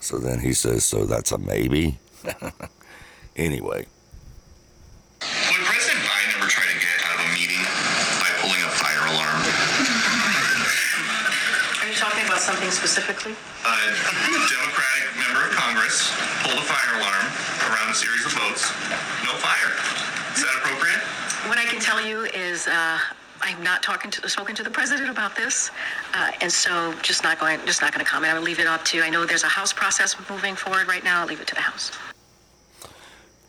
So 0.00 0.18
then 0.18 0.40
he 0.40 0.52
says, 0.52 0.84
So 0.84 1.04
that's 1.06 1.32
a 1.32 1.38
maybe? 1.38 1.98
anyway. 3.36 3.86
Would 5.20 5.62
President 5.66 6.04
Biden 6.04 6.30
ever 6.38 6.46
try 6.46 6.66
to 6.66 6.78
get 6.78 6.96
out 7.06 7.18
of 7.18 7.26
a 7.26 7.30
meeting 7.34 7.62
by 8.22 8.30
pulling 8.38 8.62
a 8.62 8.72
fire 8.78 9.04
alarm? 9.10 9.40
Are 11.82 11.88
you 11.90 11.96
talking 11.98 12.24
about 12.26 12.38
something 12.38 12.70
specifically? 12.70 13.34
A 13.66 13.74
Democratic 14.46 15.08
member 15.18 15.48
of 15.48 15.52
Congress 15.56 16.14
pulled 16.44 16.58
a 16.58 16.66
fire 16.66 17.00
alarm 17.02 17.26
around 17.72 17.90
a 17.90 17.96
series 17.96 18.24
of 18.26 18.32
votes. 18.38 18.70
No 19.26 19.34
fire. 19.42 19.74
Is 20.38 20.44
that 20.46 20.54
appropriate? 20.62 21.02
What 21.50 21.58
I 21.58 21.64
can 21.64 21.80
tell 21.80 22.00
you 22.00 22.24
is 22.30 22.56
uh, 22.68 22.98
I'm 23.40 23.62
not 23.62 23.82
talking 23.82 24.10
to 24.10 24.28
spoken 24.28 24.54
to 24.56 24.62
the 24.62 24.70
president 24.70 25.10
about 25.10 25.36
this, 25.36 25.70
uh, 26.14 26.32
and 26.40 26.50
so 26.50 26.94
just 27.02 27.22
not 27.22 27.38
going, 27.38 27.58
just 27.66 27.80
not 27.80 27.92
going 27.92 28.04
to 28.04 28.10
comment. 28.10 28.32
I 28.32 28.38
will 28.38 28.44
leave 28.44 28.58
it 28.58 28.66
up 28.66 28.84
to. 28.86 29.02
I 29.02 29.10
know 29.10 29.24
there's 29.24 29.44
a 29.44 29.48
House 29.48 29.72
process 29.72 30.16
moving 30.28 30.54
forward 30.54 30.88
right 30.88 31.04
now. 31.04 31.20
I'll 31.20 31.26
leave 31.26 31.40
it 31.40 31.46
to 31.48 31.54
the 31.54 31.60
House. 31.60 31.92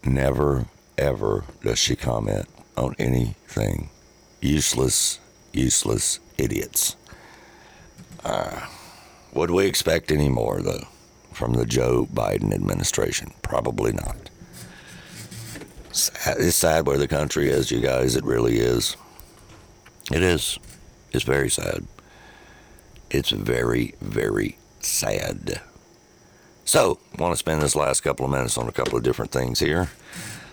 Never, 0.03 0.65
ever 0.97 1.43
does 1.63 1.79
she 1.79 1.95
comment 1.95 2.47
on 2.77 2.95
anything. 2.99 3.89
Useless, 4.41 5.19
useless 5.51 6.19
idiots. 6.37 6.95
Uh, 8.23 8.65
do 9.33 9.53
we 9.53 9.65
expect 9.65 10.11
anymore, 10.11 10.61
though, 10.61 10.87
from 11.33 11.53
the 11.53 11.65
Joe 11.65 12.07
Biden 12.13 12.53
administration? 12.53 13.33
Probably 13.41 13.91
not. 13.91 14.29
It's 15.89 16.55
sad 16.55 16.85
where 16.85 16.97
the 16.97 17.07
country 17.07 17.49
is, 17.49 17.71
you 17.71 17.81
guys. 17.81 18.15
It 18.15 18.23
really 18.23 18.59
is. 18.59 18.95
It 20.11 20.23
is. 20.23 20.57
It's 21.11 21.23
very 21.23 21.49
sad. 21.49 21.85
It's 23.09 23.29
very, 23.29 23.95
very 24.01 24.57
sad. 24.79 25.61
So, 26.65 26.99
want 27.17 27.33
to 27.33 27.37
spend 27.37 27.61
this 27.61 27.75
last 27.75 28.01
couple 28.01 28.25
of 28.25 28.31
minutes 28.31 28.57
on 28.57 28.67
a 28.67 28.71
couple 28.71 28.97
of 28.97 29.03
different 29.03 29.31
things 29.31 29.59
here. 29.59 29.89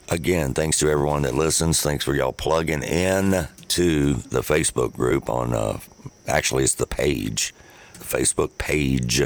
Again, 0.08 0.54
thanks 0.54 0.78
to 0.78 0.88
everyone 0.88 1.22
that 1.22 1.34
listens. 1.34 1.80
Thanks 1.80 2.04
for 2.04 2.14
y'all 2.14 2.32
plugging 2.32 2.82
in 2.82 3.48
to 3.68 4.14
the 4.14 4.40
Facebook 4.40 4.94
group 4.94 5.28
on, 5.28 5.52
uh, 5.52 5.78
actually, 6.26 6.64
it's 6.64 6.74
the 6.74 6.86
page, 6.86 7.54
the 7.94 8.04
Facebook 8.04 8.56
page, 8.56 9.22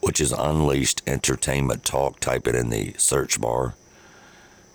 which 0.00 0.20
is 0.20 0.30
Unleashed 0.32 1.02
Entertainment 1.06 1.84
Talk. 1.84 2.20
Type 2.20 2.46
it 2.46 2.54
in 2.54 2.70
the 2.70 2.94
search 2.98 3.40
bar 3.40 3.74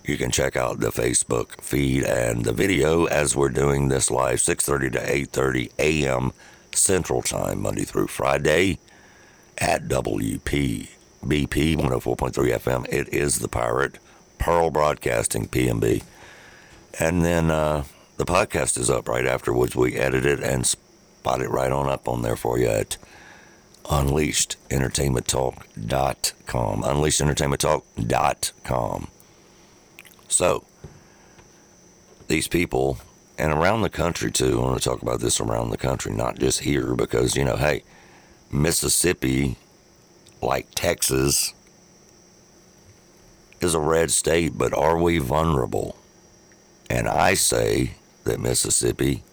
you 0.04 0.18
can 0.18 0.32
check 0.32 0.56
out 0.56 0.80
the 0.80 0.92
Facebook 0.92 1.62
feed 1.62 2.04
and 2.04 2.46
the 2.46 2.54
video 2.54 3.06
as 3.06 3.36
we're 3.36 3.50
doing 3.50 3.88
this 3.88 4.12
live 4.12 4.40
6:30 4.40 4.92
to 4.94 5.00
8:30 5.00 5.72
a.m. 5.80 6.34
Central 6.74 7.22
Time 7.22 7.62
Monday 7.62 7.86
through 7.86 8.08
Friday 8.08 8.80
at 9.58 9.88
WP 9.88 10.90
BP 11.26 11.78
104.3 11.78 12.34
FM. 12.34 12.86
It 12.92 13.08
is 13.14 13.40
the 13.40 13.48
Pirate 13.48 13.98
Pearl 14.38 14.70
Broadcasting 14.72 15.48
PMB. 15.48 16.04
And 17.00 17.24
then 17.24 17.50
uh, 17.50 17.86
the 18.18 18.26
podcast 18.26 18.78
is 18.78 18.90
up 18.90 19.08
right 19.08 19.26
afterwards. 19.26 19.74
We 19.76 19.96
edit 19.96 20.26
it 20.26 20.42
and 20.42 20.68
spot 20.68 21.40
it 21.42 21.50
right 21.50 21.72
on 21.72 21.88
up 21.88 22.10
on 22.10 22.24
there 22.24 22.36
for 22.36 22.60
you 22.60 22.68
at 22.68 22.98
unleashedentertainmenttalk.com. 23.86 26.84
Unleashedentertainmenttalk.com. 26.84 29.08
So, 30.34 30.66
these 32.28 32.48
people, 32.48 32.98
and 33.38 33.52
around 33.52 33.82
the 33.82 33.90
country 33.90 34.32
too, 34.32 34.60
I 34.60 34.64
want 34.64 34.82
to 34.82 34.90
talk 34.90 35.02
about 35.02 35.20
this 35.20 35.40
around 35.40 35.70
the 35.70 35.78
country, 35.78 36.12
not 36.12 36.40
just 36.40 36.62
here, 36.62 36.96
because, 36.96 37.36
you 37.36 37.44
know, 37.44 37.56
hey, 37.56 37.84
Mississippi, 38.52 39.58
like 40.42 40.68
Texas, 40.76 41.54
is 43.62 43.74
a 43.74 43.80
red 43.80 44.12
state, 44.12 44.58
but 44.58 44.74
are 44.74 44.98
we 44.98 45.20
vulnerable? 45.20 45.96
And 46.90 47.08
I 47.08 47.34
say 47.34 47.96
that 48.24 48.40
Mississippi 48.40 49.24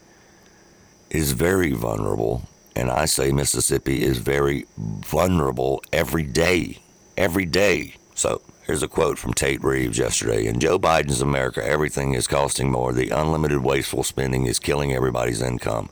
is 1.10 1.32
very 1.32 1.72
vulnerable, 1.72 2.42
and 2.76 2.90
I 2.90 3.06
say 3.06 3.32
Mississippi 3.32 4.02
is 4.02 4.18
very 4.18 4.66
vulnerable 4.76 5.82
every 5.92 6.22
day. 6.22 6.78
Every 7.16 7.44
day. 7.44 7.96
So, 8.14 8.40
Here's 8.66 8.82
a 8.82 8.88
quote 8.88 9.18
from 9.18 9.32
Tate 9.32 9.64
Reeves 9.64 9.98
yesterday. 9.98 10.46
In 10.46 10.60
Joe 10.60 10.78
Biden's 10.78 11.22
America, 11.22 11.64
everything 11.64 12.12
is 12.12 12.26
costing 12.26 12.70
more. 12.70 12.92
The 12.92 13.08
unlimited 13.08 13.64
wasteful 13.64 14.04
spending 14.04 14.46
is 14.46 14.58
killing 14.58 14.92
everybody's 14.92 15.40
income. 15.40 15.88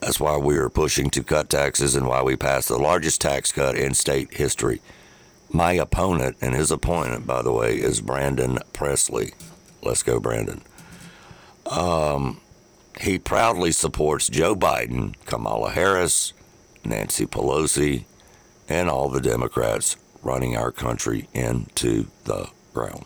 That's 0.00 0.20
why 0.20 0.36
we 0.36 0.56
are 0.56 0.68
pushing 0.68 1.10
to 1.10 1.22
cut 1.22 1.48
taxes 1.48 1.96
and 1.96 2.06
why 2.06 2.22
we 2.22 2.36
passed 2.36 2.68
the 2.68 2.76
largest 2.76 3.20
tax 3.22 3.50
cut 3.50 3.76
in 3.76 3.94
state 3.94 4.34
history. 4.34 4.82
My 5.50 5.72
opponent 5.72 6.36
and 6.40 6.54
his 6.54 6.70
opponent, 6.70 7.26
by 7.26 7.40
the 7.42 7.52
way, 7.52 7.76
is 7.76 8.00
Brandon 8.00 8.58
Presley. 8.72 9.32
Let's 9.82 10.02
go, 10.02 10.20
Brandon. 10.20 10.60
Um, 11.66 12.40
he 13.00 13.18
proudly 13.18 13.72
supports 13.72 14.28
Joe 14.28 14.54
Biden, 14.54 15.14
Kamala 15.24 15.70
Harris, 15.70 16.34
Nancy 16.84 17.26
Pelosi, 17.26 18.04
and 18.68 18.90
all 18.90 19.08
the 19.08 19.20
Democrats 19.20 19.96
running 20.22 20.56
our 20.56 20.70
country 20.70 21.28
into 21.34 22.06
the 22.24 22.48
ground. 22.72 23.04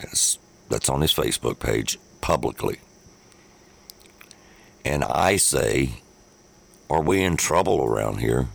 It's, 0.00 0.38
that's 0.68 0.88
on 0.88 1.00
his 1.00 1.12
Facebook 1.12 1.58
page 1.58 1.98
publicly. 2.20 2.78
And 4.84 5.04
I 5.04 5.36
say, 5.36 6.02
are 6.90 7.02
we 7.02 7.22
in 7.22 7.36
trouble 7.36 7.84
around 7.84 8.18
here? 8.18 8.48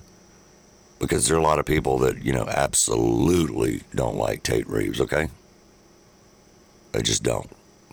Because 0.99 1.27
there 1.27 1.37
are 1.37 1.39
a 1.39 1.43
lot 1.43 1.59
of 1.59 1.65
people 1.65 1.99
that, 1.99 2.23
you 2.23 2.31
know, 2.31 2.45
absolutely 2.47 3.83
don't 3.93 4.15
like 4.15 4.43
Tate 4.43 4.67
Reeves, 4.67 5.01
okay? 5.01 5.29
They 6.91 7.01
just 7.01 7.23
don't. 7.23 7.49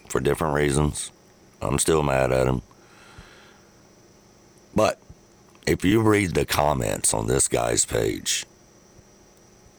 For 0.09 0.21
different 0.21 0.55
reasons. 0.55 1.11
I'm 1.61 1.79
still 1.79 2.03
mad 2.03 2.33
at 2.33 2.47
him. 2.47 2.63
But 4.75 5.01
if 5.67 5.85
you 5.85 6.01
read 6.01 6.35
the 6.35 6.45
comments 6.45 7.13
on 7.13 7.27
this 7.27 7.49
guy's 7.49 7.85
page, 7.85 8.47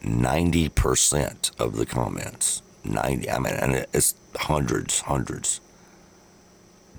90% 0.03 1.51
of 1.59 1.75
the 1.77 1.85
comments, 1.85 2.61
90, 2.83 3.29
I 3.29 3.39
mean, 3.39 3.53
and 3.53 3.85
it's 3.93 4.15
hundreds, 4.35 5.01
hundreds, 5.01 5.61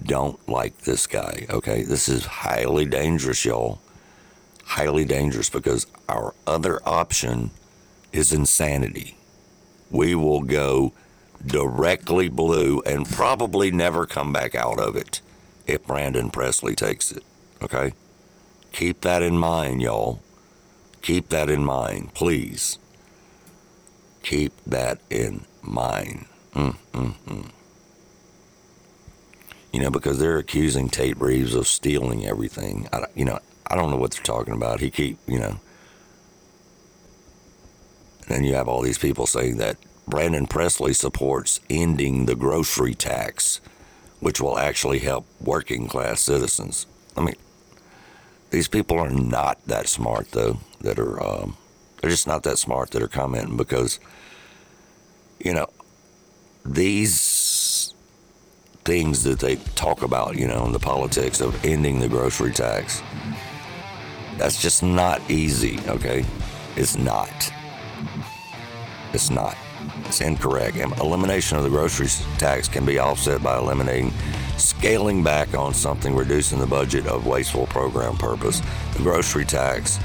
don't 0.05 0.47
like 0.49 0.79
this 0.79 1.07
guy, 1.07 1.47
okay? 1.51 1.83
This 1.83 2.09
is 2.09 2.25
highly 2.27 2.85
dangerous, 2.87 3.45
y'all. 3.45 3.81
highly 4.65 5.05
dangerous 5.05 5.51
because 5.51 5.87
our 6.09 6.35
other 6.47 6.81
option 6.87 7.51
is 8.13 8.33
insanity. 8.33 9.17
We 9.91 10.15
will 10.15 10.43
go 10.43 10.93
directly 11.45 12.29
blue 12.29 12.81
and 12.87 13.07
probably 13.09 13.71
never 13.71 14.07
come 14.07 14.33
back 14.33 14.55
out 14.55 14.79
of 14.81 14.97
it 14.97 15.21
if 15.67 15.87
Brandon 15.87 16.31
Presley 16.31 16.75
takes 16.75 17.13
it. 17.13 17.23
Okay? 17.63 17.93
Keep 18.73 19.03
that 19.03 19.23
in 19.23 19.37
mind, 19.37 19.83
y'all. 19.83 20.21
Keep 21.03 21.29
that 21.31 21.51
in 21.51 21.65
mind, 21.65 22.15
please. 22.15 22.79
Keep 24.23 24.53
that 24.67 24.99
in 25.11 25.45
mind. 25.63 26.27
Mm, 26.55 26.77
mm, 26.93 27.15
mm. 27.27 27.51
You 29.73 29.81
know, 29.81 29.91
because 29.91 30.19
they're 30.19 30.39
accusing 30.39 30.89
Tate 30.89 31.19
Reeves 31.21 31.55
of 31.55 31.67
stealing 31.67 32.27
everything. 32.27 32.89
I, 32.93 33.05
you 33.15 33.25
know, 33.25 33.39
I 33.67 33.75
don't 33.75 33.91
know 33.91 33.97
what 33.97 34.13
they're 34.13 34.23
talking 34.23 34.55
about. 34.55 34.81
He 34.81 34.91
keep, 34.91 35.19
you 35.27 35.39
know. 35.39 35.61
And 38.23 38.29
then 38.29 38.45
you 38.45 38.55
have 38.55 38.69
all 38.69 38.83
these 38.83 38.99
people 38.99 39.27
saying 39.27 39.57
that 39.59 39.77
Brandon 40.07 40.47
Presley 40.47 40.93
supports 40.93 41.61
ending 41.71 42.27
the 42.27 42.35
grocery 42.35 42.95
tax, 42.95 43.61
which 44.21 44.41
will 44.41 44.59
actually 44.59 44.99
help 44.99 45.27
working 45.41 45.89
class 45.89 46.21
citizens. 46.21 46.87
I 47.17 47.23
mean, 47.23 47.37
these 48.51 48.69
people 48.69 48.99
are 48.99 49.11
not 49.11 49.65
that 49.67 49.89
smart, 49.89 50.33
though, 50.33 50.59
that 50.81 50.99
are, 50.99 51.23
um, 51.23 51.57
they're 52.03 52.11
just 52.11 52.27
not 52.27 52.43
that 52.43 52.59
smart 52.59 52.91
that 52.91 53.01
are 53.01 53.09
commenting 53.09 53.57
because, 53.57 54.01
you 55.39 55.55
know, 55.55 55.69
these 56.67 57.95
things 58.85 59.23
that 59.23 59.39
they 59.39 59.55
talk 59.77 60.03
about, 60.03 60.37
you 60.37 60.49
know, 60.49 60.67
in 60.67 60.73
the 60.73 60.81
politics 60.81 61.41
of 61.41 61.65
ending 61.65 62.01
the 62.01 62.09
grocery 62.09 62.51
tax, 62.51 63.01
that's 64.37 64.61
just 64.61 64.83
not 64.83 65.23
easy, 65.31 65.79
okay? 65.87 66.25
It's 66.75 66.97
not. 66.97 67.53
It's 69.13 69.31
not. 69.31 69.57
It's 70.07 70.21
incorrect. 70.21 70.79
And 70.79 70.93
elimination 70.99 71.57
of 71.57 71.63
the 71.63 71.71
grocery 71.71 72.09
tax 72.39 72.67
can 72.67 72.85
be 72.85 72.99
offset 72.99 73.43
by 73.45 73.59
eliminating, 73.59 74.13
scaling 74.57 75.23
back 75.23 75.55
on 75.55 75.73
something, 75.73 76.17
reducing 76.17 76.59
the 76.59 76.67
budget 76.67 77.07
of 77.07 77.27
wasteful 77.27 77.67
program 77.67 78.17
purpose. 78.17 78.61
The 78.95 79.03
grocery 79.03 79.45
tax, 79.45 80.01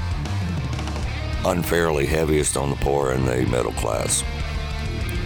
unfairly 1.44 2.06
heaviest 2.06 2.56
on 2.56 2.70
the 2.70 2.76
poor 2.76 3.12
and 3.12 3.26
the 3.26 3.46
middle 3.46 3.72
class. 3.72 4.22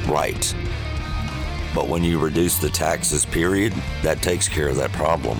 Right. 0.06 0.54
But 1.74 1.88
when 1.88 2.04
you 2.04 2.18
reduce 2.18 2.58
the 2.58 2.68
taxes, 2.68 3.24
period, 3.24 3.72
that 4.02 4.20
takes 4.20 4.48
care 4.48 4.68
of 4.68 4.76
that 4.76 4.92
problem. 4.92 5.38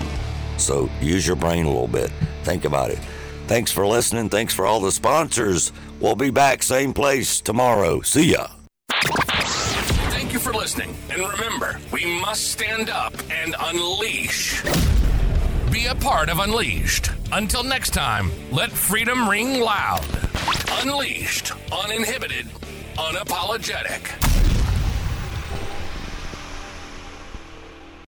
So 0.57 0.89
use 1.01 1.27
your 1.27 1.35
brain 1.35 1.65
a 1.65 1.69
little 1.69 1.87
bit. 1.87 2.11
Think 2.43 2.65
about 2.65 2.89
it. 2.89 2.99
Thanks 3.47 3.71
for 3.71 3.85
listening. 3.85 4.29
Thanks 4.29 4.53
for 4.53 4.65
all 4.65 4.79
the 4.79 4.91
sponsors. 4.91 5.71
We'll 5.99 6.15
be 6.15 6.31
back 6.31 6.63
same 6.63 6.93
place 6.93 7.41
tomorrow. 7.41 8.01
See 8.01 8.31
ya. 8.31 8.47
Thank 10.09 10.33
you 10.33 10.39
for 10.39 10.53
listening. 10.53 10.95
And 11.09 11.21
remember, 11.21 11.79
we 11.91 12.19
must 12.21 12.51
stand 12.51 12.89
up 12.89 13.13
and 13.29 13.55
unleash. 13.59 14.63
Be 15.73 15.87
a 15.87 15.95
part 15.95 16.29
of 16.29 16.37
Unleashed. 16.37 17.09
Until 17.31 17.63
next 17.63 17.95
time, 17.95 18.29
let 18.51 18.69
freedom 18.69 19.27
ring 19.27 19.59
loud. 19.59 20.05
Unleashed, 20.83 21.51
uninhibited, 21.71 22.45
unapologetic. 22.95 24.52